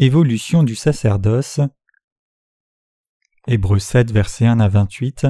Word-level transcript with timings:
Évolution 0.00 0.62
du 0.62 0.76
sacerdoce. 0.76 1.58
Hébreux 3.48 3.80
7, 3.80 4.12
versets 4.12 4.46
1 4.46 4.60
à 4.60 4.68
28. 4.68 5.26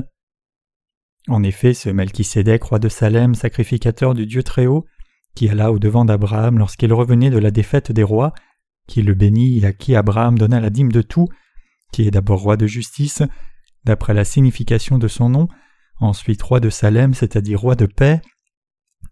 En 1.29 1.43
effet, 1.43 1.73
ce 1.73 1.89
Melchisédek, 1.89 2.65
roi 2.65 2.79
de 2.79 2.91
Salem, 2.91 3.35
sacrificateur 3.35 4.13
du 4.13 4.27
Dieu 4.27 4.43
Très-Haut, 4.43 4.85
qui 5.35 5.49
alla 5.49 5.73
au 5.73 5.79
devant 5.79 6.05
d'Abraham 6.05 6.59
lorsqu'il 6.59 6.93
revenait 6.93 7.31
de 7.31 7.39
la 7.39 7.51
défaite 7.51 7.93
des 7.93 8.03
rois, 8.03 8.35
qui 8.87 9.01
le 9.01 9.15
bénit 9.15 9.59
et 9.59 9.65
à 9.65 9.73
qui 9.73 9.97
Abraham 9.97 10.37
donna 10.37 10.61
la 10.61 10.69
dîme 10.69 10.93
de 10.93 11.01
tout, 11.01 11.29
qui 11.91 12.07
est 12.07 12.11
d'abord 12.11 12.43
roi 12.43 12.59
de 12.59 12.67
justice, 12.67 13.23
d'après 13.85 14.13
la 14.13 14.27
signification 14.27 14.99
de 14.99 15.09
son 15.09 15.31
nom, 15.31 15.49
ensuite 15.99 16.43
roi 16.43 16.61
de 16.61 16.69
Salem, 16.69 17.15
c'est-à-dire 17.15 17.59
roi 17.59 17.75
de 17.75 17.87
paix, 17.87 18.21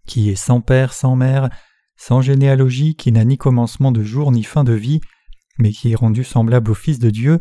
qui 0.05 0.29
est 0.29 0.35
sans 0.35 0.61
père, 0.61 0.93
sans 0.93 1.15
mère, 1.15 1.49
sans 1.95 2.21
généalogie, 2.21 2.95
qui 2.95 3.11
n'a 3.11 3.25
ni 3.25 3.39
commencement 3.39 3.91
de 3.91 4.03
jour 4.03 4.31
ni 4.31 4.43
fin 4.43 4.63
de 4.63 4.73
vie, 4.73 5.01
mais 5.57 5.71
qui 5.71 5.91
est 5.91 5.95
rendu 5.95 6.23
semblable 6.23 6.71
au 6.71 6.75
Fils 6.75 6.99
de 6.99 7.09
Dieu, 7.09 7.39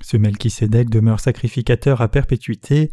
ce 0.00 0.16
Melchisédek 0.16 0.90
demeure 0.90 1.20
sacrificateur 1.20 2.00
à 2.00 2.08
perpétuité. 2.08 2.90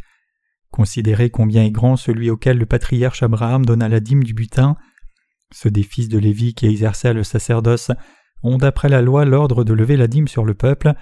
Considérez 0.70 1.30
combien 1.30 1.64
est 1.64 1.70
grand 1.70 1.96
celui 1.96 2.30
auquel 2.30 2.58
le 2.58 2.66
patriarche 2.66 3.22
Abraham 3.22 3.66
donna 3.66 3.88
la 3.88 4.00
dîme 4.00 4.22
du 4.22 4.34
butin. 4.34 4.76
Ceux 5.52 5.70
des 5.70 5.82
fils 5.82 6.08
de 6.08 6.18
Lévi 6.18 6.54
qui 6.54 6.66
exerçaient 6.66 7.12
le 7.12 7.24
sacerdoce 7.24 7.90
ont 8.42 8.56
d'après 8.56 8.88
la 8.88 9.02
loi 9.02 9.24
l'ordre 9.24 9.64
de 9.64 9.72
lever 9.72 9.96
la 9.96 10.06
dîme 10.06 10.28
sur 10.28 10.44
le 10.44 10.54
peuple, 10.54 10.94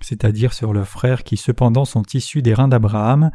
c'est-à-dire 0.00 0.52
sur 0.52 0.72
leurs 0.72 0.88
frères 0.88 1.24
qui 1.24 1.36
cependant 1.36 1.84
sont 1.84 2.04
issus 2.14 2.42
des 2.42 2.54
reins 2.54 2.68
d'Abraham. 2.68 3.30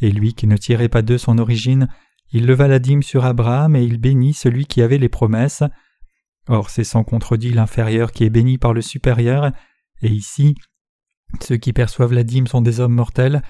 Et 0.00 0.10
lui 0.10 0.34
qui 0.34 0.46
ne 0.48 0.56
tirait 0.56 0.88
pas 0.88 1.02
d'eux 1.02 1.18
son 1.18 1.38
origine, 1.38 1.88
il 2.32 2.46
leva 2.46 2.66
la 2.66 2.80
dîme 2.80 3.02
sur 3.02 3.24
Abraham 3.24 3.76
et 3.76 3.84
il 3.84 3.98
bénit 3.98 4.34
celui 4.34 4.66
qui 4.66 4.82
avait 4.82 4.98
les 4.98 5.08
promesses. 5.08 5.62
Or 6.48 6.70
c'est 6.70 6.84
sans 6.84 7.04
contredit 7.04 7.52
l'inférieur 7.52 8.12
qui 8.12 8.24
est 8.24 8.30
béni 8.30 8.58
par 8.58 8.72
le 8.72 8.82
supérieur, 8.82 9.52
et 10.00 10.08
ici 10.08 10.54
ceux 11.40 11.56
qui 11.56 11.72
perçoivent 11.72 12.12
la 12.12 12.24
dîme 12.24 12.46
sont 12.46 12.60
des 12.60 12.80
hommes 12.80 12.94
mortels, 12.94 13.42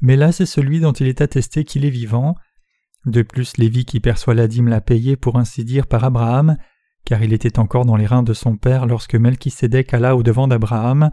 mais 0.00 0.16
là 0.16 0.32
c'est 0.32 0.46
celui 0.46 0.80
dont 0.80 0.92
il 0.92 1.06
est 1.06 1.20
attesté 1.20 1.64
qu'il 1.64 1.84
est 1.84 1.90
vivant. 1.90 2.34
De 3.06 3.22
plus, 3.22 3.56
Lévi 3.56 3.84
qui 3.84 4.00
perçoit 4.00 4.34
la 4.34 4.46
dîme 4.46 4.68
l'a 4.68 4.80
payé 4.80 5.16
pour 5.16 5.38
ainsi 5.38 5.64
dire 5.64 5.86
par 5.86 6.04
Abraham, 6.04 6.56
car 7.04 7.22
il 7.22 7.32
était 7.32 7.58
encore 7.58 7.84
dans 7.84 7.96
les 7.96 8.06
reins 8.06 8.22
de 8.22 8.32
son 8.32 8.56
père 8.56 8.86
lorsque 8.86 9.16
Melchisédek 9.16 9.92
alla 9.92 10.14
au 10.14 10.22
devant 10.22 10.46
d'Abraham. 10.46 11.10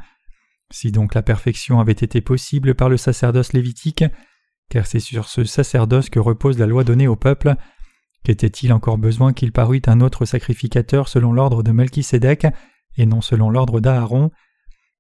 Si 0.71 0.91
donc 0.91 1.15
la 1.15 1.23
perfection 1.23 1.79
avait 1.79 1.93
été 1.93 2.21
possible 2.21 2.75
par 2.75 2.89
le 2.89 2.97
sacerdoce 2.97 3.53
lévitique, 3.53 4.03
car 4.69 4.85
c'est 4.85 4.99
sur 4.99 5.27
ce 5.27 5.43
sacerdoce 5.43 6.11
que 6.11 6.19
repose 6.19 6.59
la 6.59 6.67
loi 6.67 6.83
donnée 6.83 7.07
au 7.07 7.15
peuple, 7.15 7.55
qu'était-il 8.23 8.73
encore 8.73 8.97
besoin 8.97 9.33
qu'il 9.33 9.51
parût 9.51 9.81
un 9.87 10.01
autre 10.01 10.25
sacrificateur 10.25 11.07
selon 11.07 11.33
l'ordre 11.33 11.63
de 11.63 11.71
Melchisédek 11.71 12.47
et 12.97 13.05
non 13.05 13.21
selon 13.21 13.49
l'ordre 13.49 13.79
d'Aaron? 13.79 14.31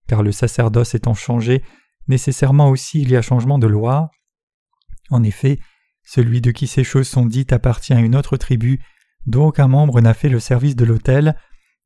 Car 0.07 0.23
le 0.23 0.31
sacerdoce 0.31 0.95
étant 0.95 1.13
changé, 1.13 1.63
nécessairement 2.07 2.69
aussi 2.69 3.01
il 3.01 3.11
y 3.11 3.15
a 3.15 3.21
changement 3.21 3.59
de 3.59 3.67
loi. 3.67 4.09
En 5.09 5.23
effet, 5.23 5.59
celui 6.03 6.41
de 6.41 6.51
qui 6.51 6.67
ces 6.67 6.83
choses 6.83 7.07
sont 7.07 7.25
dites 7.25 7.53
appartient 7.53 7.93
à 7.93 7.99
une 7.99 8.15
autre 8.15 8.37
tribu, 8.37 8.81
dont 9.25 9.47
aucun 9.47 9.67
membre 9.67 10.01
n'a 10.01 10.13
fait 10.13 10.29
le 10.29 10.39
service 10.39 10.75
de 10.75 10.85
l'autel, 10.85 11.35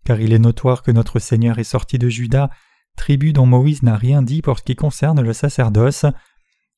car 0.06 0.20
il 0.20 0.34
est 0.34 0.40
notoire 0.40 0.84
que 0.84 0.92
notre 0.92 1.20
Seigneur 1.20 1.60
est 1.60 1.64
sorti 1.64 1.98
de 1.98 2.10
Juda, 2.10 2.50
tribu 2.96 3.34
dont 3.34 3.46
Moïse 3.46 3.84
n'a 3.84 3.98
rien 3.98 4.22
dit 4.22 4.42
pour 4.42 4.60
ce 4.60 4.64
qui 4.64 4.76
concerne 4.76 5.22
le 5.22 5.34
sacerdoce. 5.34 6.06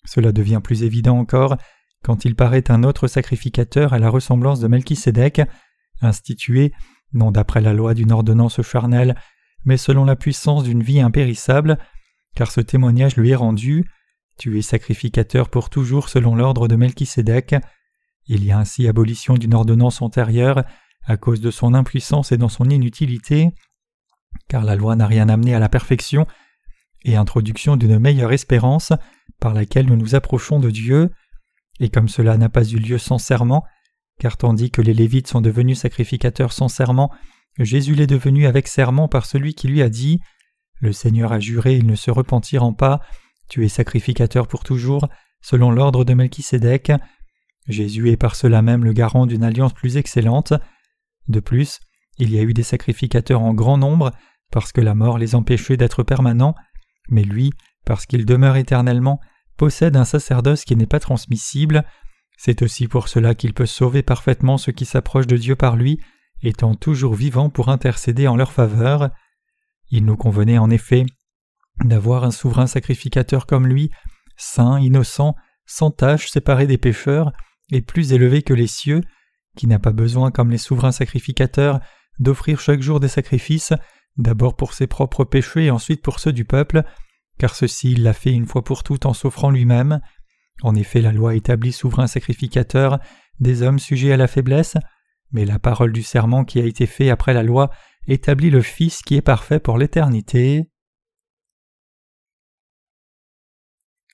Cela 0.05 0.31
devient 0.31 0.61
plus 0.63 0.83
évident 0.83 1.17
encore 1.17 1.57
quand 2.05 2.23
il 2.23 2.35
paraît 2.35 2.69
un 2.69 2.83
autre 2.83 3.07
sacrificateur 3.07 3.93
à 3.93 3.97
la 3.97 4.11
ressemblance 4.11 4.59
de 4.59 4.67
Melchisédek, 4.67 5.41
institué, 6.03 6.71
non 7.13 7.31
d'après 7.31 7.61
la 7.61 7.73
loi 7.73 7.95
d'une 7.95 8.11
ordonnance 8.11 8.61
charnelle, 8.61 9.15
mais 9.63 9.75
selon 9.75 10.05
la 10.05 10.15
puissance 10.15 10.63
d'une 10.65 10.83
vie 10.83 11.01
impérissable, 11.01 11.79
car 12.35 12.51
ce 12.51 12.61
témoignage 12.61 13.15
lui 13.15 13.31
est 13.31 13.35
rendu. 13.35 13.89
Tu 14.37 14.59
es 14.59 14.61
sacrificateur 14.61 15.49
pour 15.49 15.71
toujours 15.71 16.09
selon 16.09 16.35
l'ordre 16.35 16.67
de 16.67 16.75
Melchisédek. 16.75 17.55
Il 18.27 18.45
y 18.45 18.51
a 18.51 18.59
ainsi 18.59 18.87
abolition 18.87 19.33
d'une 19.33 19.55
ordonnance 19.55 20.03
antérieure 20.03 20.63
à 21.07 21.17
cause 21.17 21.41
de 21.41 21.49
son 21.49 21.73
impuissance 21.73 22.31
et 22.31 22.37
dans 22.37 22.49
son 22.49 22.69
inutilité, 22.69 23.49
car 24.47 24.63
la 24.63 24.75
loi 24.75 24.95
n'a 24.95 25.07
rien 25.07 25.27
amené 25.27 25.55
à 25.55 25.59
la 25.59 25.69
perfection, 25.69 26.27
et 27.03 27.15
introduction 27.15 27.77
d'une 27.77 27.97
meilleure 27.97 28.31
espérance 28.31 28.93
par 29.39 29.55
laquelle 29.55 29.87
nous 29.87 29.97
nous 29.97 30.13
approchons 30.13 30.59
de 30.59 30.69
Dieu. 30.69 31.09
Et 31.79 31.89
comme 31.89 32.07
cela 32.07 32.37
n'a 32.37 32.49
pas 32.49 32.63
eu 32.63 32.77
lieu 32.77 32.97
sans 32.97 33.17
serment, 33.17 33.63
car 34.19 34.37
tandis 34.37 34.71
que 34.71 34.81
les 34.81 34.93
Lévites 34.93 35.27
sont 35.27 35.41
devenus 35.41 35.79
sacrificateurs 35.79 36.53
sans 36.53 36.67
serment, 36.67 37.11
Jésus 37.59 37.95
l'est 37.95 38.07
devenu 38.07 38.47
avec 38.47 38.67
serment 38.67 39.07
par 39.07 39.25
celui 39.25 39.53
qui 39.53 39.67
lui 39.67 39.81
a 39.81 39.89
dit 39.89 40.19
Le 40.79 40.91
Seigneur 40.93 41.31
a 41.31 41.39
juré, 41.39 41.75
il 41.75 41.85
ne 41.85 41.95
se 41.95 42.11
repentiront 42.11 42.73
pas, 42.73 43.01
tu 43.49 43.63
es 43.65 43.69
sacrificateur 43.69 44.47
pour 44.47 44.63
toujours, 44.63 45.07
selon 45.41 45.71
l'ordre 45.71 46.03
de 46.03 46.13
Melchisédek. 46.13 46.91
Jésus 47.67 48.09
est 48.09 48.17
par 48.17 48.35
cela 48.35 48.61
même 48.61 48.83
le 48.83 48.93
garant 48.93 49.25
d'une 49.25 49.43
alliance 49.43 49.73
plus 49.73 49.97
excellente. 49.97 50.53
De 51.27 51.39
plus, 51.39 51.79
il 52.17 52.31
y 52.31 52.39
a 52.39 52.43
eu 52.43 52.53
des 52.53 52.63
sacrificateurs 52.63 53.41
en 53.41 53.53
grand 53.53 53.77
nombre, 53.77 54.11
parce 54.51 54.71
que 54.71 54.81
la 54.81 54.95
mort 54.95 55.17
les 55.17 55.35
empêchait 55.35 55.77
d'être 55.77 56.03
permanents, 56.03 56.55
mais 57.09 57.23
lui, 57.23 57.51
parce 57.85 58.05
qu'il 58.05 58.25
demeure 58.25 58.55
éternellement, 58.55 59.19
possède 59.57 59.95
un 59.95 60.05
sacerdoce 60.05 60.65
qui 60.65 60.75
n'est 60.75 60.85
pas 60.85 60.99
transmissible. 60.99 61.83
C'est 62.37 62.61
aussi 62.61 62.87
pour 62.87 63.07
cela 63.07 63.35
qu'il 63.35 63.53
peut 63.53 63.65
sauver 63.65 64.03
parfaitement 64.03 64.57
ceux 64.57 64.71
qui 64.71 64.85
s'approchent 64.85 65.27
de 65.27 65.37
Dieu 65.37 65.55
par 65.55 65.75
lui, 65.75 65.99
étant 66.41 66.75
toujours 66.75 67.15
vivant 67.15 67.49
pour 67.49 67.69
intercéder 67.69 68.27
en 68.27 68.35
leur 68.35 68.51
faveur. 68.51 69.09
Il 69.89 70.05
nous 70.05 70.17
convenait 70.17 70.57
en 70.57 70.69
effet 70.69 71.05
d'avoir 71.83 72.23
un 72.23 72.31
souverain 72.31 72.67
sacrificateur 72.67 73.45
comme 73.45 73.67
lui, 73.67 73.91
saint, 74.37 74.79
innocent, 74.79 75.35
sans 75.65 75.91
tache, 75.91 76.29
séparé 76.29 76.67
des 76.67 76.77
pécheurs, 76.77 77.31
et 77.71 77.81
plus 77.81 78.13
élevé 78.13 78.43
que 78.43 78.53
les 78.53 78.67
cieux, 78.67 79.01
qui 79.57 79.67
n'a 79.67 79.79
pas 79.79 79.91
besoin, 79.91 80.31
comme 80.31 80.51
les 80.51 80.57
souverains 80.57 80.91
sacrificateurs, 80.91 81.79
d'offrir 82.19 82.59
chaque 82.59 82.81
jour 82.81 82.99
des 82.99 83.07
sacrifices, 83.07 83.73
d'abord 84.17 84.55
pour 84.55 84.73
ses 84.73 84.87
propres 84.87 85.23
péchés 85.23 85.65
et 85.65 85.71
ensuite 85.71 86.01
pour 86.01 86.19
ceux 86.19 86.33
du 86.33 86.45
peuple, 86.45 86.83
car 87.37 87.55
ceci 87.55 87.91
il 87.91 88.03
l'a 88.03 88.13
fait 88.13 88.31
une 88.31 88.45
fois 88.45 88.63
pour 88.63 88.83
toutes 88.83 89.05
en 89.05 89.13
s'offrant 89.13 89.49
lui-même. 89.49 90.01
En 90.61 90.75
effet, 90.75 91.01
la 91.01 91.11
loi 91.11 91.35
établit 91.35 91.73
souverain 91.73 92.07
sacrificateur 92.07 92.99
des 93.39 93.61
hommes 93.61 93.79
sujets 93.79 94.13
à 94.13 94.17
la 94.17 94.27
faiblesse, 94.27 94.77
mais 95.31 95.45
la 95.45 95.59
parole 95.59 95.91
du 95.91 96.03
serment 96.03 96.45
qui 96.45 96.59
a 96.59 96.65
été 96.65 96.85
fait 96.85 97.09
après 97.09 97.33
la 97.33 97.43
loi 97.43 97.71
établit 98.07 98.49
le 98.49 98.61
Fils 98.61 99.01
qui 99.01 99.15
est 99.15 99.21
parfait 99.21 99.59
pour 99.59 99.77
l'éternité. 99.77 100.69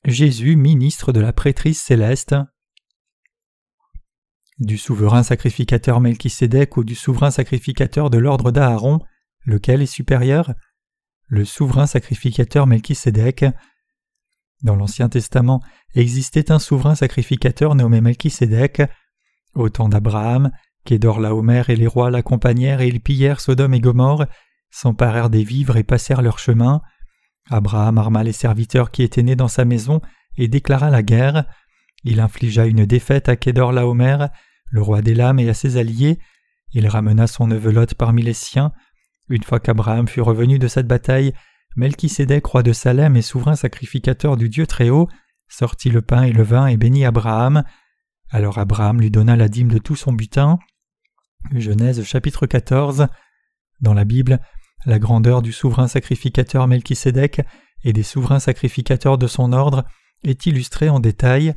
Jésus, 0.06 0.56
ministre 0.56 1.12
de 1.12 1.20
la 1.20 1.34
prêtrise 1.34 1.80
céleste. 1.80 2.36
Du 4.58 4.78
souverain 4.78 5.24
sacrificateur 5.24 6.00
Melchisédek 6.00 6.78
ou 6.78 6.84
du 6.84 6.96
souverain 6.96 7.32
sacrificateur 7.32 8.10
de 8.10 8.18
l'ordre 8.18 8.52
d'Aaron, 8.52 9.00
lequel 9.46 9.82
est 9.82 9.88
supérieur? 9.88 10.54
Le 11.32 11.46
souverain 11.46 11.88
sacrificateur 11.88 12.68
Melchisédek. 12.68 13.46
Dans 14.64 14.76
l'Ancien 14.76 15.08
Testament 15.08 15.62
existait 15.96 16.52
un 16.52 16.60
souverain 16.60 16.94
sacrificateur 16.94 17.74
nommé 17.74 18.02
Melchisédek. 18.02 18.82
Au 19.54 19.70
temps 19.70 19.88
d'Abraham, 19.88 20.52
Laomer 20.90 21.64
et 21.70 21.78
les 21.78 21.88
rois 21.88 22.12
l'accompagnèrent 22.12 22.82
et 22.82 22.90
ils 22.90 23.00
pillèrent 23.00 23.40
Sodome 23.40 23.74
et 23.76 23.80
Gomorre, 23.80 24.26
s'emparèrent 24.72 25.30
des 25.30 25.46
vivres 25.46 25.78
et 25.78 25.84
passèrent 25.84 26.22
leur 26.22 26.38
chemin. 26.38 26.82
Abraham 27.50 27.98
arma 27.98 28.24
les 28.24 28.34
serviteurs 28.34 28.92
qui 28.92 29.02
étaient 29.02 29.24
nés 29.24 29.38
dans 29.38 29.48
sa 29.48 29.64
maison 29.64 30.02
et 30.36 30.50
déclara 30.50 30.90
la 30.90 31.02
guerre. 31.02 31.46
Il 32.04 32.20
infligea 32.20 32.66
une 32.66 32.86
défaite 32.86 33.30
à 33.30 33.38
Laomer, 33.72 34.28
le 34.70 34.82
roi 34.82 35.02
d'Élam 35.02 35.40
et 35.40 35.48
à 35.48 35.54
ses 35.54 35.78
alliés. 35.78 36.20
Il 36.74 36.86
ramena 36.90 37.26
son 37.26 37.48
neveu 37.48 37.72
Lot 37.72 37.94
parmi 37.94 38.22
les 38.22 38.34
siens. 38.34 38.74
Une 39.32 39.44
fois 39.44 39.62
qu'Abraham 39.62 40.10
fut 40.10 40.20
revenu 40.20 40.60
de 40.60 40.68
cette 40.68 40.88
bataille, 40.88 41.34
Melchisédek, 41.78 42.46
roi 42.46 42.64
de 42.64 42.74
Salem 42.74 43.16
et 43.16 43.22
souverain 43.22 43.56
sacrificateur 43.56 44.36
du 44.36 44.50
Dieu 44.50 44.68
Très-Haut, 44.68 45.08
sortit 45.48 45.90
le 45.90 46.02
pain 46.02 46.24
et 46.24 46.34
le 46.34 46.44
vin 46.44 46.68
et 46.68 46.76
bénit 46.76 47.06
Abraham. 47.06 47.64
Alors 48.30 48.58
Abraham 48.58 49.00
lui 49.00 49.10
donna 49.10 49.38
la 49.38 49.48
dîme 49.48 49.70
de 49.70 49.78
tout 49.78 49.96
son 49.96 50.12
butin. 50.12 50.60
Genèse 51.56 52.04
chapitre 52.04 52.46
14. 52.46 53.08
Dans 53.80 53.94
la 53.94 54.04
Bible, 54.04 54.42
la 54.86 55.00
grandeur 55.00 55.42
du 55.42 55.54
souverain 55.54 55.88
sacrificateur 55.88 56.68
Melchisédek 56.68 57.40
et 57.86 57.94
des 57.94 58.04
souverains 58.04 58.42
sacrificateurs 58.42 59.18
de 59.18 59.28
son 59.28 59.54
ordre 59.54 59.86
est 60.26 60.46
illustrée 60.46 60.90
en 60.90 61.00
détail. 61.00 61.56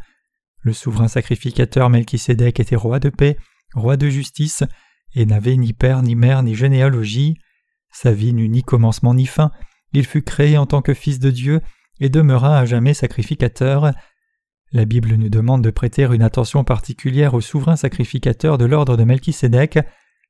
Le 0.60 0.72
souverain 0.72 1.08
sacrificateur 1.08 1.90
Melchisédek 1.90 2.60
était 2.60 2.76
roi 2.76 3.00
de 3.00 3.08
paix, 3.08 3.36
roi 3.74 3.96
de 3.96 4.08
justice, 4.08 4.62
et 5.16 5.26
n'avait 5.26 5.56
ni 5.56 5.72
père, 5.72 6.02
ni 6.02 6.14
mère, 6.14 6.44
ni 6.44 6.54
généalogie. 6.54 7.36
Sa 7.94 8.12
vie 8.12 8.34
n'eut 8.34 8.48
ni 8.48 8.62
commencement 8.62 9.14
ni 9.14 9.24
fin. 9.24 9.52
Il 9.92 10.04
fut 10.04 10.22
créé 10.22 10.58
en 10.58 10.66
tant 10.66 10.82
que 10.82 10.94
fils 10.94 11.20
de 11.20 11.30
Dieu 11.30 11.60
et 12.00 12.08
demeura 12.08 12.58
à 12.58 12.64
jamais 12.64 12.92
sacrificateur. 12.92 13.92
La 14.72 14.84
Bible 14.84 15.14
nous 15.14 15.28
demande 15.28 15.62
de 15.62 15.70
prêter 15.70 16.02
une 16.02 16.22
attention 16.22 16.64
particulière 16.64 17.34
au 17.34 17.40
souverain 17.40 17.76
sacrificateur 17.76 18.58
de 18.58 18.64
l'ordre 18.64 18.96
de 18.96 19.04
Melchisédek, 19.04 19.78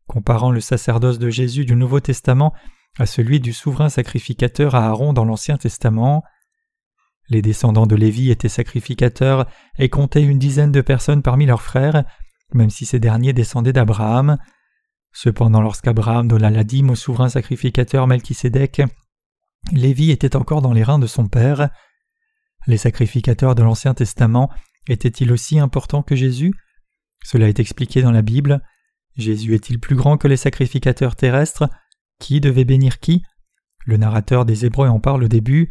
comparant 0.06 0.50
le 0.50 0.60
sacerdoce 0.60 1.18
de 1.18 1.30
Jésus 1.30 1.64
du 1.64 1.74
Nouveau 1.74 2.00
Testament 2.00 2.52
à 2.98 3.06
celui 3.06 3.40
du 3.40 3.54
souverain 3.54 3.88
sacrificateur 3.88 4.74
Aaron 4.74 5.14
dans 5.14 5.24
l'Ancien 5.24 5.56
Testament. 5.56 6.22
Les 7.30 7.40
descendants 7.40 7.86
de 7.86 7.96
Lévi 7.96 8.30
étaient 8.30 8.50
sacrificateurs 8.50 9.46
et 9.78 9.88
comptaient 9.88 10.22
une 10.22 10.38
dizaine 10.38 10.70
de 10.72 10.82
personnes 10.82 11.22
parmi 11.22 11.46
leurs 11.46 11.62
frères, 11.62 12.04
même 12.52 12.68
si 12.68 12.84
ces 12.84 13.00
derniers 13.00 13.32
descendaient 13.32 13.72
d'Abraham. 13.72 14.36
Cependant, 15.14 15.62
lorsqu'Abraham 15.62 16.26
donna 16.26 16.50
la 16.50 16.64
dîme 16.64 16.90
au 16.90 16.96
souverain 16.96 17.28
sacrificateur 17.28 18.08
Melchisédek, 18.08 18.82
Lévi 19.72 20.10
était 20.10 20.36
encore 20.36 20.60
dans 20.60 20.72
les 20.72 20.82
reins 20.82 20.98
de 20.98 21.06
son 21.06 21.28
père. 21.28 21.70
Les 22.66 22.76
sacrificateurs 22.76 23.54
de 23.54 23.62
l'Ancien 23.62 23.94
Testament 23.94 24.50
étaient-ils 24.88 25.32
aussi 25.32 25.60
importants 25.60 26.02
que 26.02 26.16
Jésus? 26.16 26.52
Cela 27.22 27.48
est 27.48 27.60
expliqué 27.60 28.02
dans 28.02 28.10
la 28.10 28.22
Bible. 28.22 28.60
Jésus 29.16 29.54
est-il 29.54 29.78
plus 29.78 29.94
grand 29.94 30.18
que 30.18 30.28
les 30.28 30.36
sacrificateurs 30.36 31.14
terrestres? 31.14 31.68
Qui 32.18 32.40
devait 32.40 32.64
bénir 32.64 32.98
qui? 32.98 33.22
Le 33.86 33.96
narrateur 33.96 34.44
des 34.44 34.66
Hébreux 34.66 34.88
en 34.88 34.98
parle 34.98 35.24
au 35.24 35.28
début. 35.28 35.70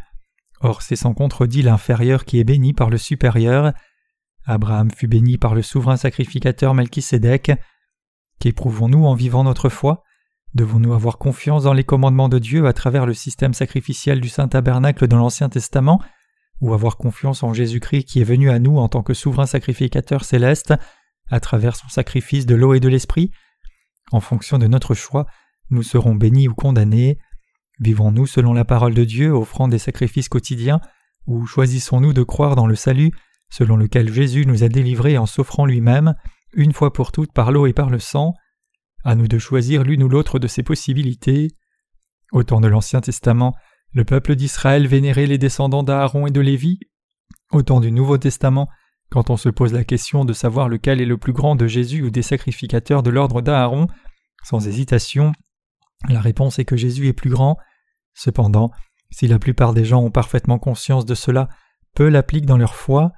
Or 0.60 0.80
c'est 0.80 0.96
sans 0.96 1.12
contredit 1.12 1.60
l'inférieur 1.60 2.24
qui 2.24 2.40
est 2.40 2.44
béni 2.44 2.72
par 2.72 2.88
le 2.88 2.96
supérieur. 2.96 3.72
Abraham 4.46 4.90
fut 4.90 5.08
béni 5.08 5.36
par 5.36 5.54
le 5.54 5.62
souverain 5.62 5.98
sacrificateur 5.98 6.72
Melchisédek. 6.72 7.52
Qu'éprouvons-nous 8.44 9.06
en 9.06 9.14
vivant 9.14 9.42
notre 9.42 9.70
foi? 9.70 10.02
Devons-nous 10.52 10.92
avoir 10.92 11.16
confiance 11.16 11.62
dans 11.62 11.72
les 11.72 11.82
commandements 11.82 12.28
de 12.28 12.38
Dieu 12.38 12.66
à 12.66 12.74
travers 12.74 13.06
le 13.06 13.14
système 13.14 13.54
sacrificiel 13.54 14.20
du 14.20 14.28
Saint 14.28 14.48
Tabernacle 14.48 15.08
dans 15.08 15.16
l'Ancien 15.16 15.48
Testament? 15.48 15.98
Ou 16.60 16.74
avoir 16.74 16.98
confiance 16.98 17.42
en 17.42 17.54
Jésus-Christ 17.54 18.04
qui 18.04 18.20
est 18.20 18.24
venu 18.24 18.50
à 18.50 18.58
nous 18.58 18.76
en 18.76 18.90
tant 18.90 19.02
que 19.02 19.14
souverain 19.14 19.46
sacrificateur 19.46 20.26
céleste 20.26 20.74
à 21.30 21.40
travers 21.40 21.74
son 21.74 21.88
sacrifice 21.88 22.44
de 22.44 22.54
l'eau 22.54 22.74
et 22.74 22.80
de 22.80 22.88
l'esprit? 22.90 23.30
En 24.12 24.20
fonction 24.20 24.58
de 24.58 24.66
notre 24.66 24.92
choix, 24.92 25.24
nous 25.70 25.82
serons 25.82 26.14
bénis 26.14 26.46
ou 26.46 26.54
condamnés. 26.54 27.16
Vivons-nous 27.80 28.26
selon 28.26 28.52
la 28.52 28.66
parole 28.66 28.92
de 28.92 29.04
Dieu, 29.04 29.32
offrant 29.32 29.68
des 29.68 29.78
sacrifices 29.78 30.28
quotidiens, 30.28 30.82
ou 31.26 31.46
choisissons-nous 31.46 32.12
de 32.12 32.22
croire 32.22 32.56
dans 32.56 32.66
le 32.66 32.76
salut, 32.76 33.10
selon 33.48 33.78
lequel 33.78 34.12
Jésus 34.12 34.44
nous 34.44 34.64
a 34.64 34.68
délivrés 34.68 35.16
en 35.16 35.24
s'offrant 35.24 35.64
lui-même, 35.64 36.14
une 36.56 36.72
fois 36.72 36.92
pour 36.92 37.12
toutes 37.12 37.32
par 37.32 37.52
l'eau 37.52 37.66
et 37.66 37.72
par 37.72 37.90
le 37.90 37.98
sang 37.98 38.34
À 39.04 39.14
nous 39.14 39.28
de 39.28 39.38
choisir 39.38 39.84
l'une 39.84 40.02
ou 40.02 40.08
l'autre 40.08 40.38
de 40.38 40.46
ces 40.46 40.62
possibilités. 40.62 41.48
Au 42.32 42.42
temps 42.42 42.60
de 42.60 42.68
l'Ancien 42.68 43.00
Testament, 43.00 43.54
le 43.92 44.04
peuple 44.04 44.34
d'Israël 44.34 44.86
vénérait 44.86 45.26
les 45.26 45.38
descendants 45.38 45.82
d'Aaron 45.82 46.26
et 46.26 46.30
de 46.30 46.40
Lévi. 46.40 46.80
Au 47.52 47.62
temps 47.62 47.80
du 47.80 47.92
Nouveau 47.92 48.18
Testament, 48.18 48.68
quand 49.10 49.30
on 49.30 49.36
se 49.36 49.48
pose 49.48 49.72
la 49.72 49.84
question 49.84 50.24
de 50.24 50.32
savoir 50.32 50.68
lequel 50.68 51.00
est 51.00 51.06
le 51.06 51.18
plus 51.18 51.32
grand 51.32 51.54
de 51.54 51.66
Jésus 51.66 52.02
ou 52.02 52.10
des 52.10 52.22
sacrificateurs 52.22 53.02
de 53.02 53.10
l'ordre 53.10 53.42
d'Aaron, 53.42 53.86
sans 54.42 54.66
hésitation, 54.66 55.32
la 56.08 56.20
réponse 56.20 56.58
est 56.58 56.64
que 56.64 56.76
Jésus 56.76 57.06
est 57.06 57.12
plus 57.12 57.30
grand. 57.30 57.56
Cependant, 58.14 58.72
si 59.10 59.28
la 59.28 59.38
plupart 59.38 59.74
des 59.74 59.84
gens 59.84 60.02
ont 60.02 60.10
parfaitement 60.10 60.58
conscience 60.58 61.06
de 61.06 61.14
cela, 61.14 61.48
peu 61.94 62.08
l'appliquent 62.08 62.46
dans 62.46 62.58
leur 62.58 62.74
foi. 62.74 63.12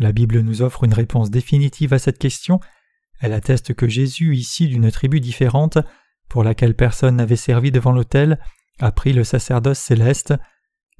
La 0.00 0.12
Bible 0.12 0.40
nous 0.40 0.62
offre 0.62 0.84
une 0.84 0.94
réponse 0.94 1.30
définitive 1.30 1.92
à 1.92 1.98
cette 1.98 2.18
question. 2.18 2.58
Elle 3.20 3.34
atteste 3.34 3.74
que 3.74 3.86
Jésus, 3.86 4.34
ici 4.34 4.66
d'une 4.66 4.90
tribu 4.90 5.20
différente, 5.20 5.76
pour 6.30 6.42
laquelle 6.42 6.74
personne 6.74 7.16
n'avait 7.16 7.36
servi 7.36 7.70
devant 7.70 7.92
l'autel, 7.92 8.38
a 8.78 8.92
pris 8.92 9.12
le 9.12 9.24
sacerdoce 9.24 9.78
céleste, 9.78 10.32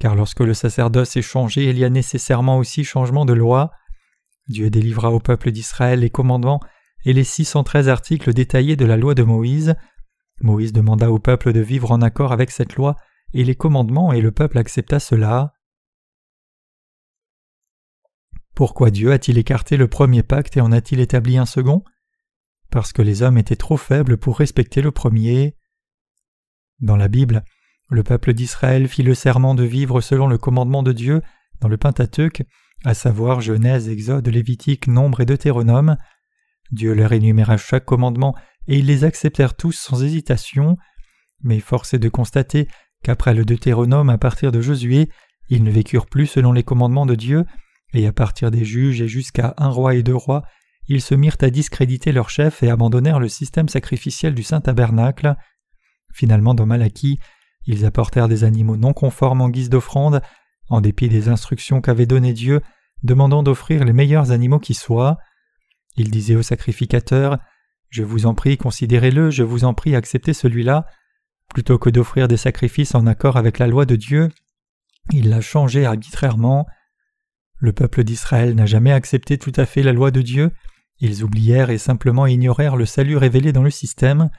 car 0.00 0.14
lorsque 0.14 0.40
le 0.40 0.52
sacerdoce 0.52 1.16
est 1.16 1.22
changé, 1.22 1.70
il 1.70 1.78
y 1.78 1.84
a 1.84 1.88
nécessairement 1.88 2.58
aussi 2.58 2.84
changement 2.84 3.24
de 3.24 3.32
loi. 3.32 3.70
Dieu 4.48 4.68
délivra 4.68 5.10
au 5.10 5.18
peuple 5.18 5.50
d'Israël 5.50 6.00
les 6.00 6.10
commandements 6.10 6.60
et 7.06 7.14
les 7.14 7.24
613 7.24 7.88
articles 7.88 8.34
détaillés 8.34 8.76
de 8.76 8.84
la 8.84 8.98
loi 8.98 9.14
de 9.14 9.22
Moïse. 9.22 9.76
Moïse 10.42 10.74
demanda 10.74 11.10
au 11.10 11.18
peuple 11.18 11.54
de 11.54 11.60
vivre 11.60 11.90
en 11.90 12.02
accord 12.02 12.32
avec 12.32 12.50
cette 12.50 12.76
loi 12.76 12.96
et 13.32 13.44
les 13.44 13.54
commandements, 13.54 14.12
et 14.12 14.20
le 14.20 14.30
peuple 14.30 14.58
accepta 14.58 15.00
cela. 15.00 15.54
Pourquoi 18.60 18.90
Dieu 18.90 19.10
a-t-il 19.10 19.38
écarté 19.38 19.78
le 19.78 19.88
premier 19.88 20.22
pacte 20.22 20.58
et 20.58 20.60
en 20.60 20.70
a-t-il 20.70 21.00
établi 21.00 21.38
un 21.38 21.46
second? 21.46 21.82
Parce 22.70 22.92
que 22.92 23.00
les 23.00 23.22
hommes 23.22 23.38
étaient 23.38 23.56
trop 23.56 23.78
faibles 23.78 24.18
pour 24.18 24.36
respecter 24.36 24.82
le 24.82 24.90
premier. 24.90 25.56
Dans 26.78 26.98
la 26.98 27.08
Bible, 27.08 27.42
le 27.88 28.02
peuple 28.02 28.34
d'Israël 28.34 28.86
fit 28.86 29.02
le 29.02 29.14
serment 29.14 29.54
de 29.54 29.64
vivre 29.64 30.02
selon 30.02 30.26
le 30.26 30.36
commandement 30.36 30.82
de 30.82 30.92
Dieu 30.92 31.22
dans 31.62 31.68
le 31.68 31.78
Pentateuque, 31.78 32.42
à 32.84 32.92
savoir 32.92 33.40
Genèse, 33.40 33.88
Exode, 33.88 34.28
Lévitique, 34.28 34.88
Nombre 34.88 35.22
et 35.22 35.26
Deutéronome. 35.26 35.96
Dieu 36.70 36.92
leur 36.92 37.14
énuméra 37.14 37.56
chaque 37.56 37.86
commandement 37.86 38.36
et 38.68 38.78
ils 38.78 38.84
les 38.84 39.04
acceptèrent 39.04 39.56
tous 39.56 39.72
sans 39.72 40.04
hésitation. 40.04 40.76
Mais 41.42 41.60
force 41.60 41.94
est 41.94 41.98
de 41.98 42.10
constater 42.10 42.68
qu'après 43.02 43.32
le 43.32 43.46
Deutéronome 43.46 44.10
à 44.10 44.18
partir 44.18 44.52
de 44.52 44.60
Josué, 44.60 45.08
ils 45.48 45.64
ne 45.64 45.70
vécurent 45.70 46.04
plus 46.04 46.26
selon 46.26 46.52
les 46.52 46.62
commandements 46.62 47.06
de 47.06 47.14
Dieu, 47.14 47.46
et 47.92 48.06
à 48.06 48.12
partir 48.12 48.50
des 48.50 48.64
juges 48.64 49.00
et 49.00 49.08
jusqu'à 49.08 49.54
un 49.56 49.68
roi 49.68 49.94
et 49.94 50.02
deux 50.02 50.14
rois, 50.14 50.42
ils 50.88 51.00
se 51.00 51.14
mirent 51.14 51.36
à 51.40 51.50
discréditer 51.50 52.12
leur 52.12 52.30
chef 52.30 52.62
et 52.62 52.70
abandonnèrent 52.70 53.20
le 53.20 53.28
système 53.28 53.68
sacrificiel 53.68 54.34
du 54.34 54.42
Saint 54.42 54.60
Tabernacle. 54.60 55.36
Finalement, 56.12 56.54
dans 56.54 56.66
Malachie, 56.66 57.18
ils 57.66 57.84
apportèrent 57.84 58.28
des 58.28 58.44
animaux 58.44 58.76
non 58.76 58.92
conformes 58.92 59.40
en 59.40 59.48
guise 59.48 59.70
d'offrande, 59.70 60.22
en 60.68 60.80
dépit 60.80 61.08
des 61.08 61.28
instructions 61.28 61.80
qu'avait 61.80 62.06
données 62.06 62.32
Dieu, 62.32 62.60
demandant 63.02 63.42
d'offrir 63.42 63.84
les 63.84 63.92
meilleurs 63.92 64.32
animaux 64.32 64.58
qui 64.58 64.74
soient. 64.74 65.18
Ils 65.96 66.10
disaient 66.10 66.36
aux 66.36 66.42
sacrificateurs 66.42 67.38
Je 67.88 68.02
vous 68.02 68.26
en 68.26 68.34
prie, 68.34 68.56
considérez-le, 68.56 69.30
je 69.30 69.42
vous 69.42 69.64
en 69.64 69.74
prie, 69.74 69.94
acceptez 69.94 70.32
celui-là. 70.32 70.86
Plutôt 71.52 71.78
que 71.78 71.90
d'offrir 71.90 72.28
des 72.28 72.36
sacrifices 72.36 72.94
en 72.94 73.06
accord 73.06 73.36
avec 73.36 73.58
la 73.58 73.66
loi 73.66 73.84
de 73.84 73.96
Dieu, 73.96 74.28
il 75.12 75.28
l'a 75.30 75.40
changé 75.40 75.84
arbitrairement. 75.84 76.66
Le 77.60 77.72
peuple 77.72 78.04
d'Israël 78.04 78.54
n'a 78.54 78.66
jamais 78.66 78.92
accepté 78.92 79.38
tout 79.38 79.52
à 79.56 79.66
fait 79.66 79.82
la 79.82 79.92
loi 79.92 80.10
de 80.10 80.22
Dieu, 80.22 80.50
ils 81.00 81.24
oublièrent 81.24 81.70
et 81.70 81.78
simplement 81.78 82.26
ignorèrent 82.26 82.76
le 82.76 82.84
salut 82.84 83.16
révélé 83.16 83.52
dans 83.52 83.62
le 83.62 83.70
système. 83.70 84.30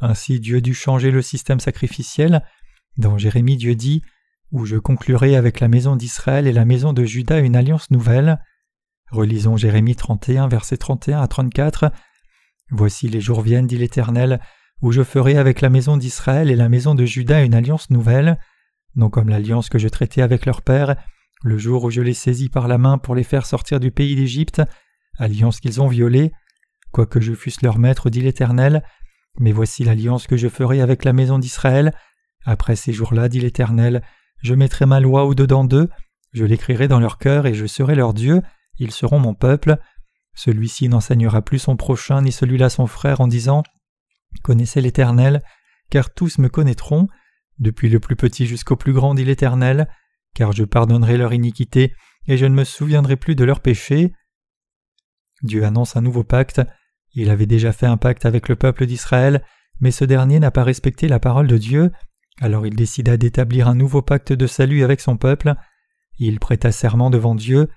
Ainsi 0.00 0.38
Dieu 0.38 0.60
dut 0.60 0.74
changer 0.74 1.10
le 1.10 1.22
système 1.22 1.60
sacrificiel. 1.60 2.42
Dans 2.98 3.16
Jérémie, 3.16 3.56
Dieu 3.56 3.74
dit 3.74 4.02
Où 4.50 4.66
je 4.66 4.76
conclurai 4.76 5.34
avec 5.34 5.60
la 5.60 5.68
maison 5.68 5.96
d'Israël 5.96 6.46
et 6.46 6.52
la 6.52 6.66
maison 6.66 6.92
de 6.92 7.04
Juda 7.04 7.38
une 7.38 7.56
alliance 7.56 7.90
nouvelle. 7.90 8.38
Relisons 9.10 9.56
Jérémie 9.56 9.96
31, 9.96 10.48
versets 10.48 10.76
31 10.76 11.22
à 11.22 11.28
34. 11.28 11.90
Voici 12.70 13.08
les 13.08 13.20
jours 13.20 13.40
viennent, 13.40 13.66
dit 13.66 13.78
l'Éternel, 13.78 14.40
où 14.82 14.92
je 14.92 15.02
ferai 15.02 15.38
avec 15.38 15.62
la 15.62 15.70
maison 15.70 15.96
d'Israël 15.96 16.50
et 16.50 16.56
la 16.56 16.68
maison 16.68 16.94
de 16.94 17.06
Juda 17.06 17.42
une 17.42 17.54
alliance 17.54 17.88
nouvelle, 17.90 18.38
non 18.94 19.08
comme 19.08 19.30
l'alliance 19.30 19.70
que 19.70 19.78
je 19.78 19.88
traitais 19.88 20.22
avec 20.22 20.44
leur 20.44 20.60
père, 20.60 20.96
le 21.44 21.58
jour 21.58 21.84
où 21.84 21.90
je 21.90 22.00
les 22.00 22.14
saisis 22.14 22.48
par 22.48 22.68
la 22.68 22.78
main 22.78 22.96
pour 22.96 23.14
les 23.14 23.22
faire 23.22 23.44
sortir 23.44 23.78
du 23.78 23.90
pays 23.90 24.16
d'Égypte, 24.16 24.62
alliance 25.18 25.60
qu'ils 25.60 25.82
ont 25.82 25.88
violée. 25.88 26.32
Quoique 26.90 27.20
je 27.20 27.34
fusse 27.34 27.60
leur 27.60 27.78
maître, 27.78 28.08
dit 28.08 28.22
l'Éternel, 28.22 28.82
mais 29.38 29.52
voici 29.52 29.84
l'alliance 29.84 30.26
que 30.26 30.38
je 30.38 30.48
ferai 30.48 30.80
avec 30.80 31.04
la 31.04 31.12
maison 31.12 31.38
d'Israël. 31.38 31.92
Après 32.46 32.76
ces 32.76 32.94
jours-là, 32.94 33.28
dit 33.28 33.40
l'Éternel, 33.40 34.02
je 34.42 34.54
mettrai 34.54 34.86
ma 34.86 35.00
loi 35.00 35.26
au-dedans 35.26 35.64
d'eux, 35.64 35.90
je 36.32 36.46
l'écrirai 36.46 36.88
dans 36.88 36.98
leur 36.98 37.18
cœur 37.18 37.46
et 37.46 37.52
je 37.52 37.66
serai 37.66 37.94
leur 37.94 38.14
Dieu, 38.14 38.40
ils 38.78 38.90
seront 38.90 39.18
mon 39.18 39.34
peuple. 39.34 39.76
Celui-ci 40.34 40.88
n'enseignera 40.88 41.42
plus 41.42 41.58
son 41.58 41.76
prochain 41.76 42.22
ni 42.22 42.32
celui-là 42.32 42.70
son 42.70 42.86
frère 42.86 43.20
en 43.20 43.28
disant 43.28 43.62
Connaissez 44.42 44.80
l'Éternel, 44.80 45.42
car 45.90 46.12
tous 46.14 46.38
me 46.38 46.48
connaîtront, 46.48 47.06
depuis 47.58 47.90
le 47.90 48.00
plus 48.00 48.16
petit 48.16 48.46
jusqu'au 48.46 48.76
plus 48.76 48.94
grand, 48.94 49.14
dit 49.14 49.24
l'Éternel, 49.24 49.88
car 50.34 50.52
je 50.52 50.64
pardonnerai 50.64 51.16
leur 51.16 51.32
iniquité 51.32 51.94
et 52.26 52.36
je 52.36 52.46
ne 52.46 52.54
me 52.54 52.64
souviendrai 52.64 53.16
plus 53.16 53.34
de 53.34 53.44
leurs 53.44 53.60
péchés. 53.60 54.12
Dieu 55.42 55.64
annonce 55.64 55.96
un 55.96 56.02
nouveau 56.02 56.24
pacte. 56.24 56.60
Il 57.14 57.30
avait 57.30 57.46
déjà 57.46 57.72
fait 57.72 57.86
un 57.86 57.96
pacte 57.96 58.26
avec 58.26 58.48
le 58.48 58.56
peuple 58.56 58.86
d'Israël, 58.86 59.44
mais 59.80 59.90
ce 59.90 60.04
dernier 60.04 60.40
n'a 60.40 60.50
pas 60.50 60.64
respecté 60.64 61.08
la 61.08 61.20
parole 61.20 61.46
de 61.46 61.58
Dieu, 61.58 61.92
alors 62.40 62.66
il 62.66 62.74
décida 62.74 63.16
d'établir 63.16 63.68
un 63.68 63.74
nouveau 63.74 64.02
pacte 64.02 64.32
de 64.32 64.46
salut 64.46 64.82
avec 64.82 65.00
son 65.00 65.16
peuple. 65.16 65.54
Il 66.18 66.40
prêta 66.40 66.72
serment 66.72 67.10
devant 67.10 67.34
Dieu. 67.34 67.68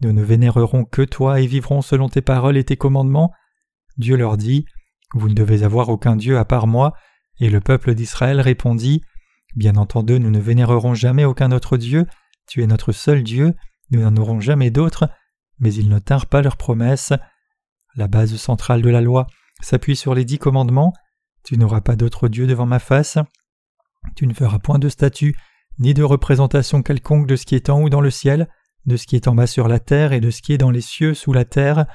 Nous 0.00 0.12
ne 0.12 0.22
vénérerons 0.22 0.84
que 0.84 1.02
toi 1.02 1.40
et 1.40 1.46
vivrons 1.46 1.82
selon 1.82 2.08
tes 2.08 2.22
paroles 2.22 2.56
et 2.56 2.64
tes 2.64 2.76
commandements. 2.76 3.32
Dieu 3.98 4.16
leur 4.16 4.36
dit 4.36 4.64
Vous 5.14 5.28
ne 5.28 5.34
devez 5.34 5.62
avoir 5.62 5.88
aucun 5.88 6.16
Dieu 6.16 6.38
à 6.38 6.44
part 6.44 6.66
moi. 6.66 6.94
Et 7.40 7.50
le 7.50 7.60
peuple 7.60 7.94
d'Israël 7.94 8.40
répondit 8.40 9.02
Bien 9.56 9.76
entendu, 9.76 10.20
nous 10.20 10.30
ne 10.30 10.38
vénérerons 10.38 10.94
jamais 10.94 11.24
aucun 11.24 11.52
autre 11.52 11.76
Dieu. 11.76 12.06
Tu 12.46 12.62
es 12.62 12.66
notre 12.66 12.92
seul 12.92 13.22
Dieu. 13.22 13.54
Nous 13.90 14.02
n'en 14.02 14.16
aurons 14.16 14.40
jamais 14.40 14.70
d'autre. 14.70 15.08
Mais 15.58 15.72
ils 15.74 15.88
ne 15.88 15.98
tinrent 15.98 16.26
pas 16.26 16.42
leur 16.42 16.56
promesse. 16.56 17.12
La 17.94 18.08
base 18.08 18.36
centrale 18.36 18.82
de 18.82 18.90
la 18.90 19.00
loi 19.00 19.26
s'appuie 19.60 19.96
sur 19.96 20.14
les 20.14 20.24
dix 20.24 20.38
commandements. 20.38 20.92
Tu 21.42 21.56
n'auras 21.56 21.80
pas 21.80 21.96
d'autre 21.96 22.28
Dieu 22.28 22.46
devant 22.46 22.66
ma 22.66 22.78
face. 22.78 23.18
Tu 24.14 24.26
ne 24.26 24.34
feras 24.34 24.58
point 24.58 24.78
de 24.78 24.88
statue, 24.88 25.36
ni 25.78 25.94
de 25.94 26.02
représentation 26.02 26.82
quelconque 26.82 27.26
de 27.26 27.36
ce 27.36 27.46
qui 27.46 27.54
est 27.54 27.70
en 27.70 27.82
haut 27.82 27.88
dans 27.88 28.00
le 28.00 28.10
ciel, 28.10 28.48
de 28.86 28.96
ce 28.96 29.06
qui 29.06 29.16
est 29.16 29.28
en 29.28 29.34
bas 29.34 29.46
sur 29.46 29.68
la 29.68 29.80
terre 29.80 30.12
et 30.12 30.20
de 30.20 30.30
ce 30.30 30.42
qui 30.42 30.52
est 30.52 30.58
dans 30.58 30.70
les 30.70 30.80
cieux 30.80 31.14
sous 31.14 31.32
la 31.32 31.44
terre. 31.44 31.86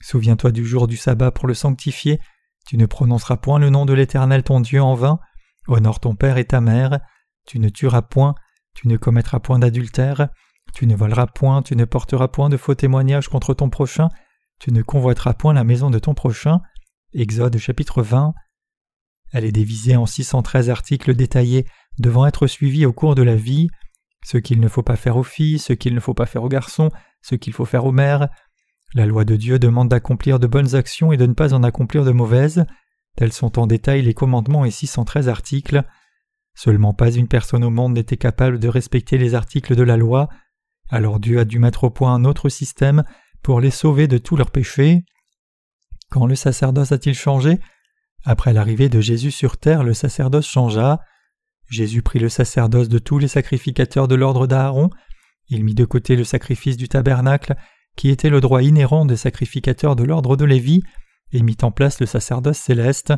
Souviens-toi 0.00 0.52
du 0.52 0.64
jour 0.64 0.86
du 0.86 0.96
sabbat 0.96 1.30
pour 1.30 1.46
le 1.46 1.54
sanctifier. 1.54 2.20
Tu 2.66 2.76
ne 2.76 2.86
prononceras 2.86 3.36
point 3.36 3.58
le 3.58 3.70
nom 3.70 3.86
de 3.86 3.92
l'Éternel 3.92 4.42
ton 4.42 4.60
Dieu 4.60 4.82
en 4.82 4.94
vain. 4.94 5.18
Honore 5.68 6.00
ton 6.00 6.14
père 6.14 6.38
et 6.38 6.44
ta 6.44 6.60
mère, 6.60 7.00
tu 7.46 7.58
ne 7.58 7.68
tueras 7.68 8.02
point, 8.02 8.34
tu 8.74 8.88
ne 8.88 8.96
commettras 8.96 9.40
point 9.40 9.58
d'adultère, 9.58 10.28
tu 10.74 10.86
ne 10.86 10.96
voleras 10.96 11.26
point, 11.26 11.62
tu 11.62 11.76
ne 11.76 11.84
porteras 11.84 12.28
point 12.28 12.48
de 12.48 12.56
faux 12.56 12.74
témoignages 12.74 13.28
contre 13.28 13.54
ton 13.54 13.70
prochain, 13.70 14.08
tu 14.58 14.72
ne 14.72 14.82
convoiteras 14.82 15.34
point 15.34 15.52
la 15.52 15.64
maison 15.64 15.90
de 15.90 15.98
ton 15.98 16.14
prochain. 16.14 16.60
Exode 17.14 17.58
chapitre 17.58 18.02
20. 18.02 18.32
Elle 19.32 19.44
est 19.44 19.52
divisée 19.52 19.96
en 19.96 20.06
613 20.06 20.70
articles 20.70 21.14
détaillés 21.14 21.66
devant 21.98 22.26
être 22.26 22.46
suivis 22.46 22.86
au 22.86 22.92
cours 22.92 23.14
de 23.14 23.22
la 23.22 23.36
vie, 23.36 23.68
ce 24.24 24.38
qu'il 24.38 24.60
ne 24.60 24.68
faut 24.68 24.82
pas 24.82 24.96
faire 24.96 25.16
aux 25.16 25.22
filles, 25.22 25.58
ce 25.58 25.72
qu'il 25.72 25.94
ne 25.94 26.00
faut 26.00 26.14
pas 26.14 26.26
faire 26.26 26.44
aux 26.44 26.48
garçons, 26.48 26.90
ce 27.22 27.34
qu'il 27.34 27.52
faut 27.52 27.64
faire 27.64 27.84
aux 27.84 27.92
mères. 27.92 28.28
La 28.94 29.06
loi 29.06 29.24
de 29.24 29.36
Dieu 29.36 29.58
demande 29.58 29.88
d'accomplir 29.88 30.38
de 30.38 30.46
bonnes 30.46 30.74
actions 30.74 31.12
et 31.12 31.16
de 31.16 31.26
ne 31.26 31.34
pas 31.34 31.54
en 31.54 31.62
accomplir 31.62 32.04
de 32.04 32.12
mauvaises. 32.12 32.64
Tels 33.16 33.32
sont 33.32 33.58
en 33.58 33.66
détail 33.66 34.02
les 34.02 34.14
commandements 34.14 34.64
et 34.64 34.70
613 34.70 35.28
articles. 35.28 35.84
Seulement 36.54 36.94
pas 36.94 37.10
une 37.10 37.28
personne 37.28 37.64
au 37.64 37.70
monde 37.70 37.94
n'était 37.94 38.16
capable 38.16 38.58
de 38.58 38.68
respecter 38.68 39.18
les 39.18 39.34
articles 39.34 39.74
de 39.74 39.82
la 39.82 39.96
loi, 39.96 40.28
alors 40.88 41.20
Dieu 41.20 41.38
a 41.38 41.44
dû 41.44 41.58
mettre 41.58 41.84
au 41.84 41.90
point 41.90 42.14
un 42.14 42.24
autre 42.24 42.48
système 42.48 43.04
pour 43.42 43.60
les 43.60 43.70
sauver 43.70 44.08
de 44.08 44.18
tous 44.18 44.36
leurs 44.36 44.50
péchés. 44.50 45.04
Quand 46.10 46.26
le 46.26 46.34
sacerdoce 46.34 46.92
a-t-il 46.92 47.14
changé? 47.14 47.58
Après 48.24 48.52
l'arrivée 48.52 48.88
de 48.88 49.00
Jésus 49.00 49.30
sur 49.30 49.56
terre, 49.56 49.82
le 49.82 49.94
sacerdoce 49.94 50.46
changea. 50.46 51.00
Jésus 51.68 52.02
prit 52.02 52.18
le 52.18 52.28
sacerdoce 52.28 52.90
de 52.90 52.98
tous 52.98 53.18
les 53.18 53.28
sacrificateurs 53.28 54.06
de 54.06 54.14
l'ordre 54.14 54.46
d'Aaron, 54.46 54.90
il 55.48 55.64
mit 55.64 55.74
de 55.74 55.84
côté 55.84 56.16
le 56.16 56.24
sacrifice 56.24 56.76
du 56.76 56.88
tabernacle, 56.88 57.56
qui 57.96 58.10
était 58.10 58.30
le 58.30 58.40
droit 58.40 58.62
inhérent 58.62 59.06
des 59.06 59.16
sacrificateurs 59.16 59.96
de 59.96 60.04
l'ordre 60.04 60.36
de 60.36 60.44
Lévi, 60.44 60.82
et 61.32 61.42
mit 61.42 61.56
en 61.62 61.70
place 61.70 62.00
le 62.00 62.06
sacerdoce 62.06 62.58
céleste. 62.58 63.12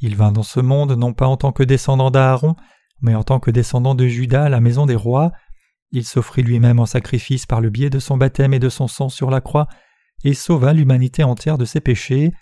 Il 0.00 0.16
vint 0.16 0.32
dans 0.32 0.42
ce 0.42 0.60
monde 0.60 0.92
non 0.92 1.12
pas 1.12 1.26
en 1.26 1.36
tant 1.36 1.52
que 1.52 1.62
descendant 1.62 2.10
d'Aaron, 2.10 2.56
mais 3.00 3.14
en 3.14 3.22
tant 3.22 3.40
que 3.40 3.50
descendant 3.50 3.94
de 3.94 4.06
Judas 4.06 4.44
à 4.44 4.48
la 4.48 4.60
maison 4.60 4.86
des 4.86 4.94
rois. 4.94 5.32
Il 5.90 6.04
s'offrit 6.04 6.42
lui-même 6.42 6.80
en 6.80 6.86
sacrifice 6.86 7.46
par 7.46 7.60
le 7.60 7.70
biais 7.70 7.90
de 7.90 7.98
son 7.98 8.16
baptême 8.16 8.54
et 8.54 8.58
de 8.58 8.68
son 8.68 8.88
sang 8.88 9.08
sur 9.08 9.30
la 9.30 9.40
croix, 9.40 9.68
et 10.24 10.34
sauva 10.34 10.72
l'humanité 10.72 11.24
entière 11.24 11.58
de 11.58 11.64
ses 11.64 11.80
péchés. 11.80 12.32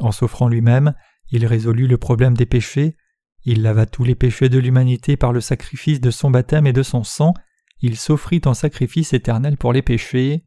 En 0.00 0.12
s'offrant 0.12 0.48
lui-même, 0.48 0.94
il 1.30 1.44
résolut 1.44 1.86
le 1.86 1.98
problème 1.98 2.36
des 2.36 2.46
péchés, 2.46 2.96
il 3.44 3.62
lava 3.62 3.86
tous 3.86 4.04
les 4.04 4.14
péchés 4.14 4.48
de 4.48 4.58
l'humanité 4.58 5.16
par 5.16 5.32
le 5.32 5.40
sacrifice 5.40 6.00
de 6.00 6.10
son 6.10 6.30
baptême 6.30 6.66
et 6.66 6.72
de 6.72 6.82
son 6.82 7.04
sang, 7.04 7.34
il 7.80 7.96
s'offrit 7.96 8.40
en 8.44 8.54
sacrifice 8.54 9.12
éternel 9.12 9.56
pour 9.56 9.72
les 9.72 9.82
péchés. 9.82 10.44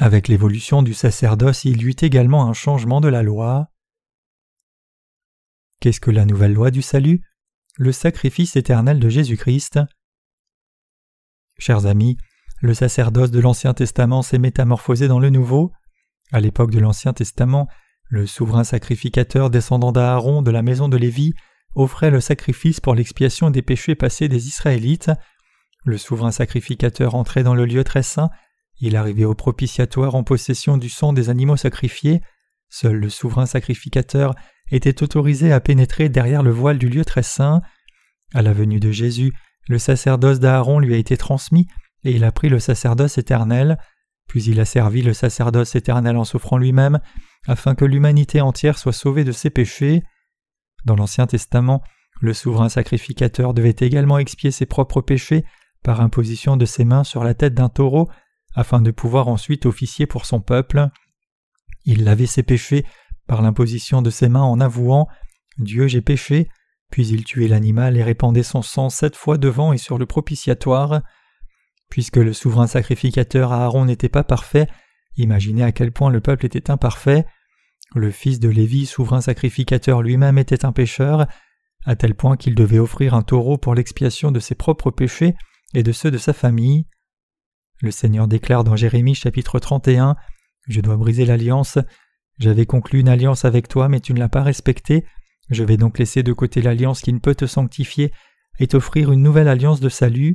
Avec 0.00 0.28
l'évolution 0.28 0.84
du 0.84 0.94
sacerdoce, 0.94 1.64
il 1.64 1.82
y 1.82 1.86
eut 1.86 1.96
également 2.02 2.48
un 2.48 2.52
changement 2.52 3.00
de 3.00 3.08
la 3.08 3.24
loi. 3.24 3.68
Qu'est-ce 5.80 6.00
que 6.00 6.12
la 6.12 6.24
nouvelle 6.24 6.52
loi 6.52 6.70
du 6.70 6.82
salut? 6.82 7.22
Le 7.76 7.90
sacrifice 7.90 8.54
éternel 8.54 9.00
de 9.00 9.08
Jésus-Christ. 9.08 9.80
Chers 11.58 11.86
amis, 11.86 12.16
le 12.60 12.74
sacerdoce 12.74 13.32
de 13.32 13.40
l'Ancien 13.40 13.74
Testament 13.74 14.22
s'est 14.22 14.38
métamorphosé 14.38 15.08
dans 15.08 15.18
le 15.18 15.30
Nouveau. 15.30 15.72
À 16.30 16.38
l'époque 16.38 16.70
de 16.70 16.78
l'Ancien 16.78 17.12
Testament, 17.12 17.66
le 18.08 18.24
souverain 18.26 18.64
sacrificateur 18.64 19.50
descendant 19.50 19.90
d'Aaron 19.90 20.42
de 20.42 20.52
la 20.52 20.62
maison 20.62 20.88
de 20.88 20.96
Lévi 20.96 21.34
offrait 21.74 22.10
le 22.10 22.20
sacrifice 22.20 22.78
pour 22.78 22.94
l'expiation 22.94 23.50
des 23.50 23.62
péchés 23.62 23.96
passés 23.96 24.28
des 24.28 24.46
Israélites. 24.46 25.10
Le 25.84 25.98
souverain 25.98 26.30
sacrificateur 26.30 27.16
entrait 27.16 27.42
dans 27.42 27.54
le 27.54 27.66
lieu 27.66 27.82
très 27.82 28.04
saint 28.04 28.30
il 28.80 28.96
arrivait 28.96 29.24
au 29.24 29.34
propitiatoire 29.34 30.14
en 30.14 30.22
possession 30.22 30.76
du 30.76 30.88
sang 30.88 31.12
des 31.12 31.30
animaux 31.30 31.56
sacrifiés. 31.56 32.20
Seul 32.68 32.96
le 32.96 33.08
souverain 33.08 33.46
sacrificateur 33.46 34.34
était 34.70 35.02
autorisé 35.02 35.52
à 35.52 35.60
pénétrer 35.60 36.08
derrière 36.08 36.42
le 36.42 36.50
voile 36.50 36.78
du 36.78 36.88
lieu 36.88 37.04
très 37.04 37.22
saint. 37.22 37.62
À 38.34 38.42
la 38.42 38.52
venue 38.52 38.80
de 38.80 38.90
Jésus, 38.90 39.32
le 39.68 39.78
sacerdoce 39.78 40.38
d'Aaron 40.38 40.78
lui 40.78 40.94
a 40.94 40.98
été 40.98 41.16
transmis 41.16 41.66
et 42.04 42.12
il 42.12 42.24
a 42.24 42.32
pris 42.32 42.48
le 42.48 42.60
sacerdoce 42.60 43.18
éternel, 43.18 43.78
puis 44.28 44.44
il 44.44 44.60
a 44.60 44.64
servi 44.64 45.02
le 45.02 45.14
sacerdoce 45.14 45.74
éternel 45.74 46.16
en 46.16 46.24
souffrant 46.24 46.58
lui-même, 46.58 47.00
afin 47.46 47.74
que 47.74 47.84
l'humanité 47.84 48.40
entière 48.40 48.78
soit 48.78 48.92
sauvée 48.92 49.24
de 49.24 49.32
ses 49.32 49.50
péchés. 49.50 50.02
Dans 50.84 50.94
l'Ancien 50.94 51.26
Testament, 51.26 51.82
le 52.20 52.34
souverain 52.34 52.68
sacrificateur 52.68 53.54
devait 53.54 53.76
également 53.78 54.18
expier 54.18 54.50
ses 54.50 54.66
propres 54.66 55.00
péchés 55.00 55.44
par 55.82 56.00
imposition 56.00 56.56
de 56.56 56.66
ses 56.66 56.84
mains 56.84 57.04
sur 57.04 57.24
la 57.24 57.34
tête 57.34 57.54
d'un 57.54 57.68
taureau 57.68 58.08
afin 58.54 58.80
de 58.80 58.90
pouvoir 58.90 59.28
ensuite 59.28 59.66
officier 59.66 60.06
pour 60.06 60.26
son 60.26 60.40
peuple. 60.40 60.88
Il 61.84 62.04
lavait 62.04 62.26
ses 62.26 62.42
péchés 62.42 62.84
par 63.26 63.42
l'imposition 63.42 64.02
de 64.02 64.10
ses 64.10 64.28
mains 64.28 64.42
en 64.42 64.60
avouant 64.60 65.08
Dieu 65.58 65.88
j'ai 65.88 66.00
péché, 66.00 66.48
puis 66.90 67.06
il 67.08 67.24
tuait 67.24 67.48
l'animal 67.48 67.96
et 67.96 68.02
répandait 68.02 68.42
son 68.42 68.62
sang 68.62 68.90
sept 68.90 69.16
fois 69.16 69.38
devant 69.38 69.72
et 69.72 69.78
sur 69.78 69.98
le 69.98 70.06
propitiatoire. 70.06 71.02
Puisque 71.90 72.16
le 72.16 72.32
souverain 72.32 72.66
sacrificateur 72.66 73.52
Aaron 73.52 73.86
n'était 73.86 74.08
pas 74.08 74.24
parfait, 74.24 74.68
imaginez 75.16 75.64
à 75.64 75.72
quel 75.72 75.90
point 75.90 76.10
le 76.10 76.20
peuple 76.20 76.46
était 76.46 76.70
imparfait. 76.70 77.26
Le 77.94 78.10
fils 78.10 78.38
de 78.38 78.48
Lévi, 78.48 78.86
souverain 78.86 79.20
sacrificateur 79.20 80.02
lui-même, 80.02 80.38
était 80.38 80.64
un 80.64 80.72
pécheur, 80.72 81.26
à 81.84 81.96
tel 81.96 82.14
point 82.14 82.36
qu'il 82.36 82.54
devait 82.54 82.78
offrir 82.78 83.14
un 83.14 83.22
taureau 83.22 83.56
pour 83.56 83.74
l'expiation 83.74 84.30
de 84.30 84.40
ses 84.40 84.54
propres 84.54 84.90
péchés 84.90 85.34
et 85.74 85.82
de 85.82 85.92
ceux 85.92 86.10
de 86.10 86.18
sa 86.18 86.32
famille. 86.32 86.86
Le 87.80 87.92
Seigneur 87.92 88.26
déclare 88.26 88.64
dans 88.64 88.74
Jérémie 88.74 89.14
chapitre 89.14 89.60
31 89.60 90.16
Je 90.66 90.80
dois 90.80 90.96
briser 90.96 91.24
l'alliance. 91.24 91.78
J'avais 92.40 92.66
conclu 92.66 92.98
une 92.98 93.08
alliance 93.08 93.44
avec 93.44 93.68
toi, 93.68 93.88
mais 93.88 94.00
tu 94.00 94.12
ne 94.12 94.18
l'as 94.18 94.28
pas 94.28 94.42
respectée. 94.42 95.06
Je 95.48 95.62
vais 95.62 95.76
donc 95.76 96.00
laisser 96.00 96.24
de 96.24 96.32
côté 96.32 96.60
l'alliance 96.60 97.02
qui 97.02 97.12
ne 97.12 97.20
peut 97.20 97.36
te 97.36 97.46
sanctifier 97.46 98.12
et 98.58 98.66
t'offrir 98.66 99.12
une 99.12 99.22
nouvelle 99.22 99.46
alliance 99.46 99.78
de 99.78 99.88
salut. 99.88 100.34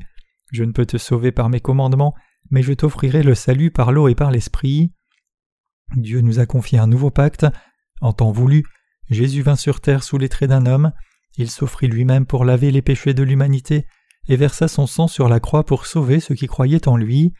Je 0.53 0.63
ne 0.63 0.71
peux 0.71 0.85
te 0.85 0.97
sauver 0.97 1.33
par 1.33 1.49
mes 1.49 1.59
commandements, 1.59 2.15
mais 2.49 2.63
je 2.63 2.71
t'offrirai 2.71 3.23
le 3.23 3.35
salut 3.35 3.71
par 3.71 3.91
l'eau 3.91 4.07
et 4.07 4.15
par 4.15 4.31
l'esprit. 4.31 4.93
Dieu 5.97 6.21
nous 6.21 6.39
a 6.39 6.45
confié 6.45 6.79
un 6.79 6.87
nouveau 6.87 7.11
pacte. 7.11 7.45
En 7.99 8.13
temps 8.13 8.31
voulu, 8.31 8.63
Jésus 9.09 9.41
vint 9.41 9.57
sur 9.57 9.81
terre 9.81 10.03
sous 10.03 10.17
les 10.17 10.29
traits 10.29 10.49
d'un 10.49 10.65
homme. 10.65 10.93
Il 11.37 11.51
s'offrit 11.51 11.87
lui-même 11.87 12.25
pour 12.25 12.45
laver 12.45 12.71
les 12.71 12.81
péchés 12.81 13.13
de 13.13 13.23
l'humanité 13.23 13.85
et 14.27 14.35
versa 14.35 14.67
son 14.67 14.87
sang 14.87 15.07
sur 15.07 15.27
la 15.29 15.39
croix 15.39 15.65
pour 15.65 15.85
sauver 15.85 16.19
ceux 16.19 16.35
qui 16.35 16.47
croyaient 16.47 16.87
en 16.87 16.97
lui. 16.97 17.33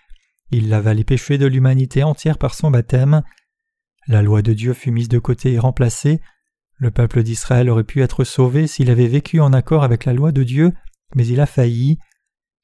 Il 0.51 0.69
lava 0.69 0.93
les 0.93 1.03
péchés 1.03 1.37
de 1.37 1.45
l'humanité 1.45 2.03
entière 2.03 2.37
par 2.37 2.53
son 2.53 2.71
baptême. 2.71 3.23
La 4.07 4.21
loi 4.21 4.41
de 4.41 4.53
Dieu 4.53 4.73
fut 4.73 4.91
mise 4.91 5.07
de 5.07 5.19
côté 5.19 5.53
et 5.53 5.59
remplacée. 5.59 6.21
Le 6.77 6.91
peuple 6.91 7.23
d'Israël 7.23 7.69
aurait 7.69 7.83
pu 7.83 8.01
être 8.01 8.23
sauvé 8.23 8.67
s'il 8.67 8.89
avait 8.89 9.07
vécu 9.07 9.39
en 9.39 9.53
accord 9.53 9.83
avec 9.83 10.05
la 10.05 10.13
loi 10.13 10.31
de 10.31 10.43
Dieu, 10.43 10.73
mais 11.15 11.25
il 11.25 11.39
a 11.39 11.45
failli. 11.45 11.99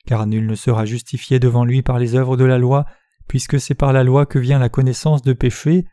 Car 0.06 0.28
nul 0.28 0.46
ne 0.46 0.56
sera 0.56 0.86
justifié 0.86 1.40
devant 1.40 1.64
lui 1.64 1.82
par 1.82 2.00
les 2.00 2.16
œuvres 2.16 2.36
de 2.36 2.44
la 2.44 2.58
loi, 2.58 2.86
puisque 3.28 3.60
c'est 3.60 3.76
par 3.76 3.94
la 3.94 4.04
loi 4.04 4.26
que 4.26 4.40
vient 4.40 4.60
la 4.60 4.70
connaissance 4.70 5.22
de 5.22 5.34
péché. 5.34 5.86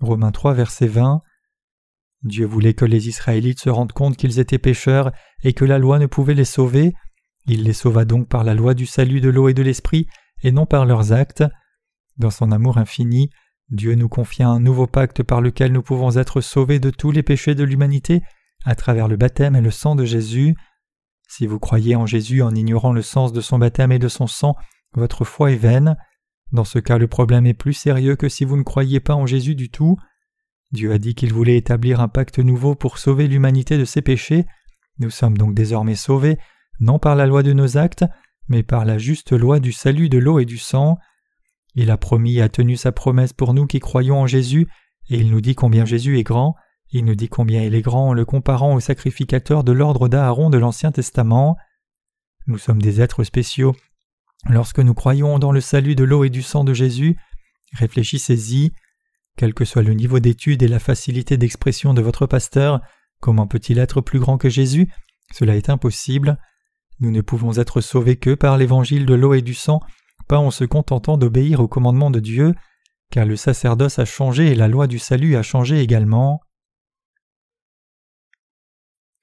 Romains 0.00 0.32
3, 0.32 0.54
verset 0.54 0.86
20. 0.86 1.22
Dieu 2.22 2.46
voulait 2.46 2.74
que 2.74 2.84
les 2.84 3.08
Israélites 3.08 3.60
se 3.60 3.70
rendent 3.70 3.92
compte 3.92 4.16
qu'ils 4.16 4.40
étaient 4.40 4.58
pécheurs 4.58 5.12
et 5.44 5.52
que 5.52 5.64
la 5.64 5.78
loi 5.78 5.98
ne 5.98 6.06
pouvait 6.06 6.34
les 6.34 6.44
sauver. 6.44 6.94
Il 7.48 7.64
les 7.64 7.72
sauva 7.72 8.04
donc 8.04 8.28
par 8.28 8.44
la 8.44 8.54
loi 8.54 8.74
du 8.74 8.84
salut 8.84 9.22
de 9.22 9.30
l'eau 9.30 9.48
et 9.48 9.54
de 9.54 9.62
l'esprit, 9.62 10.06
et 10.42 10.52
non 10.52 10.66
par 10.66 10.84
leurs 10.84 11.12
actes. 11.12 11.44
Dans 12.18 12.30
son 12.30 12.52
amour 12.52 12.76
infini, 12.76 13.30
Dieu 13.70 13.94
nous 13.94 14.08
confia 14.08 14.48
un 14.48 14.60
nouveau 14.60 14.86
pacte 14.86 15.22
par 15.22 15.40
lequel 15.40 15.72
nous 15.72 15.82
pouvons 15.82 16.16
être 16.16 16.42
sauvés 16.42 16.78
de 16.78 16.90
tous 16.90 17.10
les 17.10 17.22
péchés 17.22 17.54
de 17.54 17.64
l'humanité 17.64 18.22
à 18.64 18.74
travers 18.74 19.08
le 19.08 19.16
baptême 19.16 19.56
et 19.56 19.62
le 19.62 19.70
sang 19.70 19.94
de 19.94 20.04
Jésus. 20.04 20.54
Si 21.26 21.46
vous 21.46 21.58
croyez 21.58 21.96
en 21.96 22.04
Jésus 22.04 22.42
en 22.42 22.54
ignorant 22.54 22.92
le 22.92 23.02
sens 23.02 23.32
de 23.32 23.40
son 23.40 23.58
baptême 23.58 23.92
et 23.92 23.98
de 23.98 24.08
son 24.08 24.26
sang, 24.26 24.54
votre 24.92 25.24
foi 25.24 25.52
est 25.52 25.56
vaine. 25.56 25.96
Dans 26.52 26.64
ce 26.64 26.78
cas, 26.78 26.98
le 26.98 27.08
problème 27.08 27.46
est 27.46 27.54
plus 27.54 27.74
sérieux 27.74 28.16
que 28.16 28.28
si 28.28 28.44
vous 28.44 28.58
ne 28.58 28.62
croyez 28.62 29.00
pas 29.00 29.14
en 29.14 29.26
Jésus 29.26 29.54
du 29.54 29.70
tout. 29.70 29.96
Dieu 30.72 30.92
a 30.92 30.98
dit 30.98 31.14
qu'il 31.14 31.32
voulait 31.32 31.56
établir 31.56 32.00
un 32.00 32.08
pacte 32.08 32.38
nouveau 32.38 32.74
pour 32.74 32.98
sauver 32.98 33.26
l'humanité 33.26 33.78
de 33.78 33.86
ses 33.86 34.02
péchés. 34.02 34.44
Nous 34.98 35.10
sommes 35.10 35.38
donc 35.38 35.54
désormais 35.54 35.94
sauvés 35.94 36.38
non 36.80 36.98
par 36.98 37.16
la 37.16 37.26
loi 37.26 37.42
de 37.42 37.52
nos 37.52 37.76
actes, 37.76 38.04
mais 38.48 38.62
par 38.62 38.84
la 38.84 38.98
juste 38.98 39.32
loi 39.32 39.60
du 39.60 39.72
salut 39.72 40.08
de 40.08 40.18
l'eau 40.18 40.38
et 40.38 40.44
du 40.44 40.58
sang. 40.58 40.98
Il 41.74 41.90
a 41.90 41.96
promis 41.96 42.36
et 42.36 42.42
a 42.42 42.48
tenu 42.48 42.76
sa 42.76 42.92
promesse 42.92 43.32
pour 43.32 43.54
nous 43.54 43.66
qui 43.66 43.80
croyons 43.80 44.20
en 44.20 44.26
Jésus, 44.26 44.66
et 45.10 45.18
il 45.18 45.30
nous 45.30 45.40
dit 45.40 45.54
combien 45.54 45.84
Jésus 45.84 46.18
est 46.18 46.24
grand, 46.24 46.54
il 46.90 47.04
nous 47.04 47.14
dit 47.14 47.28
combien 47.28 47.62
il 47.62 47.74
est 47.74 47.82
grand 47.82 48.08
en 48.08 48.12
le 48.14 48.24
comparant 48.24 48.74
au 48.74 48.80
sacrificateur 48.80 49.62
de 49.62 49.72
l'ordre 49.72 50.08
d'Aaron 50.08 50.48
de 50.48 50.58
l'Ancien 50.58 50.90
Testament. 50.90 51.56
Nous 52.46 52.58
sommes 52.58 52.80
des 52.80 53.00
êtres 53.00 53.24
spéciaux. 53.24 53.76
Lorsque 54.48 54.78
nous 54.78 54.94
croyons 54.94 55.38
dans 55.38 55.52
le 55.52 55.60
salut 55.60 55.94
de 55.94 56.04
l'eau 56.04 56.24
et 56.24 56.30
du 56.30 56.42
sang 56.42 56.64
de 56.64 56.72
Jésus, 56.72 57.18
réfléchissez-y. 57.74 58.72
Quel 59.36 59.52
que 59.52 59.66
soit 59.66 59.82
le 59.82 59.92
niveau 59.92 60.18
d'étude 60.18 60.62
et 60.62 60.68
la 60.68 60.78
facilité 60.78 61.36
d'expression 61.36 61.92
de 61.92 62.00
votre 62.00 62.26
pasteur, 62.26 62.80
comment 63.20 63.46
peut-il 63.46 63.78
être 63.78 64.00
plus 64.00 64.18
grand 64.18 64.38
que 64.38 64.48
Jésus? 64.48 64.88
Cela 65.32 65.56
est 65.56 65.68
impossible. 65.68 66.38
Nous 67.00 67.10
ne 67.10 67.20
pouvons 67.20 67.58
être 67.58 67.80
sauvés 67.80 68.16
que 68.16 68.34
par 68.34 68.56
l'évangile 68.56 69.06
de 69.06 69.14
l'eau 69.14 69.34
et 69.34 69.42
du 69.42 69.54
sang, 69.54 69.80
pas 70.26 70.38
en 70.38 70.50
se 70.50 70.64
contentant 70.64 71.16
d'obéir 71.16 71.60
au 71.60 71.68
commandement 71.68 72.10
de 72.10 72.20
Dieu, 72.20 72.54
car 73.10 73.24
le 73.24 73.36
sacerdoce 73.36 73.98
a 73.98 74.04
changé 74.04 74.48
et 74.48 74.54
la 74.54 74.68
loi 74.68 74.86
du 74.86 74.98
salut 74.98 75.36
a 75.36 75.42
changé 75.42 75.80
également. 75.80 76.40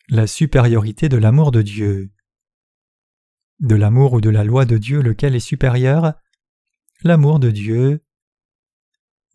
La 0.09 0.27
supériorité 0.27 1.09
de 1.09 1.17
l'amour 1.17 1.51
de 1.51 1.61
Dieu. 1.61 2.11
De 3.59 3.75
l'amour 3.75 4.13
ou 4.13 4.21
de 4.21 4.29
la 4.29 4.43
loi 4.43 4.65
de 4.65 4.77
Dieu, 4.77 5.01
lequel 5.01 5.35
est 5.35 5.39
supérieur? 5.39 6.13
L'amour 7.03 7.39
de 7.39 7.51
Dieu. 7.51 8.03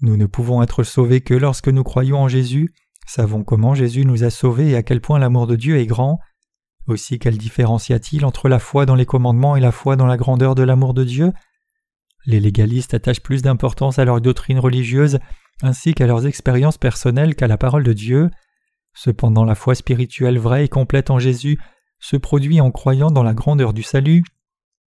Nous 0.00 0.16
ne 0.16 0.26
pouvons 0.26 0.62
être 0.62 0.82
sauvés 0.82 1.20
que 1.20 1.34
lorsque 1.34 1.68
nous 1.68 1.84
croyons 1.84 2.18
en 2.18 2.28
Jésus, 2.28 2.74
savons 3.06 3.44
comment 3.44 3.74
Jésus 3.74 4.04
nous 4.04 4.24
a 4.24 4.30
sauvés 4.30 4.70
et 4.70 4.76
à 4.76 4.82
quel 4.82 5.00
point 5.00 5.18
l'amour 5.18 5.46
de 5.46 5.56
Dieu 5.56 5.76
est 5.76 5.86
grand. 5.86 6.20
Aussi 6.86 7.18
quelle 7.18 7.36
a-t-il 7.36 8.24
entre 8.24 8.48
la 8.48 8.58
foi 8.58 8.86
dans 8.86 8.94
les 8.94 9.06
commandements 9.06 9.56
et 9.56 9.60
la 9.60 9.72
foi 9.72 9.96
dans 9.96 10.06
la 10.06 10.16
grandeur 10.16 10.54
de 10.54 10.62
l'amour 10.62 10.94
de 10.94 11.04
Dieu? 11.04 11.32
Les 12.26 12.40
légalistes 12.40 12.94
attachent 12.94 13.22
plus 13.22 13.42
d'importance 13.42 13.98
à 13.98 14.04
leur 14.04 14.20
doctrine 14.20 14.58
religieuse 14.58 15.18
ainsi 15.62 15.94
qu'à 15.94 16.06
leurs 16.06 16.26
expériences 16.26 16.78
personnelles 16.78 17.34
qu'à 17.34 17.46
la 17.46 17.58
parole 17.58 17.84
de 17.84 17.92
Dieu. 17.92 18.30
Cependant 18.94 19.44
la 19.44 19.54
foi 19.54 19.74
spirituelle 19.74 20.38
vraie 20.38 20.64
et 20.64 20.68
complète 20.68 21.10
en 21.10 21.18
Jésus 21.18 21.58
se 22.00 22.16
produit 22.16 22.60
en 22.60 22.70
croyant 22.70 23.10
dans 23.10 23.22
la 23.22 23.34
grandeur 23.34 23.72
du 23.72 23.82
salut, 23.82 24.24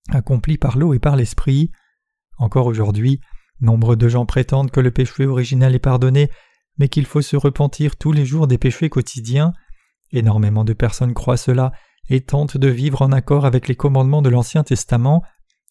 accompli 0.09 0.57
par 0.57 0.77
l'eau 0.77 0.93
et 0.93 0.99
par 0.99 1.15
l'esprit. 1.15 1.71
Encore 2.37 2.65
aujourd'hui, 2.65 3.21
nombre 3.61 3.95
de 3.95 4.07
gens 4.07 4.25
prétendent 4.25 4.71
que 4.71 4.79
le 4.79 4.91
péché 4.91 5.25
originel 5.25 5.75
est 5.75 5.79
pardonné, 5.79 6.29
mais 6.77 6.89
qu'il 6.89 7.05
faut 7.05 7.21
se 7.21 7.37
repentir 7.37 7.95
tous 7.95 8.11
les 8.11 8.25
jours 8.25 8.47
des 8.47 8.57
péchés 8.57 8.89
quotidiens. 8.89 9.53
Énormément 10.13 10.63
de 10.63 10.73
personnes 10.73 11.13
croient 11.13 11.37
cela 11.37 11.73
et 12.09 12.21
tentent 12.21 12.57
de 12.57 12.67
vivre 12.67 13.01
en 13.01 13.11
accord 13.11 13.45
avec 13.45 13.67
les 13.67 13.75
commandements 13.75 14.21
de 14.21 14.29
l'Ancien 14.29 14.63
Testament. 14.63 15.23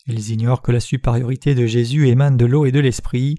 Ils 0.06 0.30
ignorent 0.30 0.62
que 0.62 0.72
la 0.72 0.80
supériorité 0.80 1.54
de 1.54 1.64
Jésus 1.64 2.08
émane 2.08 2.36
de 2.36 2.44
l'eau 2.44 2.66
et 2.66 2.72
de 2.72 2.80
l'esprit. 2.80 3.38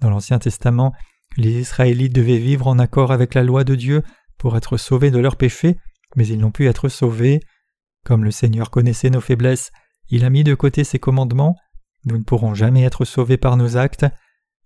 Dans 0.00 0.10
l'Ancien 0.10 0.38
Testament, 0.38 0.92
les 1.36 1.58
Israélites 1.58 2.14
devaient 2.14 2.38
vivre 2.38 2.68
en 2.68 2.78
accord 2.78 3.10
avec 3.10 3.34
la 3.34 3.42
loi 3.42 3.64
de 3.64 3.74
Dieu 3.74 4.02
pour 4.38 4.56
être 4.56 4.76
sauvés 4.76 5.10
de 5.10 5.18
leurs 5.18 5.36
péchés, 5.36 5.76
mais 6.14 6.26
ils 6.26 6.38
n'ont 6.38 6.52
pu 6.52 6.68
être 6.68 6.88
sauvés. 6.88 7.40
Comme 8.04 8.24
le 8.24 8.30
Seigneur 8.30 8.70
connaissait 8.70 9.10
nos 9.10 9.20
faiblesses, 9.20 9.72
il 10.08 10.24
a 10.24 10.30
mis 10.30 10.44
de 10.44 10.54
côté 10.54 10.84
ses 10.84 10.98
commandements. 10.98 11.56
Nous 12.04 12.18
ne 12.18 12.24
pourrons 12.24 12.54
jamais 12.54 12.82
être 12.82 13.04
sauvés 13.04 13.38
par 13.38 13.56
nos 13.56 13.76
actes. 13.76 14.06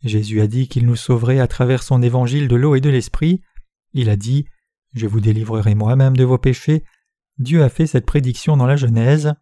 Jésus 0.03 0.41
a 0.41 0.47
dit 0.47 0.69
qu'il 0.69 0.85
nous 0.87 0.97
sauverait 0.97 1.41
à 1.41 1.47
travers 1.47 1.83
son 1.83 2.03
évangile 2.03 2.49
de 2.49 2.57
l'eau 2.57 2.75
et 2.75 2.81
de 2.81 2.91
l'esprit. 2.91 3.43
Il 3.93 4.11
a 4.11 4.17
dit 4.17 4.47
Je 4.97 5.07
vous 5.07 5.21
délivrerai 5.21 5.75
moi-même 5.75 6.17
de 6.17 6.25
vos 6.25 6.39
péchés. 6.39 6.83
Dieu 7.39 7.63
a 7.63 7.69
fait 7.69 7.87
cette 7.87 8.07
prédiction 8.07 8.57
dans 8.57 8.67
la 8.67 8.77
Genèse. 8.77 9.35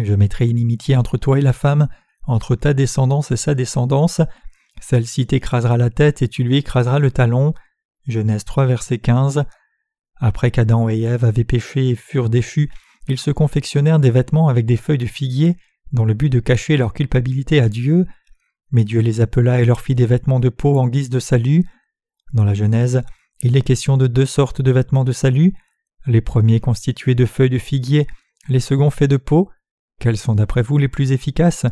Je 0.00 0.14
mettrai 0.14 0.46
inimitié 0.46 0.96
entre 0.96 1.18
toi 1.18 1.40
et 1.40 1.42
la 1.42 1.52
femme, 1.52 1.88
entre 2.22 2.54
ta 2.54 2.72
descendance 2.72 3.32
et 3.32 3.36
sa 3.36 3.56
descendance. 3.56 4.20
Celle-ci 4.80 5.26
t'écrasera 5.26 5.76
la 5.76 5.90
tête 5.90 6.22
et 6.22 6.28
tu 6.28 6.44
lui 6.44 6.58
écraseras 6.58 7.00
le 7.00 7.10
talon. 7.10 7.52
Genèse 8.06 8.44
3, 8.44 8.66
verset 8.66 8.98
15. 8.98 9.44
Après 10.20 10.52
qu'Adam 10.52 10.88
et 10.88 11.02
Ève 11.02 11.24
avaient 11.24 11.42
péché 11.42 11.88
et 11.88 11.96
furent 11.96 12.30
déchus, 12.30 12.70
ils 13.08 13.18
se 13.18 13.32
confectionnèrent 13.32 13.98
des 13.98 14.12
vêtements 14.12 14.48
avec 14.48 14.66
des 14.66 14.76
feuilles 14.76 14.98
de 14.98 15.06
figuier, 15.06 15.56
dans 15.90 16.04
le 16.04 16.14
but 16.14 16.30
de 16.30 16.38
cacher 16.38 16.76
leur 16.76 16.92
culpabilité 16.92 17.58
à 17.58 17.68
Dieu. 17.68 18.06
Mais 18.70 18.84
Dieu 18.84 19.00
les 19.00 19.20
appela 19.20 19.60
et 19.60 19.64
leur 19.64 19.80
fit 19.80 19.96
des 19.96 20.06
vêtements 20.06 20.40
de 20.40 20.48
peau 20.48 20.78
en 20.78 20.86
guise 20.86 21.10
de 21.10 21.18
salut. 21.18 21.64
Dans 22.32 22.44
la 22.44 22.54
Genèse, 22.54 23.02
il 23.42 23.56
est 23.56 23.62
question 23.62 23.96
de 23.96 24.06
deux 24.06 24.26
sortes 24.26 24.62
de 24.62 24.72
vêtements 24.72 25.04
de 25.04 25.12
salut, 25.12 25.54
les 26.06 26.20
premiers 26.20 26.60
constitués 26.60 27.14
de 27.14 27.26
feuilles 27.26 27.50
de 27.50 27.58
figuier, 27.58 28.06
les 28.48 28.60
seconds 28.60 28.90
faits 28.90 29.10
de 29.10 29.16
peau. 29.16 29.50
Quels 30.00 30.16
sont 30.16 30.34
d'après 30.34 30.62
vous 30.62 30.78
les 30.78 30.88
plus 30.88 31.12
efficaces? 31.12 31.66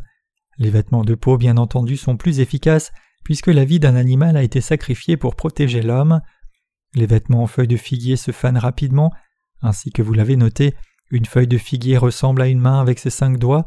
Les 0.58 0.70
vêtements 0.70 1.04
de 1.04 1.14
peau, 1.14 1.38
bien 1.38 1.56
entendu, 1.56 1.96
sont 1.96 2.16
plus 2.16 2.40
efficaces, 2.40 2.92
puisque 3.24 3.48
la 3.48 3.64
vie 3.64 3.80
d'un 3.80 3.96
animal 3.96 4.36
a 4.36 4.42
été 4.42 4.60
sacrifiée 4.60 5.16
pour 5.16 5.36
protéger 5.36 5.82
l'homme. 5.82 6.20
Les 6.94 7.06
vêtements 7.06 7.42
en 7.42 7.46
feuilles 7.46 7.68
de 7.68 7.76
figuier 7.76 8.16
se 8.16 8.32
fanent 8.32 8.58
rapidement, 8.58 9.12
ainsi 9.60 9.90
que 9.90 10.02
vous 10.02 10.12
l'avez 10.12 10.36
noté, 10.36 10.74
une 11.10 11.26
feuille 11.26 11.48
de 11.48 11.58
figuier 11.58 11.96
ressemble 11.96 12.42
à 12.42 12.48
une 12.48 12.60
main 12.60 12.80
avec 12.80 12.98
ses 12.98 13.10
cinq 13.10 13.38
doigts. 13.38 13.64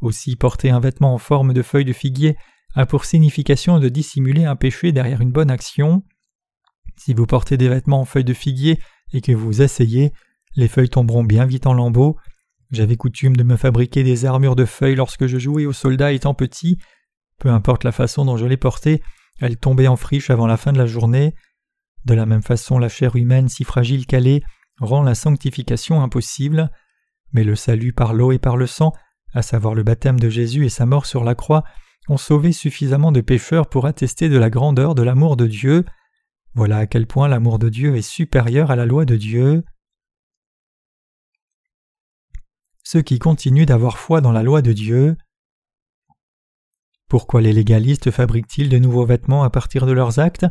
Aussi 0.00 0.36
porter 0.36 0.70
un 0.70 0.80
vêtement 0.80 1.14
en 1.14 1.18
forme 1.18 1.52
de 1.52 1.62
feuille 1.62 1.84
de 1.84 1.92
figuier 1.92 2.36
a 2.74 2.86
pour 2.86 3.04
signification 3.04 3.78
de 3.78 3.88
dissimuler 3.88 4.44
un 4.44 4.56
péché 4.56 4.92
derrière 4.92 5.20
une 5.20 5.32
bonne 5.32 5.50
action. 5.50 6.02
Si 6.96 7.14
vous 7.14 7.26
portez 7.26 7.56
des 7.56 7.68
vêtements 7.68 8.00
en 8.00 8.04
feuilles 8.04 8.24
de 8.24 8.34
figuier 8.34 8.78
et 9.12 9.20
que 9.20 9.32
vous 9.32 9.62
asseyez, 9.62 10.12
les 10.56 10.68
feuilles 10.68 10.88
tomberont 10.88 11.24
bien 11.24 11.46
vite 11.46 11.66
en 11.66 11.74
lambeaux. 11.74 12.16
J'avais 12.70 12.96
coutume 12.96 13.36
de 13.36 13.42
me 13.42 13.56
fabriquer 13.56 14.02
des 14.02 14.24
armures 14.24 14.56
de 14.56 14.64
feuilles 14.64 14.94
lorsque 14.96 15.26
je 15.26 15.38
jouais 15.38 15.66
aux 15.66 15.72
soldats 15.72 16.12
étant 16.12 16.34
petit. 16.34 16.78
Peu 17.38 17.48
importe 17.48 17.84
la 17.84 17.92
façon 17.92 18.24
dont 18.24 18.36
je 18.36 18.46
les 18.46 18.56
portais, 18.56 19.00
elles 19.40 19.56
tombaient 19.56 19.88
en 19.88 19.96
friche 19.96 20.30
avant 20.30 20.46
la 20.46 20.56
fin 20.56 20.72
de 20.72 20.78
la 20.78 20.86
journée. 20.86 21.34
De 22.04 22.14
la 22.14 22.26
même 22.26 22.42
façon, 22.42 22.78
la 22.78 22.88
chair 22.88 23.16
humaine, 23.16 23.48
si 23.48 23.64
fragile 23.64 24.06
qu'elle 24.06 24.26
est, 24.26 24.42
rend 24.80 25.02
la 25.02 25.14
sanctification 25.14 26.02
impossible. 26.02 26.70
Mais 27.32 27.44
le 27.44 27.56
salut 27.56 27.92
par 27.92 28.14
l'eau 28.14 28.32
et 28.32 28.38
par 28.38 28.56
le 28.56 28.66
sang, 28.66 28.92
à 29.32 29.42
savoir 29.42 29.74
le 29.74 29.82
baptême 29.82 30.20
de 30.20 30.28
Jésus 30.28 30.64
et 30.64 30.70
sa 30.70 30.86
mort 30.86 31.06
sur 31.06 31.24
la 31.24 31.34
croix, 31.34 31.64
ont 32.08 32.16
sauvé 32.16 32.52
suffisamment 32.52 33.12
de 33.12 33.20
pécheurs 33.20 33.68
pour 33.68 33.86
attester 33.86 34.28
de 34.28 34.38
la 34.38 34.50
grandeur 34.50 34.94
de 34.94 35.02
l'amour 35.02 35.36
de 35.36 35.46
Dieu. 35.46 35.84
Voilà 36.54 36.78
à 36.78 36.86
quel 36.86 37.06
point 37.06 37.26
l'amour 37.26 37.58
de 37.58 37.68
Dieu 37.68 37.96
est 37.96 38.02
supérieur 38.02 38.70
à 38.70 38.76
la 38.76 38.86
loi 38.86 39.04
de 39.04 39.16
Dieu. 39.16 39.64
Ceux 42.84 43.02
qui 43.02 43.18
continuent 43.18 43.66
d'avoir 43.66 43.98
foi 43.98 44.20
dans 44.20 44.30
la 44.30 44.42
loi 44.42 44.62
de 44.62 44.72
Dieu. 44.72 45.16
Pourquoi 47.08 47.40
les 47.40 47.52
légalistes 47.52 48.10
fabriquent-ils 48.10 48.68
de 48.68 48.78
nouveaux 48.78 49.06
vêtements 49.06 49.42
à 49.42 49.50
partir 49.50 49.84
de 49.86 49.92
leurs 49.92 50.20
actes? 50.20 50.46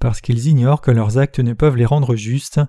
Parce 0.00 0.20
qu'ils 0.20 0.48
ignorent 0.48 0.80
que 0.80 0.90
leurs 0.90 1.18
actes 1.18 1.38
ne 1.38 1.52
peuvent 1.52 1.76
les 1.76 1.86
rendre 1.86 2.16
justes. 2.16 2.60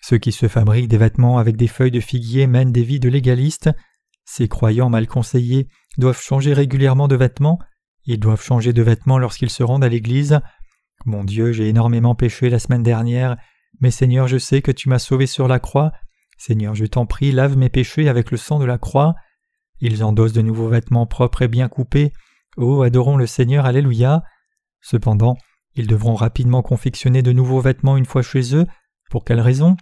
Ceux 0.00 0.18
qui 0.18 0.32
se 0.32 0.48
fabriquent 0.48 0.88
des 0.88 0.98
vêtements 0.98 1.38
avec 1.38 1.56
des 1.56 1.68
feuilles 1.68 1.90
de 1.90 2.00
figuier 2.00 2.46
mènent 2.46 2.72
des 2.72 2.84
vies 2.84 3.00
de 3.00 3.08
légalistes. 3.08 3.70
Ces 4.24 4.48
croyants 4.48 4.88
mal 4.88 5.06
conseillés 5.06 5.68
doivent 5.98 6.20
changer 6.20 6.54
régulièrement 6.54 7.08
de 7.08 7.16
vêtements. 7.16 7.58
Ils 8.04 8.18
doivent 8.20 8.42
changer 8.42 8.72
de 8.72 8.82
vêtements 8.82 9.18
lorsqu'ils 9.18 9.50
se 9.50 9.62
rendent 9.62 9.84
à 9.84 9.88
l'église. 9.88 10.40
Mon 11.04 11.24
Dieu, 11.24 11.52
j'ai 11.52 11.68
énormément 11.68 12.14
péché 12.14 12.48
la 12.48 12.58
semaine 12.58 12.82
dernière, 12.82 13.36
mais 13.80 13.90
Seigneur, 13.90 14.28
je 14.28 14.38
sais 14.38 14.62
que 14.62 14.70
tu 14.70 14.88
m'as 14.88 14.98
sauvé 14.98 15.26
sur 15.26 15.48
la 15.48 15.58
croix. 15.58 15.92
Seigneur, 16.38 16.74
je 16.74 16.86
t'en 16.86 17.06
prie, 17.06 17.32
lave 17.32 17.56
mes 17.56 17.68
péchés 17.68 18.08
avec 18.08 18.30
le 18.30 18.36
sang 18.36 18.58
de 18.58 18.64
la 18.64 18.78
croix. 18.78 19.14
Ils 19.80 20.04
endossent 20.04 20.32
de 20.32 20.42
nouveaux 20.42 20.68
vêtements 20.68 21.06
propres 21.06 21.42
et 21.42 21.48
bien 21.48 21.68
coupés. 21.68 22.12
Oh, 22.56 22.82
adorons 22.82 23.16
le 23.16 23.26
Seigneur, 23.26 23.66
Alléluia. 23.66 24.22
Cependant, 24.80 25.36
ils 25.74 25.86
devront 25.86 26.14
rapidement 26.14 26.62
confectionner 26.62 27.22
de 27.22 27.32
nouveaux 27.32 27.60
vêtements 27.60 27.96
une 27.96 28.06
fois 28.06 28.22
chez 28.22 28.54
eux. 28.54 28.66
Pour 29.10 29.24
quelle 29.24 29.40
raison? 29.40 29.76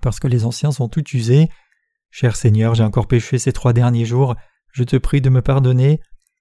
Parce 0.00 0.20
que 0.20 0.28
les 0.28 0.44
anciens 0.44 0.72
sont 0.72 0.88
tout 0.88 1.04
usés. 1.14 1.48
Cher 2.10 2.36
Seigneur, 2.36 2.74
j'ai 2.74 2.84
encore 2.84 3.06
péché 3.06 3.38
ces 3.38 3.52
trois 3.52 3.72
derniers 3.72 4.04
jours. 4.04 4.36
Je 4.72 4.84
te 4.84 4.96
prie 4.96 5.20
de 5.20 5.30
me 5.30 5.42
pardonner. 5.42 6.00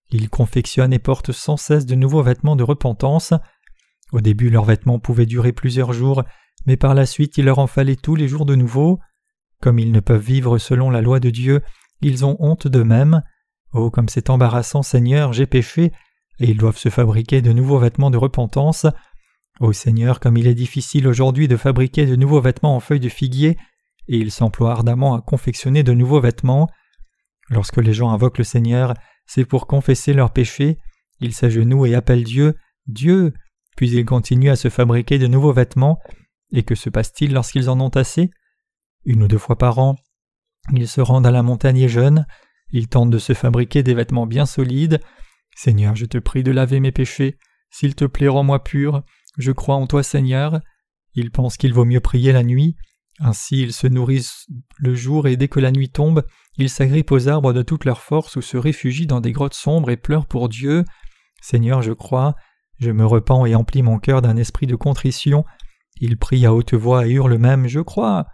Ils 0.09 0.29
confectionnent 0.29 0.93
et 0.93 0.99
portent 0.99 1.33
sans 1.33 1.57
cesse 1.57 1.85
de 1.85 1.95
nouveaux 1.95 2.23
vêtements 2.23 2.55
de 2.55 2.63
repentance. 2.63 3.33
Au 4.11 4.21
début, 4.21 4.49
leurs 4.49 4.65
vêtements 4.65 4.99
pouvaient 4.99 5.25
durer 5.25 5.51
plusieurs 5.51 5.93
jours, 5.93 6.23
mais 6.65 6.77
par 6.77 6.93
la 6.93 7.05
suite 7.05 7.37
il 7.37 7.45
leur 7.45 7.59
en 7.59 7.67
fallait 7.67 7.95
tous 7.95 8.15
les 8.15 8.27
jours 8.27 8.45
de 8.45 8.55
nouveau. 8.55 8.99
Comme 9.61 9.79
ils 9.79 9.91
ne 9.91 9.99
peuvent 9.99 10.21
vivre 10.21 10.57
selon 10.57 10.89
la 10.89 11.01
loi 11.01 11.19
de 11.19 11.29
Dieu, 11.29 11.61
ils 12.01 12.25
ont 12.25 12.37
honte 12.39 12.67
d'eux-mêmes. 12.67 13.23
Oh, 13.73 13.89
comme 13.89 14.09
c'est 14.09 14.29
embarrassant, 14.29 14.83
Seigneur, 14.83 15.33
j'ai 15.33 15.45
péché, 15.45 15.91
et 16.39 16.49
ils 16.49 16.57
doivent 16.57 16.77
se 16.77 16.89
fabriquer 16.89 17.41
de 17.41 17.51
nouveaux 17.51 17.79
vêtements 17.79 18.11
de 18.11 18.17
repentance. 18.17 18.85
Ô 19.59 19.73
Seigneur, 19.73 20.19
comme 20.19 20.37
il 20.37 20.47
est 20.47 20.53
difficile 20.53 21.07
aujourd'hui 21.07 21.47
de 21.47 21.57
fabriquer 21.57 22.05
de 22.05 22.15
nouveaux 22.15 22.41
vêtements 22.41 22.75
en 22.75 22.79
feuilles 22.79 22.99
de 22.99 23.09
figuier, 23.09 23.57
et 24.07 24.17
il 24.17 24.31
s'emploie 24.31 24.71
ardemment 24.71 25.15
à 25.15 25.21
confectionner 25.21 25.83
de 25.83 25.93
nouveaux 25.93 26.21
vêtements. 26.21 26.69
Lorsque 27.49 27.77
les 27.77 27.93
gens 27.93 28.11
invoquent 28.11 28.37
le 28.37 28.43
Seigneur, 28.43 28.93
c'est 29.25 29.45
pour 29.45 29.67
confesser 29.67 30.13
leurs 30.13 30.31
péchés, 30.31 30.77
ils 31.19 31.33
s'agenouillent 31.33 31.91
et 31.91 31.95
appellent 31.95 32.23
Dieu, 32.23 32.55
Dieu, 32.85 33.33
puis 33.77 33.91
ils 33.91 34.03
continuent 34.03 34.49
à 34.49 34.57
se 34.57 34.69
fabriquer 34.69 35.19
de 35.19 35.27
nouveaux 35.27 35.53
vêtements, 35.53 35.99
et 36.51 36.63
que 36.63 36.75
se 36.75 36.89
passe-t-il 36.89 37.31
lorsqu'ils 37.31 37.69
en 37.69 37.79
ont 37.79 37.89
assez? 37.89 38.31
Une 39.05 39.23
ou 39.23 39.27
deux 39.29 39.37
fois 39.37 39.57
par 39.57 39.79
an, 39.79 39.95
ils 40.73 40.87
se 40.87 40.99
rendent 40.99 41.27
à 41.27 41.31
la 41.31 41.43
montagne 41.43 41.77
et 41.77 41.87
jeûnent, 41.87 42.25
ils 42.71 42.89
tentent 42.89 43.11
de 43.11 43.19
se 43.19 43.33
fabriquer 43.33 43.83
des 43.83 43.93
vêtements 43.93 44.27
bien 44.27 44.45
solides. 44.45 44.99
Seigneur, 45.55 45.95
je 45.95 46.05
te 46.05 46.17
prie 46.17 46.43
de 46.43 46.51
laver 46.51 46.81
mes 46.81 46.91
péchés, 46.91 47.37
s'il 47.69 47.95
te 47.95 48.05
plaît, 48.05 48.27
rends-moi 48.27 48.63
pur, 48.63 49.03
je 49.37 49.51
crois 49.51 49.75
en 49.75 49.87
toi, 49.87 50.03
Seigneur. 50.03 50.59
Ils 51.13 51.31
pensent 51.31 51.57
qu'il 51.57 51.73
vaut 51.73 51.85
mieux 51.85 51.99
prier 51.99 52.31
la 52.31 52.43
nuit, 52.43 52.75
ainsi 53.19 53.61
ils 53.61 53.73
se 53.73 53.87
nourrissent 53.87 54.47
le 54.77 54.95
jour 54.95 55.27
et 55.27 55.37
dès 55.37 55.47
que 55.47 55.59
la 55.59 55.71
nuit 55.71 55.89
tombe, 55.89 56.23
ils 56.57 56.69
s'agrippent 56.69 57.11
aux 57.11 57.27
arbres 57.27 57.53
de 57.53 57.61
toute 57.61 57.85
leur 57.85 58.01
force 58.01 58.35
ou 58.35 58.41
se 58.41 58.57
réfugient 58.57 59.07
dans 59.07 59.21
des 59.21 59.31
grottes 59.31 59.53
sombres 59.53 59.91
et 59.91 59.97
pleurent 59.97 60.25
pour 60.25 60.49
Dieu. 60.49 60.83
Seigneur, 61.41 61.81
je 61.81 61.93
crois, 61.93 62.35
je 62.79 62.91
me 62.91 63.05
repens 63.05 63.45
et 63.45 63.55
emplis 63.55 63.81
mon 63.81 63.99
cœur 63.99 64.21
d'un 64.21 64.37
esprit 64.37 64.67
de 64.67 64.75
contrition. 64.75 65.45
Ils 65.99 66.17
prient 66.17 66.45
à 66.45 66.53
haute 66.53 66.73
voix 66.73 67.07
et 67.07 67.11
hurlent 67.11 67.37
même 67.37 67.67
Je 67.67 67.79
crois. 67.79 68.27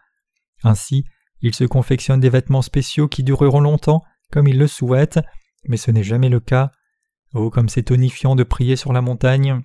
Ainsi, 0.64 1.06
ils 1.42 1.56
se 1.56 1.64
confectionnent 1.64 2.20
des 2.20 2.30
vêtements 2.30 2.62
spéciaux 2.62 3.08
qui 3.08 3.24
dureront 3.24 3.62
longtemps, 3.62 4.04
comme 4.32 4.48
ils 4.48 4.58
le 4.58 4.68
souhaitent, 4.68 5.20
mais 5.68 5.78
ce 5.78 5.92
n'est 5.92 6.04
jamais 6.04 6.30
le 6.30 6.40
cas. 6.40 6.72
Oh, 7.34 7.50
comme 7.50 7.70
c'est 7.70 7.84
tonifiant 7.84 8.36
de 8.36 8.44
prier 8.44 8.76
sur 8.76 8.94
la 8.94 9.02
montagne. 9.02 9.62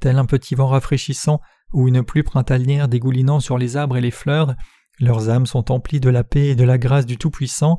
Tel 0.00 0.18
un 0.18 0.26
petit 0.26 0.54
vent 0.54 0.68
rafraîchissant 0.68 1.40
ou 1.72 1.88
une 1.88 2.02
pluie 2.02 2.22
printanière 2.22 2.88
dégoulinant 2.88 3.40
sur 3.40 3.58
les 3.58 3.76
arbres 3.76 3.96
et 3.96 4.00
les 4.00 4.10
fleurs, 4.10 4.54
leurs 5.00 5.30
âmes 5.30 5.46
sont 5.46 5.72
emplies 5.72 6.00
de 6.00 6.10
la 6.10 6.22
paix 6.22 6.48
et 6.48 6.54
de 6.54 6.64
la 6.64 6.78
grâce 6.78 7.06
du 7.06 7.16
Tout-Puissant. 7.16 7.78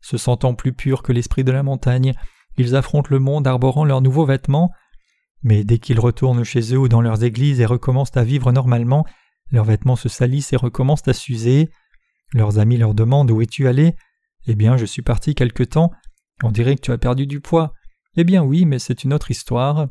Se 0.00 0.16
sentant 0.16 0.54
plus 0.54 0.72
purs 0.72 1.02
que 1.02 1.12
l'esprit 1.12 1.44
de 1.44 1.52
la 1.52 1.62
montagne, 1.62 2.14
ils 2.56 2.74
affrontent 2.76 3.08
le 3.10 3.20
monde 3.20 3.46
arborant 3.46 3.84
leurs 3.84 4.02
nouveaux 4.02 4.26
vêtements. 4.26 4.72
Mais 5.42 5.64
dès 5.64 5.78
qu'ils 5.78 6.00
retournent 6.00 6.44
chez 6.44 6.74
eux 6.74 6.78
ou 6.78 6.88
dans 6.88 7.00
leurs 7.00 7.24
églises 7.24 7.60
et 7.60 7.66
recommencent 7.66 8.16
à 8.16 8.24
vivre 8.24 8.52
normalement, 8.52 9.06
leurs 9.50 9.64
vêtements 9.64 9.96
se 9.96 10.08
salissent 10.08 10.52
et 10.52 10.56
recommencent 10.56 11.08
à 11.08 11.12
s'user. 11.12 11.70
Leurs 12.34 12.58
amis 12.58 12.76
leur 12.76 12.94
demandent 12.94 13.30
où 13.30 13.40
es-tu 13.40 13.68
allé? 13.68 13.94
Eh 14.46 14.54
bien, 14.54 14.76
je 14.76 14.84
suis 14.84 15.02
parti 15.02 15.34
quelque 15.34 15.62
temps. 15.62 15.90
On 16.42 16.50
dirait 16.50 16.76
que 16.76 16.82
tu 16.82 16.92
as 16.92 16.98
perdu 16.98 17.26
du 17.26 17.40
poids. 17.40 17.72
Eh 18.16 18.24
bien 18.24 18.42
oui, 18.42 18.64
mais 18.64 18.78
c'est 18.78 19.04
une 19.04 19.14
autre 19.14 19.30
histoire. 19.30 19.88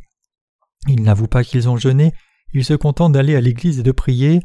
Ils 0.88 1.02
n'avouent 1.02 1.28
pas 1.28 1.44
qu'ils 1.44 1.70
ont 1.70 1.78
jeûné, 1.78 2.14
ils 2.54 2.66
se 2.66 2.74
contentent 2.74 3.14
d'aller 3.14 3.36
à 3.36 3.42
l'église 3.42 3.80
et 3.80 3.84
de 3.84 3.92
prier. 3.92 4.42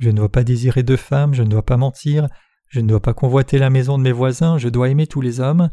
Je 0.00 0.10
ne 0.10 0.16
dois 0.16 0.30
pas 0.30 0.44
désirer 0.44 0.82
de 0.82 0.96
femme, 0.96 1.34
je 1.34 1.42
ne 1.42 1.48
dois 1.48 1.64
pas 1.64 1.76
mentir, 1.76 2.28
je 2.68 2.80
ne 2.80 2.88
dois 2.88 3.00
pas 3.00 3.14
convoiter 3.14 3.58
la 3.58 3.70
maison 3.70 3.96
de 3.96 4.02
mes 4.02 4.12
voisins, 4.12 4.58
je 4.58 4.68
dois 4.68 4.88
aimer 4.88 5.06
tous 5.06 5.20
les 5.20 5.40
hommes. 5.40 5.70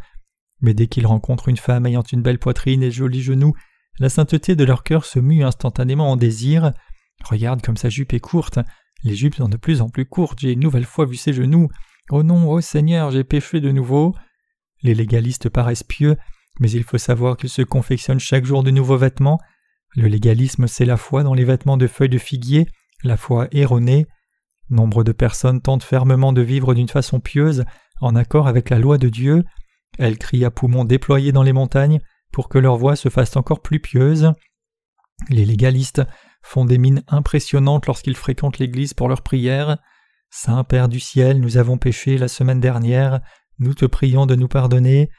Mais 0.62 0.74
dès 0.74 0.88
qu'ils 0.88 1.08
rencontrent 1.08 1.50
une 1.50 1.58
femme 1.58 1.86
ayant 1.86 2.04
une 2.04 2.22
belle 2.22 2.40
poitrine 2.40 2.84
et 2.84 2.92
jolis 2.92 3.22
genoux, 3.22 3.54
la 4.00 4.10
sainteté 4.10 4.56
de 4.56 4.64
leur 4.64 4.84
cœur 4.84 5.06
se 5.06 5.20
mue 5.20 5.44
instantanément 5.44 6.12
en 6.12 6.18
désir. 6.18 6.72
Regarde 7.24 7.62
comme 7.62 7.78
sa 7.78 7.90
jupe 7.90 8.14
est 8.14 8.20
courte, 8.20 8.60
les 9.04 9.16
jupes 9.16 9.36
sont 9.36 9.50
de 9.50 9.58
plus 9.58 9.82
en 9.82 9.90
plus 9.90 10.06
courtes, 10.06 10.40
j'ai 10.40 10.54
une 10.54 10.62
nouvelle 10.62 10.86
fois 10.86 11.06
vu 11.06 11.16
ses 11.16 11.34
genoux. 11.34 11.70
Oh 12.10 12.24
non, 12.24 12.50
oh 12.50 12.62
Seigneur, 12.62 13.12
j'ai 13.12 13.24
péché 13.24 13.62
de 13.62 13.72
nouveau. 13.72 14.16
Les 14.82 14.94
légalistes 14.94 15.50
paraissent 15.50 15.84
pieux, 15.84 16.18
mais 16.60 16.72
il 16.72 16.84
faut 16.84 16.98
savoir 16.98 17.38
qu'ils 17.38 17.50
se 17.50 17.62
confectionnent 17.62 18.20
chaque 18.20 18.46
jour 18.46 18.64
de 18.64 18.72
nouveaux 18.72 18.98
vêtements. 18.98 19.40
Le 19.96 20.08
légalisme, 20.08 20.68
c'est 20.68 20.86
la 20.86 20.98
foi 20.98 21.24
dans 21.24 21.34
les 21.34 21.46
vêtements 21.46 21.78
de 21.78 21.88
feuilles 21.88 22.10
de 22.10 22.18
figuier, 22.18 22.68
la 23.04 23.18
foi 23.18 23.48
erronée. 23.52 24.08
Nombre 24.70 25.04
de 25.04 25.12
personnes 25.12 25.62
tentent 25.62 25.84
fermement 25.84 26.34
de 26.34 26.42
vivre 26.42 26.74
d'une 26.74 26.90
façon 26.90 27.20
pieuse, 27.20 27.64
en 28.02 28.16
accord 28.16 28.48
avec 28.48 28.70
la 28.70 28.80
loi 28.80 28.98
de 28.98 29.10
Dieu. 29.10 29.44
Elles 30.00 30.18
crient 30.18 30.46
à 30.46 30.52
poumons 30.52 30.86
déployés 30.86 31.32
dans 31.32 31.44
les 31.44 31.54
montagnes 31.54 32.00
pour 32.34 32.50
que 32.50 32.58
leur 32.58 32.76
voix 32.76 32.98
se 32.98 33.08
fasse 33.08 33.38
encore 33.38 33.62
plus 33.62 33.80
pieuse. 33.80 34.34
Les 35.30 35.46
légalistes 35.46 36.02
font 36.42 36.66
des 36.66 36.78
mines 36.78 37.04
impressionnantes 37.08 37.86
lorsqu'ils 37.88 38.18
fréquentent 38.18 38.60
l'Église 38.60 38.94
pour 38.94 39.08
leurs 39.08 39.22
prières. 39.22 39.78
Saint 40.30 40.64
Père 40.66 40.90
du 40.90 41.00
ciel, 41.00 41.40
nous 41.40 41.58
avons 41.58 41.78
péché 41.78 42.18
la 42.18 42.28
semaine 42.28 42.60
dernière, 42.60 43.22
nous 43.60 43.76
te 43.76 43.86
prions 43.86 44.26
de 44.26 44.36
nous 44.36 44.48
pardonner. 44.48 45.10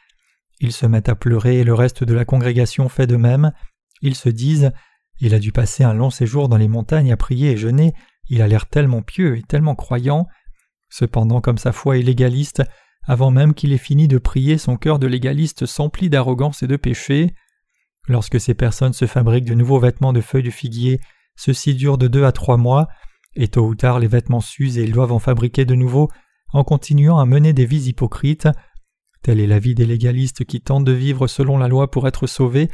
Ils 0.61 0.73
se 0.73 0.87
mettent 0.87 1.09
à 1.09 1.15
pleurer 1.15 1.61
et 1.61 1.65
le 1.65 1.73
reste 1.73 2.05
de 2.05 2.15
la 2.15 2.25
congrégation 2.25 2.89
fait 2.89 3.07
de 3.07 3.17
même. 3.17 3.53
Ils 4.03 4.17
se 4.17 4.29
disent 4.29 4.73
Il 5.21 5.35
a 5.35 5.39
dû 5.39 5.53
passer 5.53 5.85
un 5.85 5.95
long 5.95 6.11
séjour 6.11 6.49
dans 6.49 6.57
les 6.57 6.69
montagnes 6.69 7.13
à 7.13 7.17
prier 7.17 7.53
et 7.53 7.57
jeûner, 7.57 7.95
il 8.29 8.43
a 8.43 8.49
l'air 8.49 8.67
tellement 8.67 9.03
pieux 9.03 9.37
et 9.37 9.43
tellement 9.43 9.77
croyant. 9.77 10.27
Cependant, 10.89 11.41
comme 11.41 11.59
sa 11.59 11.73
foi 11.73 11.99
est 11.99 12.03
légaliste, 12.03 12.63
avant 13.07 13.31
même 13.31 13.55
qu'il 13.55 13.73
ait 13.73 13.79
fini 13.79 14.09
de 14.09 14.19
prier, 14.19 14.59
son 14.59 14.77
cœur 14.77 14.99
de 14.99 15.07
légaliste 15.07 15.67
s'emplit 15.67 16.11
d'arrogance 16.11 16.63
et 16.63 16.67
de 16.67 16.77
péché. 16.77 17.35
Lorsque 18.09 18.41
ces 18.41 18.55
personnes 18.55 18.93
se 18.93 19.07
fabriquent 19.07 19.45
de 19.45 19.55
nouveaux 19.55 19.79
vêtements 19.79 20.13
de 20.13 20.21
feuilles 20.21 20.43
de 20.43 20.51
figuier, 20.51 21.01
ceci 21.37 21.75
dure 21.75 21.99
de 21.99 22.09
deux 22.09 22.25
à 22.25 22.33
trois 22.33 22.57
mois, 22.57 22.89
et 23.35 23.49
tôt 23.49 23.67
ou 23.67 23.75
tard 23.75 23.99
les 23.99 24.07
vêtements 24.07 24.41
s'usent 24.41 24.79
et 24.79 24.85
ils 24.85 24.93
doivent 24.93 25.13
en 25.13 25.19
fabriquer 25.19 25.65
de 25.65 25.75
nouveaux, 25.75 26.11
en 26.53 26.65
continuant 26.65 27.19
à 27.19 27.27
mener 27.27 27.53
des 27.53 27.67
vies 27.67 27.89
hypocrites. 27.89 28.49
Telle 29.23 29.41
est 29.41 29.47
la 29.47 29.59
vie 29.59 29.75
des 29.75 29.87
légalistes 29.87 30.45
qui 30.45 30.61
tentent 30.61 30.85
de 30.85 30.93
vivre 30.93 31.27
selon 31.27 31.59
la 31.59 31.69
loi 31.69 31.91
pour 31.91 32.07
être 32.07 32.27
sauvés, 32.27 32.69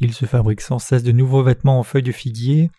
ils 0.00 0.14
se 0.14 0.26
fabriquent 0.26 0.62
sans 0.62 0.80
cesse 0.80 1.04
de 1.04 1.12
nouveaux 1.12 1.44
vêtements 1.44 1.78
en 1.78 1.84
feuilles 1.84 2.02
de 2.02 2.10
figuier. 2.12 2.70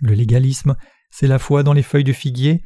Le 0.00 0.14
légalisme, 0.14 0.74
c'est 1.10 1.26
la 1.26 1.38
foi 1.38 1.62
dans 1.62 1.74
les 1.74 1.82
feuilles 1.82 2.02
de 2.02 2.14
figuier. 2.14 2.62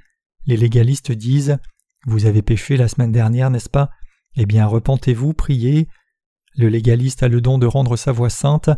Les 0.46 0.56
légalistes 0.56 1.10
disent 1.10 1.58
Vous 2.06 2.26
avez 2.26 2.42
péché 2.42 2.76
la 2.76 2.88
semaine 2.88 3.12
dernière, 3.12 3.50
n'est-ce 3.50 3.70
pas? 3.70 3.90
Eh 4.36 4.46
bien, 4.46 4.66
repentez-vous, 4.66 5.32
priez. 5.32 5.88
Le 6.56 6.68
légaliste 6.68 7.22
a 7.22 7.28
le 7.28 7.40
don 7.40 7.58
de 7.58 7.66
rendre 7.66 7.96
sa 7.96 8.12
voix 8.12 8.30
sainte. 8.30 8.70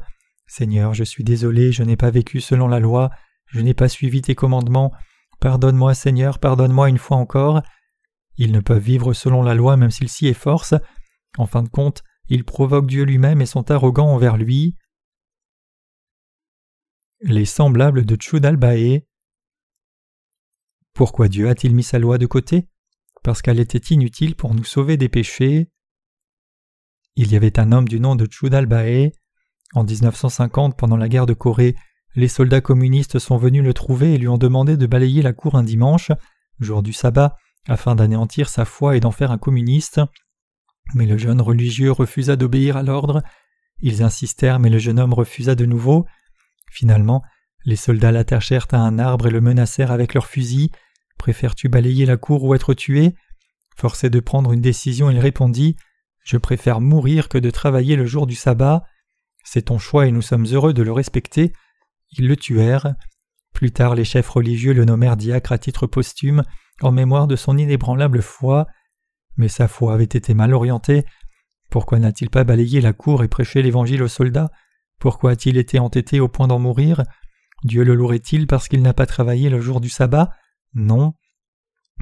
Seigneur, 0.46 0.94
je 0.94 1.04
suis 1.04 1.24
désolé, 1.24 1.72
je 1.72 1.82
n'ai 1.82 1.96
pas 1.96 2.10
vécu 2.10 2.40
selon 2.40 2.68
la 2.68 2.78
loi, 2.78 3.10
je 3.46 3.60
n'ai 3.60 3.74
pas 3.74 3.88
suivi 3.88 4.22
tes 4.22 4.34
commandements. 4.34 4.92
Pardonne-moi, 5.40 5.94
Seigneur, 5.94 6.38
pardonne-moi 6.38 6.88
une 6.88 6.98
fois 6.98 7.16
encore. 7.16 7.62
Ils 8.36 8.52
ne 8.52 8.60
peuvent 8.60 8.82
vivre 8.82 9.12
selon 9.12 9.42
la 9.42 9.54
loi 9.54 9.76
même 9.76 9.90
s'ils 9.90 10.08
s'y 10.08 10.28
efforcent. 10.28 10.74
En 11.36 11.46
fin 11.46 11.62
de 11.62 11.68
compte, 11.68 12.02
ils 12.28 12.44
provoquent 12.44 12.86
Dieu 12.86 13.04
lui-même 13.04 13.40
et 13.40 13.46
sont 13.46 13.70
arrogants 13.70 14.08
envers 14.08 14.36
lui. 14.36 14.76
Les 17.20 17.44
semblables 17.44 18.04
de 18.04 18.14
Tchudalbae. 18.14 19.06
Pourquoi 20.92 21.28
Dieu 21.28 21.48
a-t-il 21.48 21.74
mis 21.74 21.82
sa 21.82 21.98
loi 21.98 22.18
de 22.18 22.26
côté? 22.26 22.68
Parce 23.26 23.42
qu'elle 23.42 23.58
était 23.58 23.92
inutile 23.92 24.36
pour 24.36 24.54
nous 24.54 24.62
sauver 24.62 24.96
des 24.96 25.08
péchés. 25.08 25.68
Il 27.16 27.32
y 27.32 27.34
avait 27.34 27.58
un 27.58 27.72
homme 27.72 27.88
du 27.88 27.98
nom 27.98 28.14
de 28.14 28.24
Tchudalbae. 28.24 29.10
En 29.74 29.82
1950, 29.82 30.78
pendant 30.78 30.96
la 30.96 31.08
guerre 31.08 31.26
de 31.26 31.32
Corée, 31.32 31.74
les 32.14 32.28
soldats 32.28 32.60
communistes 32.60 33.18
sont 33.18 33.36
venus 33.36 33.64
le 33.64 33.74
trouver 33.74 34.14
et 34.14 34.18
lui 34.18 34.28
ont 34.28 34.38
demandé 34.38 34.76
de 34.76 34.86
balayer 34.86 35.22
la 35.22 35.32
cour 35.32 35.56
un 35.56 35.64
dimanche, 35.64 36.12
jour 36.60 36.84
du 36.84 36.92
sabbat, 36.92 37.34
afin 37.66 37.96
d'anéantir 37.96 38.48
sa 38.48 38.64
foi 38.64 38.96
et 38.96 39.00
d'en 39.00 39.10
faire 39.10 39.32
un 39.32 39.38
communiste. 39.38 40.00
Mais 40.94 41.06
le 41.06 41.18
jeune 41.18 41.40
religieux 41.40 41.90
refusa 41.90 42.36
d'obéir 42.36 42.76
à 42.76 42.84
l'ordre. 42.84 43.24
Ils 43.80 44.04
insistèrent, 44.04 44.60
mais 44.60 44.70
le 44.70 44.78
jeune 44.78 45.00
homme 45.00 45.14
refusa 45.14 45.56
de 45.56 45.66
nouveau. 45.66 46.06
Finalement, 46.70 47.24
les 47.64 47.74
soldats 47.74 48.12
l'attachèrent 48.12 48.68
à 48.70 48.76
un 48.76 49.00
arbre 49.00 49.26
et 49.26 49.32
le 49.32 49.40
menacèrent 49.40 49.90
avec 49.90 50.14
leurs 50.14 50.28
fusils. 50.28 50.70
Préfères-tu 51.18 51.68
balayer 51.68 52.06
la 52.06 52.16
cour 52.16 52.44
ou 52.44 52.54
être 52.54 52.74
tué? 52.74 53.14
Forcé 53.76 54.10
de 54.10 54.20
prendre 54.20 54.52
une 54.52 54.60
décision, 54.60 55.10
il 55.10 55.18
répondit 55.18 55.76
Je 56.24 56.36
préfère 56.36 56.80
mourir 56.80 57.28
que 57.28 57.38
de 57.38 57.50
travailler 57.50 57.96
le 57.96 58.06
jour 58.06 58.26
du 58.26 58.34
sabbat. 58.34 58.84
C'est 59.44 59.66
ton 59.66 59.78
choix 59.78 60.06
et 60.06 60.12
nous 60.12 60.22
sommes 60.22 60.46
heureux 60.46 60.72
de 60.72 60.82
le 60.82 60.92
respecter. 60.92 61.52
Ils 62.12 62.26
le 62.26 62.36
tuèrent. 62.36 62.94
Plus 63.52 63.70
tard, 63.70 63.94
les 63.94 64.04
chefs 64.04 64.28
religieux 64.28 64.72
le 64.72 64.84
nommèrent 64.84 65.16
diacre 65.16 65.52
à 65.52 65.58
titre 65.58 65.86
posthume, 65.86 66.42
en 66.82 66.92
mémoire 66.92 67.26
de 67.26 67.36
son 67.36 67.56
inébranlable 67.56 68.22
foi. 68.22 68.66
Mais 69.36 69.48
sa 69.48 69.68
foi 69.68 69.94
avait 69.94 70.04
été 70.04 70.34
mal 70.34 70.52
orientée. 70.52 71.04
Pourquoi 71.70 71.98
n'a-t-il 71.98 72.30
pas 72.30 72.44
balayé 72.44 72.80
la 72.80 72.92
cour 72.92 73.24
et 73.24 73.28
prêché 73.28 73.62
l'évangile 73.62 74.02
aux 74.02 74.08
soldats? 74.08 74.50
Pourquoi 74.98 75.32
a-t-il 75.32 75.58
été 75.58 75.78
entêté 75.78 76.20
au 76.20 76.28
point 76.28 76.48
d'en 76.48 76.58
mourir? 76.58 77.02
Dieu 77.64 77.84
le 77.84 77.94
louerait-il 77.94 78.46
parce 78.46 78.68
qu'il 78.68 78.82
n'a 78.82 78.94
pas 78.94 79.06
travaillé 79.06 79.50
le 79.50 79.60
jour 79.60 79.80
du 79.80 79.88
sabbat? 79.88 80.30
Non. 80.76 81.14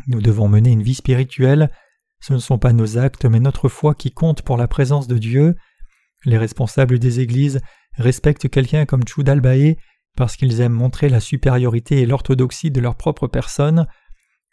Nous 0.08 0.20
devons 0.20 0.48
mener 0.48 0.72
une 0.72 0.82
vie 0.82 0.96
spirituelle. 0.96 1.70
Ce 2.20 2.32
ne 2.32 2.38
sont 2.38 2.58
pas 2.58 2.72
nos 2.72 2.98
actes, 2.98 3.24
mais 3.24 3.38
notre 3.38 3.68
foi 3.68 3.94
qui 3.94 4.10
compte 4.10 4.42
pour 4.42 4.56
la 4.56 4.66
présence 4.66 5.06
de 5.06 5.16
Dieu. 5.16 5.54
Les 6.24 6.38
responsables 6.38 6.98
des 6.98 7.20
églises 7.20 7.60
respectent 7.96 8.50
quelqu'un 8.50 8.84
comme 8.84 9.06
Chudalbae 9.06 9.76
parce 10.16 10.36
qu'ils 10.36 10.60
aiment 10.60 10.72
montrer 10.72 11.08
la 11.08 11.20
supériorité 11.20 12.00
et 12.00 12.06
l'orthodoxie 12.06 12.70
de 12.70 12.80
leur 12.80 12.96
propre 12.96 13.28
personne, 13.28 13.86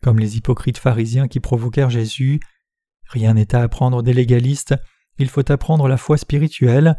comme 0.03 0.19
les 0.19 0.37
hypocrites 0.37 0.77
pharisiens 0.77 1.27
qui 1.27 1.39
provoquèrent 1.39 1.89
Jésus. 1.89 2.39
Rien 3.09 3.33
n'est 3.33 3.55
à 3.55 3.61
apprendre 3.61 4.03
des 4.03 4.13
légalistes, 4.13 4.75
il 5.17 5.29
faut 5.29 5.51
apprendre 5.51 5.87
la 5.87 5.97
foi 5.97 6.17
spirituelle, 6.17 6.97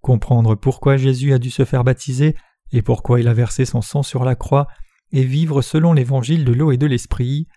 comprendre 0.00 0.54
pourquoi 0.54 0.96
Jésus 0.96 1.32
a 1.32 1.38
dû 1.38 1.50
se 1.50 1.64
faire 1.64 1.84
baptiser 1.84 2.36
et 2.72 2.82
pourquoi 2.82 3.20
il 3.20 3.28
a 3.28 3.34
versé 3.34 3.64
son 3.64 3.82
sang 3.82 4.02
sur 4.02 4.24
la 4.24 4.34
croix, 4.34 4.68
et 5.12 5.24
vivre 5.24 5.62
selon 5.62 5.92
l'évangile 5.92 6.44
de 6.44 6.52
l'eau 6.52 6.72
et 6.72 6.76
de 6.76 6.86
l'esprit. 6.86 7.48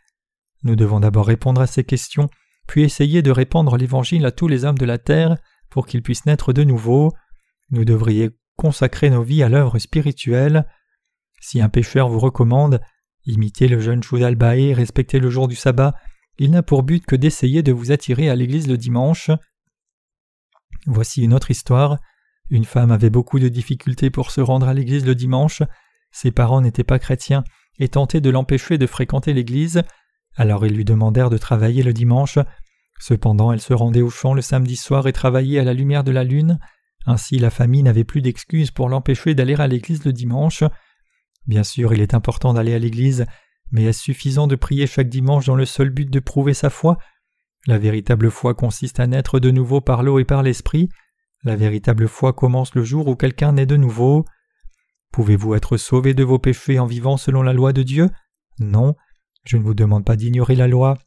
Nous 0.64 0.76
devons 0.76 1.00
d'abord 1.00 1.28
répondre 1.28 1.62
à 1.62 1.68
ces 1.68 1.84
questions, 1.84 2.30
puis 2.68 2.84
essayer 2.84 3.22
de 3.22 3.32
répandre 3.32 3.78
l'évangile 3.78 4.26
à 4.26 4.32
tous 4.32 4.48
les 4.48 4.66
hommes 4.66 4.78
de 4.78 4.86
la 4.86 4.98
terre 4.98 5.38
pour 5.70 5.86
qu'ils 5.86 6.02
puissent 6.04 6.26
naître 6.26 6.54
de 6.54 6.64
nouveau. 6.64 7.12
Nous 7.70 7.86
devrions 7.86 8.30
consacrer 8.56 9.10
nos 9.10 9.24
vies 9.24 9.44
à 9.44 9.50
l'œuvre 9.50 9.80
spirituelle. 9.80 10.66
Si 11.42 11.62
un 11.62 11.70
pécheur 11.70 12.10
vous 12.10 12.20
recommande, 12.20 12.80
imitez 13.26 13.68
le 13.68 13.80
jeune 13.80 14.04
Chudalbae, 14.04 14.74
respectez 14.74 15.20
le 15.20 15.30
jour 15.30 15.48
du 15.48 15.56
sabbat, 15.56 15.96
il 16.38 16.52
n'a 16.52 16.64
pour 16.64 16.84
but 16.84 17.06
que 17.06 17.16
d'essayer 17.16 17.64
de 17.64 17.72
vous 17.72 17.92
attirer 17.92 18.30
à 18.30 18.36
l'église 18.36 18.68
le 18.68 18.78
dimanche. 18.78 19.30
Voici 20.88 21.24
une 21.24 21.34
autre 21.34 21.52
histoire. 21.52 22.00
Une 22.50 22.66
femme 22.66 22.92
avait 22.92 23.10
beaucoup 23.10 23.40
de 23.40 23.50
difficultés 23.50 24.10
pour 24.10 24.32
se 24.32 24.42
rendre 24.42 24.68
à 24.68 24.74
l'église 24.74 25.06
le 25.06 25.16
dimanche. 25.16 25.62
Ses 26.14 26.32
parents 26.32 26.62
n'étaient 26.62 26.86
pas 26.86 27.00
chrétiens 27.00 27.44
et 27.80 27.90
tentaient 27.90 28.22
de 28.22 28.30
l'empêcher 28.30 28.78
de 28.78 28.88
fréquenter 28.88 29.34
l'église. 29.34 29.82
Alors 30.38 30.66
ils 30.66 30.74
lui 30.74 30.86
demandèrent 30.86 31.30
de 31.30 31.38
travailler 31.38 31.84
le 31.84 31.92
dimanche. 31.92 32.40
Cependant, 33.00 33.52
elle 33.52 33.60
se 33.60 33.74
rendait 33.74 34.02
au 34.02 34.10
champ 34.10 34.34
le 34.34 34.42
samedi 34.42 34.78
soir 34.78 35.08
et 35.08 35.12
travaillait 35.12 35.60
à 35.60 35.64
la 35.64 35.74
lumière 35.74 36.04
de 36.04 36.12
la 36.12 36.24
lune. 36.24 36.60
Ainsi, 37.06 37.38
la 37.38 37.50
famille 37.50 37.84
n'avait 37.84 38.06
plus 38.06 38.22
d'excuses 38.22 38.72
pour 38.72 38.88
l'empêcher 38.88 39.36
d'aller 39.36 39.56
à 39.56 39.68
l'église 39.68 40.06
le 40.06 40.14
dimanche. 40.14 40.64
Bien 41.48 41.64
sûr, 41.64 41.94
il 41.94 42.00
est 42.00 42.14
important 42.14 42.54
d'aller 42.54 42.74
à 42.74 42.80
l'église, 42.80 43.26
mais 43.72 43.84
est-ce 43.84 44.04
suffisant 44.04 44.48
de 44.48 44.56
prier 44.56 44.88
chaque 44.88 45.10
dimanche 45.10 45.48
dans 45.48 45.56
le 45.56 45.66
seul 45.66 45.90
but 45.90 46.10
de 46.10 46.20
prouver 46.20 46.54
sa 46.54 46.70
foi? 46.70 46.98
La 47.66 47.78
véritable 47.78 48.30
foi 48.30 48.54
consiste 48.54 49.00
à 49.00 49.08
naître 49.08 49.40
de 49.40 49.52
nouveau 49.52 49.82
par 49.82 50.04
l'eau 50.04 50.20
et 50.20 50.26
par 50.26 50.44
l'esprit. 50.44 50.90
La 51.44 51.56
véritable 51.56 52.08
foi 52.08 52.32
commence 52.32 52.76
le 52.76 52.84
jour 52.84 53.08
où 53.08 53.16
quelqu'un 53.16 53.54
naît 53.54 53.66
de 53.66 53.78
nouveau. 53.78 54.26
Pouvez-vous 55.14 55.54
être 55.54 55.78
sauvé 55.78 56.16
de 56.16 56.24
vos 56.24 56.40
péchés 56.40 56.80
en 56.80 56.88
vivant 56.88 57.18
selon 57.18 57.44
la 57.44 57.54
loi 57.54 57.72
de 57.72 57.84
Dieu? 57.84 58.10
Non, 58.60 58.96
je 59.46 59.58
ne 59.58 59.64
vous 59.64 59.76
demande 59.76 60.04
pas 60.04 60.16
d'ignorer 60.16 60.56
la 60.56 60.68
loi, 60.68 60.98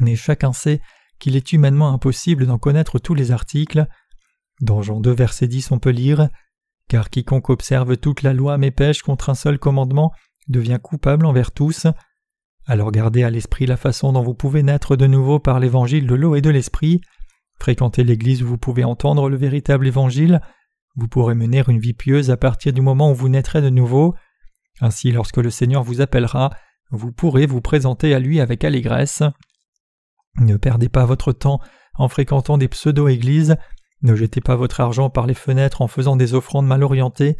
mais 0.00 0.16
chacun 0.16 0.54
sait 0.54 0.80
qu'il 1.18 1.36
est 1.36 1.52
humainement 1.52 1.92
impossible 1.92 2.46
d'en 2.46 2.58
connaître 2.58 2.98
tous 2.98 3.12
les 3.12 3.32
articles. 3.32 3.86
Dans 4.62 4.80
Jean 4.80 4.98
2 4.98 5.10
verset 5.10 5.46
10 5.46 5.72
on 5.72 5.78
peut 5.78 5.90
lire 5.90 6.30
Car 6.88 7.10
quiconque 7.10 7.50
observe 7.50 7.98
toute 7.98 8.22
la 8.22 8.32
loi 8.32 8.56
mais 8.56 8.70
pêche 8.70 9.02
contre 9.02 9.28
un 9.28 9.34
seul 9.34 9.58
commandement 9.58 10.10
devient 10.48 10.78
coupable 10.82 11.26
envers 11.26 11.52
tous. 11.52 11.86
Alors 12.64 12.92
gardez 12.92 13.24
à 13.24 13.30
l'esprit 13.30 13.66
la 13.66 13.76
façon 13.76 14.14
dont 14.14 14.22
vous 14.22 14.34
pouvez 14.34 14.62
naître 14.62 14.96
de 14.96 15.06
nouveau 15.06 15.38
par 15.38 15.60
l'évangile 15.60 16.06
de 16.06 16.14
l'eau 16.14 16.34
et 16.34 16.40
de 16.40 16.50
l'esprit. 16.50 17.02
Fréquentez 17.60 18.04
l'église 18.04 18.42
où 18.42 18.46
vous 18.46 18.58
pouvez 18.58 18.84
entendre 18.84 19.28
le 19.28 19.36
véritable 19.36 19.86
évangile. 19.86 20.40
Vous 20.96 21.08
pourrez 21.08 21.34
mener 21.34 21.62
une 21.68 21.80
vie 21.80 21.92
pieuse 21.92 22.30
à 22.30 22.36
partir 22.36 22.72
du 22.72 22.80
moment 22.80 23.10
où 23.10 23.14
vous 23.14 23.28
naîtrez 23.28 23.60
de 23.60 23.70
nouveau. 23.70 24.14
Ainsi, 24.80 25.10
lorsque 25.10 25.38
le 25.38 25.50
Seigneur 25.50 25.82
vous 25.82 26.00
appellera, 26.00 26.50
vous 26.90 27.12
pourrez 27.12 27.46
vous 27.46 27.60
présenter 27.60 28.14
à 28.14 28.18
lui 28.18 28.40
avec 28.40 28.64
allégresse. 28.64 29.22
Ne 30.40 30.56
perdez 30.56 30.88
pas 30.88 31.04
votre 31.04 31.32
temps 31.32 31.60
en 31.96 32.08
fréquentant 32.08 32.58
des 32.58 32.68
pseudo-églises, 32.68 33.56
ne 34.02 34.14
jetez 34.14 34.40
pas 34.40 34.56
votre 34.56 34.80
argent 34.80 35.10
par 35.10 35.26
les 35.26 35.34
fenêtres 35.34 35.80
en 35.80 35.88
faisant 35.88 36.16
des 36.16 36.34
offrandes 36.34 36.66
mal 36.66 36.82
orientées. 36.82 37.38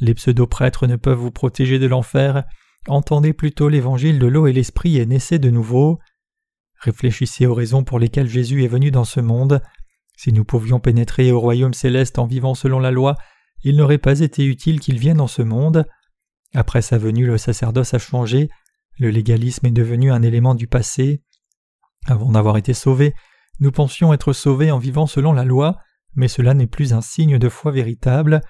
Les 0.00 0.14
pseudo-prêtres 0.14 0.86
ne 0.86 0.96
peuvent 0.96 1.18
vous 1.18 1.30
protéger 1.30 1.78
de 1.78 1.86
l'enfer. 1.86 2.44
Entendez 2.88 3.32
plutôt 3.32 3.68
l'évangile 3.68 4.18
de 4.18 4.26
l'eau 4.26 4.46
et 4.46 4.52
l'esprit 4.52 4.96
et 4.96 5.06
naissez 5.06 5.38
de 5.38 5.50
nouveau. 5.50 5.98
Réfléchissez 6.80 7.46
aux 7.46 7.54
raisons 7.54 7.84
pour 7.84 7.98
lesquelles 7.98 8.26
Jésus 8.26 8.64
est 8.64 8.68
venu 8.68 8.90
dans 8.90 9.04
ce 9.04 9.20
monde. 9.20 9.62
Si 10.22 10.34
nous 10.34 10.44
pouvions 10.44 10.80
pénétrer 10.80 11.32
au 11.32 11.40
royaume 11.40 11.72
céleste 11.72 12.18
en 12.18 12.26
vivant 12.26 12.54
selon 12.54 12.78
la 12.78 12.90
loi, 12.90 13.16
il 13.64 13.74
n'aurait 13.74 13.96
pas 13.96 14.20
été 14.20 14.44
utile 14.44 14.78
qu'il 14.78 14.98
vienne 14.98 15.16
dans 15.16 15.26
ce 15.26 15.40
monde. 15.40 15.86
Après 16.52 16.82
sa 16.82 16.98
venue, 16.98 17.24
le 17.24 17.38
sacerdoce 17.38 17.94
a 17.94 17.98
changé, 17.98 18.50
le 18.98 19.08
légalisme 19.08 19.64
est 19.64 19.70
devenu 19.70 20.12
un 20.12 20.20
élément 20.20 20.54
du 20.54 20.66
passé. 20.66 21.22
Avant 22.04 22.32
d'avoir 22.32 22.58
été 22.58 22.74
sauvés, 22.74 23.14
nous 23.60 23.72
pensions 23.72 24.12
être 24.12 24.34
sauvés 24.34 24.70
en 24.70 24.78
vivant 24.78 25.06
selon 25.06 25.32
la 25.32 25.46
loi, 25.46 25.78
mais 26.14 26.28
cela 26.28 26.52
n'est 26.52 26.66
plus 26.66 26.92
un 26.92 27.00
signe 27.00 27.38
de 27.38 27.48
foi 27.48 27.72
véritable. 27.72 28.42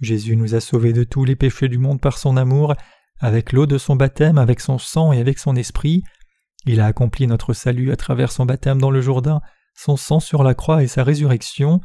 Jésus 0.00 0.36
nous 0.36 0.54
a 0.54 0.60
sauvés 0.60 0.92
de 0.92 1.02
tous 1.02 1.24
les 1.24 1.34
péchés 1.34 1.68
du 1.68 1.78
monde 1.78 2.00
par 2.00 2.18
son 2.18 2.36
amour, 2.36 2.76
avec 3.18 3.50
l'eau 3.50 3.66
de 3.66 3.78
son 3.78 3.96
baptême, 3.96 4.38
avec 4.38 4.60
son 4.60 4.78
sang 4.78 5.12
et 5.12 5.18
avec 5.18 5.40
son 5.40 5.56
esprit. 5.56 6.04
Il 6.66 6.80
a 6.80 6.86
accompli 6.86 7.26
notre 7.26 7.52
salut 7.52 7.90
à 7.90 7.96
travers 7.96 8.30
son 8.30 8.46
baptême 8.46 8.80
dans 8.80 8.92
le 8.92 9.00
Jourdain, 9.00 9.40
son 9.74 9.96
sang 9.96 10.20
sur 10.20 10.42
la 10.42 10.54
croix 10.54 10.82
et 10.82 10.88
sa 10.88 11.04
résurrection. 11.04 11.80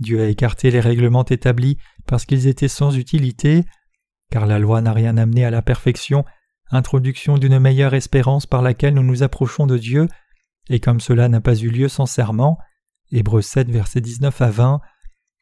Dieu 0.00 0.22
a 0.22 0.28
écarté 0.28 0.70
les 0.70 0.80
règlements 0.80 1.24
établis 1.24 1.78
parce 2.06 2.24
qu'ils 2.24 2.46
étaient 2.46 2.68
sans 2.68 2.96
utilité, 2.96 3.64
car 4.30 4.46
la 4.46 4.58
loi 4.58 4.80
n'a 4.80 4.92
rien 4.92 5.16
amené 5.16 5.44
à 5.44 5.50
la 5.50 5.62
perfection, 5.62 6.24
introduction 6.70 7.38
d'une 7.38 7.58
meilleure 7.58 7.94
espérance 7.94 8.46
par 8.46 8.62
laquelle 8.62 8.94
nous 8.94 9.02
nous 9.02 9.22
approchons 9.22 9.66
de 9.66 9.78
Dieu, 9.78 10.08
et 10.68 10.80
comme 10.80 11.00
cela 11.00 11.28
n'a 11.28 11.40
pas 11.40 11.54
eu 11.56 11.68
lieu 11.68 11.88
sans 11.88 12.06
serment, 12.06 12.58
Hébreux 13.12 13.42
7 13.42 13.70
versets 13.70 14.00
19 14.00 14.40
à 14.40 14.50
20, 14.50 14.80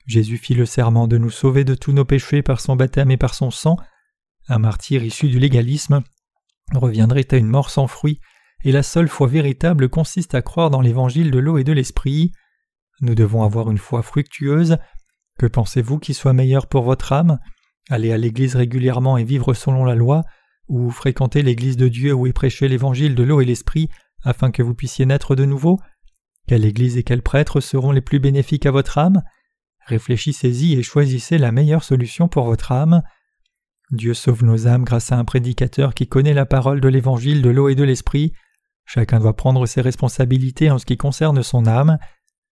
Jésus 0.07 0.37
fit 0.37 0.55
le 0.55 0.67
serment 0.67 1.07
de 1.07 1.17
nous 1.17 1.31
sauver 1.31 1.65
de 1.65 1.75
tous 1.75 1.93
nos 1.93 2.05
péchés 2.05 2.43
par 2.43 2.61
son 2.61 2.77
baptême 2.77 3.11
et 3.11 3.17
par 3.17 3.35
son 3.35 3.51
sang. 3.51 3.77
Un 4.49 4.59
martyr 4.59 5.05
issu 5.05 5.29
du 5.29 5.39
légalisme 5.39 6.03
reviendrait 6.75 7.27
à 7.31 7.37
une 7.37 7.47
mort 7.47 7.71
sans 7.71 7.87
fruit, 7.87 8.21
et 8.65 8.73
la 8.73 8.83
seule 8.83 9.09
foi 9.09 9.27
véritable 9.27 9.89
consiste 9.89 10.35
à 10.35 10.43
croire 10.43 10.71
dans 10.71 10.81
l'évangile 10.81 11.31
de 11.31 11.39
l'eau 11.39 11.59
et 11.59 11.65
de 11.65 11.73
l'esprit. 11.73 12.33
Nous 13.01 13.15
devons 13.15 13.43
avoir 13.43 13.71
une 13.71 13.79
foi 13.79 14.03
fructueuse. 14.03 14.79
Que 15.39 15.47
pensez-vous 15.47 15.99
qui 15.99 16.15
soit 16.15 16.33
meilleur 16.33 16.67
pour 16.67 16.83
votre 16.83 17.13
âme? 17.13 17.39
Aller 17.91 18.13
à 18.13 18.19
l'église 18.19 18.55
régulièrement 18.55 19.17
et 19.17 19.25
vivre 19.25 19.55
selon 19.55 19.85
la 19.85 19.95
loi, 19.95 20.23
ou 20.69 20.91
fréquenter 20.91 21.43
l'église 21.43 21.77
de 21.77 21.89
Dieu 21.89 22.13
où 22.13 22.27
est 22.27 22.33
prêché 22.33 22.69
l'évangile 22.69 23.15
de 23.15 23.23
l'eau 23.23 23.41
et 23.41 23.45
l'esprit 23.45 23.89
afin 24.25 24.51
que 24.51 24.63
vous 24.63 24.75
puissiez 24.75 25.07
naître 25.07 25.35
de 25.35 25.45
nouveau? 25.45 25.81
Quelle 26.47 26.65
église 26.65 26.97
et 26.97 27.03
quels 27.03 27.23
prêtres 27.23 27.61
seront 27.61 27.93
les 27.93 28.01
plus 28.01 28.21
bénéfiques 28.21 28.67
à 28.67 28.71
votre 28.71 28.99
âme? 28.99 29.23
Réfléchissez-y 29.87 30.75
et 30.75 30.83
choisissez 30.83 31.39
la 31.39 31.51
meilleure 31.51 31.83
solution 31.85 32.29
pour 32.29 32.45
votre 32.45 32.71
âme. 32.71 33.03
Dieu 33.91 34.15
sauve 34.15 34.45
nos 34.45 34.69
âmes 34.69 34.85
grâce 34.85 35.13
à 35.13 35.19
un 35.19 35.25
prédicateur 35.25 35.93
qui 35.93 36.07
connaît 36.07 36.35
la 36.35 36.47
parole 36.47 36.81
de 36.81 36.89
l'évangile 36.89 37.43
de 37.43 37.51
l'eau 37.51 37.69
et 37.69 37.75
de 37.75 37.85
l'esprit. 37.85 38.33
Chacun 38.85 39.21
doit 39.21 39.37
prendre 39.37 39.67
ses 39.67 39.81
responsabilités 39.81 40.71
en 40.71 40.79
ce 40.79 40.87
qui 40.87 40.97
concerne 40.97 41.43
son 41.43 41.67
âme. 41.67 41.99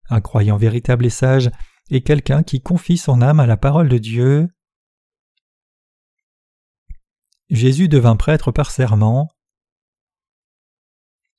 Un 0.08 0.20
croyant 0.20 0.56
véritable 0.56 1.06
et 1.06 1.10
sage 1.10 1.50
est 1.90 2.02
quelqu'un 2.02 2.42
qui 2.42 2.60
confie 2.60 2.96
son 2.96 3.20
âme 3.20 3.40
à 3.40 3.46
la 3.46 3.56
parole 3.56 3.88
de 3.88 3.98
Dieu. 3.98 4.48
Jésus 7.50 7.88
devint 7.88 8.16
prêtre 8.16 8.52
par 8.52 8.70
serment. 8.70 9.28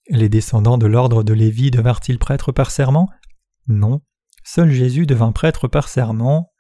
Les 0.10 0.28
descendants 0.28 0.78
de 0.78 0.88
l'ordre 0.88 1.24
de 1.24 1.34
Lévi 1.34 1.72
devinrent-ils 1.72 2.20
prêtres 2.20 2.52
par 2.52 2.70
serment? 2.70 3.10
Non, 3.68 4.02
seul 4.44 4.72
Jésus 4.72 5.06
devint 5.06 5.32
prêtre 5.32 5.70
par 5.70 5.88
serment. 5.88 6.52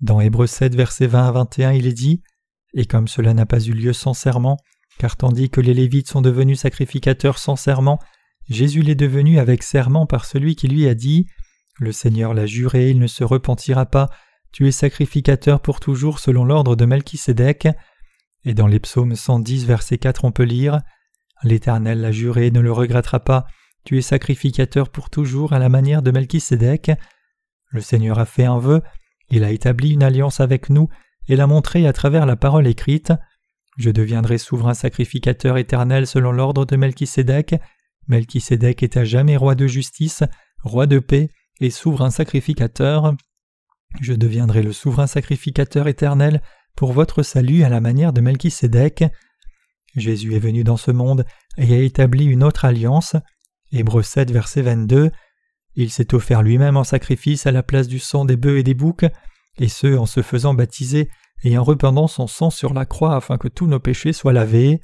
Dans 0.00 0.20
Hébreux 0.20 0.46
7, 0.46 0.74
versets 0.74 1.08
20 1.08 1.28
à 1.28 1.32
21, 1.32 1.72
il 1.72 1.86
est 1.86 1.92
dit 1.92 2.22
Et 2.74 2.86
comme 2.86 3.08
cela 3.08 3.34
n'a 3.34 3.44
pas 3.44 3.60
eu 3.60 3.72
lieu 3.72 3.92
sans 3.92 4.14
serment, 4.14 4.56
car 5.00 5.16
tandis 5.16 5.48
que 5.48 5.62
les 5.62 5.72
Lévites 5.72 6.10
sont 6.10 6.20
devenus 6.20 6.60
sacrificateurs 6.60 7.38
sans 7.38 7.56
serment, 7.56 7.98
Jésus 8.50 8.82
l'est 8.82 8.94
devenu 8.94 9.38
avec 9.38 9.62
serment 9.62 10.04
par 10.04 10.26
celui 10.26 10.56
qui 10.56 10.68
lui 10.68 10.86
a 10.86 10.94
dit 10.94 11.26
Le 11.78 11.90
Seigneur 11.90 12.34
l'a 12.34 12.44
juré, 12.44 12.90
il 12.90 12.98
ne 12.98 13.06
se 13.06 13.24
repentira 13.24 13.86
pas, 13.86 14.10
tu 14.52 14.68
es 14.68 14.72
sacrificateur 14.72 15.60
pour 15.60 15.80
toujours 15.80 16.18
selon 16.18 16.44
l'ordre 16.44 16.76
de 16.76 16.84
Melchisédek. 16.84 17.68
Et 18.44 18.52
dans 18.52 18.66
les 18.66 18.78
psaumes 18.78 19.16
110, 19.16 19.64
verset 19.64 19.96
4, 19.96 20.26
on 20.26 20.32
peut 20.32 20.42
lire 20.42 20.80
L'Éternel 21.42 22.02
l'a 22.02 22.12
juré, 22.12 22.50
ne 22.50 22.60
le 22.60 22.70
regrettera 22.70 23.20
pas. 23.20 23.46
Tu 23.84 23.96
es 23.96 24.02
sacrificateur 24.02 24.90
pour 24.90 25.08
toujours 25.08 25.54
à 25.54 25.58
la 25.58 25.70
manière 25.70 26.02
de 26.02 26.10
Melchisédek. 26.10 26.92
Le 27.70 27.80
Seigneur 27.80 28.18
a 28.18 28.26
fait 28.26 28.44
un 28.44 28.58
vœu, 28.58 28.82
il 29.30 29.44
a 29.44 29.50
établi 29.50 29.92
une 29.92 30.02
alliance 30.02 30.40
avec 30.40 30.68
nous 30.68 30.90
et 31.26 31.36
l'a 31.36 31.46
montré 31.46 31.86
à 31.86 31.94
travers 31.94 32.26
la 32.26 32.36
parole 32.36 32.66
écrite. 32.66 33.14
Je 33.78 33.90
deviendrai 33.90 34.38
souverain 34.38 34.74
sacrificateur 34.74 35.56
éternel 35.56 36.06
selon 36.06 36.32
l'ordre 36.32 36.64
de 36.66 36.76
Melchisédek. 36.76 37.54
Melchisédek 38.08 38.82
est 38.82 38.96
à 38.96 39.04
jamais 39.04 39.36
roi 39.36 39.54
de 39.54 39.66
justice, 39.66 40.24
roi 40.62 40.86
de 40.86 40.98
paix 40.98 41.28
et 41.60 41.70
souverain 41.70 42.10
sacrificateur. 42.10 43.14
Je 44.00 44.12
deviendrai 44.12 44.62
le 44.62 44.72
souverain 44.72 45.06
sacrificateur 45.06 45.88
éternel 45.88 46.42
pour 46.76 46.92
votre 46.92 47.22
salut 47.22 47.62
à 47.62 47.68
la 47.68 47.80
manière 47.80 48.12
de 48.12 48.20
Melchisédek. 48.20 49.04
Jésus 49.96 50.34
est 50.34 50.40
venu 50.40 50.64
dans 50.64 50.76
ce 50.76 50.90
monde 50.90 51.24
et 51.56 51.74
a 51.74 51.78
établi 51.78 52.26
une 52.26 52.44
autre 52.44 52.64
alliance. 52.64 53.16
Hébreux 53.72 54.02
7, 54.02 54.30
verset 54.30 54.62
22. 54.62 55.10
Il 55.76 55.90
s'est 55.90 56.14
offert 56.14 56.42
lui-même 56.42 56.76
en 56.76 56.84
sacrifice 56.84 57.46
à 57.46 57.52
la 57.52 57.62
place 57.62 57.88
du 57.88 57.98
sang 57.98 58.24
des 58.24 58.36
bœufs 58.36 58.58
et 58.58 58.62
des 58.62 58.74
boucs, 58.74 59.06
et 59.58 59.68
ce 59.68 59.96
en 59.96 60.06
se 60.06 60.22
faisant 60.22 60.54
baptiser 60.54 61.08
et 61.42 61.56
en 61.58 61.64
répandant 61.64 62.06
son 62.06 62.26
sang 62.26 62.50
sur 62.50 62.74
la 62.74 62.84
croix 62.84 63.16
afin 63.16 63.38
que 63.38 63.48
tous 63.48 63.66
nos 63.66 63.80
péchés 63.80 64.12
soient 64.12 64.32
lavés. 64.32 64.80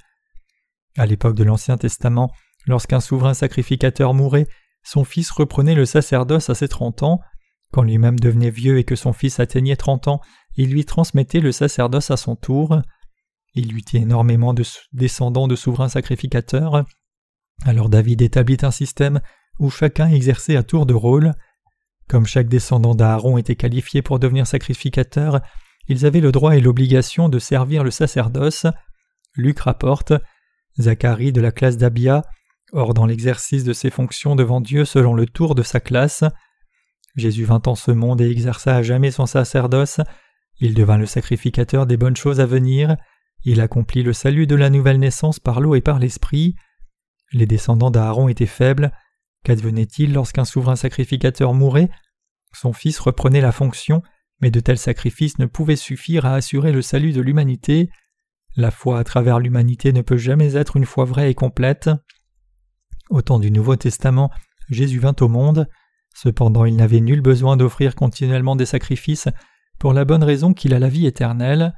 À 0.97 1.07
l'époque 1.07 1.35
de 1.35 1.45
l'Ancien 1.45 1.77
Testament, 1.77 2.33
lorsqu'un 2.67 3.01
souverain 3.01 3.35
sacrificateur 3.35 4.15
mourait, 4.15 4.47
son 4.83 5.05
fils 5.05 5.31
reprenait 5.31 5.75
le 5.75 5.85
sacerdoce 5.85 6.49
à 6.49 6.55
ses 6.55 6.69
trente 6.69 7.03
ans. 7.03 7.21
Quand 7.73 7.83
lui-même 7.83 8.19
devenait 8.19 8.51
vieux 8.51 8.79
et 8.79 8.85
que 8.85 8.97
son 8.97 9.13
fils 9.13 9.41
atteignait 9.41 9.77
trente 9.77 10.09
ans, 10.09 10.21
il 10.57 10.71
lui 10.71 10.85
transmettait 10.85 11.41
le 11.41 11.53
sacerdoce 11.53 12.11
à 12.11 12.17
son 12.17 12.37
tour. 12.37 12.81
Il 13.55 13.77
eut 13.77 13.85
énormément 13.93 14.55
de 14.55 14.65
descendants 14.93 15.49
de 15.49 15.57
souverains 15.57 15.89
sacrificateurs. 15.89 16.85
Alors 17.65 17.89
David 17.89 18.23
établit 18.23 18.59
un 18.63 18.71
système 18.71 19.21
où 19.59 19.71
chacun 19.71 20.09
exerçait 20.09 20.57
à 20.57 20.63
tour 20.63 20.87
de 20.87 20.95
rôle. 20.95 21.33
Comme 22.09 22.27
chaque 22.27 22.49
descendant 22.49 22.95
d'Aaron 22.95 23.39
était 23.39 23.57
qualifié 23.57 24.03
pour 24.03 24.19
devenir 24.19 24.47
sacrificateur, 24.47 25.41
ils 25.89 26.07
avaient 26.07 26.21
le 26.21 26.33
droit 26.33 26.57
et 26.57 26.61
l'obligation 26.61 27.29
de 27.29 27.39
servir 27.39 27.85
le 27.85 27.91
sacerdoce. 27.91 28.67
Luc 29.35 29.61
rapporte 29.61 30.13
Zacharie 30.79 31.33
de 31.33 31.41
la 31.41 31.53
classe 31.53 31.77
d'Abia, 31.77 32.23
or 32.73 32.95
dans 32.95 33.07
l'exercice 33.07 33.65
de 33.65 33.73
ses 33.73 33.91
fonctions 33.91 34.37
devant 34.37 34.61
Dieu 34.61 34.85
selon 34.85 35.15
le 35.15 35.27
tour 35.27 35.55
de 35.55 35.63
sa 35.63 35.81
classe. 35.81 36.25
Jésus 37.15 37.45
vint 37.45 37.63
en 37.67 37.75
ce 37.75 37.91
monde 37.91 38.21
et 38.21 38.31
exerça 38.31 38.77
à 38.77 38.83
jamais 38.83 39.11
son 39.11 39.27
sacerdoce. 39.27 40.01
Il 40.59 40.75
devint 40.75 40.99
le 40.99 41.07
sacrificateur 41.07 41.87
des 41.87 41.97
bonnes 41.97 42.17
choses 42.17 42.41
à 42.41 42.47
venir. 42.47 42.97
Il 43.45 43.61
accomplit 43.61 44.03
le 44.03 44.13
salut 44.13 44.47
de 44.47 44.57
la 44.57 44.71
nouvelle 44.71 44.99
naissance 44.99 45.39
par 45.39 45.61
l'eau 45.61 45.75
et 45.75 45.81
par 45.81 45.99
l'esprit. 45.99 46.57
Les 47.33 47.47
descendants 47.47 47.91
d'Aaron 47.91 48.29
étaient 48.29 48.47
faibles. 48.47 48.93
Qu'advenait-il 49.45 50.13
lorsqu'un 50.13 50.45
souverain 50.45 50.77
sacrificateur 50.77 51.55
mourait? 51.55 51.91
Son 52.53 52.73
fils 52.73 52.99
reprenait 52.99 53.41
la 53.41 53.53
fonction, 53.53 54.03
mais 54.41 54.51
de 54.51 54.61
tels 54.61 54.79
sacrifices 54.79 55.39
ne 55.39 55.47
pouvaient 55.47 55.77
suffire 55.77 56.27
à 56.27 56.35
assurer 56.35 56.73
le 56.73 56.83
salut 56.83 57.13
de 57.13 57.21
l'humanité. 57.21 57.91
La 58.57 58.71
foi 58.71 58.99
à 58.99 59.05
travers 59.05 59.39
l'humanité 59.39 59.93
ne 59.93 60.03
peut 60.03 60.17
jamais 60.17 60.57
être 60.57 60.77
une 60.77 60.87
foi 60.87 61.05
vraie 61.05 61.31
et 61.31 61.35
complète. 61.35 61.91
Au 63.11 63.23
temps 63.23 63.39
du 63.39 63.51
Nouveau 63.51 63.77
Testament, 63.77 64.31
Jésus 64.69 64.99
vint 64.99 65.17
au 65.21 65.29
monde. 65.29 65.69
Cependant, 66.15 66.65
il 66.65 66.77
n'avait 66.77 67.01
nul 67.01 67.21
besoin 67.21 67.57
d'offrir 67.57 67.95
continuellement 67.95 68.57
des 68.57 68.67
sacrifices, 68.67 69.29
pour 69.79 69.93
la 69.93 70.05
bonne 70.05 70.25
raison 70.25 70.55
qu'il 70.55 70.73
a 70.75 70.79
la 70.79 70.89
vie 70.89 71.07
éternelle. 71.07 71.75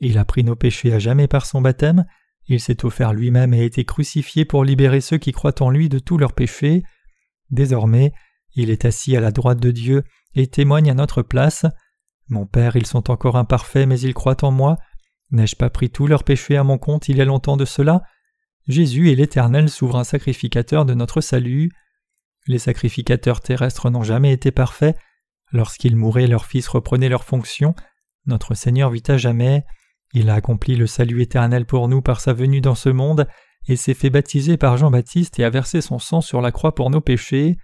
Il 0.00 0.18
a 0.18 0.24
pris 0.24 0.44
nos 0.44 0.56
péchés 0.56 0.92
à 0.92 0.98
jamais 0.98 1.26
par 1.26 1.46
son 1.46 1.60
baptême, 1.60 2.06
il 2.48 2.60
s'est 2.60 2.84
offert 2.84 3.12
lui-même 3.12 3.54
et 3.54 3.60
a 3.60 3.64
été 3.64 3.84
crucifié 3.84 4.44
pour 4.44 4.64
libérer 4.64 5.00
ceux 5.00 5.18
qui 5.18 5.32
croient 5.32 5.62
en 5.62 5.70
lui 5.70 5.88
de 5.88 5.98
tous 5.98 6.18
leurs 6.18 6.32
péchés. 6.32 6.82
Désormais, 7.50 8.12
il 8.54 8.70
est 8.70 8.84
assis 8.84 9.16
à 9.16 9.20
la 9.20 9.30
droite 9.30 9.60
de 9.60 9.70
Dieu 9.70 10.02
et 10.34 10.46
témoigne 10.46 10.90
à 10.90 10.94
notre 10.94 11.22
place. 11.22 11.66
Mon 12.32 12.46
Père, 12.46 12.76
ils 12.76 12.86
sont 12.86 13.10
encore 13.10 13.36
imparfaits, 13.36 13.86
mais 13.86 14.00
ils 14.00 14.14
croient 14.14 14.42
en 14.42 14.50
moi. 14.50 14.78
N'ai-je 15.32 15.54
pas 15.54 15.68
pris 15.68 15.90
tous 15.90 16.06
leurs 16.06 16.24
péchés 16.24 16.56
à 16.56 16.64
mon 16.64 16.78
compte 16.78 17.10
il 17.10 17.18
y 17.18 17.20
a 17.20 17.26
longtemps 17.26 17.58
de 17.58 17.66
cela? 17.66 18.00
Jésus 18.66 19.12
est 19.12 19.14
l'Éternel 19.14 19.68
souverain 19.68 20.02
sacrificateur 20.02 20.86
de 20.86 20.94
notre 20.94 21.20
salut. 21.20 21.70
Les 22.46 22.58
sacrificateurs 22.58 23.42
terrestres 23.42 23.90
n'ont 23.90 24.02
jamais 24.02 24.32
été 24.32 24.50
parfaits. 24.50 24.96
Lorsqu'ils 25.52 25.94
mouraient, 25.94 26.26
leurs 26.26 26.46
fils 26.46 26.68
reprenaient 26.68 27.10
leurs 27.10 27.24
fonctions. 27.24 27.74
Notre 28.24 28.54
Seigneur 28.54 28.88
vit 28.88 29.02
à 29.08 29.18
jamais. 29.18 29.66
Il 30.14 30.30
a 30.30 30.34
accompli 30.34 30.74
le 30.74 30.86
salut 30.86 31.20
éternel 31.20 31.66
pour 31.66 31.86
nous 31.86 32.00
par 32.00 32.22
sa 32.22 32.32
venue 32.32 32.62
dans 32.62 32.74
ce 32.74 32.88
monde, 32.88 33.28
et 33.68 33.76
s'est 33.76 33.92
fait 33.92 34.08
baptiser 34.08 34.56
par 34.56 34.78
Jean-Baptiste 34.78 35.38
et 35.38 35.44
a 35.44 35.50
versé 35.50 35.82
son 35.82 35.98
sang 35.98 36.22
sur 36.22 36.40
la 36.40 36.50
croix 36.50 36.74
pour 36.74 36.88
nos 36.88 37.02
péchés. 37.02 37.58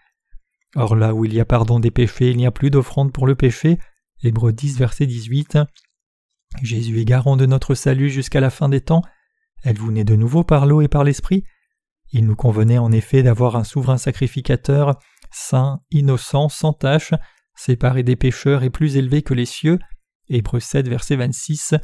Or 0.76 0.94
là 0.94 1.14
où 1.14 1.24
il 1.24 1.33
y 1.33 1.40
a 1.40 1.46
pardon 1.46 1.81
des 1.81 1.90
péchés, 1.90 2.33
il 2.33 2.37
n'y 2.37 2.46
a 2.46 2.50
plus 2.50 2.70
d'offrande 2.70 3.14
pour 3.14 3.26
le 3.26 3.35
péché. 3.35 3.78
Hébreux 4.22 4.52
10, 4.52 4.78
verset 4.78 5.07
18. 5.07 5.59
Jésus 6.62 7.00
est 7.00 7.04
garant 7.04 7.37
de 7.37 7.46
notre 7.46 7.74
salut 7.74 8.11
jusqu'à 8.11 8.40
la 8.40 8.50
fin 8.50 8.68
des 8.68 8.81
temps. 8.81 9.02
Êtes-vous 9.64 9.92
né 9.92 10.04
de 10.04 10.16
nouveau 10.16 10.44
par 10.44 10.66
l'eau 10.66 10.81
et 10.81 10.88
par 10.88 11.04
l'esprit? 11.04 11.44
Il 12.12 12.26
nous 12.26 12.37
convenait 12.37 12.78
en 12.78 12.90
effet 12.90 13.22
d'avoir 13.22 13.57
un 13.57 13.64
souverain 13.64 13.98
sacrificateur, 13.98 14.98
saint, 15.31 15.81
innocent, 15.90 16.48
sans 16.48 16.72
tache, 16.72 17.12
séparé 17.54 18.02
des 18.02 18.16
pécheurs 18.16 18.62
et 18.62 18.70
plus 18.70 18.96
élevé 18.96 19.22
que 19.22 19.35
les 19.35 19.46
cieux. 19.46 19.78
Hébreux 20.28 20.61
7, 20.61 20.88
verset 20.88 21.16
26. 21.16 21.74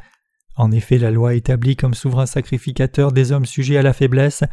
En 0.57 0.70
effet, 0.70 0.99
la 0.99 1.11
loi 1.11 1.35
établit 1.35 1.77
comme 1.77 1.94
souverain 1.94 2.27
sacrificateur 2.27 3.12
des 3.12 3.33
hommes 3.33 3.47
sujets 3.47 3.77
à 3.77 3.83
la 3.83 3.92
faiblesse, 3.92 4.44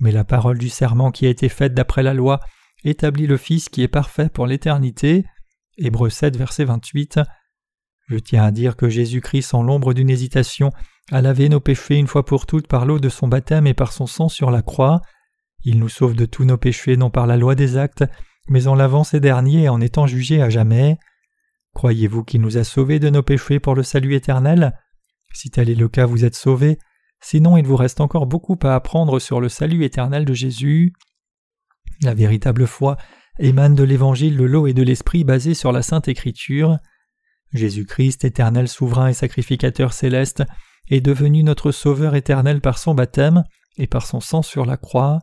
mais 0.00 0.12
la 0.12 0.24
parole 0.24 0.58
du 0.58 0.68
serment 0.68 1.10
qui 1.10 1.26
a 1.26 1.30
été 1.30 1.48
faite 1.48 1.74
d'après 1.74 2.02
la 2.02 2.14
loi 2.14 2.40
établit 2.84 3.26
le 3.26 3.36
Fils 3.36 3.68
qui 3.68 3.82
est 3.82 3.88
parfait 3.88 4.28
pour 4.28 4.46
l'éternité. 4.46 5.24
Hébreux 5.78 6.08
7, 6.10 6.36
verset 6.36 6.64
28. 6.64 7.20
Je 8.08 8.16
tiens 8.16 8.44
à 8.44 8.50
dire 8.50 8.76
que 8.76 8.88
Jésus-Christ, 8.88 9.42
sans 9.42 9.62
l'ombre 9.62 9.92
d'une 9.92 10.08
hésitation, 10.08 10.70
a 11.12 11.20
lavé 11.20 11.48
nos 11.48 11.60
péchés 11.60 11.96
une 11.96 12.06
fois 12.06 12.24
pour 12.24 12.46
toutes 12.46 12.66
par 12.66 12.86
l'eau 12.86 12.98
de 12.98 13.08
son 13.08 13.28
baptême 13.28 13.66
et 13.66 13.74
par 13.74 13.92
son 13.92 14.06
sang 14.06 14.28
sur 14.28 14.50
la 14.50 14.62
croix. 14.62 15.02
Il 15.64 15.78
nous 15.78 15.88
sauve 15.88 16.14
de 16.14 16.24
tous 16.24 16.44
nos 16.44 16.56
péchés 16.56 16.96
non 16.96 17.10
par 17.10 17.26
la 17.26 17.36
loi 17.36 17.54
des 17.54 17.76
actes, 17.76 18.04
mais 18.48 18.68
en 18.68 18.74
lavant 18.74 19.04
ces 19.04 19.20
derniers 19.20 19.64
et 19.64 19.68
en 19.68 19.80
étant 19.80 20.06
jugés 20.06 20.40
à 20.40 20.48
jamais. 20.48 20.96
Croyez-vous 21.74 22.24
qu'il 22.24 22.40
nous 22.40 22.56
a 22.56 22.64
sauvés 22.64 22.98
de 22.98 23.10
nos 23.10 23.22
péchés 23.22 23.60
pour 23.60 23.74
le 23.74 23.82
salut 23.82 24.14
éternel? 24.14 24.72
Si 25.34 25.50
tel 25.50 25.68
est 25.68 25.74
le 25.74 25.88
cas, 25.88 26.06
vous 26.06 26.24
êtes 26.24 26.36
sauvés. 26.36 26.78
Sinon, 27.20 27.58
il 27.58 27.66
vous 27.66 27.76
reste 27.76 28.00
encore 28.00 28.26
beaucoup 28.26 28.58
à 28.62 28.74
apprendre 28.74 29.18
sur 29.18 29.40
le 29.40 29.50
salut 29.50 29.84
éternel 29.84 30.24
de 30.24 30.32
Jésus. 30.32 30.94
La 32.02 32.14
véritable 32.14 32.66
foi 32.66 32.96
émane 33.38 33.74
de 33.74 33.84
l'évangile 33.84 34.36
de 34.36 34.44
l'eau 34.44 34.66
et 34.66 34.74
de 34.74 34.82
l'esprit 34.82 35.24
basé 35.24 35.54
sur 35.54 35.72
la 35.72 35.82
Sainte 35.82 36.08
Écriture. 36.08 36.78
Jésus-Christ, 37.52 38.24
éternel 38.24 38.68
souverain 38.68 39.08
et 39.08 39.14
sacrificateur 39.14 39.92
céleste, 39.92 40.42
est 40.88 41.00
devenu 41.00 41.42
notre 41.42 41.72
Sauveur 41.72 42.14
éternel 42.14 42.60
par 42.60 42.78
son 42.78 42.94
baptême 42.94 43.44
et 43.76 43.86
par 43.86 44.06
son 44.06 44.20
sang 44.20 44.42
sur 44.42 44.64
la 44.64 44.76
croix. 44.76 45.20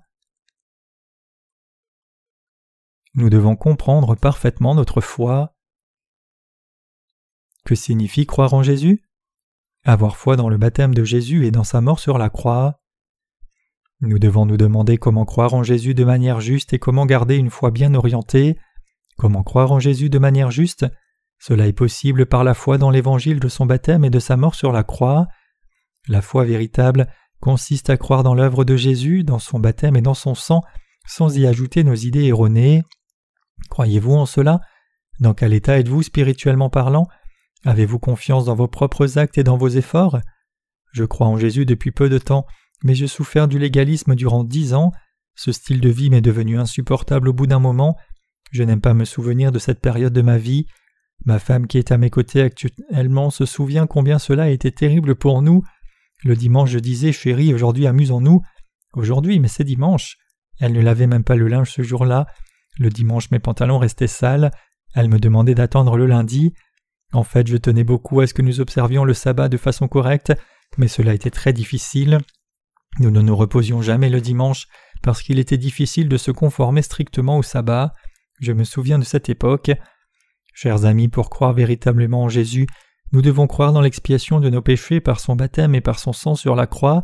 Nous 3.16 3.30
devons 3.30 3.56
comprendre 3.56 4.16
parfaitement 4.16 4.74
notre 4.76 5.02
foi. 5.02 5.56
Que 7.66 7.76
signifie 7.76 8.26
croire 8.26 8.54
en 8.54 8.64
Jésus? 8.64 9.04
Avoir 9.84 10.18
foi 10.18 10.36
dans 10.36 10.50
le 10.50 10.58
baptême 10.58 10.94
de 10.94 11.04
Jésus 11.04 11.46
et 11.46 11.52
dans 11.52 11.64
sa 11.64 11.82
mort 11.82 12.00
sur 12.00 12.18
la 12.18 12.30
croix. 12.30 12.83
Nous 14.06 14.20
devons 14.20 14.46
nous 14.46 14.58
demander 14.58 14.98
comment 14.98 15.24
croire 15.24 15.54
en 15.54 15.64
Jésus 15.64 15.94
de 15.94 16.04
manière 16.04 16.42
juste 16.42 16.74
et 16.74 16.78
comment 16.78 17.06
garder 17.06 17.38
une 17.38 17.50
foi 17.50 17.72
bien 17.72 17.94
orientée. 17.94 18.58
Comment 19.18 19.44
croire 19.44 19.72
en 19.72 19.80
Jésus 19.80 20.10
de 20.10 20.20
manière 20.20 20.52
juste? 20.52 20.86
Cela 21.40 21.68
est 21.68 21.74
possible 21.74 22.26
par 22.26 22.44
la 22.44 22.54
foi 22.54 22.78
dans 22.78 22.90
l'évangile 22.90 23.40
de 23.40 23.48
son 23.48 23.66
baptême 23.66 24.04
et 24.04 24.10
de 24.10 24.20
sa 24.20 24.36
mort 24.36 24.56
sur 24.56 24.74
la 24.74 24.84
croix. 24.84 25.28
La 26.10 26.22
foi 26.22 26.44
véritable 26.44 27.08
consiste 27.40 27.90
à 27.90 27.96
croire 27.96 28.24
dans 28.24 28.36
l'œuvre 28.36 28.66
de 28.66 28.76
Jésus, 28.76 29.24
dans 29.24 29.40
son 29.40 29.58
baptême 29.58 29.96
et 29.96 30.02
dans 30.02 30.14
son 30.14 30.36
sang, 30.36 30.64
sans 31.08 31.38
y 31.38 31.48
ajouter 31.48 31.86
nos 31.86 31.96
idées 31.96 32.26
erronées. 32.26 32.84
Croyez-vous 33.70 34.16
en 34.16 34.26
cela? 34.26 34.60
Dans 35.22 35.34
quel 35.34 35.54
état 35.54 35.80
êtes-vous 35.80 36.04
spirituellement 36.04 36.70
parlant? 36.70 37.08
Avez-vous 37.64 38.00
confiance 38.00 38.44
dans 38.44 38.56
vos 38.56 38.68
propres 38.68 39.18
actes 39.18 39.38
et 39.38 39.46
dans 39.46 39.56
vos 39.56 39.70
efforts? 39.70 40.20
Je 40.92 41.06
crois 41.06 41.28
en 41.28 41.38
Jésus 41.38 41.66
depuis 41.66 41.92
peu 41.92 42.10
de 42.10 42.18
temps, 42.18 42.46
mais 42.84 42.96
j'ai 42.96 43.08
souffert 43.08 43.48
du 43.48 43.60
légalisme 43.60 44.16
durant 44.16 44.44
dix 44.44 44.74
ans. 44.74 44.92
Ce 45.36 45.52
style 45.52 45.82
de 45.82 45.90
vie 45.90 46.10
m'est 46.10 46.22
devenu 46.22 46.60
insupportable 46.60 47.30
au 47.30 47.34
bout 47.34 47.48
d'un 47.48 47.60
moment. 47.60 47.98
Je 48.52 48.64
n'aime 48.64 48.82
pas 48.82 48.94
me 48.94 49.06
souvenir 49.06 49.52
de 49.52 49.60
cette 49.60 49.82
période 49.82 50.14
de 50.14 50.22
ma 50.22 50.38
vie. 50.38 50.68
Ma 51.26 51.40
femme 51.40 51.68
qui 51.68 51.78
est 51.78 51.92
à 51.92 51.98
mes 51.98 52.10
côtés 52.10 52.42
actuellement 52.42 53.30
se 53.30 53.46
souvient 53.46 53.88
combien 53.88 54.20
cela 54.20 54.44
a 54.44 54.50
été 54.50 54.72
terrible 54.72 55.16
pour 55.16 55.42
nous. 55.42 55.64
Le 56.24 56.36
dimanche, 56.36 56.70
je 56.70 56.80
disais 56.80 57.12
Chérie, 57.12 57.54
aujourd'hui 57.54 57.88
amusons-nous. 57.88 58.42
Aujourd'hui, 58.94 59.40
mais 59.40 59.48
c'est 59.48 59.64
dimanche. 59.64 60.18
Elle 60.60 60.74
ne 60.74 60.82
lavait 60.82 61.08
même 61.08 61.24
pas 61.24 61.36
le 61.36 61.48
linge 61.48 61.72
ce 61.72 61.82
jour-là. 61.82 62.28
Le 62.78 62.90
dimanche, 62.90 63.32
mes 63.32 63.40
pantalons 63.40 63.80
restaient 63.80 64.08
sales. 64.08 64.52
Elle 64.94 65.10
me 65.10 65.20
demandait 65.20 65.56
d'attendre 65.56 65.98
le 65.98 66.06
lundi. 66.06 66.54
En 67.12 67.24
fait, 67.24 67.48
je 67.48 67.58
tenais 67.58 67.84
beaucoup 67.84 68.20
à 68.20 68.28
ce 68.28 68.34
que 68.34 68.42
nous 68.42 68.60
observions 68.60 69.04
le 69.06 69.14
sabbat 69.14 69.50
de 69.50 69.58
façon 69.58 69.88
correcte, 69.88 70.34
mais 70.78 70.88
cela 70.88 71.14
était 71.14 71.30
très 71.30 71.54
difficile. 71.54 72.20
Nous 73.00 73.12
ne 73.12 73.22
nous 73.22 73.36
reposions 73.36 73.82
jamais 73.82 74.10
le 74.10 74.22
dimanche 74.22 74.68
parce 75.02 75.22
qu'il 75.22 75.40
était 75.40 75.58
difficile 75.58 76.08
de 76.10 76.18
se 76.18 76.32
conformer 76.32 76.82
strictement 76.82 77.38
au 77.38 77.44
sabbat. 77.44 77.94
Je 78.40 78.52
me 78.52 78.64
souviens 78.64 79.00
de 79.00 79.04
cette 79.04 79.30
époque. 79.30 79.72
Chers 80.54 80.86
amis, 80.86 81.08
pour 81.08 81.30
croire 81.30 81.54
véritablement 81.54 82.24
en 82.24 82.30
Jésus, 82.30 82.68
nous 83.12 83.22
devons 83.22 83.48
croire 83.48 83.74
dans 83.74 83.82
l'expiation 83.82 84.40
de 84.40 84.50
nos 84.50 84.62
péchés 84.62 85.00
par 85.00 85.20
son 85.20 85.36
baptême 85.36 85.76
et 85.76 85.82
par 85.82 86.00
son 86.00 86.14
sang 86.14 86.36
sur 86.36 86.56
la 86.56 86.68
croix. 86.68 87.02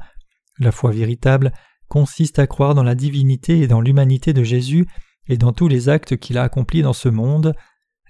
La 0.60 0.72
foi 0.72 0.92
véritable 0.92 1.52
consiste 1.88 2.40
à 2.40 2.48
croire 2.48 2.76
dans 2.76 2.84
la 2.84 2.96
divinité 2.96 3.60
et 3.60 3.68
dans 3.68 3.82
l'humanité 3.82 4.34
de 4.34 4.44
Jésus 4.44 4.88
et 5.28 5.38
dans 5.38 5.54
tous 5.54 5.68
les 5.68 5.90
actes 5.90 6.18
qu'il 6.18 6.38
a 6.38 6.44
accomplis 6.44 6.82
dans 6.82 6.94
ce 6.94 7.10
monde. 7.10 7.54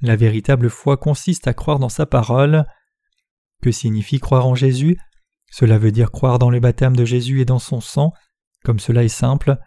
La 0.01 0.15
véritable 0.15 0.69
foi 0.69 0.97
consiste 0.97 1.47
à 1.47 1.53
croire 1.53 1.79
dans 1.79 1.89
sa 1.89 2.05
parole. 2.05 2.65
Que 3.61 3.71
signifie 3.71 4.19
croire 4.19 4.45
en 4.45 4.55
Jésus? 4.55 4.97
Cela 5.51 5.77
veut 5.77 5.91
dire 5.91 6.12
croire 6.12 6.39
dans 6.39 6.49
le 6.49 6.59
baptême 6.59 6.95
de 6.95 7.05
Jésus 7.05 7.41
et 7.41 7.45
dans 7.45 7.59
son 7.59 7.81
sang. 7.81 8.13
Comme 8.63 8.79
cela 8.79 9.03
est 9.03 9.07
simple, 9.07 9.57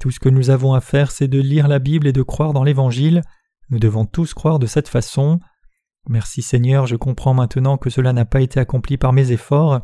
tout 0.00 0.10
ce 0.10 0.20
que 0.20 0.28
nous 0.28 0.50
avons 0.50 0.74
à 0.74 0.80
faire, 0.80 1.10
c'est 1.10 1.28
de 1.28 1.40
lire 1.40 1.68
la 1.68 1.78
Bible 1.78 2.06
et 2.06 2.12
de 2.12 2.22
croire 2.22 2.52
dans 2.52 2.64
l'Évangile. 2.64 3.22
Nous 3.70 3.78
devons 3.78 4.06
tous 4.06 4.32
croire 4.34 4.58
de 4.58 4.66
cette 4.66 4.88
façon. 4.88 5.40
Merci 6.08 6.40
Seigneur, 6.40 6.86
je 6.86 6.96
comprends 6.96 7.34
maintenant 7.34 7.76
que 7.76 7.90
cela 7.90 8.12
n'a 8.12 8.24
pas 8.24 8.40
été 8.40 8.60
accompli 8.60 8.96
par 8.96 9.12
mes 9.12 9.32
efforts, 9.32 9.80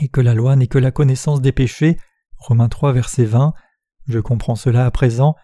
et 0.00 0.08
que 0.08 0.20
la 0.20 0.34
loi 0.34 0.56
n'est 0.56 0.66
que 0.66 0.78
la 0.78 0.90
connaissance 0.90 1.40
des 1.40 1.52
péchés. 1.52 1.96
Romains 2.36 2.68
3, 2.68 2.92
verset 2.92 3.24
20. 3.24 3.54
Je 4.08 4.18
comprends 4.18 4.56
cela 4.56 4.84
à 4.84 4.90
présent. 4.90 5.36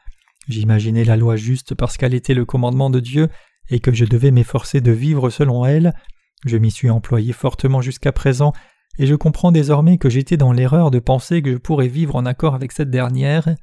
J'imaginais 0.48 1.04
la 1.04 1.16
loi 1.16 1.36
juste 1.36 1.74
parce 1.74 1.96
qu'elle 1.96 2.14
était 2.14 2.34
le 2.34 2.44
commandement 2.44 2.90
de 2.90 3.00
Dieu 3.00 3.28
et 3.70 3.80
que 3.80 3.92
je 3.92 4.04
devais 4.04 4.30
m'efforcer 4.30 4.80
de 4.80 4.92
vivre 4.92 5.30
selon 5.30 5.64
elle. 5.64 5.94
Je 6.44 6.58
m'y 6.58 6.70
suis 6.70 6.90
employé 6.90 7.32
fortement 7.32 7.80
jusqu'à 7.80 8.12
présent, 8.12 8.52
et 8.98 9.06
je 9.06 9.14
comprends 9.14 9.52
désormais 9.52 9.98
que 9.98 10.08
j'étais 10.08 10.36
dans 10.36 10.52
l'erreur 10.52 10.90
de 10.90 10.98
penser 10.98 11.42
que 11.42 11.52
je 11.52 11.56
pourrais 11.56 11.88
vivre 11.88 12.16
en 12.16 12.26
accord 12.26 12.54
avec 12.54 12.72
cette 12.72 12.90
dernière. 12.90 13.54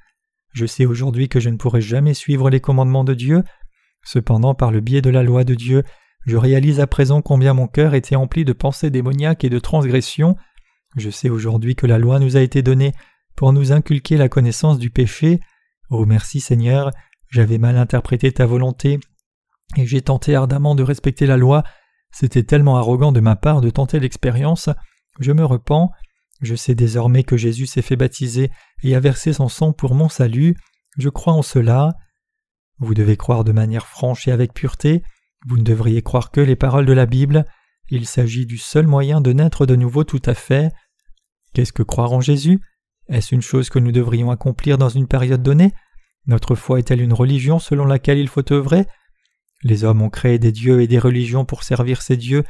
Je 0.54 0.66
sais 0.66 0.86
aujourd'hui 0.86 1.30
que 1.30 1.40
je 1.40 1.50
ne 1.50 1.58
pourrai 1.58 1.82
jamais 1.82 2.14
suivre 2.14 2.50
les 2.50 2.60
commandements 2.60 3.04
de 3.04 3.14
Dieu. 3.14 3.44
Cependant, 4.04 4.54
par 4.54 4.72
le 4.72 4.82
biais 4.82 5.02
de 5.02 5.10
la 5.10 5.24
loi 5.24 5.44
de 5.44 5.56
Dieu, 5.56 5.84
je 6.26 6.38
réalise 6.38 6.80
à 6.80 6.88
présent 6.88 7.22
combien 7.22 7.54
mon 7.54 7.68
cœur 7.68 7.94
était 7.94 8.16
empli 8.16 8.46
de 8.46 8.54
pensées 8.54 8.90
démoniaques 8.90 9.44
et 9.44 9.50
de 9.50 9.60
transgressions. 9.60 10.36
Je 10.98 11.10
sais 11.10 11.30
aujourd'hui 11.30 11.76
que 11.76 11.88
la 11.88 11.98
loi 11.98 12.20
nous 12.20 12.36
a 12.36 12.42
été 12.42 12.62
donnée 12.62 12.94
pour 13.36 13.54
nous 13.54 13.72
inculquer 13.72 14.18
la 14.18 14.30
connaissance 14.30 14.78
du 14.78 14.90
péché. 14.90 15.40
Oh 15.90 16.06
merci 16.06 16.42
Seigneur, 16.42 16.92
j'avais 17.30 17.58
mal 17.58 17.78
interprété 17.78 18.32
ta 18.32 18.46
volonté, 18.46 19.00
et 19.78 19.86
j'ai 19.86 20.02
tenté 20.02 20.36
ardemment 20.36 20.76
de 20.76 20.84
respecter 20.84 21.26
la 21.26 21.38
loi. 21.38 21.64
C'était 22.12 22.44
tellement 22.44 22.78
arrogant 22.78 23.12
de 23.14 23.22
ma 23.22 23.38
part 23.38 23.62
de 23.62 23.70
tenter 23.70 24.00
l'expérience. 24.00 24.70
Je 25.20 25.32
me 25.32 25.46
repens. 25.46 25.92
Je 26.42 26.56
sais 26.56 26.76
désormais 26.76 27.24
que 27.24 27.38
Jésus 27.38 27.68
s'est 27.68 27.82
fait 27.82 27.96
baptiser 27.96 28.50
et 28.84 28.96
a 28.96 29.00
versé 29.00 29.34
son 29.34 29.50
sang 29.50 29.74
pour 29.74 29.94
mon 29.94 30.10
salut. 30.10 30.56
Je 30.98 31.10
crois 31.10 31.34
en 31.34 31.42
cela. 31.42 31.94
Vous 32.80 32.94
devez 32.94 33.18
croire 33.18 33.44
de 33.44 33.52
manière 33.52 33.88
franche 33.88 34.28
et 34.28 34.32
avec 34.32 34.54
pureté. 34.54 35.04
Vous 35.48 35.58
ne 35.58 35.64
devriez 35.64 36.02
croire 36.02 36.32
que 36.32 36.42
les 36.42 36.56
paroles 36.56 36.86
de 36.86 36.94
la 36.94 37.06
Bible. 37.06 37.46
Il 37.90 38.08
s'agit 38.08 38.46
du 38.46 38.58
seul 38.58 38.88
moyen 38.88 39.22
de 39.22 39.34
naître 39.34 39.66
de 39.66 39.76
nouveau 39.76 40.04
tout 40.04 40.22
à 40.26 40.34
fait. 40.34 40.72
Qu'est-ce 41.54 41.74
que 41.74 41.84
croire 41.84 42.14
en 42.14 42.22
Jésus? 42.22 42.60
Est-ce 43.10 43.36
une 43.36 43.42
chose 43.42 43.70
que 43.70 43.80
nous 43.80 43.92
devrions 43.92 44.32
accomplir 44.32 44.78
dans 44.78 44.90
une 44.90 45.08
période 45.08 45.44
donnée? 45.44 45.74
Notre 46.26 46.56
foi 46.56 46.80
est-elle 46.80 47.02
une 47.02 47.14
religion 47.14 47.60
selon 47.60 47.86
laquelle 47.86 48.20
il 48.20 48.30
faut 48.30 48.52
œuvrer? 48.54 48.86
Les 49.64 49.84
hommes 49.84 50.02
ont 50.02 50.10
créé 50.10 50.40
des 50.40 50.52
dieux 50.52 50.82
et 50.82 50.88
des 50.88 51.00
religions 51.00 51.46
pour 51.46 51.64
servir 51.64 52.02
ces 52.02 52.18
dieux, 52.18 52.44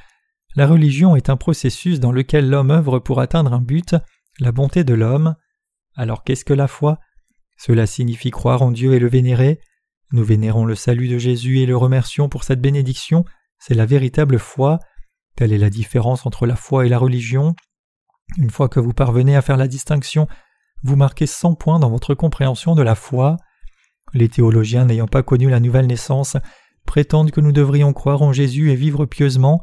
la 0.56 0.68
religion 0.68 1.16
est 1.16 1.30
un 1.30 1.38
processus 1.38 2.00
dans 2.00 2.12
lequel 2.12 2.50
l'homme 2.50 2.72
œuvre 2.72 3.00
pour 3.00 3.22
atteindre 3.22 3.54
un 3.54 3.62
but, 3.62 3.96
la 4.40 4.52
bonté 4.52 4.84
de 4.84 4.94
l'homme. 4.94 5.36
Alors 5.96 6.24
qu'est-ce 6.24 6.46
que 6.46 6.54
la 6.54 6.68
foi? 6.68 7.00
Cela 7.58 7.86
signifie 7.86 8.32
croire 8.32 8.62
en 8.62 8.72
Dieu 8.72 8.94
et 8.94 9.00
le 9.00 9.08
vénérer. 9.08 9.60
Nous 10.12 10.24
vénérons 10.24 10.66
le 10.66 10.76
salut 10.76 11.08
de 11.08 11.18
Jésus 11.18 11.60
et 11.60 11.66
le 11.66 11.78
remercions 11.78 12.28
pour 12.28 12.44
cette 12.44 12.60
bénédiction, 12.60 13.24
c'est 13.60 13.76
la 13.76 13.86
véritable 13.86 14.40
foi. 14.40 14.80
Telle 15.36 15.54
est 15.54 15.58
la 15.58 15.70
différence 15.70 16.26
entre 16.26 16.46
la 16.46 16.56
foi 16.56 16.86
et 16.86 16.90
la 16.90 16.98
religion. 16.98 17.56
Une 18.38 18.50
fois 18.50 18.68
que 18.68 18.80
vous 18.80 18.94
parvenez 18.94 19.36
à 19.36 19.42
faire 19.42 19.58
la 19.58 19.68
distinction, 19.68 20.28
vous 20.84 20.96
marquez 20.96 21.28
100 21.28 21.56
points 21.56 21.80
dans 21.80 21.90
votre 21.90 22.16
compréhension 22.16 22.76
de 22.76 22.82
la 22.82 22.96
foi. 22.96 23.38
Les 24.14 24.30
théologiens 24.30 24.86
n'ayant 24.86 25.08
pas 25.08 25.24
connu 25.24 25.50
la 25.50 25.60
nouvelle 25.60 25.88
naissance 25.88 26.36
prétendent 26.86 27.32
que 27.32 27.40
nous 27.40 27.52
devrions 27.52 27.94
croire 27.94 28.22
en 28.24 28.34
Jésus 28.34 28.72
et 28.72 28.76
vivre 28.76 29.06
pieusement. 29.06 29.62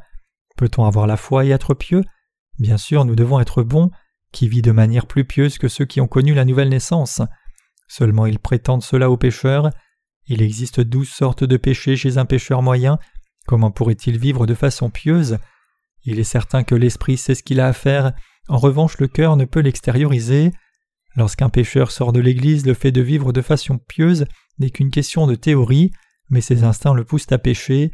Peut-on 0.59 0.85
avoir 0.85 1.07
la 1.07 1.17
foi 1.17 1.45
et 1.45 1.51
être 1.51 1.73
pieux? 1.73 2.03
Bien 2.59 2.77
sûr, 2.77 3.05
nous 3.05 3.15
devons 3.15 3.39
être 3.39 3.63
bons, 3.63 3.91
qui 4.33 4.49
vit 4.49 4.61
de 4.61 4.73
manière 4.73 5.07
plus 5.07 5.25
pieuse 5.25 5.57
que 5.57 5.69
ceux 5.69 5.85
qui 5.85 6.01
ont 6.01 6.09
connu 6.09 6.35
la 6.35 6.45
nouvelle 6.45 6.69
naissance. 6.69 7.23
Seulement 7.87 8.27
ils 8.27 8.41
prétendent 8.41 8.83
cela 8.83 9.09
aux 9.09 9.17
pécheurs. 9.17 9.71
Il 10.27 10.43
existe 10.43 10.81
douze 10.81 11.09
sortes 11.09 11.45
de 11.45 11.57
péchés 11.57 11.97
chez 11.97 12.19
un 12.19 12.25
pécheur 12.25 12.61
moyen. 12.61 12.99
Comment 13.47 13.71
pourrait-il 13.71 14.19
vivre 14.19 14.47
de 14.47 14.55
façon 14.55 14.91
pieuse? 14.91 15.39
Il 16.03 16.19
est 16.19 16.25
certain 16.25 16.65
que 16.65 16.75
l'esprit 16.75 17.17
sait 17.17 17.37
ce 17.37 17.45
qu'il 17.45 17.61
a 17.61 17.69
à 17.69 17.73
faire, 17.73 18.13
en 18.49 18.59
revanche 18.59 18.99
le 18.99 19.07
cœur 19.07 19.37
ne 19.37 19.45
peut 19.45 19.61
l'extérioriser. 19.61 20.51
Lorsqu'un 21.15 21.51
pécheur 21.51 21.93
sort 21.93 22.13
de 22.13 22.21
l'Église, 22.21 22.67
le 22.67 22.75
fait 22.75 22.93
de 22.93 23.01
vivre 23.01 23.33
de 23.33 23.43
façon 23.43 23.79
pieuse 23.79 24.27
n'est 24.59 24.71
qu'une 24.71 24.91
question 24.91 25.29
de 25.29 25.37
théorie, 25.37 25.93
mais 26.31 26.41
ses 26.41 26.65
instincts 26.65 26.95
le 26.95 27.05
poussent 27.05 27.31
à 27.31 27.39
pécher. 27.39 27.93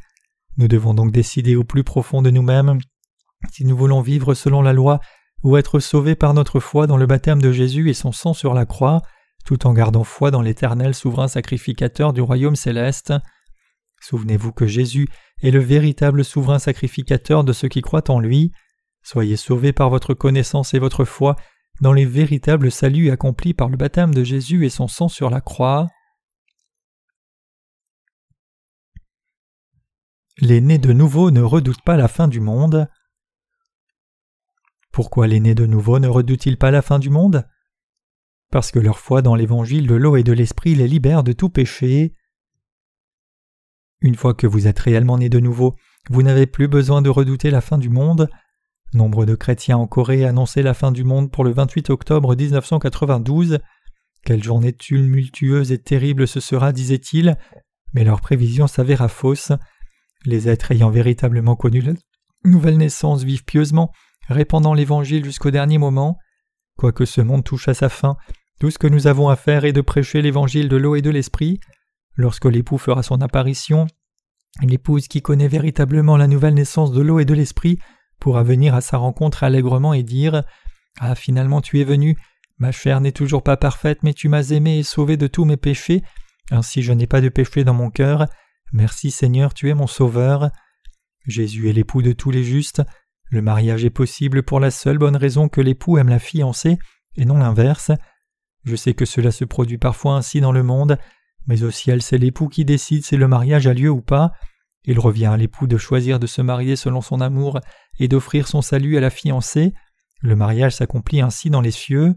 Nous 0.57 0.69
devons 0.69 0.95
donc 0.95 1.11
décider 1.11 1.57
au 1.57 1.65
plus 1.65 1.85
profond 1.85 2.23
de 2.23 2.31
nous-mêmes 2.31 2.79
si 3.51 3.65
nous 3.65 3.77
voulons 3.77 4.01
vivre 4.01 4.35
selon 4.35 4.63
la 4.63 4.73
loi 4.73 5.01
ou 5.43 5.57
être 5.57 5.79
sauvés 5.79 6.15
par 6.15 6.35
notre 6.35 6.61
foi 6.61 6.87
dans 6.87 6.97
le 6.97 7.07
baptême 7.07 7.43
de 7.43 7.53
Jésus 7.53 7.91
et 7.91 7.95
son 7.95 8.13
sang 8.13 8.33
sur 8.33 8.55
la 8.55 8.65
croix, 8.65 9.03
tout 9.45 9.67
en 9.67 9.75
gardant 9.75 10.05
foi 10.05 10.31
dans 10.31 10.41
l'Éternel 10.41 10.95
souverain 10.95 11.29
sacrificateur 11.29 12.13
du 12.13 12.23
royaume 12.23 12.57
céleste. 12.57 13.13
Souvenez-vous 14.01 14.53
que 14.53 14.67
Jésus 14.67 15.07
est 15.43 15.51
le 15.51 15.61
véritable 15.61 16.25
souverain 16.25 16.59
sacrificateur 16.59 17.45
de 17.45 17.53
ceux 17.53 17.69
qui 17.69 17.83
croient 17.83 18.11
en 18.11 18.21
lui. 18.21 18.53
Soyez 19.03 19.37
sauvés 19.37 19.73
par 19.73 19.91
votre 19.91 20.15
connaissance 20.15 20.73
et 20.73 20.79
votre 20.79 21.05
foi 21.05 21.37
dans 21.81 21.93
les 21.93 22.07
véritables 22.07 22.71
saluts 22.71 23.11
accomplis 23.11 23.53
par 23.53 23.69
le 23.69 23.77
baptême 23.77 24.15
de 24.15 24.25
Jésus 24.25 24.65
et 24.65 24.71
son 24.71 24.89
sang 24.89 25.09
sur 25.09 25.29
la 25.29 25.41
croix. 25.41 25.89
Les 30.39 30.61
nés 30.61 30.79
de 30.79 30.93
nouveau 30.93 31.31
ne 31.31 31.43
redoutent 31.43 31.85
pas 31.85 31.97
la 31.97 32.09
fin 32.09 32.27
du 32.27 32.41
monde. 32.41 32.89
Pourquoi 34.91 35.29
les 35.29 35.39
nés 35.39 35.55
de 35.55 35.67
nouveau 35.67 36.01
ne 36.01 36.09
redoutent-ils 36.09 36.59
pas 36.59 36.73
la 36.73 36.83
fin 36.83 36.99
du 36.99 37.09
monde? 37.09 37.47
Parce 38.51 38.73
que 38.73 38.81
leur 38.81 38.99
foi 38.99 39.23
dans 39.23 39.37
l'évangile 39.37 39.87
de 39.87 39.95
l'eau 39.95 40.17
et 40.17 40.25
de 40.25 40.33
l'esprit 40.33 40.75
les 40.75 40.89
libère 40.89 41.23
de 41.23 41.33
tout 41.33 41.51
péché. 41.51 42.17
Une 44.01 44.17
fois 44.17 44.35
que 44.35 44.49
vous 44.49 44.67
êtes 44.67 44.79
réellement 44.81 45.19
nés 45.19 45.29
de 45.29 45.39
nouveau, 45.39 45.77
vous 46.11 46.23
n'avez 46.23 46.47
plus 46.47 46.67
besoin 46.67 47.01
de 47.01 47.11
redouter 47.11 47.51
la 47.51 47.61
fin 47.61 47.79
du 47.79 47.89
monde. 47.89 48.29
Nombre 48.93 49.27
de 49.27 49.37
chrétiens 49.37 49.79
en 49.79 49.87
Corée 49.87 50.25
annonçaient 50.25 50.63
la 50.63 50.75
fin 50.75 50.91
du 50.91 51.05
monde 51.05 51.31
pour 51.31 51.45
le 51.45 51.53
28 51.53 51.91
octobre 51.91 52.35
1992. 52.35 53.61
Quelle 54.25 54.43
journée 54.43 54.73
tumultueuse 54.73 55.71
et 55.71 55.79
terrible 55.79 56.27
ce 56.27 56.41
sera, 56.41 56.73
disaient-ils, 56.73 57.37
mais 57.93 58.03
leur 58.03 58.21
prévision 58.21 58.67
s'avéra 58.67 59.09
fausse. 59.09 59.53
Les 60.25 60.49
êtres 60.49 60.73
ayant 60.73 60.91
véritablement 60.91 61.57
connu 61.57 61.81
la 61.81 61.93
nouvelle 62.45 62.79
naissance 62.79 63.25
vivent 63.25 63.45
pieusement, 63.45 63.93
répandant 64.29 64.75
l'Évangile 64.75 65.25
jusqu'au 65.25 65.51
dernier 65.51 65.79
moment. 65.79 66.19
Quoique 66.77 67.05
ce 67.05 67.21
monde 67.21 67.45
touche 67.45 67.69
à 67.69 67.75
sa 67.75 67.89
fin, 67.89 68.17
tout 68.61 68.71
ce 68.71 68.79
que 68.79 68.87
nous 68.87 69.07
avons 69.07 69.29
à 69.29 69.37
faire 69.37 69.65
est 69.65 69.73
de 69.73 69.81
prêcher 69.81 70.23
l'Évangile 70.23 70.69
de 70.69 70.77
l'eau 70.77 70.97
et 70.97 71.03
de 71.03 71.11
l'Esprit. 71.11 71.61
Lorsque 72.17 72.47
l'époux 72.47 72.79
fera 72.79 73.03
son 73.03 73.21
apparition, 73.21 73.87
l'épouse 74.63 75.09
qui 75.09 75.21
connaît 75.23 75.49
véritablement 75.49 76.17
la 76.17 76.29
nouvelle 76.29 76.55
naissance 76.55 76.93
de 76.93 77.03
l'eau 77.03 77.19
et 77.19 77.25
de 77.25 77.35
l'Esprit 77.35 77.79
pourra 78.21 78.43
venir 78.43 78.75
à 78.75 78.81
sa 78.81 78.97
rencontre 78.97 79.43
allègrement 79.43 79.93
et 79.93 80.03
dire 80.03 80.45
Ah, 81.01 81.15
finalement 81.15 81.61
tu 81.61 81.81
es 81.81 81.85
venu, 81.85 82.17
ma 82.59 82.73
chair 82.73 83.01
n'est 83.01 83.13
toujours 83.13 83.43
pas 83.43 83.57
parfaite, 83.57 83.99
mais 84.03 84.15
tu 84.15 84.29
m'as 84.29 84.51
aimé 84.51 84.79
et 84.79 84.83
sauvé 84.85 85.17
de 85.17 85.27
tous 85.27 85.45
mes 85.45 85.57
péchés, 85.57 86.03
ainsi 86.51 86.83
je 86.83 86.93
n'ai 86.93 87.07
pas 87.07 87.21
de 87.21 87.29
péché 87.29 87.65
dans 87.65 87.75
mon 87.75 87.91
cœur. 87.91 88.27
Merci 88.75 89.13
Seigneur, 89.13 89.55
tu 89.55 89.71
es 89.71 89.75
mon 89.75 89.87
Sauveur. 89.87 90.51
Jésus 91.29 91.71
est 91.71 91.73
l'époux 91.73 92.03
de 92.03 92.11
tous 92.11 92.33
les 92.33 92.43
justes. 92.43 92.83
Le 93.31 93.41
mariage 93.41 93.85
est 93.85 93.91
possible 93.91 94.43
pour 94.43 94.59
la 94.59 94.73
seule 94.73 94.99
bonne 94.99 95.15
raison 95.15 95.49
que 95.49 95.61
l'époux 95.61 95.97
aime 95.97 96.09
la 96.09 96.19
fiancée 96.19 96.79
et 97.15 97.25
non 97.25 97.39
l'inverse. 97.39 97.93
Je 98.65 98.75
sais 98.75 98.93
que 98.93 99.05
cela 99.05 99.31
se 99.31 99.45
produit 99.45 99.79
parfois 99.79 100.17
ainsi 100.17 100.41
dans 100.41 100.51
le 100.51 100.65
monde, 100.65 100.99
mais 101.47 101.63
au 101.63 101.71
ciel 101.71 102.03
c'est 102.03 102.19
l'époux 102.19 102.49
qui 102.49 102.65
décide 102.65 103.05
si 103.05 103.17
le 103.17 103.29
mariage 103.29 103.69
a 103.69 103.75
lieu 103.75 103.91
ou 103.91 104.03
pas. 104.03 104.33
Il 104.83 104.99
revient 104.99 105.27
à 105.27 105.37
l'époux 105.37 105.69
de 105.69 105.79
choisir 105.79 106.19
de 106.19 106.27
se 106.27 106.43
marier 106.43 106.75
selon 106.75 107.01
son 107.01 107.21
amour 107.21 107.61
et 108.01 108.09
d'offrir 108.09 108.49
son 108.49 108.61
salut 108.61 108.97
à 108.97 109.01
la 109.01 109.11
fiancée. 109.11 109.73
Le 110.21 110.35
mariage 110.35 110.75
s'accomplit 110.75 111.21
ainsi 111.21 111.49
dans 111.49 111.61
les 111.61 111.71
cieux. 111.71 112.13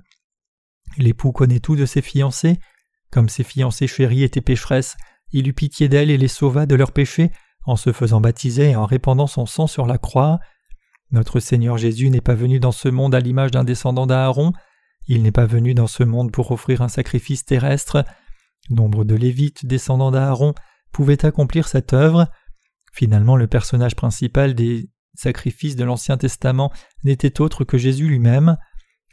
L'époux 0.98 1.32
connaît 1.32 1.60
tout 1.60 1.76
de 1.76 1.86
ses 1.86 2.02
fiancées. 2.02 2.58
Comme 3.12 3.30
ses 3.30 3.44
fiancées 3.44 3.86
chéries 3.86 4.24
étaient 4.24 4.42
pécheresses, 4.42 4.98
il 5.32 5.48
eut 5.48 5.54
pitié 5.54 5.90
d'elles 5.90 6.10
et 6.10 6.18
les 6.18 6.28
sauva 6.28 6.66
de 6.66 6.76
leurs 6.76 6.92
péchés 6.92 7.32
en 7.66 7.76
se 7.76 7.92
faisant 7.92 8.22
baptiser 8.22 8.72
et 8.72 8.76
en 8.76 8.86
répandant 8.86 9.28
son 9.28 9.46
sang 9.46 9.68
sur 9.68 9.86
la 9.86 9.98
croix. 9.98 10.40
Notre 11.12 11.40
Seigneur 11.40 11.78
Jésus 11.78 12.10
n'est 12.10 12.22
pas 12.22 12.36
venu 12.36 12.60
dans 12.60 12.72
ce 12.72 12.88
monde 12.88 13.14
à 13.14 13.20
l'image 13.20 13.52
d'un 13.52 13.64
descendant 13.64 14.08
d'Aaron, 14.08 14.54
il 15.08 15.24
n'est 15.24 15.32
pas 15.32 15.46
venu 15.46 15.74
dans 15.74 15.88
ce 15.88 16.04
monde 16.04 16.32
pour 16.32 16.52
offrir 16.52 16.82
un 16.82 16.90
sacrifice 16.90 17.46
terrestre. 17.46 18.04
Nombre 18.70 19.06
de 19.06 19.16
Lévites 19.16 19.66
descendants 19.66 20.12
d'Aaron 20.12 20.54
pouvaient 20.92 21.26
accomplir 21.26 21.68
cette 21.68 21.94
œuvre. 21.94 22.28
Finalement, 22.92 23.38
le 23.38 23.48
personnage 23.48 23.96
principal 23.96 24.54
des 24.54 24.90
sacrifices 25.16 25.78
de 25.78 25.86
l'Ancien 25.86 26.18
Testament 26.18 26.72
n'était 27.04 27.40
autre 27.40 27.64
que 27.64 27.78
Jésus 27.78 28.08
lui-même. 28.08 28.58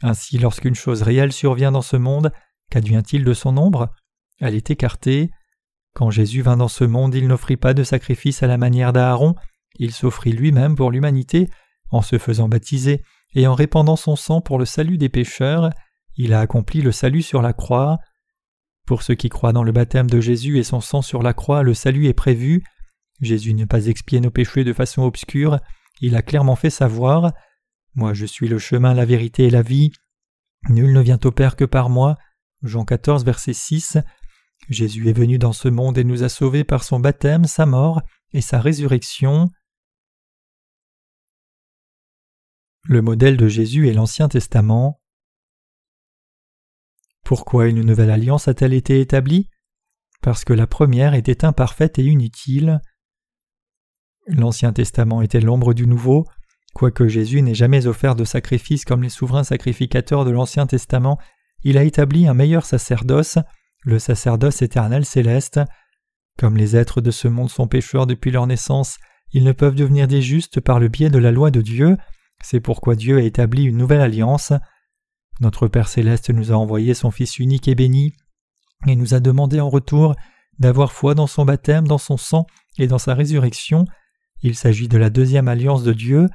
Ainsi, 0.01 0.37
lorsqu'une 0.37 0.75
chose 0.75 1.01
réelle 1.01 1.31
survient 1.31 1.71
dans 1.71 1.81
ce 1.81 1.95
monde, 1.95 2.31
qu'advient-il 2.69 3.23
de 3.23 3.33
son 3.33 3.55
ombre? 3.57 3.93
Elle 4.39 4.55
est 4.55 4.69
écartée. 4.69 5.31
Quand 5.95 6.11
Jésus 6.11 6.41
vint 6.41 6.57
dans 6.57 6.67
ce 6.67 6.83
monde, 6.83 7.15
il 7.15 7.25
n'offrit 7.25 7.55
pas 7.55 7.73
de 7.73 7.85
sacrifice 7.85 8.43
à 8.43 8.47
la 8.47 8.57
manière 8.57 8.91
d'Aaron, 8.91 9.33
il 9.79 9.93
s'offrit 9.93 10.33
lui-même 10.33 10.75
pour 10.75 10.91
l'humanité, 10.91 11.49
en 11.89 12.01
se 12.01 12.17
faisant 12.17 12.49
baptiser 12.49 13.01
et 13.33 13.47
en 13.47 13.55
répandant 13.55 13.95
son 13.95 14.17
sang 14.17 14.41
pour 14.41 14.59
le 14.59 14.65
salut 14.65 14.97
des 14.97 15.07
pécheurs, 15.07 15.69
il 16.17 16.33
a 16.33 16.41
accompli 16.41 16.81
le 16.81 16.91
salut 16.91 17.21
sur 17.21 17.41
la 17.41 17.53
croix. 17.53 17.97
Pour 18.85 19.03
ceux 19.03 19.15
qui 19.15 19.29
croient 19.29 19.53
dans 19.53 19.63
le 19.63 19.71
baptême 19.71 20.09
de 20.09 20.19
Jésus 20.19 20.59
et 20.59 20.63
son 20.63 20.81
sang 20.81 21.01
sur 21.01 21.23
la 21.23 21.33
croix, 21.33 21.63
le 21.63 21.73
salut 21.73 22.07
est 22.07 22.13
prévu. 22.13 22.61
Jésus 23.21 23.53
n'a 23.53 23.65
pas 23.65 23.87
expié 23.87 24.19
nos 24.19 24.31
péchés 24.31 24.65
de 24.65 24.73
façon 24.73 25.03
obscure, 25.03 25.59
il 26.01 26.17
a 26.17 26.21
clairement 26.21 26.57
fait 26.57 26.69
savoir 26.69 27.31
Moi 27.95 28.13
je 28.13 28.25
suis 28.25 28.49
le 28.49 28.59
chemin, 28.59 28.93
la 28.93 29.05
vérité 29.05 29.45
et 29.45 29.49
la 29.49 29.61
vie. 29.61 29.91
Nul 30.69 30.91
ne 30.91 30.99
vient 30.99 31.19
au 31.23 31.31
Père 31.31 31.55
que 31.55 31.63
par 31.63 31.89
moi. 31.89 32.17
Jean 32.63 32.83
14, 32.83 33.23
verset 33.23 33.53
6. 33.53 33.97
Jésus 34.69 35.09
est 35.09 35.17
venu 35.17 35.37
dans 35.37 35.53
ce 35.53 35.67
monde 35.67 35.97
et 35.97 36.03
nous 36.03 36.23
a 36.23 36.29
sauvés 36.29 36.63
par 36.63 36.83
son 36.83 36.99
baptême, 36.99 37.45
sa 37.45 37.65
mort 37.65 38.01
et 38.33 38.41
sa 38.41 38.59
résurrection. 38.59 39.49
Le 42.83 43.01
modèle 43.01 43.37
de 43.37 43.47
Jésus 43.47 43.89
est 43.89 43.93
l'Ancien 43.93 44.27
Testament. 44.27 45.01
Pourquoi 47.23 47.67
une 47.67 47.81
nouvelle 47.81 48.11
alliance 48.11 48.47
a-t-elle 48.47 48.73
été 48.73 48.99
établie? 48.99 49.49
Parce 50.21 50.45
que 50.45 50.53
la 50.53 50.67
première 50.67 51.13
était 51.13 51.45
imparfaite 51.45 51.97
et 51.99 52.03
inutile. 52.03 52.81
L'Ancien 54.27 54.73
Testament 54.73 55.21
était 55.21 55.41
l'ombre 55.41 55.73
du 55.73 55.87
Nouveau. 55.87 56.25
Quoique 56.73 57.07
Jésus 57.07 57.41
n'ait 57.41 57.55
jamais 57.55 57.87
offert 57.87 58.15
de 58.15 58.25
sacrifice 58.25 58.85
comme 58.85 59.03
les 59.03 59.09
souverains 59.09 59.43
sacrificateurs 59.43 60.25
de 60.25 60.31
l'Ancien 60.31 60.67
Testament, 60.67 61.19
il 61.63 61.77
a 61.77 61.83
établi 61.83 62.27
un 62.27 62.33
meilleur 62.33 62.65
sacerdoce 62.65 63.37
le 63.85 63.99
sacerdoce 63.99 64.61
éternel 64.61 65.05
céleste. 65.05 65.61
Comme 66.37 66.57
les 66.57 66.75
êtres 66.75 66.99
de 66.99 67.11
ce 67.11 67.29
monde 67.29 67.49
sont 67.49 67.67
pécheurs 67.67 68.07
depuis 68.07 68.31
leur 68.31 68.45
naissance, 68.45 68.97
ils 69.31 69.43
ne 69.43 69.53
peuvent 69.53 69.75
devenir 69.75 70.07
des 70.07 70.21
justes 70.21 70.59
par 70.59 70.79
le 70.79 70.89
biais 70.89 71.09
de 71.09 71.17
la 71.17 71.31
loi 71.31 71.49
de 71.51 71.61
Dieu, 71.61 71.97
c'est 72.43 72.59
pourquoi 72.59 72.95
Dieu 72.95 73.17
a 73.17 73.21
établi 73.21 73.63
une 73.63 73.77
nouvelle 73.77 74.01
alliance. 74.01 74.53
Notre 75.39 75.67
Père 75.67 75.87
céleste 75.87 76.29
nous 76.29 76.51
a 76.51 76.55
envoyé 76.55 76.93
son 76.93 77.11
Fils 77.11 77.39
unique 77.39 77.67
et 77.67 77.75
béni, 77.75 78.13
et 78.87 78.95
nous 78.95 79.13
a 79.13 79.19
demandé 79.19 79.59
en 79.59 79.69
retour 79.69 80.15
d'avoir 80.59 80.91
foi 80.91 81.15
dans 81.15 81.27
son 81.27 81.45
baptême, 81.45 81.87
dans 81.87 81.97
son 81.97 82.17
sang 82.17 82.45
et 82.77 82.87
dans 82.87 82.97
sa 82.97 83.13
résurrection. 83.13 83.85
Il 84.41 84.55
s'agit 84.55 84.87
de 84.87 84.97
la 84.97 85.09
deuxième 85.09 85.47
alliance 85.47 85.83
de 85.83 85.93
Dieu. 85.93 86.29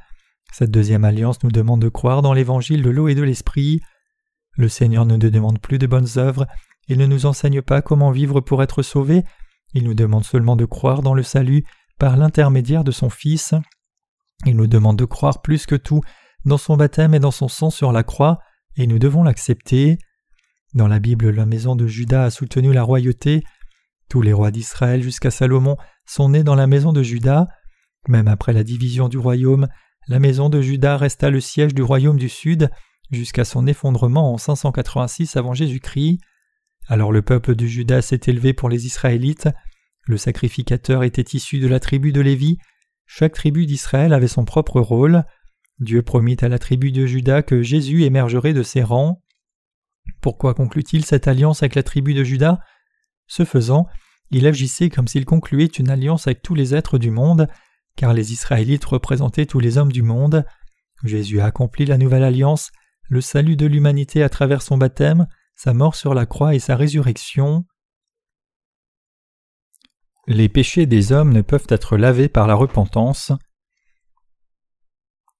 Cette 0.52 0.70
deuxième 0.70 1.04
alliance 1.04 1.42
nous 1.42 1.50
demande 1.50 1.80
de 1.80 1.88
croire 1.88 2.22
dans 2.22 2.32
l'évangile 2.32 2.82
de 2.82 2.90
l'eau 2.90 3.08
et 3.08 3.14
de 3.14 3.22
l'esprit. 3.22 3.80
Le 4.56 4.68
Seigneur 4.68 5.06
ne 5.06 5.16
nous 5.16 5.30
demande 5.30 5.60
plus 5.60 5.78
de 5.78 5.86
bonnes 5.86 6.08
œuvres, 6.16 6.46
il 6.90 6.98
ne 6.98 7.06
nous 7.06 7.24
enseigne 7.24 7.62
pas 7.62 7.82
comment 7.82 8.10
vivre 8.10 8.40
pour 8.40 8.64
être 8.64 8.82
sauvés, 8.82 9.22
il 9.74 9.84
nous 9.84 9.94
demande 9.94 10.24
seulement 10.24 10.56
de 10.56 10.64
croire 10.64 11.02
dans 11.02 11.14
le 11.14 11.22
salut 11.22 11.64
par 12.00 12.16
l'intermédiaire 12.16 12.82
de 12.82 12.90
son 12.90 13.08
Fils. 13.08 13.54
Il 14.44 14.56
nous 14.56 14.66
demande 14.66 14.98
de 14.98 15.04
croire 15.04 15.40
plus 15.40 15.66
que 15.66 15.76
tout 15.76 16.00
dans 16.44 16.58
son 16.58 16.76
baptême 16.76 17.14
et 17.14 17.20
dans 17.20 17.30
son 17.30 17.46
sang 17.46 17.70
sur 17.70 17.92
la 17.92 18.02
croix, 18.02 18.40
et 18.76 18.88
nous 18.88 18.98
devons 18.98 19.22
l'accepter. 19.22 19.98
Dans 20.74 20.88
la 20.88 20.98
Bible, 20.98 21.30
la 21.30 21.46
maison 21.46 21.76
de 21.76 21.86
Judas 21.86 22.24
a 22.24 22.30
soutenu 22.30 22.72
la 22.72 22.82
royauté. 22.82 23.44
Tous 24.08 24.20
les 24.20 24.32
rois 24.32 24.50
d'Israël 24.50 25.00
jusqu'à 25.00 25.30
Salomon 25.30 25.76
sont 26.06 26.30
nés 26.30 26.42
dans 26.42 26.56
la 26.56 26.66
maison 26.66 26.92
de 26.92 27.04
Judas. 27.04 27.46
Même 28.08 28.26
après 28.26 28.52
la 28.52 28.64
division 28.64 29.08
du 29.08 29.18
royaume, 29.18 29.68
la 30.08 30.18
maison 30.18 30.48
de 30.48 30.60
Judas 30.60 30.96
resta 30.96 31.30
le 31.30 31.40
siège 31.40 31.72
du 31.72 31.82
royaume 31.82 32.18
du 32.18 32.28
Sud 32.28 32.68
jusqu'à 33.12 33.44
son 33.44 33.68
effondrement 33.68 34.32
en 34.32 34.38
586 34.38 35.36
avant 35.36 35.54
Jésus-Christ. 35.54 36.18
Alors 36.88 37.12
le 37.12 37.22
peuple 37.22 37.54
de 37.54 37.66
Judas 37.66 38.02
s'est 38.02 38.20
élevé 38.26 38.52
pour 38.52 38.68
les 38.68 38.86
Israélites. 38.86 39.48
Le 40.06 40.16
sacrificateur 40.16 41.04
était 41.04 41.36
issu 41.36 41.60
de 41.60 41.68
la 41.68 41.80
tribu 41.80 42.12
de 42.12 42.20
Lévi. 42.20 42.58
Chaque 43.06 43.34
tribu 43.34 43.66
d'Israël 43.66 44.12
avait 44.12 44.28
son 44.28 44.44
propre 44.44 44.80
rôle. 44.80 45.24
Dieu 45.78 46.02
promit 46.02 46.36
à 46.40 46.48
la 46.48 46.58
tribu 46.58 46.92
de 46.92 47.06
Judas 47.06 47.42
que 47.42 47.62
Jésus 47.62 48.04
émergerait 48.04 48.52
de 48.52 48.62
ses 48.62 48.82
rangs. 48.82 49.22
Pourquoi 50.20 50.54
conclut-il 50.54 51.04
cette 51.04 51.28
alliance 51.28 51.62
avec 51.62 51.74
la 51.74 51.82
tribu 51.82 52.14
de 52.14 52.24
Judas 52.24 52.60
Ce 53.26 53.44
faisant, 53.44 53.86
il 54.30 54.46
agissait 54.46 54.90
comme 54.90 55.08
s'il 55.08 55.24
concluait 55.24 55.66
une 55.66 55.90
alliance 55.90 56.26
avec 56.26 56.42
tous 56.42 56.54
les 56.54 56.74
êtres 56.74 56.98
du 56.98 57.10
monde, 57.10 57.48
car 57.96 58.12
les 58.12 58.32
Israélites 58.32 58.84
représentaient 58.84 59.46
tous 59.46 59.60
les 59.60 59.78
hommes 59.78 59.92
du 59.92 60.02
monde. 60.02 60.44
Jésus 61.04 61.40
a 61.40 61.46
accompli 61.46 61.86
la 61.86 61.98
nouvelle 61.98 62.24
alliance, 62.24 62.70
le 63.08 63.20
salut 63.20 63.56
de 63.56 63.66
l'humanité 63.66 64.22
à 64.22 64.28
travers 64.28 64.62
son 64.62 64.76
baptême, 64.76 65.26
sa 65.62 65.74
mort 65.74 65.94
sur 65.94 66.14
la 66.14 66.24
croix 66.24 66.54
et 66.54 66.58
sa 66.58 66.74
résurrection. 66.74 67.66
Les 70.26 70.48
péchés 70.48 70.86
des 70.86 71.12
hommes 71.12 71.34
ne 71.34 71.42
peuvent 71.42 71.66
être 71.68 71.98
lavés 71.98 72.30
par 72.30 72.46
la 72.46 72.54
repentance. 72.54 73.30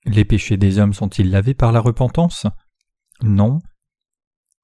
Les 0.04 0.26
péchés 0.26 0.58
des 0.58 0.78
hommes 0.78 0.92
sont-ils 0.92 1.30
lavés 1.30 1.54
par 1.54 1.72
la 1.72 1.80
repentance? 1.80 2.46
Non. 3.22 3.60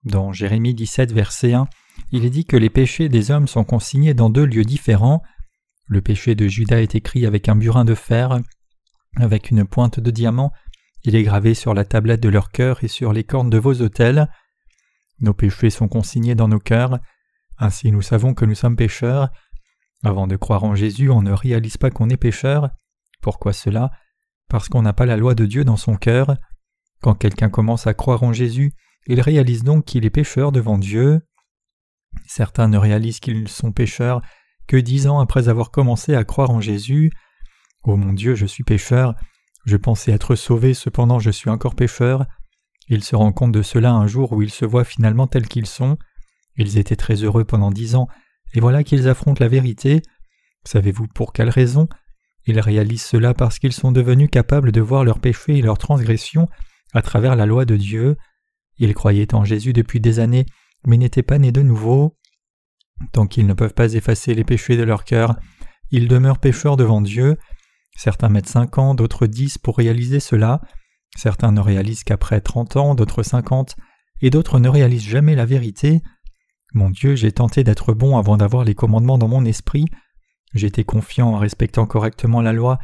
Dans 0.05 0.31
Jérémie 0.31 0.75
17, 0.75 1.13
verset 1.13 1.55
1, 1.55 1.67
il 2.13 2.27
est 2.27 2.31
dit 2.31 2.45
que 2.45 2.59
les 2.59 2.69
péchés 2.69 3.09
des 3.09 3.31
hommes 3.31 3.49
sont 3.49 3.65
consignés 3.65 4.13
dans 4.13 4.29
deux 4.29 4.45
lieux 4.45 4.67
différents. 4.67 5.23
Le 5.87 6.03
péché 6.03 6.35
de 6.35 6.49
Judas 6.49 6.83
est 6.83 6.95
écrit 6.95 7.25
avec 7.25 7.49
un 7.49 7.57
burin 7.57 7.87
de 7.87 7.95
fer, 7.95 8.41
avec 9.17 9.51
une 9.51 9.65
pointe 9.65 10.01
de 10.01 10.11
diamant, 10.11 10.53
il 11.03 11.15
est 11.15 11.23
gravé 11.23 11.55
sur 11.55 11.73
la 11.73 11.85
tablette 11.85 12.21
de 12.21 12.29
leur 12.29 12.51
cœur 12.51 12.83
et 12.83 12.89
sur 12.89 13.13
les 13.13 13.25
cornes 13.25 13.49
de 13.49 13.59
vos 13.59 13.81
autels. 13.81 14.29
Nos 15.21 15.35
péchés 15.35 15.71
sont 15.71 15.89
consignés 15.89 16.35
dans 16.35 16.49
nos 16.49 16.59
cœurs, 16.59 16.99
ainsi 17.59 17.91
nous 17.91 18.03
savons 18.03 18.35
que 18.35 18.45
nous 18.45 18.55
sommes 18.55 18.77
pécheurs. 18.77 19.31
Avant 20.05 20.27
de 20.27 20.37
croire 20.37 20.65
en 20.65 20.75
Jésus, 20.75 21.11
on 21.11 21.23
ne 21.23 21.33
réalise 21.33 21.79
pas 21.79 21.91
qu'on 21.91 22.11
est 22.11 22.17
pécheur. 22.17 22.71
Pourquoi 23.23 23.53
cela? 23.53 23.91
Parce 24.49 24.69
qu'on 24.69 24.83
n'a 24.83 24.93
pas 24.93 25.07
la 25.07 25.17
loi 25.17 25.35
de 25.35 25.47
Dieu 25.47 25.65
dans 25.65 25.77
son 25.77 25.97
cœur. 25.97 26.37
Quand 27.01 27.15
quelqu'un 27.15 27.49
commence 27.49 27.87
à 27.87 27.95
croire 27.95 28.23
en 28.23 28.33
Jésus, 28.33 28.75
il 29.07 29.21
réalise 29.21 29.65
donc 29.65 29.85
qu'il 29.85 30.05
est 30.05 30.11
pécheur 30.11 30.53
devant 30.53 30.79
Dieu. 30.79 31.21
Certains 32.27 32.69
ne 32.69 32.79
réalisent 32.79 33.21
qu'ils 33.21 33.49
sont 33.49 33.73
pécheurs 33.73 34.21
que 34.67 34.77
dix 34.77 35.07
ans 35.07 35.21
après 35.21 35.49
avoir 35.49 35.71
commencé 35.71 36.15
à 36.15 36.25
croire 36.25 36.51
en 36.51 36.61
Jésus. 36.61 37.11
Oh 37.85 37.97
mon 37.97 38.13
Dieu, 38.13 38.35
je 38.35 38.47
suis 38.47 38.65
pécheur. 38.65 39.15
Je 39.65 39.77
pensais 39.77 40.13
être 40.13 40.35
sauvé, 40.35 40.75
cependant 40.75 41.19
je 41.19 41.31
suis 41.31 41.51
encore 41.51 41.75
pécheur. 41.75 42.27
Ils 42.89 43.05
se 43.05 43.17
rendent 43.17 43.35
compte 43.35 43.53
de 43.53 43.63
cela 43.63 43.93
un 43.93 44.07
jour 44.07 44.33
où 44.33 44.43
ils 44.43 44.51
se 44.51 44.65
voient 44.65 44.85
finalement 44.85 45.27
tels 45.27 45.49
qu'ils 45.49 45.67
sont. 45.67 45.97
Ils 46.57 46.79
étaient 46.79 46.97
très 46.97 47.25
heureux 47.25 47.45
pendant 47.45 47.71
dix 47.71 47.97
ans, 47.97 48.09
et 48.55 48.61
voilà 48.61 48.85
qu'ils 48.85 49.09
affrontent 49.09 49.43
la 49.43 49.49
vérité. 49.49 50.03
Savez-vous 50.65 51.07
pour 51.09 51.33
quelle 51.33 51.51
raison? 51.51 51.89
Ils 52.47 52.61
réalisent 52.61 53.05
cela 53.05 53.35
parce 53.35 53.59
qu'ils 53.59 53.73
sont 53.73 53.93
devenus 53.93 54.31
capables 54.31 54.73
de 54.73 54.81
voir 54.81 55.05
leurs 55.05 55.19
péchés 55.19 55.59
et 55.59 55.63
leurs 55.63 55.79
transgressions 55.79 56.49
à 56.95 57.03
travers 57.03 57.37
la 57.37 57.47
loi 57.47 57.65
de 57.65 57.77
Dieu. 57.77 58.17
Ils 58.79 58.95
croyaient 58.95 59.35
en 59.35 59.45
Jésus 59.45 59.73
depuis 59.73 60.01
des 60.01 60.21
années, 60.21 60.47
mais 60.87 60.97
n'étaient 60.97 61.23
pas 61.23 61.39
nés 61.39 61.53
de 61.53 61.63
nouveau. 61.63 62.17
Tant 63.13 63.27
qu'ils 63.27 63.47
ne 63.47 63.55
peuvent 63.55 63.75
pas 63.75 63.95
effacer 63.95 64.35
les 64.35 64.45
péchés 64.45 64.77
de 64.77 64.85
leur 64.85 65.05
cœur, 65.05 65.37
ils 65.91 66.09
demeurent 66.09 66.39
pécheurs 66.39 66.77
devant 66.77 67.01
Dieu. 67.01 67.37
Certains 67.97 68.29
mettent 68.29 68.49
cinq 68.49 68.79
ans, 68.79 68.95
d'autres 68.95 69.27
dix 69.27 69.59
pour 69.59 69.77
réaliser 69.77 70.21
cela. 70.21 70.61
Certains 71.15 71.53
ne 71.53 71.61
réalisent 71.61 72.05
qu'après 72.05 72.41
trente 72.41 72.77
ans, 72.77 72.95
d'autres 72.95 73.23
cinquante, 73.23 73.77
et 74.21 74.31
d'autres 74.31 74.59
ne 74.59 74.69
réalisent 74.69 75.09
jamais 75.09 75.35
la 75.35 75.47
vérité. 75.47 76.03
Mon 76.75 76.91
Dieu, 76.91 77.15
j'ai 77.15 77.33
tenté 77.33 77.65
d'être 77.65 77.95
bon 77.95 78.19
avant 78.19 78.37
d'avoir 78.37 78.65
les 78.65 78.75
commandements 78.75 79.19
dans 79.19 79.29
mon 79.29 79.45
esprit. 79.45 79.87
J'étais 80.55 80.85
confiant 80.85 81.29
en 81.29 81.39
respectant 81.39 81.87
correctement 81.87 82.43
la 82.43 82.53
loi, 82.53 82.79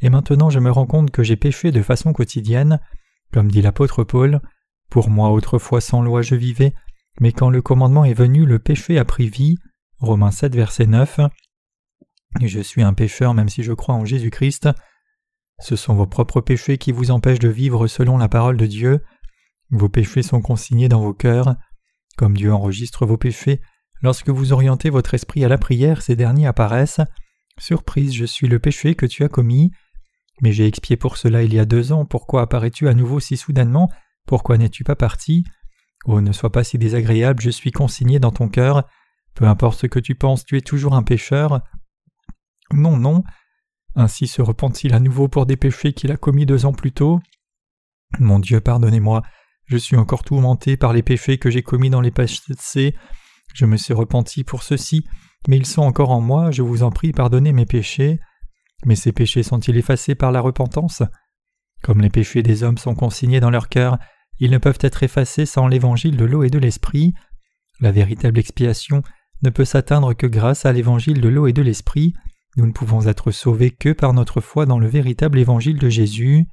et 0.00 0.10
maintenant 0.10 0.50
je 0.50 0.60
me 0.60 0.70
rends 0.70 0.86
compte 0.86 1.10
que 1.10 1.22
j'ai 1.22 1.36
péché 1.36 1.72
de 1.72 1.82
façon 1.82 2.12
quotidienne. 2.12 2.80
Comme 3.32 3.50
dit 3.50 3.62
l'apôtre 3.62 4.04
Paul, 4.04 4.40
Pour 4.90 5.10
moi 5.10 5.30
autrefois 5.30 5.80
sans 5.80 6.02
loi 6.02 6.22
je 6.22 6.34
vivais, 6.34 6.72
mais 7.20 7.32
quand 7.32 7.50
le 7.50 7.62
commandement 7.62 8.04
est 8.04 8.14
venu, 8.14 8.46
le 8.46 8.58
péché 8.58 8.98
a 8.98 9.04
pris 9.04 9.28
vie. 9.28 9.58
Romains 9.98 10.30
7, 10.30 10.54
verset 10.54 10.86
9. 10.86 11.20
Je 12.42 12.60
suis 12.60 12.82
un 12.82 12.94
pécheur 12.94 13.34
même 13.34 13.48
si 13.48 13.62
je 13.62 13.72
crois 13.72 13.94
en 13.94 14.04
Jésus-Christ. 14.04 14.68
Ce 15.60 15.76
sont 15.76 15.94
vos 15.94 16.06
propres 16.06 16.40
péchés 16.40 16.78
qui 16.78 16.92
vous 16.92 17.10
empêchent 17.10 17.40
de 17.40 17.48
vivre 17.48 17.86
selon 17.86 18.16
la 18.16 18.28
parole 18.28 18.56
de 18.56 18.66
Dieu. 18.66 19.04
Vos 19.70 19.88
péchés 19.88 20.22
sont 20.22 20.40
consignés 20.40 20.88
dans 20.88 21.00
vos 21.00 21.14
cœurs. 21.14 21.56
Comme 22.16 22.36
Dieu 22.36 22.52
enregistre 22.52 23.06
vos 23.06 23.16
péchés, 23.16 23.60
lorsque 24.02 24.30
vous 24.30 24.52
orientez 24.52 24.90
votre 24.90 25.14
esprit 25.14 25.44
à 25.44 25.48
la 25.48 25.58
prière, 25.58 26.02
ces 26.02 26.16
derniers 26.16 26.46
apparaissent. 26.46 27.00
Surprise, 27.58 28.14
je 28.14 28.24
suis 28.24 28.48
le 28.48 28.58
péché 28.58 28.94
que 28.94 29.06
tu 29.06 29.24
as 29.24 29.28
commis. 29.28 29.70
Mais 30.40 30.52
j'ai 30.52 30.66
expié 30.66 30.96
pour 30.96 31.16
cela 31.16 31.42
il 31.42 31.52
y 31.52 31.58
a 31.58 31.64
deux 31.64 31.92
ans, 31.92 32.04
pourquoi 32.04 32.42
apparais-tu 32.42 32.88
à 32.88 32.94
nouveau 32.94 33.18
si 33.18 33.36
soudainement? 33.36 33.90
Pourquoi 34.26 34.56
n'es-tu 34.58 34.84
pas 34.84 34.94
parti? 34.94 35.44
Oh, 36.04 36.20
ne 36.20 36.32
sois 36.32 36.52
pas 36.52 36.62
si 36.62 36.78
désagréable, 36.78 37.42
je 37.42 37.50
suis 37.50 37.72
consigné 37.72 38.20
dans 38.20 38.30
ton 38.30 38.48
cœur. 38.48 38.84
Peu 39.34 39.46
importe 39.46 39.80
ce 39.80 39.86
que 39.86 39.98
tu 39.98 40.14
penses, 40.14 40.44
tu 40.44 40.56
es 40.56 40.60
toujours 40.60 40.94
un 40.94 41.02
pécheur. 41.02 41.60
Non, 42.72 42.96
non. 42.96 43.24
Ainsi 43.94 44.26
se 44.26 44.42
repent-il 44.42 44.94
à 44.94 45.00
nouveau 45.00 45.28
pour 45.28 45.46
des 45.46 45.56
péchés 45.56 45.92
qu'il 45.92 46.12
a 46.12 46.16
commis 46.16 46.46
deux 46.46 46.66
ans 46.66 46.72
plus 46.72 46.92
tôt 46.92 47.20
Mon 48.18 48.38
Dieu, 48.38 48.60
pardonnez-moi, 48.60 49.22
je 49.66 49.76
suis 49.76 49.96
encore 49.96 50.24
tourmenté 50.24 50.76
par 50.76 50.92
les 50.92 51.02
péchés 51.02 51.38
que 51.38 51.50
j'ai 51.50 51.62
commis 51.62 51.90
dans 51.90 52.00
les 52.00 52.10
passés. 52.10 52.94
Je 53.54 53.66
me 53.66 53.76
suis 53.76 53.94
repenti 53.94 54.44
pour 54.44 54.62
ceux-ci, 54.62 55.04
mais 55.46 55.56
ils 55.56 55.66
sont 55.66 55.82
encore 55.82 56.10
en 56.10 56.20
moi, 56.20 56.50
je 56.50 56.62
vous 56.62 56.82
en 56.82 56.90
prie, 56.90 57.12
pardonnez 57.12 57.52
mes 57.52 57.66
péchés. 57.66 58.18
Mais 58.84 58.96
ces 58.96 59.12
péchés 59.12 59.42
sont-ils 59.42 59.76
effacés 59.76 60.14
par 60.14 60.32
la 60.32 60.40
repentance? 60.40 61.02
Comme 61.82 62.00
les 62.00 62.10
péchés 62.10 62.42
des 62.42 62.62
hommes 62.62 62.78
sont 62.78 62.94
consignés 62.94 63.40
dans 63.40 63.50
leur 63.50 63.68
cœur, 63.68 63.98
ils 64.40 64.50
ne 64.50 64.58
peuvent 64.58 64.78
être 64.80 65.02
effacés 65.02 65.46
sans 65.46 65.66
l'évangile 65.66 66.16
de 66.16 66.24
l'eau 66.24 66.44
et 66.44 66.50
de 66.50 66.58
l'esprit. 66.58 67.14
La 67.80 67.92
véritable 67.92 68.38
expiation 68.38 69.02
ne 69.42 69.50
peut 69.50 69.64
s'atteindre 69.64 70.14
que 70.14 70.26
grâce 70.26 70.64
à 70.64 70.72
l'évangile 70.72 71.20
de 71.20 71.28
l'eau 71.28 71.46
et 71.46 71.52
de 71.52 71.62
l'esprit. 71.62 72.14
Nous 72.56 72.66
ne 72.66 72.72
pouvons 72.72 73.06
être 73.06 73.30
sauvés 73.30 73.70
que 73.70 73.92
par 73.92 74.12
notre 74.12 74.40
foi 74.40 74.66
dans 74.66 74.78
le 74.78 74.88
véritable 74.88 75.38
évangile 75.38 75.78
de 75.78 75.88
Jésus. 75.88 76.46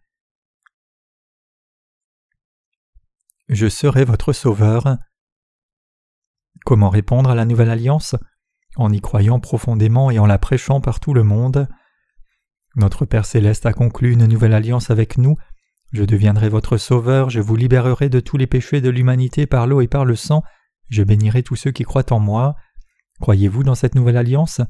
Je 3.48 3.68
serai 3.68 4.06
votre 4.06 4.34
sauveur. 4.34 4.98
Comment 6.66 6.90
répondre 6.90 7.30
à 7.30 7.36
la 7.36 7.46
nouvelle 7.46 7.70
alliance? 7.70 8.16
En 8.76 8.92
y 8.92 9.02
croyant 9.02 9.40
profondément 9.40 10.12
et 10.12 10.20
en 10.20 10.26
la 10.26 10.38
prêchant 10.38 10.82
par 10.82 11.00
tout 11.00 11.14
le 11.14 11.24
monde. 11.24 11.68
Notre 12.76 13.06
Père 13.06 13.26
céleste 13.26 13.66
a 13.66 13.74
conclu 13.74 14.12
une 14.12 14.26
nouvelle 14.26 14.54
alliance 14.54 14.90
avec 14.90 15.18
nous. 15.18 15.38
Je 15.94 16.04
deviendrai 16.04 16.50
votre 16.50 16.78
sauveur, 16.78 17.30
je 17.30 17.40
vous 17.40 17.56
libérerai 17.56 18.10
de 18.10 18.20
tous 18.20 18.38
les 18.38 18.48
péchés 18.48 18.82
de 18.82 18.90
l'humanité 18.90 19.46
par 19.46 19.66
l'eau 19.66 19.80
et 19.80 19.88
par 19.88 20.04
le 20.04 20.16
sang, 20.16 20.44
je 20.90 21.04
bénirai 21.04 21.42
tous 21.44 21.56
ceux 21.56 21.72
qui 21.72 21.84
croient 21.84 22.12
en 22.12 22.20
moi. 22.20 22.56
Croyez-vous 23.22 23.64
dans 23.64 23.76
cette 23.76 23.96
nouvelle 23.96 24.18
alliance? 24.18 24.62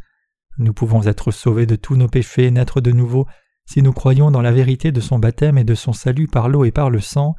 Nous 0.58 0.74
pouvons 0.74 1.04
être 1.04 1.32
sauvés 1.32 1.66
de 1.66 1.76
tous 1.76 1.96
nos 1.96 2.08
péchés 2.08 2.46
et 2.46 2.52
naître 2.52 2.82
de 2.82 2.92
nouveau 2.92 3.28
si 3.66 3.82
nous 3.82 3.94
croyons 3.94 4.32
dans 4.32 4.42
la 4.42 4.52
vérité 4.52 4.92
de 4.92 5.02
son 5.02 5.20
baptême 5.20 5.58
et 5.58 5.64
de 5.64 5.76
son 5.76 5.94
salut 5.94 6.28
par 6.28 6.50
l'eau 6.50 6.66
et 6.66 6.72
par 6.72 6.90
le 6.90 7.02
sang. 7.02 7.36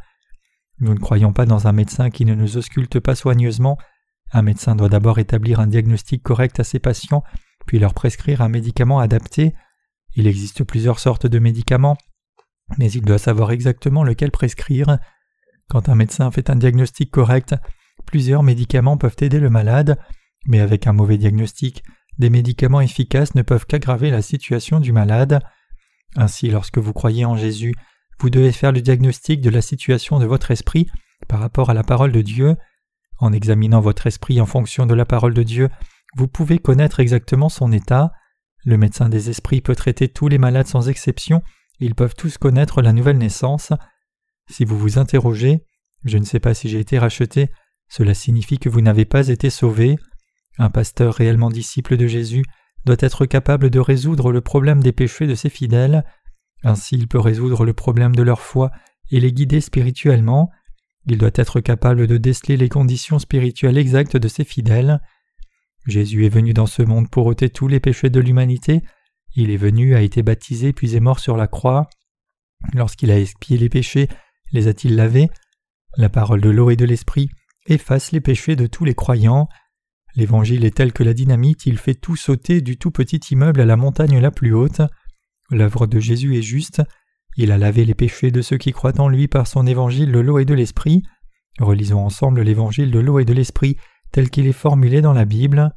Nous 0.81 0.93
ne 0.93 0.99
croyons 0.99 1.33
pas 1.33 1.47
dans 1.47 1.67
un 1.67 1.73
médecin 1.73 2.11
qui 2.11 2.25
ne 2.25 2.35
nous 2.35 2.57
ausculte 2.57 3.01
pas 3.01 3.15
soigneusement. 3.15 3.79
Un 4.33 4.43
médecin 4.43 4.75
doit 4.75 4.89
d'abord 4.89 5.19
établir 5.19 5.61
un 5.61 5.67
diagnostic 5.67 6.23
correct 6.23 6.61
à 6.61 6.65
ses 6.65 6.79
patients, 6.79 7.23
puis 7.67 7.79
leur 7.79 7.95
prescrire 7.95 8.43
un 8.43 8.49
médicament 8.49 8.99
adapté. 8.99 9.55
Il 10.17 10.27
existe 10.27 10.65
plusieurs 10.65 10.99
sortes 10.99 11.27
de 11.27 11.39
médicaments, 11.39 11.97
mais 12.77 12.91
il 12.91 13.03
doit 13.03 13.19
savoir 13.19 13.53
exactement 13.53 14.05
lequel 14.05 14.31
prescrire. 14.31 14.99
Quand 15.69 15.89
un 15.89 15.95
médecin 15.95 16.31
fait 16.31 16.51
un 16.51 16.57
diagnostic 16.57 17.11
correct, 17.11 17.55
plusieurs 18.05 18.43
médicaments 18.43 18.97
peuvent 18.97 19.17
aider 19.21 19.41
le 19.41 19.51
malade, 19.51 19.99
mais 20.47 20.61
avec 20.61 20.87
un 20.87 20.93
mauvais 20.93 21.19
diagnostic, 21.19 21.83
des 22.19 22.31
médicaments 22.31 22.81
efficaces 22.81 23.35
ne 23.35 23.43
peuvent 23.43 23.67
qu'aggraver 23.67 24.11
la 24.11 24.23
situation 24.23 24.81
du 24.81 24.93
malade. 24.93 25.41
Ainsi, 26.17 26.51
lorsque 26.51 26.79
vous 26.79 26.93
croyez 26.93 27.25
en 27.25 27.37
Jésus, 27.37 27.75
vous 28.19 28.31
devez 28.31 28.53
faire 28.53 28.73
le 28.73 28.81
diagnostic 28.81 29.41
de 29.41 29.51
la 29.51 29.61
situation 29.61 30.19
de 30.19 30.27
votre 30.27 30.51
esprit 30.51 30.89
par 31.29 31.41
rapport 31.41 31.71
à 31.71 31.75
la 31.75 31.83
parole 31.83 32.13
de 32.13 32.23
Dieu. 32.23 32.57
En 33.19 33.33
examinant 33.33 33.81
votre 33.81 34.07
esprit 34.07 34.41
en 34.41 34.47
fonction 34.47 34.87
de 34.87 34.95
la 34.95 35.05
parole 35.05 35.35
de 35.35 35.43
Dieu, 35.43 35.69
vous 36.17 36.29
pouvez 36.29 36.59
connaître 36.59 37.01
exactement 37.01 37.49
son 37.49 37.73
état. 37.73 38.13
Le 38.65 38.79
médecin 38.79 39.09
des 39.09 39.31
esprits 39.31 39.61
peut 39.61 39.77
traiter 39.77 40.09
tous 40.09 40.29
les 40.29 40.39
malades 40.39 40.67
sans 40.67 40.89
exception 40.89 41.43
ils 41.79 41.95
peuvent 41.95 42.15
tous 42.15 42.39
connaître 42.39 42.83
la 42.83 42.93
nouvelle 42.93 43.19
naissance. 43.19 43.73
Si 44.49 44.65
vous 44.65 44.79
vous 44.79 44.99
interrogez 44.99 45.65
Je 46.05 46.19
ne 46.19 46.25
sais 46.25 46.41
pas 46.41 46.55
si 46.55 46.69
j'ai 46.69 46.79
été 46.79 46.99
racheté, 46.99 47.51
cela 47.89 48.15
signifie 48.15 48.59
que 48.59 48.69
vous 48.69 48.81
n'avez 48.81 49.05
pas 49.05 49.29
été 49.29 49.51
sauvé. 49.51 49.97
Un 50.59 50.71
pasteur 50.71 51.15
réellement 51.15 51.51
disciple 51.51 51.97
de 51.97 52.07
Jésus 52.07 52.45
doit 52.85 52.97
être 53.01 53.27
capable 53.27 53.69
de 53.71 53.81
résoudre 53.81 54.33
le 54.33 54.41
problème 54.41 54.83
des 54.83 54.93
péchés 54.93 55.27
de 55.27 55.35
ses 55.35 55.51
fidèles. 55.51 56.05
Ainsi 56.63 56.97
il 56.97 57.09
peut 57.09 57.19
résoudre 57.19 57.65
le 57.65 57.73
problème 57.73 58.15
de 58.15 58.23
leur 58.23 58.41
foi 58.41 58.71
et 59.11 59.21
les 59.21 59.33
guider 59.33 59.61
spirituellement. 59.61 60.51
Il 61.07 61.19
doit 61.19 61.31
être 61.35 61.61
capable 61.61 62.07
de 62.07 62.17
déceler 62.17 62.57
les 62.57 62.69
conditions 62.69 63.19
spirituelles 63.19 63.79
exactes 63.79 64.17
de 64.17 64.29
ses 64.29 64.45
fidèles. 64.45 65.01
Jésus 65.87 66.27
est 66.27 66.31
venu 66.31 66.53
dans 66.53 66.67
ce 66.67 66.83
monde 66.83 67.09
pour 67.11 67.27
ôter 67.27 67.49
tous 67.49 67.69
les 67.69 67.81
péchés 67.81 68.11
de 68.11 68.21
l'humanité. 68.21 68.83
Il 69.37 69.51
est 69.51 69.57
venu, 69.57 69.95
a 69.95 70.01
été 70.01 70.23
baptisé, 70.23 70.73
puis 70.73 70.97
est 70.97 71.01
mort 71.01 71.21
sur 71.21 71.37
la 71.37 71.47
croix. 71.47 71.89
Lorsqu'il 72.73 73.11
a 73.11 73.21
expié 73.21 73.59
les 73.59 73.69
péchés, 73.69 74.09
les 74.53 74.67
a-t-il 74.67 74.97
lavés? 74.97 75.29
La 75.97 76.09
parole 76.09 76.41
de 76.41 76.51
l'eau 76.51 76.71
et 76.71 76.77
de 76.77 76.85
l'esprit 76.85 77.29
efface 77.67 78.13
les 78.13 78.21
péchés 78.21 78.57
de 78.57 78.67
tous 78.67 78.85
les 78.85 78.95
croyants. 78.95 79.49
L'Évangile 80.17 80.65
est 80.65 80.77
tel 80.77 80.93
que 80.93 81.03
la 81.03 81.15
dynamite, 81.15 81.67
il 81.67 81.79
fait 81.79 81.95
tout 81.95 82.17
sauter 82.17 82.63
du 82.63 82.79
tout 82.79 82.91
petit 82.91 83.21
immeuble 83.31 83.61
à 83.61 83.67
la 83.67 83.77
montagne 83.77 84.19
la 84.19 84.31
plus 84.31 84.55
haute. 84.55 84.81
L'œuvre 85.51 85.87
de 85.87 86.01
Jésus 86.01 86.37
est 86.37 86.43
juste, 86.43 86.83
il 87.37 87.53
a 87.53 87.59
lavé 87.59 87.85
les 87.85 87.95
péchés 87.95 88.31
de 88.31 88.41
ceux 88.41 88.57
qui 88.57 88.73
croient 88.73 88.99
en 88.99 89.09
lui 89.09 89.29
par 89.29 89.47
son 89.47 89.67
évangile 89.67 90.11
de 90.11 90.19
l'eau 90.19 90.39
et 90.39 90.47
de 90.47 90.55
l'esprit. 90.55 91.03
Relisons 91.59 92.05
ensemble 92.05 92.41
l'évangile 92.41 92.91
de 92.91 92.99
l'eau 92.99 93.19
et 93.19 93.25
de 93.27 93.35
l'esprit 93.35 93.77
tel 94.11 94.31
qu'il 94.31 94.47
est 94.47 94.53
formulé 94.53 95.03
dans 95.03 95.13
la 95.13 95.27
Bible. 95.27 95.75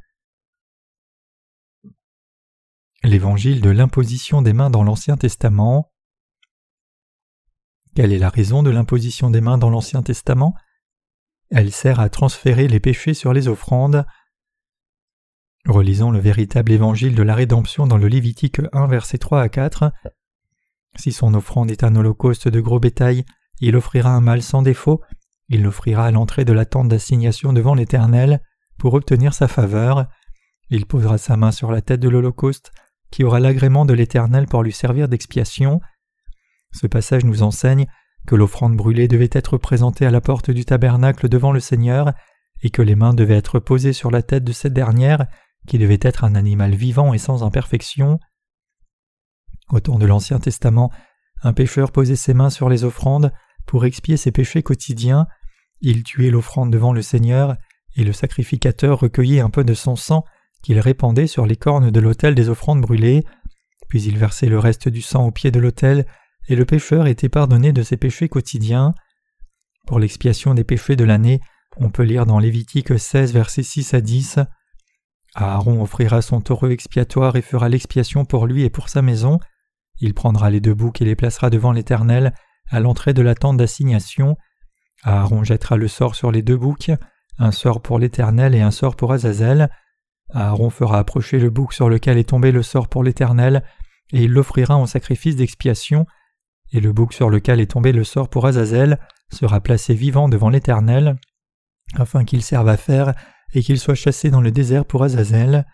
L'évangile 3.02 3.60
de 3.60 3.70
l'imposition 3.70 4.40
des 4.40 4.54
mains 4.54 4.70
dans 4.70 4.82
l'Ancien 4.82 5.16
Testament. 5.18 5.92
Quelle 7.94 8.12
est 8.12 8.18
la 8.18 8.30
raison 8.30 8.62
de 8.62 8.70
l'imposition 8.70 9.30
des 9.30 9.40
mains 9.42 9.58
dans 9.58 9.70
l'Ancien 9.70 10.02
Testament? 10.02 10.54
Elle 11.50 11.72
sert 11.72 12.00
à 12.00 12.08
transférer 12.08 12.68
les 12.68 12.80
péchés 12.80 13.14
sur 13.14 13.32
les 13.34 13.48
offrandes. 13.48 14.06
Relisons 15.66 16.10
le 16.10 16.18
véritable 16.18 16.72
évangile 16.72 17.14
de 17.14 17.22
la 17.22 17.34
rédemption 17.34 17.86
dans 17.86 17.98
le 17.98 18.08
Lévitique 18.08 18.60
1 18.72 18.86
verset 18.86 19.18
3 19.18 19.42
à 19.42 19.48
4. 19.48 19.92
Si 20.96 21.12
son 21.12 21.34
offrande 21.34 21.70
est 21.70 21.84
un 21.84 21.94
holocauste 21.94 22.48
de 22.48 22.60
gros 22.60 22.80
bétail, 22.80 23.24
il 23.60 23.76
offrira 23.76 24.10
un 24.10 24.20
mâle 24.20 24.42
sans 24.42 24.62
défaut, 24.62 25.02
il 25.48 25.62
l'offrira 25.62 26.06
à 26.06 26.10
l'entrée 26.10 26.44
de 26.44 26.52
la 26.52 26.64
tente 26.64 26.88
d'assignation 26.88 27.52
devant 27.52 27.74
l'Éternel 27.74 28.40
pour 28.78 28.94
obtenir 28.94 29.34
sa 29.34 29.48
faveur. 29.48 30.06
Il 30.70 30.86
posera 30.86 31.18
sa 31.18 31.36
main 31.36 31.52
sur 31.52 31.70
la 31.70 31.82
tête 31.82 32.00
de 32.00 32.08
l'holocauste, 32.08 32.72
qui 33.10 33.24
aura 33.24 33.40
l'agrément 33.40 33.84
de 33.84 33.92
l'Éternel 33.92 34.46
pour 34.46 34.62
lui 34.62 34.72
servir 34.72 35.08
d'expiation. 35.08 35.80
Ce 36.72 36.86
passage 36.86 37.24
nous 37.24 37.42
enseigne 37.42 37.86
que 38.26 38.36
l'offrande 38.36 38.76
brûlée 38.76 39.08
devait 39.08 39.28
être 39.32 39.58
présentée 39.58 40.06
à 40.06 40.10
la 40.10 40.20
porte 40.20 40.50
du 40.50 40.64
tabernacle 40.64 41.28
devant 41.28 41.52
le 41.52 41.60
Seigneur, 41.60 42.12
et 42.62 42.70
que 42.70 42.82
les 42.82 42.94
mains 42.94 43.14
devaient 43.14 43.36
être 43.36 43.58
posées 43.58 43.92
sur 43.92 44.10
la 44.10 44.22
tête 44.22 44.44
de 44.44 44.52
cette 44.52 44.72
dernière, 44.72 45.26
qui 45.66 45.78
devait 45.78 45.98
être 46.02 46.24
un 46.24 46.34
animal 46.34 46.74
vivant 46.74 47.12
et 47.14 47.18
sans 47.18 47.42
imperfection. 47.42 48.18
Au 49.70 49.80
temps 49.80 49.98
de 49.98 50.06
l'Ancien 50.06 50.38
Testament, 50.38 50.90
un 51.42 51.52
pécheur 51.52 51.92
posait 51.92 52.16
ses 52.16 52.34
mains 52.34 52.50
sur 52.50 52.68
les 52.68 52.84
offrandes 52.84 53.32
pour 53.66 53.84
expier 53.84 54.16
ses 54.16 54.32
péchés 54.32 54.62
quotidiens, 54.62 55.26
il 55.80 56.02
tuait 56.02 56.30
l'offrande 56.30 56.72
devant 56.72 56.92
le 56.92 57.02
Seigneur, 57.02 57.56
et 57.96 58.04
le 58.04 58.12
sacrificateur 58.12 59.00
recueillait 59.00 59.40
un 59.40 59.50
peu 59.50 59.64
de 59.64 59.74
son 59.74 59.96
sang 59.96 60.24
qu'il 60.62 60.78
répandait 60.78 61.26
sur 61.26 61.46
les 61.46 61.56
cornes 61.56 61.90
de 61.90 62.00
l'autel 62.00 62.34
des 62.34 62.48
offrandes 62.48 62.80
brûlées, 62.80 63.24
puis 63.88 64.02
il 64.02 64.18
versait 64.18 64.48
le 64.48 64.58
reste 64.58 64.88
du 64.88 65.02
sang 65.02 65.26
au 65.26 65.30
pied 65.30 65.50
de 65.50 65.60
l'autel, 65.60 66.06
et 66.48 66.56
le 66.56 66.64
pécheur 66.64 67.06
était 67.06 67.28
pardonné 67.28 67.72
de 67.72 67.82
ses 67.82 67.96
péchés 67.96 68.28
quotidiens. 68.28 68.94
Pour 69.86 69.98
l'expiation 69.98 70.54
des 70.54 70.64
péchés 70.64 70.96
de 70.96 71.04
l'année, 71.04 71.40
on 71.76 71.90
peut 71.90 72.02
lire 72.02 72.26
dans 72.26 72.38
Lévitique 72.38 72.98
16 72.98 73.32
versets 73.32 73.62
6 73.62 73.94
à 73.94 74.00
10 74.00 74.40
Aaron 75.34 75.82
offrira 75.82 76.22
son 76.22 76.40
taureau 76.40 76.68
expiatoire 76.68 77.36
et 77.36 77.42
fera 77.42 77.68
l'expiation 77.68 78.24
pour 78.24 78.46
lui 78.46 78.64
et 78.64 78.70
pour 78.70 78.88
sa 78.88 79.02
maison. 79.02 79.38
Il 80.00 80.14
prendra 80.14 80.50
les 80.50 80.60
deux 80.60 80.74
boucs 80.74 81.00
et 81.00 81.04
les 81.04 81.16
placera 81.16 81.50
devant 81.50 81.72
l'Éternel 81.72 82.34
à 82.70 82.80
l'entrée 82.80 83.14
de 83.14 83.22
la 83.22 83.34
tente 83.34 83.56
d'assignation. 83.56 84.36
Aaron 85.04 85.44
jettera 85.44 85.76
le 85.76 85.88
sort 85.88 86.14
sur 86.14 86.30
les 86.30 86.42
deux 86.42 86.56
boucs, 86.56 86.90
un 87.38 87.52
sort 87.52 87.80
pour 87.80 87.98
l'Éternel 87.98 88.54
et 88.54 88.60
un 88.60 88.70
sort 88.70 88.96
pour 88.96 89.12
Azazel. 89.12 89.70
Aaron 90.32 90.70
fera 90.70 90.98
approcher 90.98 91.38
le 91.38 91.50
bouc 91.50 91.72
sur 91.72 91.88
lequel 91.88 92.18
est 92.18 92.28
tombé 92.28 92.52
le 92.52 92.62
sort 92.62 92.88
pour 92.88 93.02
l'Éternel, 93.02 93.64
et 94.12 94.24
il 94.24 94.32
l'offrira 94.32 94.76
en 94.76 94.86
sacrifice 94.86 95.36
d'expiation, 95.36 96.06
et 96.72 96.80
le 96.80 96.92
bouc 96.92 97.12
sur 97.12 97.30
lequel 97.30 97.60
est 97.60 97.70
tombé 97.70 97.92
le 97.92 98.04
sort 98.04 98.28
pour 98.28 98.46
Azazel 98.46 98.98
sera 99.32 99.60
placé 99.60 99.94
vivant 99.94 100.28
devant 100.28 100.50
l'Éternel, 100.50 101.16
afin 101.94 102.24
qu'il 102.24 102.42
serve 102.42 102.68
à 102.68 102.76
faire 102.76 103.14
et 103.54 103.62
qu'il 103.62 103.78
soit 103.78 103.94
chassé 103.94 104.30
dans 104.30 104.40
le 104.40 104.50
désert 104.50 104.84
pour 104.84 105.02
Azazel. 105.02 105.66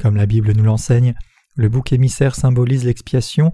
Comme 0.00 0.16
la 0.16 0.26
Bible 0.26 0.52
nous 0.52 0.64
l'enseigne, 0.64 1.14
le 1.56 1.68
bouc 1.68 1.92
émissaire 1.92 2.34
symbolise 2.34 2.84
l'expiation. 2.84 3.52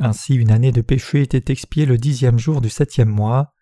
Ainsi, 0.00 0.34
une 0.34 0.50
année 0.50 0.72
de 0.72 0.80
péché 0.80 1.22
était 1.22 1.52
expiée 1.52 1.86
le 1.86 1.98
dixième 1.98 2.38
jour 2.38 2.60
du 2.60 2.68
septième 2.68 3.08
mois. 3.08 3.52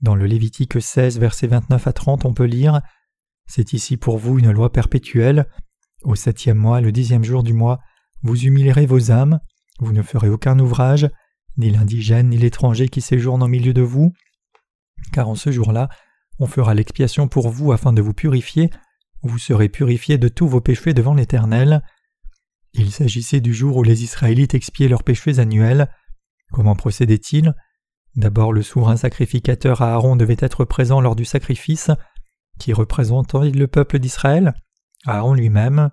Dans 0.00 0.14
le 0.14 0.26
Lévitique 0.26 0.80
16, 0.80 1.18
versets 1.18 1.46
29 1.46 1.86
à 1.86 1.92
30, 1.92 2.24
on 2.24 2.34
peut 2.34 2.44
lire 2.44 2.80
C'est 3.46 3.72
ici 3.72 3.96
pour 3.96 4.18
vous 4.18 4.38
une 4.38 4.50
loi 4.50 4.72
perpétuelle. 4.72 5.46
Au 6.02 6.14
septième 6.14 6.58
mois, 6.58 6.80
le 6.80 6.92
dixième 6.92 7.24
jour 7.24 7.42
du 7.42 7.52
mois, 7.52 7.80
vous 8.22 8.44
humilierez 8.44 8.86
vos 8.86 9.10
âmes, 9.10 9.40
vous 9.78 9.92
ne 9.92 10.02
ferez 10.02 10.28
aucun 10.28 10.58
ouvrage, 10.58 11.08
ni 11.56 11.70
l'indigène 11.70 12.30
ni 12.30 12.38
l'étranger 12.38 12.88
qui 12.88 13.00
séjourne 13.00 13.42
au 13.42 13.48
milieu 13.48 13.72
de 13.72 13.82
vous, 13.82 14.12
car 15.12 15.28
en 15.28 15.34
ce 15.34 15.50
jour-là, 15.50 15.88
on 16.38 16.46
fera 16.46 16.74
l'expiation 16.74 17.28
pour 17.28 17.48
vous 17.50 17.72
afin 17.72 17.92
de 17.92 18.02
vous 18.02 18.14
purifier, 18.14 18.70
vous 19.22 19.38
serez 19.38 19.68
purifiés 19.68 20.18
de 20.18 20.28
tous 20.28 20.48
vos 20.48 20.60
péchés 20.60 20.94
devant 20.94 21.14
l'Éternel. 21.14 21.82
Il 22.74 22.90
s'agissait 22.90 23.40
du 23.40 23.54
jour 23.54 23.76
où 23.76 23.82
les 23.82 24.02
Israélites 24.02 24.54
expiaient 24.54 24.88
leurs 24.88 25.04
péchés 25.04 25.38
annuels. 25.38 25.88
Comment 26.52 26.74
procédait-il? 26.74 27.54
D'abord 28.16 28.52
le 28.52 28.62
souverain 28.62 28.96
sacrificateur 28.96 29.80
Aaron 29.80 30.16
devait 30.16 30.36
être 30.38 30.64
présent 30.64 31.00
lors 31.00 31.16
du 31.16 31.24
sacrifice. 31.24 31.90
Qui 32.58 32.72
représentait 32.72 33.50
le 33.50 33.66
peuple 33.66 33.98
d'Israël? 33.98 34.54
Aaron 35.06 35.34
lui-même. 35.34 35.90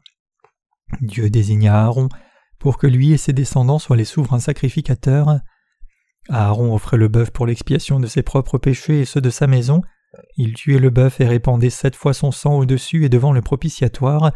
Dieu 1.01 1.29
désigna 1.29 1.83
Aaron 1.83 2.09
pour 2.57 2.77
que 2.77 2.87
lui 2.87 3.11
et 3.13 3.17
ses 3.17 3.31
descendants 3.31 3.79
soient 3.79 3.95
les 3.95 4.05
souverains 4.05 4.39
sacrificateurs. 4.39 5.39
Aaron 6.29 6.73
offrait 6.73 6.97
le 6.97 7.07
bœuf 7.07 7.31
pour 7.31 7.45
l'expiation 7.45 7.99
de 7.99 8.07
ses 8.07 8.23
propres 8.23 8.57
péchés 8.57 9.01
et 9.01 9.05
ceux 9.05 9.21
de 9.21 9.29
sa 9.29 9.47
maison. 9.47 9.81
Il 10.37 10.53
tuait 10.53 10.79
le 10.79 10.89
bœuf 10.89 11.19
et 11.21 11.27
répandait 11.27 11.69
sept 11.69 11.95
fois 11.95 12.13
son 12.13 12.31
sang 12.31 12.57
au-dessus 12.57 13.05
et 13.05 13.09
devant 13.09 13.31
le 13.31 13.41
propitiatoire. 13.41 14.31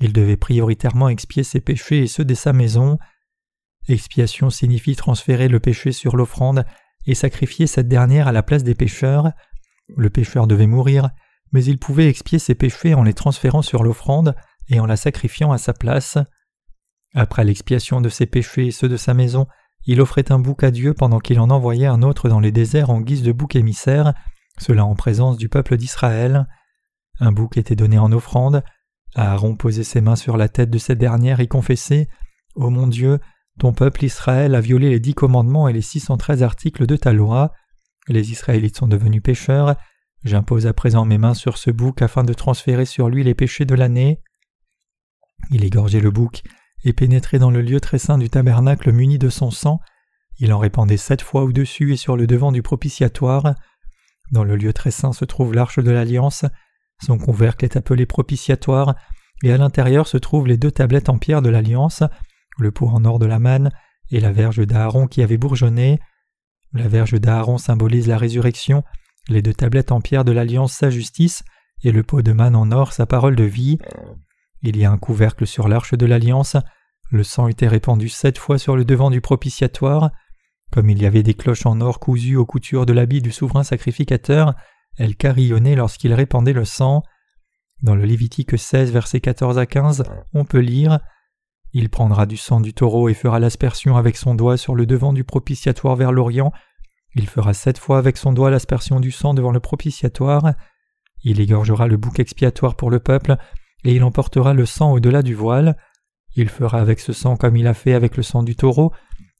Il 0.00 0.12
devait 0.12 0.36
prioritairement 0.36 1.08
expier 1.08 1.42
ses 1.42 1.60
péchés 1.60 2.02
et 2.02 2.06
ceux 2.06 2.24
de 2.24 2.34
sa 2.34 2.52
maison. 2.52 2.98
Expiation 3.88 4.50
signifie 4.50 4.96
transférer 4.96 5.48
le 5.48 5.60
péché 5.60 5.92
sur 5.92 6.16
l'offrande 6.16 6.64
et 7.06 7.14
sacrifier 7.14 7.66
cette 7.66 7.88
dernière 7.88 8.28
à 8.28 8.32
la 8.32 8.42
place 8.42 8.64
des 8.64 8.74
pécheurs. 8.74 9.30
Le 9.96 10.10
pécheur 10.10 10.46
devait 10.46 10.66
mourir, 10.66 11.10
mais 11.52 11.64
il 11.64 11.78
pouvait 11.78 12.08
expier 12.08 12.38
ses 12.38 12.54
péchés 12.54 12.94
en 12.94 13.02
les 13.02 13.14
transférant 13.14 13.62
sur 13.62 13.82
l'offrande 13.82 14.34
et 14.68 14.80
en 14.80 14.86
la 14.86 14.96
sacrifiant 14.96 15.52
à 15.52 15.58
sa 15.58 15.72
place. 15.72 16.18
Après 17.14 17.44
l'expiation 17.44 18.00
de 18.00 18.08
ses 18.08 18.26
péchés 18.26 18.66
et 18.66 18.70
ceux 18.70 18.88
de 18.88 18.96
sa 18.96 19.14
maison, 19.14 19.46
il 19.86 20.00
offrait 20.00 20.30
un 20.30 20.38
bouc 20.38 20.62
à 20.62 20.70
Dieu 20.70 20.94
pendant 20.94 21.18
qu'il 21.18 21.40
en 21.40 21.50
envoyait 21.50 21.86
un 21.86 22.02
autre 22.02 22.28
dans 22.28 22.40
les 22.40 22.52
déserts 22.52 22.90
en 22.90 23.00
guise 23.00 23.22
de 23.22 23.32
bouc 23.32 23.56
émissaire, 23.56 24.12
cela 24.60 24.84
en 24.84 24.94
présence 24.94 25.36
du 25.36 25.48
peuple 25.48 25.76
d'Israël. 25.76 26.46
Un 27.18 27.32
bouc 27.32 27.56
était 27.56 27.76
donné 27.76 27.98
en 27.98 28.12
offrande, 28.12 28.62
Aaron 29.14 29.56
posait 29.56 29.84
ses 29.84 30.00
mains 30.00 30.16
sur 30.16 30.36
la 30.36 30.48
tête 30.48 30.70
de 30.70 30.78
cette 30.78 30.98
dernière 30.98 31.40
et 31.40 31.48
confessait 31.48 32.08
Ô 32.54 32.70
mon 32.70 32.86
Dieu, 32.86 33.18
ton 33.58 33.72
peuple 33.72 34.04
Israël 34.04 34.54
a 34.54 34.60
violé 34.60 34.90
les 34.90 35.00
dix 35.00 35.14
commandements 35.14 35.68
et 35.68 35.72
les 35.72 35.82
six 35.82 36.00
cent 36.00 36.16
treize 36.16 36.42
articles 36.42 36.86
de 36.86 36.96
ta 36.96 37.12
loi. 37.12 37.52
Les 38.08 38.30
Israélites 38.30 38.76
sont 38.76 38.88
devenus 38.88 39.22
pécheurs. 39.22 39.76
J'impose 40.24 40.66
à 40.66 40.72
présent 40.72 41.04
mes 41.04 41.18
mains 41.18 41.34
sur 41.34 41.58
ce 41.58 41.70
bouc 41.70 42.02
afin 42.02 42.24
de 42.24 42.32
transférer 42.32 42.84
sur 42.84 43.08
lui 43.08 43.24
les 43.24 43.34
péchés 43.34 43.64
de 43.64 43.74
l'année. 43.74 44.20
Il 45.50 45.64
égorgeait 45.64 46.00
le 46.00 46.10
bouc 46.10 46.42
et 46.84 46.92
pénétrait 46.92 47.38
dans 47.38 47.50
le 47.50 47.62
lieu 47.62 47.80
très 47.80 47.98
saint 47.98 48.18
du 48.18 48.30
tabernacle 48.30 48.92
muni 48.92 49.18
de 49.18 49.28
son 49.28 49.50
sang. 49.50 49.80
Il 50.38 50.52
en 50.52 50.58
répandait 50.58 50.96
sept 50.96 51.22
fois 51.22 51.42
au-dessus 51.42 51.92
et 51.92 51.96
sur 51.96 52.16
le 52.16 52.26
devant 52.26 52.52
du 52.52 52.62
propitiatoire. 52.62 53.54
Dans 54.30 54.44
le 54.44 54.56
lieu 54.56 54.72
très 54.72 54.90
saint 54.90 55.12
se 55.12 55.24
trouve 55.24 55.54
l'arche 55.54 55.78
de 55.78 55.90
l'alliance. 55.90 56.44
Son 57.04 57.18
couvercle 57.18 57.64
est 57.64 57.76
appelé 57.76 58.06
propitiatoire, 58.06 58.94
et 59.42 59.52
à 59.52 59.56
l'intérieur 59.56 60.06
se 60.06 60.18
trouvent 60.18 60.46
les 60.46 60.56
deux 60.56 60.70
tablettes 60.70 61.08
en 61.08 61.18
pierre 61.18 61.42
de 61.42 61.48
l'alliance, 61.48 62.02
le 62.58 62.70
pot 62.70 62.88
en 62.88 63.04
or 63.04 63.18
de 63.18 63.26
la 63.26 63.38
manne 63.38 63.70
et 64.10 64.20
la 64.20 64.32
verge 64.32 64.66
d'Aaron 64.66 65.06
qui 65.06 65.22
avait 65.22 65.38
bourgeonné. 65.38 65.98
La 66.72 66.88
verge 66.88 67.14
d'Aaron 67.14 67.58
symbolise 67.58 68.06
la 68.06 68.18
résurrection, 68.18 68.84
les 69.28 69.42
deux 69.42 69.54
tablettes 69.54 69.92
en 69.92 70.00
pierre 70.00 70.24
de 70.24 70.32
l'alliance 70.32 70.72
sa 70.72 70.90
justice, 70.90 71.42
et 71.82 71.92
le 71.92 72.02
pot 72.02 72.22
de 72.22 72.32
manne 72.32 72.56
en 72.56 72.70
or 72.72 72.92
sa 72.92 73.06
parole 73.06 73.36
de 73.36 73.44
vie. 73.44 73.78
Il 74.62 74.76
y 74.76 74.84
a 74.84 74.90
un 74.90 74.98
couvercle 74.98 75.46
sur 75.46 75.68
l'arche 75.68 75.94
de 75.94 76.06
l'alliance, 76.06 76.56
Le 77.12 77.24
sang 77.24 77.48
était 77.48 77.66
répandu 77.66 78.08
sept 78.08 78.38
fois 78.38 78.56
sur 78.56 78.76
le 78.76 78.84
devant 78.84 79.10
du 79.10 79.20
propitiatoire. 79.20 80.12
Comme 80.70 80.88
il 80.88 81.02
y 81.02 81.06
avait 81.06 81.22
des 81.22 81.34
cloches 81.34 81.66
en 81.66 81.80
or 81.80 81.98
cousues 81.98 82.36
aux 82.36 82.46
coutures 82.46 82.86
de 82.86 82.92
l'habit 82.92 83.20
du 83.20 83.32
souverain 83.32 83.64
sacrificateur, 83.64 84.54
elles 84.98 85.16
carillonnaient 85.16 85.74
lorsqu'il 85.74 86.14
répandait 86.14 86.52
le 86.52 86.64
sang. 86.64 87.02
Dans 87.82 87.94
le 87.94 88.04
Lévitique 88.04 88.58
16, 88.58 88.92
versets 88.92 89.20
14 89.20 89.58
à 89.58 89.66
15, 89.66 90.04
on 90.34 90.44
peut 90.44 90.60
lire 90.60 91.00
Il 91.72 91.88
prendra 91.88 92.26
du 92.26 92.36
sang 92.36 92.60
du 92.60 92.74
taureau 92.74 93.08
et 93.08 93.14
fera 93.14 93.40
l'aspersion 93.40 93.96
avec 93.96 94.16
son 94.16 94.34
doigt 94.34 94.56
sur 94.56 94.74
le 94.74 94.86
devant 94.86 95.12
du 95.12 95.24
propitiatoire 95.24 95.96
vers 95.96 96.12
l'Orient. 96.12 96.52
Il 97.16 97.26
fera 97.26 97.54
sept 97.54 97.78
fois 97.78 97.98
avec 97.98 98.16
son 98.16 98.32
doigt 98.32 98.50
l'aspersion 98.50 99.00
du 99.00 99.10
sang 99.10 99.34
devant 99.34 99.50
le 99.50 99.60
propitiatoire. 99.60 100.54
Il 101.24 101.40
égorgera 101.40 101.88
le 101.88 101.96
bouc 101.96 102.20
expiatoire 102.20 102.76
pour 102.76 102.90
le 102.90 103.00
peuple, 103.00 103.36
et 103.84 103.94
il 103.94 104.04
emportera 104.04 104.54
le 104.54 104.66
sang 104.66 104.92
au-delà 104.92 105.22
du 105.22 105.34
voile. 105.34 105.76
Il 106.36 106.48
fera 106.48 106.78
avec 106.78 107.00
ce 107.00 107.12
sang 107.12 107.36
comme 107.36 107.56
il 107.56 107.66
a 107.66 107.74
fait 107.74 107.94
avec 107.94 108.16
le 108.16 108.22
sang 108.22 108.42
du 108.42 108.54
taureau. 108.54 108.92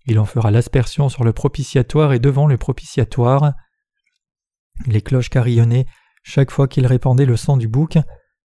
Il 0.06 0.18
en 0.18 0.24
fera 0.24 0.50
l'aspersion 0.50 1.08
sur 1.08 1.24
le 1.24 1.32
propitiatoire 1.32 2.12
et 2.12 2.18
devant 2.18 2.46
le 2.46 2.56
propitiatoire. 2.56 3.52
Les 4.86 5.02
cloches 5.02 5.30
carillonnaient 5.30 5.86
chaque 6.22 6.50
fois 6.50 6.68
qu'il 6.68 6.86
répandait 6.86 7.26
le 7.26 7.36
sang 7.36 7.56
du 7.56 7.68
bouc, 7.68 7.98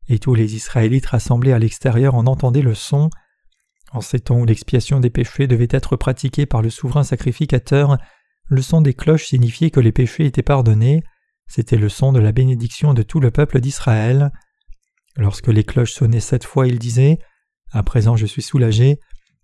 et 0.07 0.19
tous 0.19 0.35
les 0.35 0.55
Israélites 0.55 1.07
rassemblés 1.07 1.51
à 1.51 1.59
l'extérieur 1.59 2.15
en 2.15 2.27
entendaient 2.27 2.61
le 2.61 2.75
son. 2.75 3.09
En 3.91 4.01
ces 4.01 4.19
temps 4.19 4.39
où 4.39 4.45
l'expiation 4.45 4.99
des 4.99 5.09
péchés 5.09 5.47
devait 5.47 5.67
être 5.69 5.95
pratiquée 5.95 6.45
par 6.45 6.61
le 6.61 6.69
souverain 6.69 7.03
sacrificateur, 7.03 7.97
le 8.47 8.61
son 8.61 8.81
des 8.81 8.93
cloches 8.93 9.25
signifiait 9.25 9.71
que 9.71 9.79
les 9.79 9.91
péchés 9.91 10.25
étaient 10.25 10.43
pardonnés, 10.43 11.03
c'était 11.47 11.77
le 11.77 11.89
son 11.89 12.11
de 12.11 12.19
la 12.19 12.31
bénédiction 12.31 12.93
de 12.93 13.03
tout 13.03 13.19
le 13.19 13.31
peuple 13.31 13.59
d'Israël. 13.59 14.31
Lorsque 15.15 15.47
les 15.47 15.63
cloches 15.63 15.93
sonnaient 15.93 16.19
sept 16.19 16.43
fois, 16.43 16.67
il 16.67 16.79
disait 16.79 17.19
À 17.71 17.83
présent 17.83 18.15
je 18.15 18.25
suis 18.25 18.41
soulagé, 18.41 18.99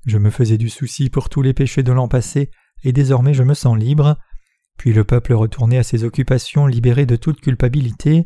je 0.05 0.17
me 0.17 0.29
faisais 0.29 0.57
du 0.57 0.69
souci 0.69 1.09
pour 1.09 1.29
tous 1.29 1.41
les 1.41 1.53
péchés 1.53 1.83
de 1.83 1.91
l'an 1.91 2.07
passé, 2.07 2.49
et 2.83 2.93
désormais 2.93 3.33
je 3.33 3.43
me 3.43 3.53
sens 3.53 3.77
libre. 3.77 4.17
Puis 4.77 4.93
le 4.93 5.03
peuple 5.03 5.33
retournait 5.33 5.77
à 5.77 5.83
ses 5.83 6.03
occupations 6.03 6.65
libéré 6.65 7.05
de 7.05 7.15
toute 7.15 7.41
culpabilité. 7.41 8.25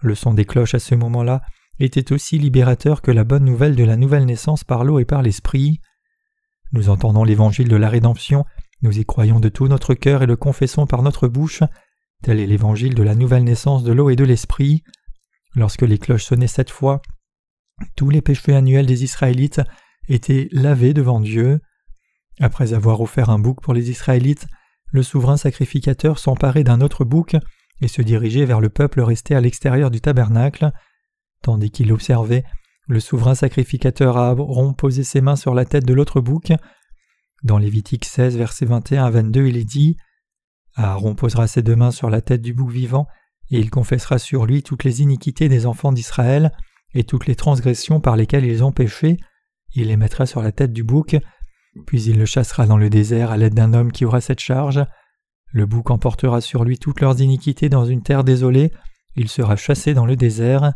Le 0.00 0.14
son 0.14 0.32
des 0.34 0.44
cloches 0.44 0.74
à 0.74 0.78
ce 0.78 0.94
moment-là 0.94 1.42
était 1.78 2.12
aussi 2.12 2.38
libérateur 2.38 3.02
que 3.02 3.10
la 3.10 3.24
bonne 3.24 3.44
nouvelle 3.44 3.76
de 3.76 3.84
la 3.84 3.96
nouvelle 3.96 4.24
naissance 4.24 4.64
par 4.64 4.84
l'eau 4.84 4.98
et 4.98 5.04
par 5.04 5.22
l'esprit. 5.22 5.80
Nous 6.72 6.88
entendons 6.88 7.24
l'évangile 7.24 7.68
de 7.68 7.76
la 7.76 7.88
rédemption, 7.88 8.44
nous 8.82 8.98
y 8.98 9.04
croyons 9.04 9.40
de 9.40 9.48
tout 9.48 9.68
notre 9.68 9.94
cœur 9.94 10.22
et 10.22 10.26
le 10.26 10.36
confessons 10.36 10.86
par 10.86 11.02
notre 11.02 11.28
bouche. 11.28 11.62
Tel 12.22 12.40
est 12.40 12.46
l'évangile 12.46 12.94
de 12.94 13.02
la 13.02 13.14
nouvelle 13.14 13.44
naissance 13.44 13.82
de 13.82 13.92
l'eau 13.92 14.10
et 14.10 14.16
de 14.16 14.24
l'esprit. 14.24 14.82
Lorsque 15.54 15.82
les 15.82 15.98
cloches 15.98 16.24
sonnaient 16.24 16.46
cette 16.46 16.70
fois, 16.70 17.02
tous 17.96 18.10
les 18.10 18.22
péchés 18.22 18.54
annuels 18.54 18.86
des 18.86 19.04
Israélites 19.04 19.60
étaient 20.08 20.48
lavés 20.52 20.94
devant 20.94 21.20
Dieu. 21.20 21.60
Après 22.40 22.72
avoir 22.72 23.00
offert 23.00 23.30
un 23.30 23.38
bouc 23.38 23.60
pour 23.60 23.74
les 23.74 23.90
Israélites, 23.90 24.46
le 24.92 25.02
souverain 25.02 25.36
sacrificateur 25.36 26.18
s'emparait 26.18 26.64
d'un 26.64 26.80
autre 26.80 27.04
bouc 27.04 27.36
et 27.80 27.88
se 27.88 28.02
dirigeait 28.02 28.44
vers 28.44 28.60
le 28.60 28.68
peuple 28.68 29.00
resté 29.00 29.34
à 29.34 29.40
l'extérieur 29.40 29.90
du 29.90 30.00
tabernacle. 30.00 30.70
Tandis 31.42 31.70
qu'il 31.70 31.92
observait, 31.92 32.44
le 32.86 33.00
souverain 33.00 33.34
sacrificateur 33.34 34.16
Aaron 34.18 34.74
posait 34.74 35.04
ses 35.04 35.20
mains 35.20 35.36
sur 35.36 35.54
la 35.54 35.64
tête 35.64 35.86
de 35.86 35.94
l'autre 35.94 36.20
bouc. 36.20 36.52
Dans 37.42 37.58
Lévitique 37.58 38.04
16, 38.04 38.36
versets 38.36 38.66
21 38.66 39.04
à 39.04 39.10
22, 39.10 39.46
il 39.46 39.56
est 39.56 39.64
dit 39.64 39.96
Aaron 40.76 41.14
posera 41.14 41.46
ses 41.46 41.62
deux 41.62 41.76
mains 41.76 41.90
sur 41.90 42.10
la 42.10 42.20
tête 42.20 42.42
du 42.42 42.52
bouc 42.52 42.70
vivant, 42.70 43.06
et 43.50 43.58
il 43.58 43.70
confessera 43.70 44.18
sur 44.18 44.46
lui 44.46 44.62
toutes 44.62 44.84
les 44.84 45.02
iniquités 45.02 45.48
des 45.48 45.66
enfants 45.66 45.92
d'Israël, 45.92 46.52
et 46.94 47.04
toutes 47.04 47.26
les 47.26 47.36
transgressions 47.36 48.00
par 48.00 48.16
lesquelles 48.16 48.44
ils 48.44 48.64
ont 48.64 48.72
péché, 48.72 49.18
il 49.74 49.88
les 49.88 49.96
mettra 49.96 50.26
sur 50.26 50.42
la 50.42 50.52
tête 50.52 50.72
du 50.72 50.82
bouc, 50.82 51.16
puis 51.86 52.02
il 52.02 52.18
le 52.18 52.26
chassera 52.26 52.66
dans 52.66 52.76
le 52.76 52.90
désert 52.90 53.30
à 53.30 53.36
l'aide 53.36 53.54
d'un 53.54 53.74
homme 53.74 53.92
qui 53.92 54.04
aura 54.04 54.20
cette 54.20 54.40
charge. 54.40 54.84
Le 55.52 55.66
bouc 55.66 55.90
emportera 55.90 56.40
sur 56.40 56.64
lui 56.64 56.78
toutes 56.78 57.00
leurs 57.00 57.20
iniquités 57.20 57.68
dans 57.68 57.84
une 57.84 58.02
terre 58.02 58.24
désolée, 58.24 58.72
il 59.16 59.28
sera 59.28 59.56
chassé 59.56 59.94
dans 59.94 60.06
le 60.06 60.16
désert. 60.16 60.72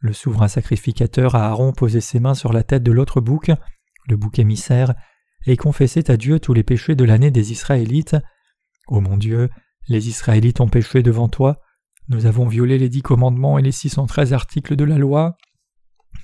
Le 0.00 0.12
souverain 0.12 0.48
sacrificateur 0.48 1.34
Aaron 1.34 1.72
posait 1.72 2.00
ses 2.00 2.20
mains 2.20 2.34
sur 2.34 2.52
la 2.52 2.62
tête 2.62 2.82
de 2.82 2.92
l'autre 2.92 3.20
bouc, 3.20 3.50
le 4.08 4.16
bouc 4.16 4.38
émissaire, 4.38 4.94
et 5.46 5.56
confessait 5.56 6.10
à 6.10 6.16
Dieu 6.16 6.40
tous 6.40 6.52
les 6.52 6.62
péchés 6.62 6.94
de 6.94 7.04
l'année 7.04 7.30
des 7.30 7.52
Israélites. 7.52 8.16
Ô 8.86 9.00
mon 9.00 9.16
Dieu, 9.16 9.48
les 9.88 10.08
Israélites 10.08 10.60
ont 10.60 10.68
péché 10.68 11.02
devant 11.02 11.28
toi, 11.28 11.60
nous 12.10 12.24
avons 12.24 12.46
violé 12.46 12.78
les 12.78 12.88
dix 12.88 13.02
commandements 13.02 13.58
et 13.58 13.62
les 13.62 13.72
six 13.72 13.90
cent 13.90 14.06
treize 14.06 14.32
articles 14.32 14.76
de 14.76 14.84
la 14.84 14.96
loi. 14.96 15.36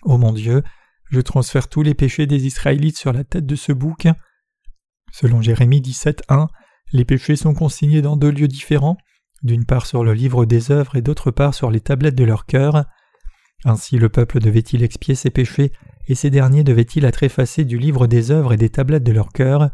Ô 0.03 0.17
mon 0.17 0.33
Dieu, 0.33 0.63
je 1.15 1.21
transfère 1.21 1.69
tous 1.69 1.83
les 1.83 1.95
péchés 1.95 2.27
des 2.27 2.47
Israélites 2.47 2.99
sur 2.99 3.13
la 3.13 3.23
tête 3.23 3.47
de 3.47 3.55
ce 3.55 3.73
bouc. 3.73 4.09
Selon 5.13 5.41
Jérémie 5.41 5.81
17.1, 5.81 6.49
les 6.93 7.05
péchés 7.05 7.37
sont 7.37 7.55
consignés 7.55 8.03
dans 8.03 8.17
deux 8.17 8.33
lieux 8.33 8.49
différents, 8.49 8.99
d'une 9.45 9.65
part 9.65 9.87
sur 9.87 10.03
le 10.03 10.13
livre 10.13 10.45
des 10.45 10.73
œuvres 10.73 10.97
et 10.97 11.03
d'autre 11.03 11.31
part 11.31 11.55
sur 11.55 11.71
les 11.71 11.81
tablettes 11.81 12.17
de 12.17 12.25
leur 12.25 12.47
cœur. 12.47 12.85
Ainsi 13.65 13.97
le 13.97 14.09
peuple 14.09 14.41
devait-il 14.41 14.83
expier 14.83 15.15
ses 15.15 15.31
péchés, 15.31 15.71
et 16.09 16.17
ces 16.17 16.31
derniers 16.31 16.65
devaient-ils 16.65 17.05
être 17.05 17.23
effacés 17.23 17.65
du 17.65 17.79
livre 17.79 18.09
des 18.09 18.33
œuvres 18.33 18.53
et 18.53 18.59
des 18.59 18.71
tablettes 18.71 19.05
de 19.05 19.13
leur 19.13 19.29
cœur? 19.29 19.71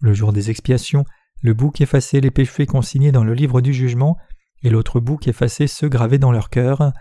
Le 0.00 0.12
jour 0.12 0.32
des 0.32 0.50
expiations, 0.50 1.04
le 1.40 1.54
bouc 1.54 1.80
effaçait 1.80 2.20
les 2.20 2.32
péchés 2.32 2.66
consignés 2.66 3.12
dans 3.12 3.24
le 3.24 3.34
livre 3.34 3.60
du 3.60 3.72
jugement, 3.72 4.16
et 4.64 4.70
l'autre 4.70 4.98
bouc 4.98 5.28
effaçait 5.28 5.68
ceux 5.68 5.88
gravés 5.88 6.18
dans 6.18 6.32
leur 6.32 6.50
cœur. 6.50 6.92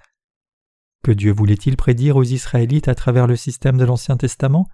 Que 1.04 1.12
Dieu 1.12 1.34
voulait-il 1.34 1.76
prédire 1.76 2.16
aux 2.16 2.24
Israélites 2.24 2.88
à 2.88 2.95
travers 2.95 3.28
le 3.28 3.36
système 3.36 3.78
de 3.78 3.84
l'Ancien 3.84 4.16
Testament? 4.16 4.68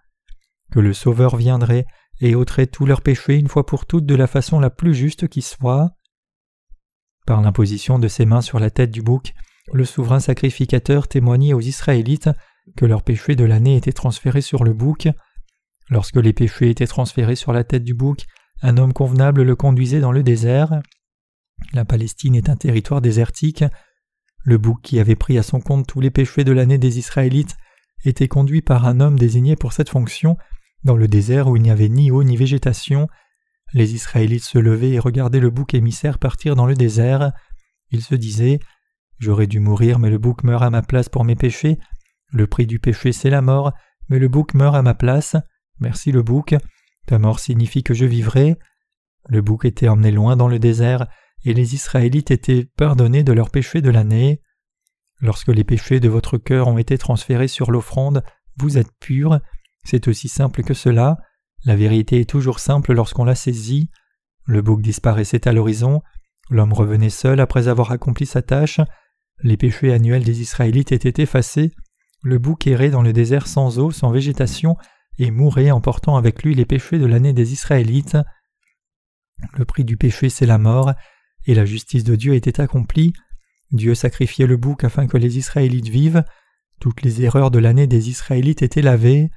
Que 0.72 0.80
le 0.80 0.94
Sauveur 0.94 1.36
viendrait 1.36 1.88
et 2.22 2.36
ôterait 2.36 2.68
tous 2.68 2.86
leurs 2.86 3.02
péchés 3.02 3.38
une 3.38 3.48
fois 3.48 3.66
pour 3.66 3.88
toutes 3.88 4.06
de 4.06 4.14
la 4.14 4.28
façon 4.28 4.60
la 4.60 4.70
plus 4.70 4.94
juste 4.94 5.28
qui 5.28 5.42
soit? 5.42 5.90
Par 7.26 7.42
l'imposition 7.42 7.98
de 7.98 8.08
ses 8.08 8.26
mains 8.26 8.42
sur 8.42 8.60
la 8.60 8.70
tête 8.70 8.92
du 8.92 9.02
bouc, 9.02 9.34
le 9.74 9.86
souverain 9.86 10.20
sacrificateur 10.20 11.08
témoignait 11.08 11.54
aux 11.54 11.62
Israélites 11.62 12.30
que 12.78 12.86
leurs 12.86 13.04
péchés 13.04 13.36
de 13.36 13.46
l'année 13.46 13.76
étaient 13.76 13.92
transférés 13.92 14.42
sur 14.42 14.64
le 14.64 14.74
bouc. 14.74 15.08
Lorsque 15.90 16.18
les 16.18 16.34
péchés 16.34 16.70
étaient 16.70 16.86
transférés 16.86 17.36
sur 17.36 17.54
la 17.54 17.64
tête 17.64 17.84
du 17.84 17.96
bouc, 17.96 18.26
un 18.62 18.78
homme 18.78 18.94
convenable 18.94 19.42
le 19.42 19.56
conduisait 19.56 20.00
dans 20.00 20.12
le 20.12 20.22
désert. 20.22 20.80
La 21.74 21.86
Palestine 21.86 22.36
est 22.36 22.50
un 22.50 22.56
territoire 22.56 23.02
désertique. 23.02 23.64
Le 24.44 24.58
bouc 24.58 24.82
qui 24.82 25.00
avait 25.00 25.16
pris 25.16 25.38
à 25.38 25.44
son 25.44 25.60
compte 25.60 25.88
tous 25.88 26.02
les 26.02 26.12
péchés 26.12 26.44
de 26.44 26.52
l'année 26.52 26.78
des 26.78 26.98
Israélites 26.98 27.58
était 28.06 28.28
conduit 28.28 28.62
par 28.62 28.86
un 28.86 29.00
homme 29.00 29.20
désigné 29.20 29.56
pour 29.56 29.74
cette 29.74 29.90
fonction 29.90 30.38
dans 30.84 30.96
le 30.96 31.08
désert 31.08 31.48
où 31.48 31.56
il 31.56 31.62
n'y 31.62 31.72
avait 31.72 31.90
ni 31.90 32.12
eau 32.12 32.24
ni 32.24 32.38
végétation. 32.38 33.08
Les 33.74 33.94
Israélites 33.94 34.46
se 34.46 34.58
levaient 34.58 34.92
et 34.92 35.00
regardaient 35.00 35.40
le 35.40 35.50
bouc 35.50 35.74
émissaire 35.74 36.18
partir 36.18 36.56
dans 36.56 36.66
le 36.66 36.76
désert. 36.76 37.32
Ils 37.92 38.02
se 38.02 38.16
disaient 38.16 38.60
J'aurais 39.20 39.48
dû 39.48 39.60
mourir, 39.60 40.00
mais 40.00 40.10
le 40.10 40.18
bouc 40.18 40.44
meurt 40.44 40.64
à 40.64 40.70
ma 40.70 40.82
place 40.82 41.10
pour 41.10 41.26
mes 41.26 41.36
péchés. 41.36 41.78
Le 42.32 42.48
prix 42.48 42.66
du 42.66 42.80
péché, 42.80 43.12
c'est 43.12 43.30
la 43.30 43.42
mort, 43.42 43.74
mais 44.08 44.18
le 44.18 44.30
bouc 44.30 44.54
meurt 44.54 44.76
à 44.76 44.82
ma 44.82 44.94
place. 44.94 45.36
Merci 45.82 46.14
le 46.14 46.24
bouc. 46.24 46.56
Ta 47.06 47.20
mort 47.20 47.40
signifie 47.40 47.84
que 47.84 47.94
je 47.94 48.06
vivrai. 48.06 48.58
Le 49.28 49.42
bouc 49.42 49.66
était 49.66 49.90
emmené 49.90 50.12
loin 50.12 50.38
dans 50.38 50.48
le 50.48 50.58
désert, 50.58 51.08
et 51.46 51.54
les 51.54 51.74
Israélites 51.74 52.32
étaient 52.32 52.66
pardonnés 52.66 53.24
de 53.24 53.34
leurs 53.34 53.50
péchés 53.50 53.82
de 53.82 53.90
l'année. 53.90 54.42
Lorsque 55.22 55.50
les 55.50 55.64
péchés 55.64 56.00
de 56.00 56.10
votre 56.10 56.38
cœur 56.38 56.68
ont 56.68 56.78
été 56.78 56.98
transférés 56.98 57.48
sur 57.48 57.72
l'offrande, 57.72 58.24
vous 58.58 58.78
êtes 58.78 58.92
purs. 59.00 59.40
C'est 59.84 60.08
aussi 60.08 60.28
simple 60.28 60.64
que 60.64 60.74
cela. 60.74 61.18
La 61.66 61.76
vérité 61.76 62.22
est 62.22 62.30
toujours 62.30 62.60
simple 62.60 62.94
lorsqu'on 62.94 63.26
la 63.26 63.36
saisit. 63.36 63.90
Le 64.46 64.62
bouc 64.62 64.82
disparaissait 64.82 65.48
à 65.48 65.54
l'horizon. 65.54 66.02
L'homme 66.50 66.74
revenait 66.74 67.10
seul 67.10 67.40
après 67.40 67.68
avoir 67.68 67.92
accompli 67.92 68.26
sa 68.26 68.42
tâche. 68.42 68.80
Les 69.42 69.58
péchés 69.58 69.94
annuels 69.94 70.24
des 70.24 70.42
Israélites 70.42 70.92
étaient 70.92 71.22
effacés. 71.22 71.72
Le 72.22 72.38
bouc 72.38 72.68
errait 72.68 72.90
dans 72.90 73.02
le 73.02 73.14
désert 73.14 73.48
sans 73.48 73.80
eau, 73.80 73.92
sans 73.92 74.12
végétation, 74.12 74.76
et 75.18 75.32
mourait 75.32 75.72
en 75.72 75.80
portant 75.80 76.18
avec 76.18 76.44
lui 76.44 76.56
les 76.56 76.66
péchés 76.66 77.00
de 77.00 77.06
l'année 77.06 77.34
des 77.34 77.54
Israélites. 77.54 78.18
Le 79.54 79.66
prix 79.66 79.86
du 79.86 79.96
péché, 79.96 80.30
c'est 80.30 80.46
la 80.46 80.58
mort, 80.58 80.94
et 81.50 81.56
la 81.56 81.66
justice 81.66 82.04
de 82.04 82.16
Dieu 82.16 82.36
était 82.36 82.62
accomplie. 82.62 83.12
Dieu 83.72 83.96
sacrifiait 83.96 84.46
le 84.46 84.56
bouc 84.56 84.84
afin 84.84 85.08
que 85.08 85.18
les 85.18 85.40
Israélites 85.40 85.90
vivent. 85.90 86.24
Toutes 86.80 87.02
les 87.02 87.24
erreurs 87.24 87.50
de 87.50 87.58
l'année 87.58 87.88
des 87.88 88.10
Israélites 88.10 88.62
étaient 88.62 88.84
lavées. 88.84 89.32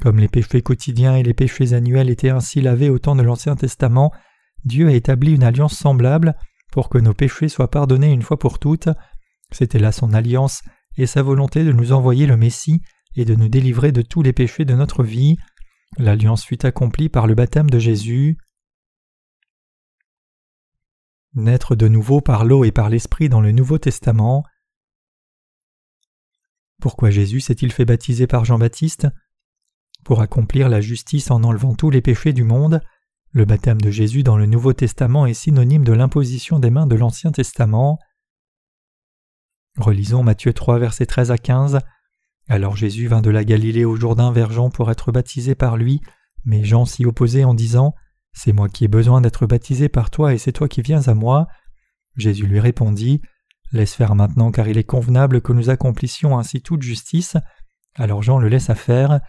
Comme 0.00 0.18
les 0.18 0.26
péchés 0.26 0.60
quotidiens 0.60 1.14
et 1.14 1.22
les 1.22 1.34
péchés 1.34 1.72
annuels 1.72 2.10
étaient 2.10 2.30
ainsi 2.30 2.60
lavés 2.60 2.90
au 2.90 2.98
temps 2.98 3.14
de 3.14 3.22
l'Ancien 3.22 3.54
Testament, 3.54 4.12
Dieu 4.64 4.88
a 4.88 4.92
établi 4.92 5.32
une 5.32 5.44
alliance 5.44 5.78
semblable 5.78 6.34
pour 6.72 6.88
que 6.88 6.98
nos 6.98 7.14
péchés 7.14 7.48
soient 7.48 7.70
pardonnés 7.70 8.10
une 8.10 8.22
fois 8.22 8.40
pour 8.40 8.58
toutes. 8.58 8.88
C'était 9.52 9.78
là 9.78 9.92
son 9.92 10.14
alliance 10.14 10.62
et 10.96 11.06
sa 11.06 11.22
volonté 11.22 11.62
de 11.62 11.70
nous 11.70 11.92
envoyer 11.92 12.26
le 12.26 12.36
Messie 12.36 12.82
et 13.14 13.24
de 13.24 13.36
nous 13.36 13.48
délivrer 13.48 13.92
de 13.92 14.02
tous 14.02 14.22
les 14.22 14.32
péchés 14.32 14.64
de 14.64 14.74
notre 14.74 15.04
vie. 15.04 15.36
L'alliance 15.96 16.44
fut 16.44 16.66
accomplie 16.66 17.08
par 17.08 17.28
le 17.28 17.36
baptême 17.36 17.70
de 17.70 17.78
Jésus. 17.78 18.36
Naître 21.36 21.76
de 21.76 21.86
nouveau 21.86 22.22
par 22.22 22.46
l'eau 22.46 22.64
et 22.64 22.72
par 22.72 22.88
l'Esprit 22.88 23.28
dans 23.28 23.42
le 23.42 23.52
Nouveau 23.52 23.76
Testament. 23.76 24.42
Pourquoi 26.80 27.10
Jésus 27.10 27.40
s'est-il 27.40 27.72
fait 27.72 27.84
baptiser 27.84 28.26
par 28.26 28.46
Jean-Baptiste? 28.46 29.06
Pour 30.02 30.22
accomplir 30.22 30.70
la 30.70 30.80
justice 30.80 31.30
en 31.30 31.44
enlevant 31.44 31.74
tous 31.74 31.90
les 31.90 32.00
péchés 32.00 32.32
du 32.32 32.42
monde. 32.42 32.80
Le 33.32 33.44
baptême 33.44 33.82
de 33.82 33.90
Jésus 33.90 34.22
dans 34.22 34.38
le 34.38 34.46
Nouveau 34.46 34.72
Testament 34.72 35.26
est 35.26 35.34
synonyme 35.34 35.84
de 35.84 35.92
l'imposition 35.92 36.58
des 36.58 36.70
mains 36.70 36.86
de 36.86 36.96
l'Ancien 36.96 37.32
Testament. 37.32 37.98
Relisons 39.76 40.22
Matthieu 40.22 40.54
3 40.54 40.78
versets 40.78 41.04
13 41.04 41.32
à 41.32 41.36
15. 41.36 41.80
Alors 42.48 42.76
Jésus 42.76 43.08
vint 43.08 43.20
de 43.20 43.28
la 43.28 43.44
Galilée 43.44 43.84
au 43.84 43.94
Jourdain 43.94 44.32
vers 44.32 44.52
Jean 44.52 44.70
pour 44.70 44.90
être 44.90 45.12
baptisé 45.12 45.54
par 45.54 45.76
lui, 45.76 46.00
mais 46.46 46.64
Jean 46.64 46.86
s'y 46.86 47.04
opposait 47.04 47.44
en 47.44 47.52
disant 47.52 47.94
C'est 48.36 48.52
moi 48.52 48.68
qui 48.68 48.84
ai 48.84 48.88
besoin 48.88 49.22
d'être 49.22 49.46
baptisé 49.46 49.88
par 49.88 50.10
toi 50.10 50.34
et 50.34 50.38
c'est 50.38 50.52
toi 50.52 50.68
qui 50.68 50.82
viens 50.82 51.08
à 51.08 51.14
moi. 51.14 51.48
Jésus 52.16 52.46
lui 52.46 52.60
répondit 52.60 53.22
Laisse 53.72 53.94
faire 53.94 54.14
maintenant 54.14 54.50
car 54.50 54.68
il 54.68 54.76
est 54.76 54.84
convenable 54.84 55.40
que 55.40 55.54
nous 55.54 55.70
accomplissions 55.70 56.38
ainsi 56.38 56.60
toute 56.60 56.82
justice. 56.82 57.38
Alors 57.94 58.22
Jean 58.22 58.38
le 58.38 58.48
laissa 58.48 58.74
faire. 58.74 59.20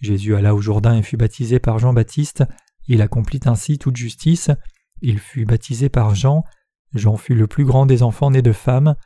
Jésus 0.00 0.34
alla 0.34 0.56
au 0.56 0.60
Jourdain 0.60 0.96
et 0.96 1.02
fut 1.02 1.16
baptisé 1.16 1.60
par 1.60 1.78
Jean-Baptiste. 1.78 2.42
Il 2.88 3.00
accomplit 3.00 3.40
ainsi 3.46 3.78
toute 3.78 3.96
justice. 3.96 4.50
Il 5.02 5.20
fut 5.20 5.46
baptisé 5.46 5.88
par 5.88 6.16
Jean. 6.16 6.42
Jean 6.94 7.16
fut 7.16 7.36
le 7.36 7.46
plus 7.46 7.64
grand 7.64 7.86
des 7.86 8.02
enfants 8.02 8.32
nés 8.32 8.42
de 8.42 8.52
femmes. 8.52 8.96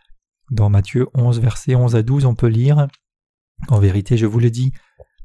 Dans 0.51 0.71
Matthieu 0.71 1.09
11, 1.13 1.41
versets 1.41 1.75
11 1.75 1.95
à 1.95 2.03
12, 2.03 2.25
on 2.25 2.35
peut 2.35 2.47
lire 2.47 2.89
En 3.69 3.81
vérité, 3.81 4.17
je 4.17 4.25
vous 4.25 4.41
le 4.41 4.51
dis, 4.51 4.73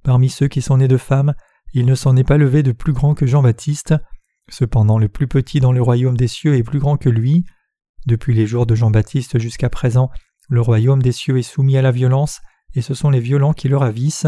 parmi 0.04 0.30
ceux 0.30 0.50
qui 0.50 0.62
sont 0.62 0.78
nés 0.78 0.90
de 0.90 0.98
femmes, 0.98 1.34
il 1.74 1.86
ne 1.86 1.96
s'en 1.96 2.16
est 2.16 2.24
pas 2.24 2.38
levé 2.38 2.64
de 2.64 2.72
plus 2.72 2.94
grand 2.94 3.14
que 3.14 3.26
Jean-Baptiste. 3.26 3.96
Cependant, 4.50 4.98
le 4.98 5.08
plus 5.08 5.28
petit 5.28 5.60
dans 5.60 5.72
le 5.72 5.82
royaume 5.82 6.18
des 6.18 6.28
cieux 6.28 6.56
est 6.56 6.64
plus 6.64 6.80
grand 6.80 6.98
que 6.98 7.10
lui. 7.10 7.46
Depuis 8.06 8.34
les 8.34 8.48
jours 8.48 8.66
de 8.66 8.76
Jean-Baptiste 8.76 9.40
jusqu'à 9.40 9.70
présent, 9.70 10.10
le 10.50 10.62
royaume 10.62 11.02
des 11.02 11.12
cieux 11.12 11.38
est 11.38 11.44
soumis 11.44 11.78
à 11.78 11.82
la 11.82 11.92
violence, 11.92 12.42
et 12.74 12.82
ce 12.82 12.94
sont 12.94 13.10
les 13.10 13.20
violents 13.20 13.54
qui 13.54 13.70
le 13.70 13.78
ravissent. 13.78 14.28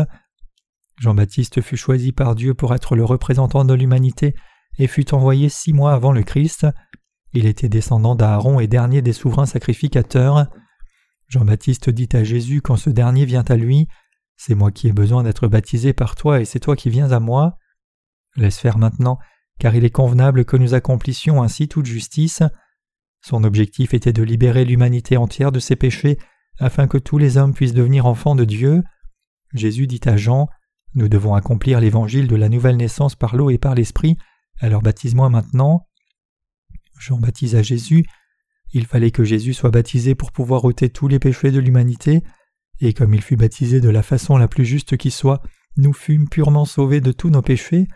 Jean-Baptiste 1.00 1.62
fut 1.62 1.78
choisi 1.78 2.12
par 2.12 2.36
Dieu 2.36 2.54
pour 2.54 2.74
être 2.74 2.96
le 2.96 3.04
représentant 3.04 3.66
de 3.66 3.74
l'humanité 3.74 4.36
et 4.78 4.88
fut 4.88 5.14
envoyé 5.14 5.50
six 5.50 5.74
mois 5.74 5.94
avant 5.94 6.12
le 6.12 6.24
Christ. 6.24 6.68
Il 7.34 7.46
était 7.46 7.70
descendant 7.70 8.16
d'Aaron 8.16 8.60
et 8.60 8.68
dernier 8.68 9.02
des 9.02 9.14
souverains 9.14 9.48
sacrificateurs. 9.48 10.48
Jean-Baptiste 11.28 11.90
dit 11.90 12.10
à 12.14 12.24
Jésus 12.24 12.62
quand 12.62 12.78
ce 12.78 12.92
dernier 12.92 13.26
vient 13.26 13.46
à 13.48 13.56
lui 13.56 13.88
C'est 14.46 14.56
moi 14.56 14.72
qui 14.72 14.90
ai 14.90 14.92
besoin 14.92 15.24
d'être 15.24 15.48
baptisé 15.48 15.94
par 15.94 16.18
toi 16.18 16.42
et 16.42 16.46
c'est 16.46 16.60
toi 16.60 16.76
qui 16.76 16.90
viens 16.90 17.14
à 17.14 17.22
moi. 17.22 17.58
Laisse 18.36 18.60
faire 18.60 18.78
maintenant, 18.78 19.18
car 19.58 19.74
il 19.74 19.86
est 19.86 19.90
convenable 19.90 20.44
que 20.44 20.58
nous 20.58 20.74
accomplissions 20.74 21.42
ainsi 21.42 21.70
toute 21.70 21.86
justice. 21.86 22.44
Son 23.22 23.46
objectif 23.46 23.94
était 23.94 24.12
de 24.12 24.22
libérer 24.22 24.66
l'humanité 24.66 25.16
entière 25.16 25.54
de 25.54 25.62
ses 25.62 25.78
péchés 25.78 26.18
afin 26.60 26.88
que 26.88 26.98
tous 26.98 27.18
les 27.18 27.38
hommes 27.38 27.54
puissent 27.54 27.74
devenir 27.74 28.06
enfants 28.06 28.36
de 28.36 28.44
Dieu. 28.44 28.84
Jésus 29.54 29.88
dit 29.88 30.02
à 30.04 30.18
Jean 30.18 30.50
Nous 30.94 31.08
devons 31.08 31.36
accomplir 31.36 31.80
l'évangile 31.80 32.28
de 32.28 32.36
la 32.36 32.50
nouvelle 32.50 32.76
naissance 32.76 33.16
par 33.16 33.38
l'eau 33.38 33.50
et 33.50 33.58
par 33.58 33.76
l'esprit, 33.76 34.18
alors 34.60 34.82
baptise-moi 34.82 35.30
maintenant. 35.30 35.88
Jean 37.00 37.18
baptisa 37.18 37.62
Jésus, 37.62 38.06
il 38.74 38.88
fallait 38.88 39.12
que 39.12 39.24
Jésus 39.24 39.54
soit 39.54 39.72
baptisé 39.72 40.16
pour 40.16 40.34
pouvoir 40.34 40.66
ôter 40.66 40.90
tous 40.90 41.08
les 41.08 41.20
péchés 41.20 41.52
de 41.52 41.60
l'humanité, 41.60 42.26
et 42.80 42.94
comme 42.94 43.14
il 43.14 43.22
fut 43.22 43.36
baptisé 43.36 43.82
de 43.82 43.90
la 43.90 44.04
façon 44.04 44.38
la 44.38 44.48
plus 44.48 44.66
juste 44.66 44.98
qui 44.98 45.12
soit, 45.12 45.42
nous 45.78 45.94
fûmes 45.94 46.30
purement 46.30 46.66
sauvés 46.66 47.02
de 47.02 47.12
tous 47.12 47.30
nos 47.30 47.42
péchés. 47.42 47.88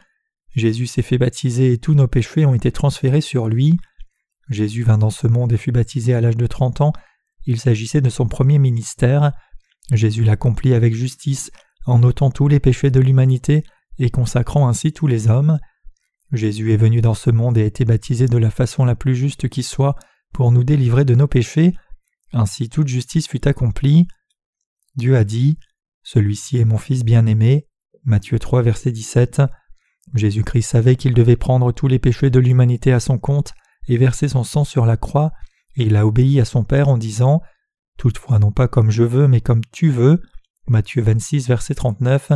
Jésus 0.56 0.88
s'est 0.88 1.02
fait 1.02 1.18
baptiser 1.18 1.74
et 1.74 1.78
tous 1.78 1.94
nos 1.94 2.08
péchés 2.08 2.46
ont 2.46 2.54
été 2.54 2.72
transférés 2.72 3.22
sur 3.22 3.48
lui. 3.48 3.78
Jésus 4.50 4.84
vint 4.84 4.98
dans 4.98 5.10
ce 5.10 5.28
monde 5.28 5.52
et 5.54 5.58
fut 5.58 5.72
baptisé 5.72 6.14
à 6.14 6.22
l'âge 6.22 6.38
de 6.38 6.48
trente 6.48 6.82
ans. 6.82 6.94
Il 7.46 7.60
s'agissait 7.60 8.02
de 8.02 8.10
son 8.10 8.28
premier 8.28 8.60
ministère. 8.60 9.32
Jésus 9.92 10.24
l'accomplit 10.24 10.74
avec 10.74 10.96
justice 10.96 11.52
en 11.86 12.02
ôtant 12.04 12.32
tous 12.32 12.48
les 12.48 12.60
péchés 12.60 12.92
de 12.92 13.00
l'humanité 13.00 13.64
et 14.00 14.10
consacrant 14.10 14.68
ainsi 14.68 14.94
tous 14.94 15.08
les 15.08 15.28
hommes. 15.28 15.60
Jésus 16.32 16.74
est 16.74 16.78
venu 16.78 17.02
dans 17.02 17.14
ce 17.14 17.30
monde 17.30 17.58
et 17.58 17.64
a 17.64 17.66
été 17.66 17.86
baptisé 17.86 18.28
de 18.28 18.38
la 18.38 18.50
façon 18.50 18.84
la 18.84 18.96
plus 18.96 19.16
juste 19.16 19.48
qui 19.48 19.64
soit 19.64 19.96
pour 20.34 20.52
nous 20.52 20.64
délivrer 20.64 21.06
de 21.06 21.16
nos 21.16 21.28
péchés, 21.28 21.74
ainsi 22.34 22.70
toute 22.70 22.88
justice 22.88 23.28
fut 23.28 23.48
accomplie. 23.48 24.08
Dieu 24.98 25.16
a 25.16 25.24
dit 25.24 25.60
Celui-ci 26.02 26.58
est 26.58 26.66
mon 26.66 26.80
Fils 26.80 27.06
bien-aimé. 27.06 27.68
Matthieu 28.04 28.39
3, 28.39 28.64
verset 28.64 28.91
17. 28.91 29.43
Jésus-Christ 30.16 30.64
savait 30.64 30.95
qu'il 30.95 31.14
devait 31.14 31.36
prendre 31.36 31.72
tous 31.72 31.88
les 31.88 32.00
péchés 32.00 32.32
de 32.32 32.39
l'humanité 32.39 32.91
à 32.91 33.00
son 33.00 33.20
compte 33.20 33.54
et 33.88 33.98
verser 33.98 34.28
son 34.28 34.43
sang 34.43 34.64
sur 34.64 34.88
la 34.88 34.98
croix, 34.98 35.32
et 35.76 35.84
il 35.84 35.95
a 35.95 36.08
obéi 36.08 36.39
à 36.39 36.45
son 36.45 36.64
Père 36.64 36.89
en 36.89 36.98
disant 36.98 37.41
Toutefois, 37.98 38.39
non 38.39 38.52
pas 38.52 38.68
comme 38.68 38.89
je 38.89 39.04
veux, 39.04 39.28
mais 39.28 39.39
comme 39.41 39.62
tu 39.72 39.89
veux. 39.89 40.22
Matthieu 40.68 41.04
26, 41.04 41.48
verset 41.48 41.76
39. 41.76 42.32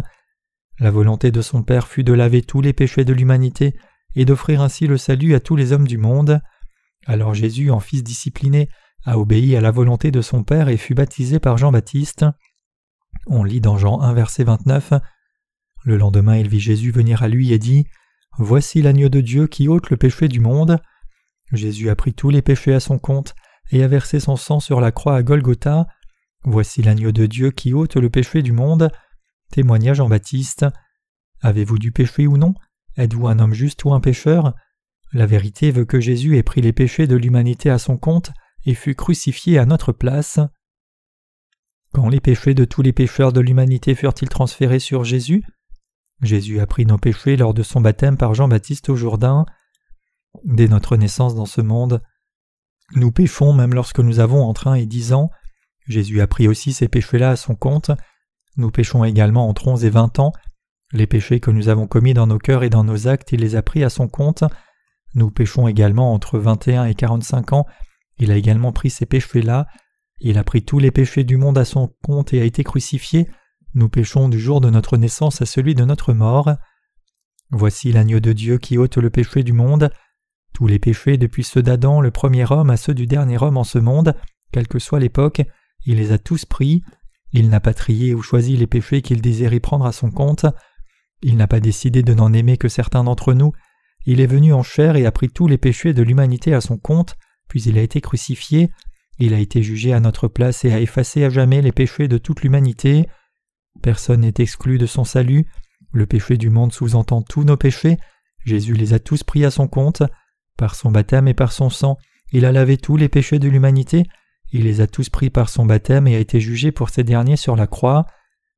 La 0.80 0.92
volonté 0.92 1.32
de 1.32 1.42
son 1.42 1.64
Père 1.64 1.88
fut 1.88 2.04
de 2.04 2.14
laver 2.14 2.44
tous 2.44 2.62
les 2.62 2.74
péchés 2.74 3.06
de 3.06 3.14
l'humanité 3.14 3.76
et 4.16 4.26
d'offrir 4.26 4.62
ainsi 4.62 4.86
le 4.86 4.98
salut 4.98 5.34
à 5.34 5.40
tous 5.40 5.56
les 5.56 5.72
hommes 5.72 5.88
du 5.88 5.98
monde. 5.98 6.42
Alors 7.08 7.34
Jésus, 7.34 7.72
en 7.72 7.80
fils 7.80 8.04
discipliné, 8.04 8.70
a 9.04 9.18
obéi 9.18 9.56
à 9.56 9.62
la 9.62 9.72
volonté 9.72 10.12
de 10.12 10.22
son 10.22 10.44
Père 10.44 10.70
et 10.70 10.78
fut 10.78 10.94
baptisé 10.94 11.40
par 11.40 11.58
Jean-Baptiste. 11.58 12.26
On 13.28 13.44
lit 13.44 13.62
dans 13.62 13.78
Jean 13.78 14.02
1 14.02 14.14
verset 14.14 14.44
29. 14.44 14.94
Le 15.84 15.98
lendemain 15.98 16.38
il 16.38 16.48
vit 16.48 16.60
Jésus 16.60 16.92
venir 16.92 17.24
à 17.24 17.28
lui 17.28 17.54
et 17.54 17.60
dit 17.60 17.86
Voici 18.38 18.82
l'agneau 18.82 19.10
de 19.10 19.22
Dieu 19.22 19.48
qui 19.48 19.68
ôte 19.68 19.90
le 19.90 19.98
péché 19.98 20.28
du 20.28 20.40
monde. 20.40 20.80
Jésus 21.52 21.90
a 21.90 21.96
pris 21.96 22.14
tous 22.14 22.30
les 22.30 22.42
péchés 22.42 22.74
à 22.74 22.80
son 22.80 22.98
compte 22.98 23.36
et 23.72 23.84
a 23.84 23.88
versé 23.88 24.20
son 24.20 24.36
sang 24.36 24.60
sur 24.60 24.82
la 24.82 24.92
croix 24.92 25.16
à 25.16 25.24
Golgotha. 25.24 25.88
Voici 26.44 26.82
l'agneau 26.82 27.12
de 27.12 27.26
Dieu 27.26 27.52
qui 27.52 27.74
ôte 27.74 27.96
le 27.96 28.10
péché 28.10 28.42
du 28.42 28.52
monde. 28.52 28.90
Témoigna 29.52 29.94
Jean-Baptiste. 29.94 30.66
Avez-vous 31.42 31.78
du 31.78 31.92
péché 31.92 32.26
ou 32.26 32.38
non? 32.38 32.54
Êtes-vous 32.98 33.28
un 33.28 33.40
homme 33.40 33.54
juste 33.54 33.84
ou 33.84 33.94
un 33.94 34.00
pécheur? 34.00 34.54
La 35.14 35.26
vérité 35.26 35.72
veut 35.72 35.86
que 35.86 36.00
Jésus 36.00 36.38
ait 36.38 36.44
pris 36.44 36.62
les 36.62 36.74
péchés 36.74 37.06
de 37.06 37.16
l'humanité 37.16 37.70
à 37.70 37.78
son 37.78 37.98
compte 37.98 38.32
et 38.66 38.74
fut 38.74 38.96
crucifié 38.96 39.60
à 39.60 39.66
notre 39.66 39.92
place. 39.92 40.40
Quand 41.94 42.08
les 42.08 42.22
péchés 42.22 42.54
de 42.54 42.66
tous 42.66 42.82
les 42.82 42.94
pécheurs 42.94 43.34
de 43.34 43.42
l'humanité 43.42 43.96
furent-ils 43.96 44.30
transférés 44.30 44.80
sur 44.80 45.04
Jésus? 45.04 45.44
Jésus 46.22 46.60
a 46.60 46.66
pris 46.66 46.86
nos 46.86 46.98
péchés 46.98 47.36
lors 47.36 47.54
de 47.54 47.64
son 47.64 47.82
baptême 47.82 48.18
par 48.18 48.34
Jean-Baptiste 48.34 48.90
au 48.90 48.96
Jourdain. 48.96 49.46
Dès 50.46 50.68
notre 50.68 50.96
naissance 50.96 51.36
dans 51.36 51.46
ce 51.46 51.62
monde, 51.62 52.02
nous 52.96 53.12
péchons 53.12 53.54
même 53.54 53.74
lorsque 53.74 54.00
nous 54.00 54.20
avons 54.20 54.44
entre 54.44 54.68
un 54.68 54.76
et 54.76 54.86
dix 54.86 55.14
ans. 55.14 55.30
Jésus 55.88 56.22
a 56.22 56.28
pris 56.28 56.48
aussi 56.48 56.74
ces 56.74 56.88
péchés-là 56.88 57.32
à 57.32 57.36
son 57.36 57.56
compte. 57.56 57.92
Nous 58.56 58.72
péchons 58.72 59.04
également 59.04 59.50
entre 59.50 59.68
onze 59.68 59.84
et 59.84 59.90
vingt 59.90 60.20
ans. 60.20 60.32
Les 60.94 61.08
péchés 61.08 61.40
que 61.40 61.52
nous 61.52 61.70
avons 61.70 61.88
commis 61.88 62.14
dans 62.14 62.28
nos 62.28 62.38
cœurs 62.38 62.64
et 62.64 62.70
dans 62.70 62.84
nos 62.84 63.08
actes, 63.08 63.32
il 63.32 63.42
les 63.42 63.56
a 63.56 63.62
pris 63.62 63.84
à 63.84 63.90
son 63.90 64.08
compte. 64.08 64.44
Nous 65.16 65.32
péchons 65.32 65.68
également 65.68 66.14
entre 66.14 66.38
21 66.38 66.86
et 66.86 66.96
45 66.96 67.54
ans. 67.54 67.66
Il 68.18 68.32
a 68.32 68.36
également 68.36 68.72
pris 68.72 68.90
ces 68.90 69.06
péchés-là. 69.06 69.68
Il 70.24 70.38
a 70.38 70.44
pris 70.44 70.64
tous 70.64 70.78
les 70.78 70.92
péchés 70.92 71.24
du 71.24 71.38
monde 71.38 71.58
à 71.58 71.66
son 71.66 71.92
compte 72.04 72.34
et 72.34 72.42
a 72.42 72.46
été 72.46 72.64
crucifié. 72.64 73.28
Nous 73.74 73.90
péchons 73.90 74.30
du 74.30 74.40
jour 74.40 74.62
de 74.62 74.70
notre 74.70 74.98
naissance 74.98 75.42
à 75.42 75.48
celui 75.48 75.74
de 75.74 75.84
notre 75.84 76.14
mort. 76.14 76.52
Voici 77.50 77.92
l'agneau 77.92 78.20
de 78.20 78.32
Dieu 78.32 78.60
qui 78.60 78.78
ôte 78.78 78.98
le 78.98 79.10
péché 79.10 79.44
du 79.44 79.52
monde. 79.52 79.90
Tous 80.54 80.68
les 80.68 80.78
péchés 80.78 81.18
depuis 81.18 81.44
ceux 81.44 81.64
d'Adam, 81.64 82.02
le 82.02 82.12
premier 82.12 82.46
homme, 82.52 82.70
à 82.70 82.78
ceux 82.78 82.94
du 82.94 83.08
dernier 83.08 83.42
homme 83.42 83.58
en 83.58 83.64
ce 83.64 83.80
monde, 83.80 84.16
quelle 84.52 84.68
que 84.68 84.80
soit 84.80 85.00
l'époque, 85.00 85.42
il 85.86 85.98
les 85.98 86.12
a 86.12 86.20
tous 86.20 86.46
pris. 86.46 86.84
Il 87.32 87.50
n'a 87.50 87.60
pas 87.60 87.74
trié 87.74 88.14
ou 88.14 88.22
choisi 88.22 88.56
les 88.58 88.68
péchés 88.68 89.02
qu'il 89.02 89.22
désirait 89.22 89.60
prendre 89.60 89.86
à 89.86 89.92
son 89.92 90.12
compte. 90.12 90.46
Il 91.24 91.36
n'a 91.36 91.48
pas 91.48 91.60
décidé 91.60 92.04
de 92.04 92.14
n'en 92.14 92.32
aimer 92.32 92.58
que 92.58 92.70
certains 92.70 93.04
d'entre 93.04 93.34
nous, 93.34 93.54
il 94.06 94.20
est 94.20 94.28
venu 94.28 94.54
en 94.54 94.64
chair 94.64 94.96
et 94.96 95.06
a 95.06 95.12
pris 95.12 95.30
tous 95.30 95.48
les 95.48 95.58
péchés 95.58 95.94
de 95.94 96.02
l'humanité 96.02 96.54
à 96.54 96.62
son 96.62 96.78
compte, 96.78 97.16
puis 97.48 97.62
il 97.64 97.78
a 97.78 97.82
été 97.82 98.02
crucifié, 98.02 98.72
il 99.22 99.34
a 99.34 99.40
été 99.40 99.64
jugé 99.64 99.94
à 99.94 100.00
notre 100.00 100.28
place 100.28 100.66
et 100.66 100.74
a 100.74 100.82
effacé 100.82 101.24
à 101.24 101.30
jamais 101.30 101.62
les 101.62 101.72
péchés 101.72 102.08
de 102.08 102.18
toute 102.18 102.42
l'humanité. 102.42 103.08
Personne 103.82 104.22
n'est 104.22 104.34
exclu 104.40 104.78
de 104.78 104.86
son 104.86 105.04
salut, 105.04 105.46
le 105.92 106.06
péché 106.06 106.38
du 106.38 106.50
monde 106.50 106.74
sous-entend 106.74 107.22
tous 107.22 107.44
nos 107.44 107.58
péchés, 107.58 107.98
Jésus 108.46 108.74
les 108.74 108.94
a 108.94 109.00
tous 109.00 109.24
pris 109.24 109.46
à 109.46 109.52
son 109.52 109.68
compte, 109.68 110.04
par 110.58 110.76
son 110.76 110.92
baptême 110.92 111.28
et 111.28 111.34
par 111.34 111.52
son 111.52 111.70
sang, 111.70 111.98
il 112.32 112.46
a 112.46 112.52
lavé 112.52 112.78
tous 112.78 112.98
les 112.98 113.10
péchés 113.10 113.40
de 113.40 113.48
l'humanité, 113.48 114.04
il 114.52 114.64
les 114.64 114.82
a 114.82 114.88
tous 114.88 115.10
pris 115.10 115.30
par 115.30 115.50
son 115.50 115.66
baptême 115.66 116.08
et 116.08 116.16
a 116.16 116.20
été 116.20 116.40
jugé 116.40 116.72
pour 116.72 116.90
ces 116.90 117.04
derniers 117.04 117.38
sur 117.38 117.56
la 117.56 117.68
croix. 117.68 118.06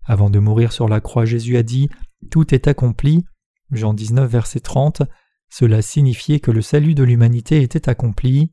Avant 0.05 0.29
de 0.29 0.39
mourir 0.39 0.71
sur 0.71 0.87
la 0.87 1.01
croix, 1.01 1.25
Jésus 1.25 1.57
a 1.57 1.63
dit 1.63 1.89
Tout 2.31 2.53
est 2.53 2.67
accompli. 2.67 3.25
Jean 3.71 3.93
19, 3.93 4.29
verset 4.29 4.59
30. 4.59 5.03
Cela 5.49 5.81
signifiait 5.81 6.39
que 6.39 6.51
le 6.51 6.61
salut 6.61 6.95
de 6.95 7.03
l'humanité 7.03 7.61
était 7.61 7.89
accompli. 7.89 8.51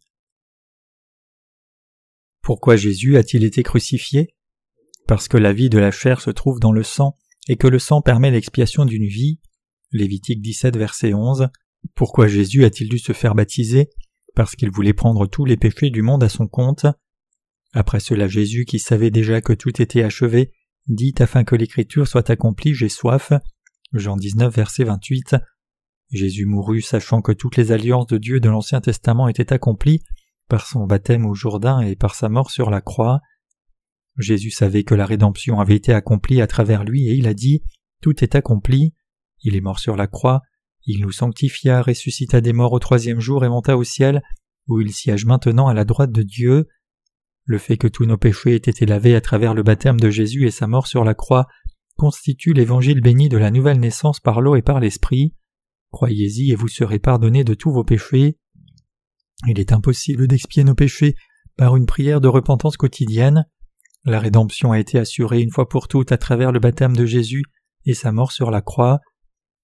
Pourquoi 2.51 2.74
Jésus 2.74 3.16
a-t-il 3.16 3.44
été 3.44 3.62
crucifié? 3.62 4.34
Parce 5.07 5.28
que 5.28 5.36
la 5.36 5.53
vie 5.53 5.70
de 5.70 5.78
la 5.78 5.92
chair 5.92 6.20
se 6.20 6.30
trouve 6.30 6.59
dans 6.59 6.72
le 6.72 6.82
sang 6.82 7.16
et 7.46 7.55
que 7.55 7.68
le 7.68 7.78
sang 7.78 8.03
permet 8.03 8.32
l'expiation 8.32 8.84
d'une 8.84 9.07
vie. 9.07 9.38
Lévitique 9.92 10.42
17 10.42 10.76
verset 10.76 11.14
11. 11.14 11.46
Pourquoi 11.94 12.26
Jésus 12.26 12.64
a-t-il 12.64 12.88
dû 12.88 12.98
se 12.98 13.12
faire 13.12 13.36
baptiser? 13.36 13.88
Parce 14.34 14.57
qu'il 14.57 14.72
voulait 14.72 14.94
prendre 14.94 15.28
tous 15.28 15.44
les 15.44 15.57
péchés 15.57 15.90
du 15.90 16.03
monde 16.03 16.24
à 16.24 16.28
son 16.28 16.48
compte. 16.48 16.86
Après 17.72 18.01
cela 18.01 18.26
Jésus, 18.26 18.64
qui 18.64 18.80
savait 18.80 19.12
déjà 19.12 19.40
que 19.40 19.53
tout 19.53 19.80
était 19.80 20.03
achevé, 20.03 20.51
dit 20.88 21.14
afin 21.20 21.44
que 21.44 21.55
l'écriture 21.55 22.09
soit 22.09 22.30
accomplie, 22.30 22.74
j'ai 22.74 22.88
soif. 22.88 23.32
Jean 23.92 24.16
19, 24.16 24.53
verset 24.53 24.82
28. 24.82 25.36
Jésus 26.11 26.46
mourut 26.46 26.82
sachant 26.82 27.22
que 27.22 27.30
toutes 27.30 27.59
les 27.59 27.70
alliances 27.70 28.09
de 28.09 28.18
Dieu 28.18 28.40
de 28.40 28.48
l'Ancien 28.48 28.80
Testament 28.80 29.28
étaient 29.28 29.53
accomplies 29.53 30.03
par 30.51 30.66
son 30.66 30.86
baptême 30.86 31.24
au 31.24 31.34
Jourdain 31.34 31.80
et 31.80 31.96
par 31.96 32.14
sa 32.14 32.28
mort 32.28 32.51
sur 32.51 32.68
la 32.68 32.82
croix. 32.82 33.20
Jésus 34.18 34.51
savait 34.51 34.84
que 34.84 34.94
la 34.94 35.07
rédemption 35.07 35.61
avait 35.61 35.76
été 35.76 35.94
accomplie 35.94 36.42
à 36.42 36.46
travers 36.46 36.84
lui 36.84 37.09
et 37.09 37.14
il 37.14 37.26
a 37.26 37.32
dit 37.32 37.62
Tout 38.03 38.22
est 38.22 38.34
accompli. 38.34 38.92
Il 39.42 39.57
est 39.57 39.62
mort 39.62 39.78
sur 39.78 39.96
la 39.96 40.07
croix, 40.07 40.42
il 40.84 41.01
nous 41.01 41.12
sanctifia, 41.12 41.80
ressuscita 41.80 42.40
des 42.40 42.53
morts 42.53 42.72
au 42.72 42.78
troisième 42.78 43.20
jour 43.20 43.44
et 43.44 43.48
monta 43.48 43.76
au 43.76 43.84
ciel, 43.84 44.22
où 44.66 44.80
il 44.80 44.92
siège 44.92 45.24
maintenant 45.24 45.68
à 45.68 45.74
la 45.74 45.84
droite 45.84 46.12
de 46.12 46.22
Dieu. 46.22 46.66
Le 47.44 47.59
fait 47.59 47.76
que 47.76 47.88
tous 47.88 48.05
nos 48.05 48.18
péchés 48.18 48.55
aient 48.55 48.57
été 48.57 48.86
lavés 48.86 49.14
à 49.14 49.20
travers 49.20 49.55
le 49.55 49.62
baptême 49.62 49.98
de 49.98 50.11
Jésus 50.11 50.46
et 50.46 50.51
sa 50.51 50.66
mort 50.66 50.86
sur 50.86 51.05
la 51.05 51.14
croix 51.14 51.46
constitue 51.96 52.55
l'évangile 52.55 53.01
béni 53.01 53.28
de 53.28 53.36
la 53.36 53.51
nouvelle 53.51 53.80
naissance 53.80 54.20
par 54.20 54.40
l'eau 54.40 54.57
et 54.57 54.62
par 54.62 54.80
l'esprit. 54.80 55.34
Croyez-y 55.90 56.51
et 56.51 56.55
vous 56.55 56.68
serez 56.68 56.98
pardonnés 56.98 57.44
de 57.44 57.55
tous 57.55 57.72
vos 57.72 57.84
péchés. 57.84 58.38
Il 59.47 59.59
est 59.59 59.72
impossible 59.72 60.26
d'expier 60.26 60.64
nos 60.64 60.74
péchés 60.74 61.14
par 61.57 61.76
une 61.76 61.86
prière 61.86 62.20
de 62.20 62.28
repentance 62.28 62.76
quotidienne. 62.76 63.47
La 64.05 64.20
rédemption 64.20 64.72
a 64.72 64.78
été 64.78 64.99
assurée 64.99 65.41
une 65.41 65.51
fois 65.51 65.68
pour 65.68 65.88
toutes 65.88 66.12
à 66.12 66.18
travers 66.18 66.53
le 66.53 66.61
baptême 66.61 66.97
de 66.97 67.07
Jésus 67.07 67.45
et 67.84 67.95
sa 67.95 68.12
mort 68.12 68.32
sur 68.32 68.51
la 68.51 68.62
croix. 68.62 69.01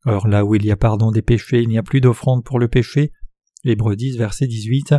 Or 0.04 0.28
là 0.28 0.44
où 0.44 0.54
il 0.54 0.64
y 0.64 0.70
a 0.70 0.76
pardon 0.76 1.10
des 1.10 1.22
péchés, 1.22 1.62
il 1.62 1.68
n'y 1.68 1.78
a 1.78 1.82
plus 1.82 2.00
d'offrande 2.00 2.44
pour 2.44 2.58
le 2.58 2.68
péché. 2.68 3.12
Hébreux 3.64 3.96
10, 3.96 4.16
verset 4.16 4.46
18. 4.46 4.94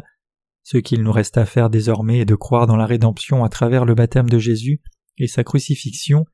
Ce 0.63 0.78
qu'il 0.78 1.01
nous 1.01 1.11
reste 1.11 1.38
à 1.38 1.45
faire 1.45 1.69
désormais 1.69 2.19
est 2.19 2.25
de 2.25 2.36
croire 2.36 2.67
dans 2.67 2.75
la 2.75 2.86
rédemption 2.86 3.43
à 3.43 3.49
travers 3.49 3.86
le 3.86 3.95
baptême 3.95 4.30
de 4.30 4.38
Jésus 4.38 4.82
et 5.17 5.28
sa 5.28 5.43
crucifixion. 5.43 6.25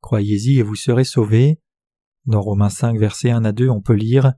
Croyez-y 0.00 0.58
et 0.58 0.62
vous 0.62 0.74
serez 0.74 1.04
sauvés. 1.04 1.60
Dans 2.26 2.40
Romains 2.40 2.70
5, 2.70 2.98
verset 2.98 3.30
1 3.30 3.44
à 3.44 3.52
2, 3.52 3.68
on 3.68 3.80
peut 3.80 3.94
lire 3.94 4.32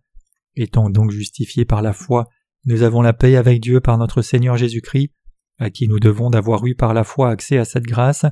Étant 0.55 0.91
donc 0.91 1.13
justifiés 1.13 1.65
par 1.65 1.83
la 1.83 1.93
foi, 1.93 2.27
nous 2.65 2.83
avons 2.83 3.03
la 3.03 3.13
paix 3.13 3.37
avec 3.37 3.61
Dieu 3.61 3.81
par 3.81 3.99
notre 3.99 4.23
Seigneur 4.23 4.57
Jésus-Christ, 4.57 5.13
à 5.59 5.71
qui 5.71 5.89
nous 5.89 5.99
devons 6.01 6.31
d'avoir 6.31 6.65
eu 6.67 6.75
par 6.75 6.95
la 6.95 7.05
foi 7.05 7.31
accès 7.31 7.59
à 7.59 7.65
cette 7.65 7.85
grâce, 7.85 8.27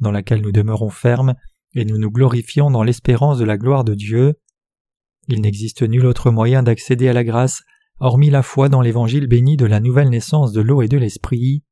dans 0.00 0.10
laquelle 0.10 0.40
nous 0.40 0.52
demeurons 0.52 0.90
fermes, 0.90 1.34
et 1.74 1.84
nous 1.84 1.98
nous 1.98 2.10
glorifions 2.10 2.70
dans 2.70 2.82
l'espérance 2.82 3.38
de 3.38 3.44
la 3.44 3.56
gloire 3.56 3.84
de 3.84 3.94
Dieu. 3.94 4.34
Il 5.28 5.40
n'existe 5.40 5.82
nul 5.82 6.06
autre 6.06 6.30
moyen 6.30 6.62
d'accéder 6.62 7.08
à 7.08 7.12
la 7.12 7.24
grâce 7.24 7.62
hormis 7.98 8.30
la 8.30 8.42
foi 8.42 8.68
dans 8.68 8.80
l'évangile 8.80 9.28
béni 9.28 9.56
de 9.56 9.64
la 9.64 9.78
nouvelle 9.78 10.10
naissance 10.10 10.52
de 10.52 10.60
l'eau 10.60 10.82
et 10.82 10.88
de 10.88 10.98
l'esprit. 10.98 11.64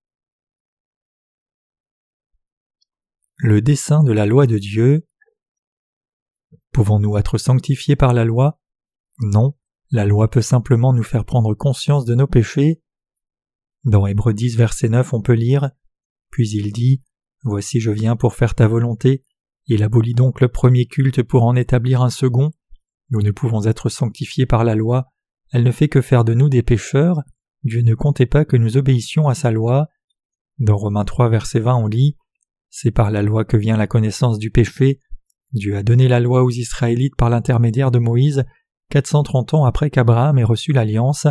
Le 3.36 3.60
dessein 3.60 4.04
de 4.04 4.12
la 4.12 4.26
loi 4.26 4.46
de 4.46 4.58
Dieu. 4.58 5.06
Pouvons-nous 6.72 7.16
être 7.18 7.36
sanctifiés 7.36 7.96
par 7.96 8.12
la 8.12 8.24
loi? 8.24 8.60
Non, 9.18 9.54
la 9.90 10.04
loi 10.04 10.30
peut 10.30 10.42
simplement 10.42 10.92
nous 10.92 11.02
faire 11.02 11.24
prendre 11.24 11.54
conscience 11.54 12.04
de 12.04 12.14
nos 12.14 12.26
péchés. 12.26 12.82
Dans 13.84 14.06
Hébreux 14.06 14.34
10, 14.34 14.56
verset 14.56 14.88
9, 14.88 15.14
on 15.14 15.22
peut 15.22 15.34
lire 15.34 15.70
Puis 16.30 16.48
il 16.50 16.72
dit 16.72 17.02
Voici 17.42 17.80
je 17.80 17.90
viens 17.90 18.16
pour 18.16 18.34
faire 18.34 18.54
ta 18.54 18.68
volonté. 18.68 19.24
Il 19.66 19.82
abolit 19.82 20.14
donc 20.14 20.40
le 20.40 20.48
premier 20.48 20.86
culte 20.86 21.22
pour 21.22 21.44
en 21.44 21.56
établir 21.56 22.02
un 22.02 22.10
second. 22.10 22.50
Nous 23.10 23.22
ne 23.22 23.30
pouvons 23.30 23.64
être 23.64 23.88
sanctifiés 23.88 24.46
par 24.46 24.64
la 24.64 24.74
loi, 24.74 25.06
elle 25.52 25.64
ne 25.64 25.72
fait 25.72 25.88
que 25.88 26.00
faire 26.00 26.24
de 26.24 26.34
nous 26.34 26.48
des 26.48 26.62
pécheurs, 26.62 27.22
Dieu 27.64 27.82
ne 27.82 27.94
comptait 27.94 28.26
pas 28.26 28.44
que 28.44 28.56
nous 28.56 28.76
obéissions 28.76 29.28
à 29.28 29.34
sa 29.34 29.50
loi. 29.50 29.88
Dans 30.58 30.76
Romains 30.76 31.04
3 31.04 31.28
verset 31.28 31.60
20 31.60 31.74
on 31.74 31.86
lit 31.88 32.16
C'est 32.68 32.92
par 32.92 33.10
la 33.10 33.22
loi 33.22 33.44
que 33.44 33.56
vient 33.56 33.76
la 33.76 33.86
connaissance 33.86 34.38
du 34.38 34.50
péché. 34.50 35.00
Dieu 35.52 35.76
a 35.76 35.82
donné 35.82 36.06
la 36.06 36.20
loi 36.20 36.44
aux 36.44 36.50
Israélites 36.50 37.16
par 37.16 37.30
l'intermédiaire 37.30 37.90
de 37.90 37.98
Moïse, 37.98 38.44
430 38.90 39.54
ans 39.54 39.64
après 39.64 39.90
qu'Abraham 39.90 40.38
ait 40.38 40.44
reçu 40.44 40.72
l'alliance. 40.72 41.26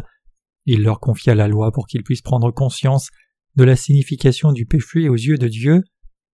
Il 0.66 0.84
leur 0.84 1.00
confia 1.00 1.36
la 1.36 1.48
loi 1.48 1.72
pour 1.72 1.88
qu'ils 1.88 2.04
puissent 2.04 2.22
prendre 2.22 2.52
conscience 2.52 3.10
de 3.56 3.64
la 3.64 3.76
signification 3.76 4.52
du 4.52 4.66
péché 4.66 5.10
aux 5.10 5.16
yeux 5.16 5.38
de 5.38 5.48
Dieu. 5.48 5.84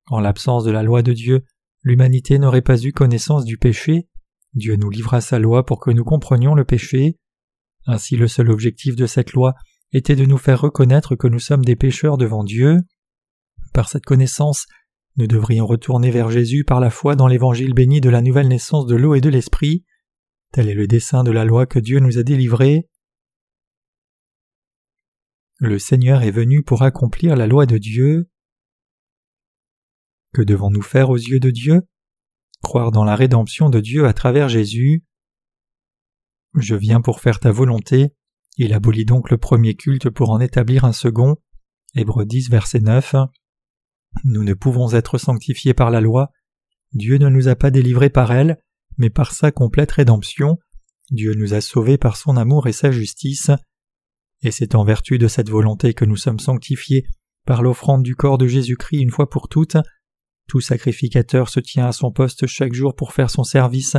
En 0.08 0.20
l'absence 0.20 0.64
de 0.64 0.72
la 0.72 0.84
loi 0.84 1.02
de 1.02 1.14
Dieu, 1.14 1.44
l'humanité 1.82 2.38
n'aurait 2.38 2.62
pas 2.62 2.82
eu 2.84 2.92
connaissance 2.92 3.46
du 3.46 3.58
péché. 3.58 4.08
Dieu 4.54 4.76
nous 4.76 4.90
livra 4.90 5.22
sa 5.22 5.40
loi 5.40 5.66
pour 5.66 5.80
que 5.80 5.92
nous 5.92 6.04
comprenions 6.04 6.54
le 6.54 6.66
péché. 6.66 7.18
Ainsi 7.86 8.16
le 8.16 8.28
seul 8.28 8.50
objectif 8.52 8.96
de 8.96 9.06
cette 9.06 9.34
loi 9.34 9.56
était 9.92 10.16
de 10.16 10.26
nous 10.26 10.38
faire 10.38 10.62
reconnaître 10.62 11.16
que 11.16 11.28
nous 11.28 11.40
sommes 11.40 11.66
des 11.66 11.76
pécheurs 11.76 12.18
devant 12.18 12.44
Dieu. 12.44 12.78
Par 13.74 13.90
cette 13.90 14.06
connaissance, 14.06 14.66
nous 15.18 15.28
devrions 15.28 15.66
retourner 15.66 16.12
vers 16.12 16.32
Jésus 16.32 16.64
par 16.64 16.80
la 16.80 16.90
foi 16.90 17.16
dans 17.16 17.28
l'évangile 17.28 17.74
béni 17.74 18.02
de 18.02 18.10
la 18.10 18.22
nouvelle 18.22 18.48
naissance 18.48 18.86
de 18.86 18.96
l'eau 18.96 19.16
et 19.16 19.22
de 19.22 19.30
l'esprit. 19.30 19.86
Tel 20.54 20.70
est 20.70 20.76
le 20.76 20.86
dessein 20.86 21.24
de 21.24 21.32
la 21.32 21.46
loi 21.46 21.66
que 21.66 21.80
Dieu 21.80 22.00
nous 22.00 22.20
a 22.20 22.24
délivrée. 22.24 22.88
Le 25.58 25.80
Seigneur 25.80 26.22
est 26.22 26.30
venu 26.30 26.62
pour 26.62 26.84
accomplir 26.84 27.36
la 27.36 27.48
loi 27.48 27.66
de 27.66 27.80
Dieu. 27.80 28.30
Que 30.32 30.44
devons-nous 30.44 30.84
faire 30.84 31.10
aux 31.10 31.18
yeux 31.18 31.40
de 31.40 31.50
Dieu? 31.50 31.82
Croire 32.62 32.92
dans 32.92 33.04
la 33.04 33.16
rédemption 33.16 33.72
de 33.72 33.80
Dieu 33.80 34.06
à 34.06 34.14
travers 34.14 34.48
Jésus. 34.48 35.04
Je 36.54 36.76
viens 36.76 37.02
pour 37.02 37.20
faire 37.20 37.40
ta 37.40 37.52
volonté. 37.52 38.14
Il 38.58 38.74
abolit 38.74 39.06
donc 39.06 39.32
le 39.32 39.40
premier 39.40 39.74
culte 39.74 40.12
pour 40.12 40.30
en 40.30 40.40
établir 40.40 40.86
un 40.86 40.94
second. 40.94 41.36
Hébreux 41.96 42.26
10, 42.26 42.52
verset 42.52 42.82
9. 42.82 43.16
Nous 44.24 44.44
ne 44.44 44.54
pouvons 44.54 44.94
être 44.94 45.18
sanctifiés 45.18 45.74
par 45.74 45.90
la 45.90 46.00
loi. 46.00 46.30
Dieu 46.92 47.18
ne 47.18 47.30
nous 47.30 47.48
a 47.48 47.56
pas 47.56 47.72
délivrés 47.72 48.12
par 48.12 48.32
elle, 48.32 48.62
mais 48.98 49.10
par 49.10 49.34
sa 49.34 49.52
complète 49.52 49.92
rédemption. 49.92 50.58
Dieu 51.12 51.34
nous 51.34 51.54
a 51.54 51.62
sauvés 51.62 51.98
par 51.98 52.18
son 52.18 52.38
amour 52.38 52.68
et 52.68 52.74
sa 52.74 52.92
justice. 52.92 53.52
Et 54.42 54.52
c'est 54.52 54.76
en 54.76 54.84
vertu 54.84 55.18
de 55.18 55.28
cette 55.28 55.50
volonté 55.50 55.94
que 55.94 56.06
nous 56.06 56.16
sommes 56.16 56.40
sanctifiés 56.40 57.06
par 57.46 57.62
l'offrande 57.62 58.04
du 58.04 58.16
corps 58.16 58.38
de 58.38 58.48
Jésus-Christ 58.48 59.02
une 59.02 59.12
fois 59.12 59.30
pour 59.30 59.48
toutes. 59.50 59.78
Tout 60.48 60.62
sacrificateur 60.62 61.50
se 61.50 61.60
tient 61.60 61.88
à 61.88 61.92
son 61.92 62.12
poste 62.12 62.48
chaque 62.48 62.74
jour 62.74 62.96
pour 62.96 63.14
faire 63.14 63.30
son 63.30 63.44
service 63.44 63.98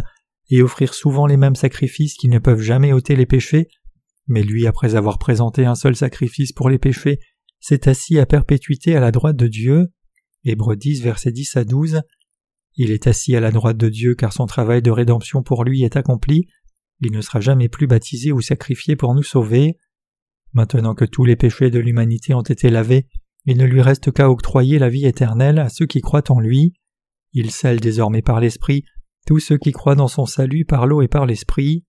et 0.51 0.62
offrir 0.62 0.95
souvent 0.95 1.26
les 1.26 1.36
mêmes 1.36 1.55
sacrifices 1.55 2.14
qui 2.14 2.28
ne 2.28 2.38
peuvent 2.38 2.61
jamais 2.61 2.92
ôter 2.92 3.16
les 3.16 3.26
péchés, 3.26 3.68
mais 4.26 4.42
lui, 4.42 4.66
après 4.66 4.95
avoir 4.95 5.18
présenté 5.18 5.64
un 5.64 5.74
seul 5.74 5.97
sacrifice 5.97 6.53
pour 6.53 6.68
les 6.68 6.78
péchés, 6.78 7.18
s'est 7.61 7.88
assis 7.88 8.18
à 8.18 8.26
perpétuité 8.26 8.97
à 8.97 9.01
la 9.01 9.11
droite 9.11 9.36
de 9.36 9.49
Dieu. 9.49 9.88
Hébreux 10.45 10.76
10, 10.76 11.03
versets 11.03 11.32
10 11.32 11.57
à 11.57 11.64
12. 11.64 12.03
Il 12.76 12.90
est 12.90 13.06
assis 13.06 13.36
à 13.36 13.40
la 13.40 13.50
droite 13.50 13.76
de 13.76 13.88
Dieu 13.88 14.14
car 14.14 14.32
son 14.32 14.46
travail 14.46 14.82
de 14.82 14.90
rédemption 14.90 15.42
pour 15.42 15.64
lui 15.64 15.84
est 15.84 15.96
accompli. 15.96 16.48
Il 17.00 17.12
ne 17.12 17.20
sera 17.20 17.40
jamais 17.40 17.68
plus 17.68 17.86
baptisé 17.86 18.32
ou 18.32 18.40
sacrifié 18.40 18.96
pour 18.96 19.14
nous 19.14 19.22
sauver. 19.22 19.78
Maintenant 20.52 20.94
que 20.94 21.04
tous 21.04 21.24
les 21.24 21.36
péchés 21.36 21.70
de 21.70 21.78
l'humanité 21.78 22.34
ont 22.34 22.42
été 22.42 22.70
lavés, 22.70 23.06
il 23.46 23.58
ne 23.58 23.64
lui 23.64 23.82
reste 23.82 24.10
qu'à 24.12 24.30
octroyer 24.30 24.78
la 24.78 24.88
vie 24.88 25.06
éternelle 25.06 25.58
à 25.58 25.68
ceux 25.68 25.86
qui 25.86 26.00
croient 26.00 26.30
en 26.30 26.40
lui. 26.40 26.74
Il 27.32 27.50
scelle 27.50 27.80
désormais 27.80 28.22
par 28.22 28.40
l'Esprit 28.40 28.84
tous 29.26 29.38
ceux 29.38 29.58
qui 29.58 29.72
croient 29.72 29.94
dans 29.94 30.08
son 30.08 30.26
salut 30.26 30.64
par 30.64 30.86
l'eau 30.86 31.02
et 31.02 31.08
par 31.08 31.26
l'Esprit. 31.26 31.84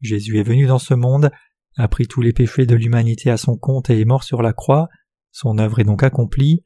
Jésus 0.00 0.38
est 0.38 0.44
venu 0.44 0.66
dans 0.66 0.78
ce 0.78 0.94
monde, 0.94 1.30
a 1.76 1.88
pris 1.88 2.06
tous 2.06 2.22
les 2.22 2.32
péchés 2.32 2.66
de 2.66 2.74
l'humanité 2.74 3.30
à 3.30 3.36
son 3.36 3.56
compte 3.56 3.90
et 3.90 4.00
est 4.00 4.04
mort 4.04 4.24
sur 4.24 4.42
la 4.42 4.52
croix, 4.52 4.88
son 5.32 5.58
œuvre 5.58 5.80
est 5.80 5.84
donc 5.84 6.02
accomplie. 6.02 6.62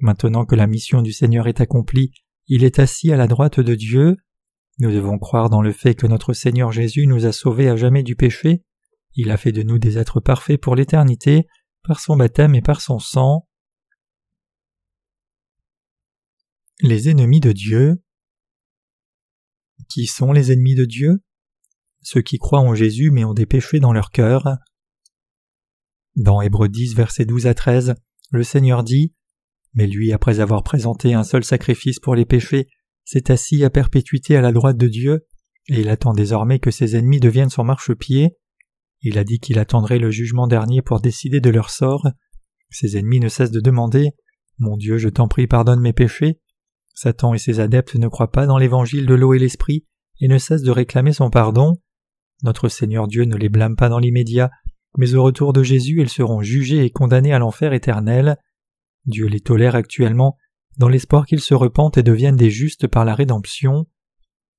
Maintenant 0.00 0.44
que 0.44 0.54
la 0.54 0.66
mission 0.66 1.02
du 1.02 1.12
Seigneur 1.12 1.48
est 1.48 1.60
accomplie, 1.60 2.12
il 2.48 2.64
est 2.64 2.78
assis 2.78 3.12
à 3.12 3.16
la 3.16 3.26
droite 3.26 3.60
de 3.60 3.74
Dieu. 3.74 4.16
Nous 4.78 4.90
devons 4.90 5.18
croire 5.18 5.50
dans 5.50 5.60
le 5.60 5.72
fait 5.72 5.94
que 5.94 6.06
notre 6.06 6.32
Seigneur 6.32 6.72
Jésus 6.72 7.06
nous 7.06 7.26
a 7.26 7.32
sauvés 7.32 7.68
à 7.68 7.76
jamais 7.76 8.02
du 8.02 8.16
péché. 8.16 8.64
Il 9.14 9.30
a 9.30 9.36
fait 9.36 9.52
de 9.52 9.62
nous 9.62 9.78
des 9.78 9.98
êtres 9.98 10.20
parfaits 10.20 10.60
pour 10.60 10.74
l'éternité, 10.74 11.46
par 11.82 12.00
son 12.00 12.16
baptême 12.16 12.54
et 12.54 12.62
par 12.62 12.80
son 12.80 12.98
sang. 12.98 13.46
Les 16.80 17.10
ennemis 17.10 17.40
de 17.40 17.52
Dieu. 17.52 18.02
Qui 19.88 20.06
sont 20.06 20.32
les 20.32 20.50
ennemis 20.50 20.74
de 20.74 20.84
Dieu? 20.84 21.22
Ceux 22.02 22.22
qui 22.22 22.38
croient 22.38 22.60
en 22.60 22.74
Jésus 22.74 23.10
mais 23.10 23.24
ont 23.24 23.34
des 23.34 23.46
péchés 23.46 23.80
dans 23.80 23.92
leur 23.92 24.10
cœur. 24.10 24.56
Dans 26.16 26.40
Hébreux 26.40 26.68
10, 26.68 26.94
versets 26.94 27.26
12 27.26 27.46
à 27.46 27.54
13, 27.54 27.94
le 28.30 28.42
Seigneur 28.42 28.84
dit 28.84 29.14
Mais 29.74 29.86
lui, 29.86 30.12
après 30.12 30.40
avoir 30.40 30.62
présenté 30.62 31.14
un 31.14 31.24
seul 31.24 31.44
sacrifice 31.44 32.00
pour 32.00 32.14
les 32.14 32.24
péchés, 32.24 32.68
s'est 33.04 33.30
assis 33.30 33.64
à 33.64 33.70
perpétuité 33.70 34.36
à 34.36 34.40
la 34.40 34.52
droite 34.52 34.76
de 34.76 34.88
Dieu, 34.88 35.26
et 35.68 35.80
il 35.80 35.88
attend 35.88 36.12
désormais 36.12 36.58
que 36.58 36.70
ses 36.70 36.96
ennemis 36.96 37.20
deviennent 37.20 37.50
son 37.50 37.64
marchepied. 37.64 38.36
Il 39.02 39.18
a 39.18 39.24
dit 39.24 39.38
qu'il 39.38 39.58
attendrait 39.58 39.98
le 39.98 40.10
jugement 40.10 40.46
dernier 40.46 40.82
pour 40.82 41.00
décider 41.00 41.40
de 41.40 41.50
leur 41.50 41.70
sort. 41.70 42.06
Ses 42.70 42.96
ennemis 42.98 43.20
ne 43.20 43.28
cessent 43.28 43.50
de 43.50 43.60
demander 43.60 44.10
Mon 44.58 44.76
Dieu, 44.76 44.98
je 44.98 45.08
t'en 45.08 45.28
prie, 45.28 45.46
pardonne 45.46 45.80
mes 45.80 45.92
péchés. 45.92 46.40
Satan 46.94 47.32
et 47.32 47.38
ses 47.38 47.60
adeptes 47.60 47.94
ne 47.94 48.08
croient 48.08 48.32
pas 48.32 48.46
dans 48.46 48.58
l'évangile 48.58 49.06
de 49.06 49.14
l'eau 49.14 49.32
et 49.32 49.38
l'esprit 49.38 49.86
et 50.20 50.28
ne 50.28 50.38
cessent 50.38 50.62
de 50.62 50.70
réclamer 50.70 51.12
son 51.12 51.30
pardon. 51.30 51.80
Notre 52.42 52.68
Seigneur 52.68 53.06
Dieu 53.06 53.24
ne 53.24 53.36
les 53.36 53.48
blâme 53.48 53.76
pas 53.76 53.88
dans 53.88 53.98
l'immédiat, 53.98 54.50
mais 54.96 55.14
au 55.14 55.22
retour 55.22 55.52
de 55.52 55.62
Jésus 55.62 56.00
ils 56.00 56.08
seront 56.08 56.42
jugés 56.42 56.84
et 56.84 56.90
condamnés 56.90 57.32
à 57.32 57.38
l'enfer 57.38 57.72
éternel. 57.72 58.36
Dieu 59.08 59.26
les 59.26 59.40
tolère 59.40 59.74
actuellement 59.74 60.36
dans 60.76 60.88
l'espoir 60.88 61.26
qu'ils 61.26 61.40
se 61.40 61.54
repentent 61.54 61.98
et 61.98 62.02
deviennent 62.02 62.36
des 62.36 62.50
justes 62.50 62.86
par 62.86 63.04
la 63.04 63.14
rédemption. 63.14 63.86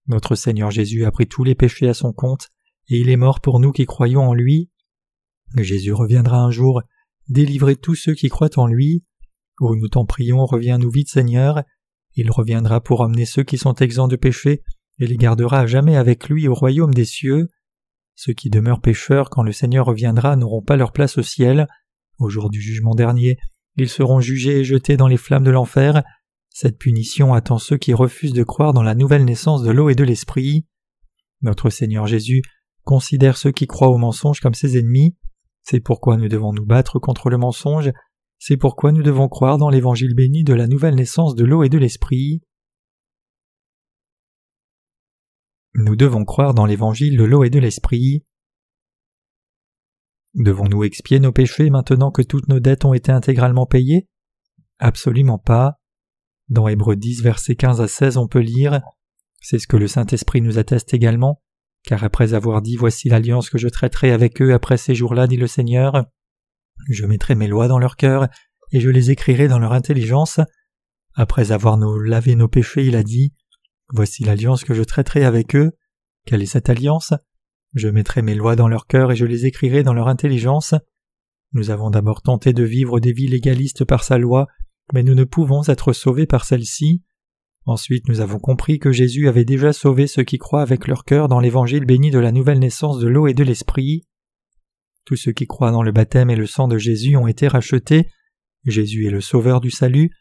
Notre 0.08 0.36
Seigneur 0.36 0.72
Jésus 0.72 1.06
a 1.06 1.12
pris 1.12 1.28
tous 1.28 1.44
les 1.44 1.56
péchés 1.56 1.88
à 1.88 1.94
son 1.94 2.12
compte, 2.12 2.50
et 2.90 2.98
il 2.98 3.10
est 3.10 3.16
mort 3.16 3.40
pour 3.40 3.60
nous 3.60 3.72
qui 3.72 3.86
croyons 3.86 4.22
en 4.22 4.34
lui. 4.34 4.70
Jésus 5.56 5.94
reviendra 5.94 6.40
un 6.40 6.52
jour 6.52 6.82
délivrer 7.28 7.76
tous 7.76 7.96
ceux 7.96 8.16
qui 8.16 8.28
croient 8.28 8.58
en 8.58 8.68
lui. 8.68 9.06
Oh, 9.62 9.76
nous 9.76 9.88
t'en 9.88 10.06
prions, 10.06 10.46
reviens-nous 10.46 10.90
vite, 10.90 11.10
Seigneur. 11.10 11.64
Il 12.16 12.32
reviendra 12.32 12.82
pour 12.82 13.02
emmener 13.02 13.26
ceux 13.26 13.44
qui 13.44 13.58
sont 13.58 13.76
exempts 13.76 14.08
de 14.08 14.16
péché 14.16 14.64
et 15.00 15.08
les 15.08 15.18
gardera 15.18 15.60
à 15.60 15.68
jamais 15.68 15.96
avec 15.96 16.28
lui 16.28 16.48
au 16.48 16.54
royaume 16.54 16.94
des 16.94 17.06
cieux. 17.06 17.48
Ceux 18.16 18.34
qui 18.34 18.50
demeurent 18.50 18.82
pécheurs 18.82 19.30
quand 19.30 19.44
le 19.44 19.52
Seigneur 19.52 19.86
reviendra 19.86 20.36
n'auront 20.36 20.62
pas 20.62 20.76
leur 20.76 20.92
place 20.92 21.18
au 21.18 21.24
ciel. 21.24 21.68
Au 22.18 22.30
jour 22.30 22.50
du 22.50 22.60
jugement 22.60 22.96
dernier, 22.96 23.38
ils 23.80 23.90
seront 23.90 24.20
jugés 24.20 24.60
et 24.60 24.64
jetés 24.64 24.98
dans 24.98 25.08
les 25.08 25.18
flammes 25.18 25.44
de 25.44 25.52
l'enfer. 25.52 26.04
Cette 26.50 26.78
punition 26.78 27.34
attend 27.34 27.58
ceux 27.58 27.78
qui 27.78 27.94
refusent 27.94 28.34
de 28.34 28.44
croire 28.44 28.74
dans 28.74 28.84
la 28.84 28.96
nouvelle 28.96 29.26
naissance 29.26 29.64
de 29.64 29.72
l'eau 29.72 29.90
et 29.90 29.96
de 29.96 30.04
l'esprit. 30.04 30.66
Notre 31.42 31.70
Seigneur 31.70 32.08
Jésus 32.08 32.42
considère 32.84 33.38
ceux 33.38 33.52
qui 33.52 33.68
croient 33.68 33.90
au 33.90 33.98
mensonge 33.98 34.42
comme 34.42 34.54
ses 34.54 34.78
ennemis. 34.78 35.16
C'est 35.64 35.80
pourquoi 35.80 36.18
nous 36.18 36.28
devons 36.28 36.54
nous 36.54 36.66
battre 36.66 37.00
contre 37.00 37.30
le 37.30 37.38
mensonge. 37.38 37.92
C'est 38.40 38.58
pourquoi 38.58 38.92
nous 38.92 39.04
devons 39.04 39.28
croire 39.28 39.58
dans 39.58 39.70
l'évangile 39.70 40.16
béni 40.16 40.44
de 40.44 40.54
la 40.54 40.68
nouvelle 40.68 40.96
naissance 40.96 41.36
de 41.36 41.46
l'eau 41.46 41.64
et 41.64 41.70
de 41.70 41.78
l'esprit. 41.78 42.42
Nous 45.76 45.96
devons 45.96 46.26
croire 46.26 46.54
dans 46.54 46.66
l'évangile 46.66 47.18
de 47.18 47.24
l'eau 47.24 47.44
et 47.44 47.50
de 47.50 47.60
l'esprit. 47.60 48.26
Devons-nous 50.36 50.84
expier 50.84 51.20
nos 51.20 51.32
péchés 51.32 51.70
maintenant 51.70 52.12
que 52.12 52.22
toutes 52.22 52.48
nos 52.48 52.60
dettes 52.60 52.86
ont 52.86 52.94
été 52.94 53.12
intégralement 53.12 53.66
payées? 53.66 54.08
Absolument 54.78 55.40
pas. 55.40 55.80
Dans 56.50 56.68
Hébreux 56.68 56.96
10, 56.96 57.22
versets 57.22 57.56
15 57.56 57.82
à 57.82 57.88
16, 57.88 58.18
on 58.18 58.28
peut 58.28 58.40
lire 58.40 58.82
C'est 59.42 59.60
ce 59.60 59.68
que 59.68 59.78
le 59.78 59.88
Saint-Esprit 59.88 60.42
nous 60.42 60.58
atteste 60.58 60.94
également, 60.94 61.42
car 61.84 62.04
après 62.04 62.34
avoir 62.34 62.62
dit 62.62 62.76
Voici 62.76 63.10
l'alliance 63.10 63.50
que 63.50 63.58
je 63.58 63.68
traiterai 63.68 64.12
avec 64.12 64.42
eux 64.42 64.54
après 64.54 64.78
ces 64.78 64.96
jours-là, 64.96 65.28
dit 65.28 65.38
le 65.38 65.48
Seigneur, 65.48 66.06
je 66.88 67.06
mettrai 67.06 67.36
mes 67.36 67.48
lois 67.48 67.68
dans 67.68 67.80
leur 67.80 67.96
cœur, 67.96 68.28
et 68.72 68.80
je 68.80 68.90
les 68.90 69.12
écrirai 69.12 69.48
dans 69.48 69.60
leur 69.60 69.74
intelligence. 69.74 70.40
Après 71.16 71.52
avoir 71.52 71.78
nous 71.78 72.00
lavé 72.00 72.36
nos 72.36 72.48
péchés, 72.48 72.86
il 72.86 72.96
a 72.96 73.04
dit 73.04 73.34
Voici 73.92 74.24
l'alliance 74.24 74.64
que 74.64 74.76
je 74.76 74.84
traiterai 74.84 75.26
avec 75.26 75.56
eux. 75.56 75.72
Quelle 76.26 76.44
est 76.44 76.48
cette 76.48 76.70
alliance? 76.70 77.14
Je 77.74 77.88
mettrai 77.88 78.22
mes 78.22 78.36
lois 78.36 78.56
dans 78.56 78.68
leur 78.68 78.88
cœur 78.88 79.12
et 79.12 79.16
je 79.16 79.26
les 79.26 79.46
écrirai 79.46 79.84
dans 79.84 79.94
leur 79.94 80.08
intelligence. 80.08 80.74
Nous 81.54 81.70
avons 81.70 81.90
d'abord 81.90 82.22
tenté 82.22 82.54
de 82.54 82.64
vivre 82.64 83.00
des 83.00 83.14
vies 83.14 83.28
légalistes 83.28 83.86
par 83.86 84.04
sa 84.04 84.18
loi, 84.18 84.48
mais 84.94 85.04
nous 85.04 85.16
ne 85.16 85.24
pouvons 85.24 85.64
être 85.68 85.94
sauvés 85.94 86.26
par 86.26 86.46
celle-ci. 86.46 87.04
Ensuite 87.66 88.08
nous 88.08 88.22
avons 88.22 88.40
compris 88.40 88.80
que 88.80 88.92
Jésus 88.92 89.28
avait 89.28 89.46
déjà 89.46 89.74
sauvé 89.74 90.08
ceux 90.08 90.24
qui 90.24 90.40
croient 90.40 90.62
avec 90.62 90.88
leur 90.88 91.06
cœur 91.06 91.28
dans 91.28 91.40
l'évangile 91.40 91.86
béni 91.86 92.10
de 92.10 92.20
la 92.20 92.32
nouvelle 92.32 92.60
naissance 92.60 93.00
de 93.00 93.08
l'eau 93.08 93.28
et 93.28 93.34
de 93.34 93.44
l'esprit. 93.44 94.08
Tous 95.06 95.16
ceux 95.16 95.32
qui 95.32 95.46
croient 95.46 95.72
dans 95.72 95.84
le 95.84 95.92
baptême 95.92 96.30
et 96.30 96.36
le 96.36 96.48
sang 96.48 96.68
de 96.68 96.78
Jésus 96.78 97.18
ont 97.18 97.28
été 97.28 97.48
rachetés. 97.48 98.10
Jésus 98.66 99.08
est 99.08 99.12
le 99.12 99.22
sauveur 99.22 99.62
du 99.62 99.70
salut. 99.70 100.12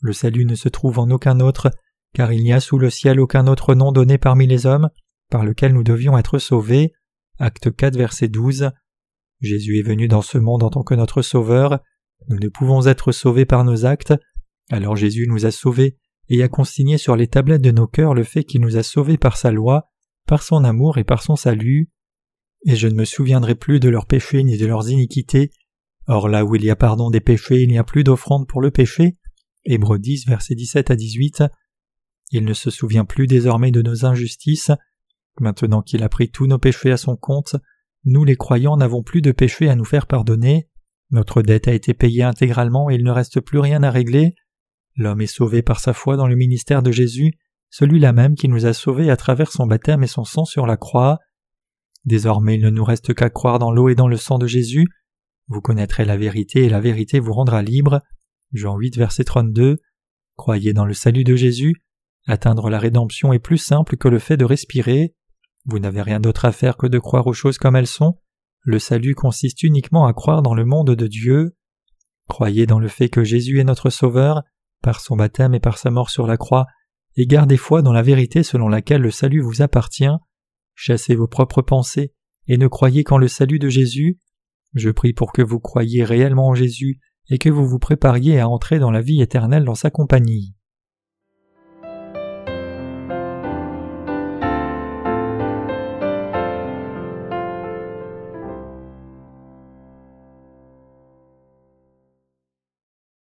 Le 0.00 0.12
salut 0.12 0.44
ne 0.44 0.54
se 0.54 0.68
trouve 0.68 0.98
en 0.98 1.10
aucun 1.10 1.40
autre, 1.40 1.70
car 2.14 2.32
il 2.32 2.42
n'y 2.42 2.52
a 2.52 2.60
sous 2.60 2.78
le 2.78 2.90
ciel 2.90 3.18
aucun 3.18 3.46
autre 3.46 3.74
nom 3.74 3.90
donné 3.90 4.18
parmi 4.18 4.46
les 4.46 4.66
hommes 4.66 4.90
par 5.30 5.44
lequel 5.44 5.72
nous 5.72 5.84
devions 5.84 6.16
être 6.18 6.38
sauvés. 6.38 6.92
Acte 7.38 7.74
4, 7.74 7.96
verset 7.96 8.28
12. 8.28 8.70
Jésus 9.40 9.78
est 9.78 9.82
venu 9.82 10.08
dans 10.08 10.22
ce 10.22 10.38
monde 10.38 10.62
en 10.62 10.70
tant 10.70 10.82
que 10.82 10.94
notre 10.94 11.22
Sauveur. 11.22 11.80
Nous 12.28 12.38
ne 12.38 12.48
pouvons 12.48 12.86
être 12.86 13.12
sauvés 13.12 13.44
par 13.44 13.64
nos 13.64 13.84
actes. 13.84 14.14
Alors 14.70 14.96
Jésus 14.96 15.26
nous 15.28 15.46
a 15.46 15.50
sauvés 15.50 15.98
et 16.28 16.42
a 16.42 16.48
consigné 16.48 16.96
sur 16.96 17.16
les 17.16 17.26
tablettes 17.26 17.62
de 17.62 17.70
nos 17.70 17.86
cœurs 17.86 18.14
le 18.14 18.24
fait 18.24 18.44
qu'il 18.44 18.62
nous 18.62 18.76
a 18.76 18.82
sauvés 18.82 19.18
par 19.18 19.36
sa 19.36 19.50
loi, 19.50 19.90
par 20.26 20.42
son 20.42 20.64
amour 20.64 20.96
et 20.98 21.04
par 21.04 21.22
son 21.22 21.36
salut. 21.36 21.90
Et 22.66 22.76
je 22.76 22.88
ne 22.88 22.94
me 22.94 23.04
souviendrai 23.04 23.54
plus 23.54 23.78
de 23.78 23.90
leurs 23.90 24.06
péchés 24.06 24.42
ni 24.42 24.56
de 24.56 24.66
leurs 24.66 24.88
iniquités. 24.88 25.50
Or 26.06 26.28
là 26.28 26.44
où 26.44 26.54
il 26.54 26.64
y 26.64 26.70
a 26.70 26.76
pardon 26.76 27.10
des 27.10 27.20
péchés, 27.20 27.62
il 27.62 27.68
n'y 27.68 27.78
a 27.78 27.84
plus 27.84 28.04
d'offrande 28.04 28.48
pour 28.48 28.62
le 28.62 28.70
péché. 28.70 29.18
Hébreux 29.66 29.98
10, 29.98 30.26
versets 30.26 30.54
17 30.54 30.90
à 30.90 30.96
18. 30.96 31.44
Il 32.30 32.44
ne 32.44 32.54
se 32.54 32.70
souvient 32.70 33.04
plus 33.04 33.26
désormais 33.26 33.70
de 33.70 33.82
nos 33.82 34.06
injustices. 34.06 34.70
Maintenant 35.40 35.82
qu'il 35.82 36.02
a 36.02 36.08
pris 36.08 36.30
tous 36.30 36.46
nos 36.46 36.58
péchés 36.58 36.92
à 36.92 36.96
son 36.96 37.16
compte, 37.16 37.56
nous 38.04 38.24
les 38.24 38.36
croyants 38.36 38.76
n'avons 38.76 39.02
plus 39.02 39.22
de 39.22 39.32
péchés 39.32 39.68
à 39.68 39.74
nous 39.74 39.84
faire 39.84 40.06
pardonner. 40.06 40.68
Notre 41.10 41.42
dette 41.42 41.68
a 41.68 41.72
été 41.72 41.94
payée 41.94 42.22
intégralement 42.22 42.90
et 42.90 42.94
il 42.94 43.04
ne 43.04 43.10
reste 43.10 43.40
plus 43.40 43.58
rien 43.58 43.82
à 43.82 43.90
régler. 43.90 44.34
L'homme 44.96 45.20
est 45.20 45.26
sauvé 45.26 45.62
par 45.62 45.80
sa 45.80 45.92
foi 45.92 46.16
dans 46.16 46.28
le 46.28 46.36
ministère 46.36 46.82
de 46.82 46.92
Jésus, 46.92 47.32
celui-là 47.70 48.12
même 48.12 48.36
qui 48.36 48.48
nous 48.48 48.66
a 48.66 48.72
sauvés 48.72 49.10
à 49.10 49.16
travers 49.16 49.50
son 49.50 49.66
baptême 49.66 50.04
et 50.04 50.08
son 50.08 50.24
sang 50.24 50.44
sur 50.44 50.66
la 50.66 50.76
croix. 50.76 51.18
Désormais 52.04 52.56
il 52.56 52.62
ne 52.62 52.70
nous 52.70 52.84
reste 52.84 53.14
qu'à 53.14 53.30
croire 53.30 53.58
dans 53.58 53.72
l'eau 53.72 53.88
et 53.88 53.94
dans 53.94 54.08
le 54.08 54.16
sang 54.16 54.38
de 54.38 54.46
Jésus. 54.46 54.86
Vous 55.48 55.60
connaîtrez 55.60 56.04
la 56.04 56.16
vérité 56.16 56.64
et 56.64 56.68
la 56.68 56.80
vérité 56.80 57.18
vous 57.18 57.32
rendra 57.32 57.62
libre. 57.62 58.00
Jean 58.52 58.76
8 58.76 58.96
verset 58.96 59.24
32. 59.24 59.78
Croyez 60.36 60.72
dans 60.72 60.84
le 60.84 60.94
salut 60.94 61.24
de 61.24 61.36
Jésus, 61.36 61.74
Atteindre 62.26 62.70
la 62.70 62.78
rédemption 62.78 63.32
est 63.32 63.38
plus 63.38 63.58
simple 63.58 63.96
que 63.96 64.08
le 64.08 64.18
fait 64.18 64.36
de 64.36 64.44
respirer. 64.44 65.14
Vous 65.66 65.78
n'avez 65.78 66.02
rien 66.02 66.20
d'autre 66.20 66.44
à 66.44 66.52
faire 66.52 66.76
que 66.76 66.86
de 66.86 66.98
croire 66.98 67.26
aux 67.26 67.32
choses 67.32 67.58
comme 67.58 67.76
elles 67.76 67.86
sont. 67.86 68.18
Le 68.62 68.78
salut 68.78 69.14
consiste 69.14 69.62
uniquement 69.62 70.06
à 70.06 70.12
croire 70.12 70.42
dans 70.42 70.54
le 70.54 70.64
monde 70.64 70.94
de 70.94 71.06
Dieu. 71.06 71.56
Croyez 72.28 72.66
dans 72.66 72.78
le 72.78 72.88
fait 72.88 73.08
que 73.08 73.24
Jésus 73.24 73.60
est 73.60 73.64
notre 73.64 73.90
Sauveur, 73.90 74.42
par 74.82 75.00
son 75.00 75.16
baptême 75.16 75.54
et 75.54 75.60
par 75.60 75.78
sa 75.78 75.90
mort 75.90 76.10
sur 76.10 76.26
la 76.26 76.36
croix, 76.36 76.66
et 77.16 77.26
gardez 77.26 77.56
foi 77.56 77.82
dans 77.82 77.92
la 77.92 78.02
vérité 78.02 78.42
selon 78.42 78.68
laquelle 78.68 79.02
le 79.02 79.10
salut 79.10 79.40
vous 79.40 79.62
appartient. 79.62 80.14
Chassez 80.74 81.14
vos 81.14 81.28
propres 81.28 81.62
pensées, 81.62 82.12
et 82.46 82.58
ne 82.58 82.66
croyez 82.66 83.04
qu'en 83.04 83.18
le 83.18 83.28
salut 83.28 83.58
de 83.58 83.68
Jésus. 83.68 84.18
Je 84.74 84.90
prie 84.90 85.12
pour 85.12 85.32
que 85.32 85.42
vous 85.42 85.60
croyiez 85.60 86.04
réellement 86.04 86.48
en 86.48 86.54
Jésus, 86.54 87.00
et 87.30 87.38
que 87.38 87.48
vous 87.48 87.66
vous 87.66 87.78
prépariez 87.78 88.40
à 88.40 88.48
entrer 88.48 88.78
dans 88.78 88.90
la 88.90 89.00
vie 89.00 89.22
éternelle 89.22 89.64
dans 89.64 89.74
sa 89.74 89.90
compagnie. 89.90 90.54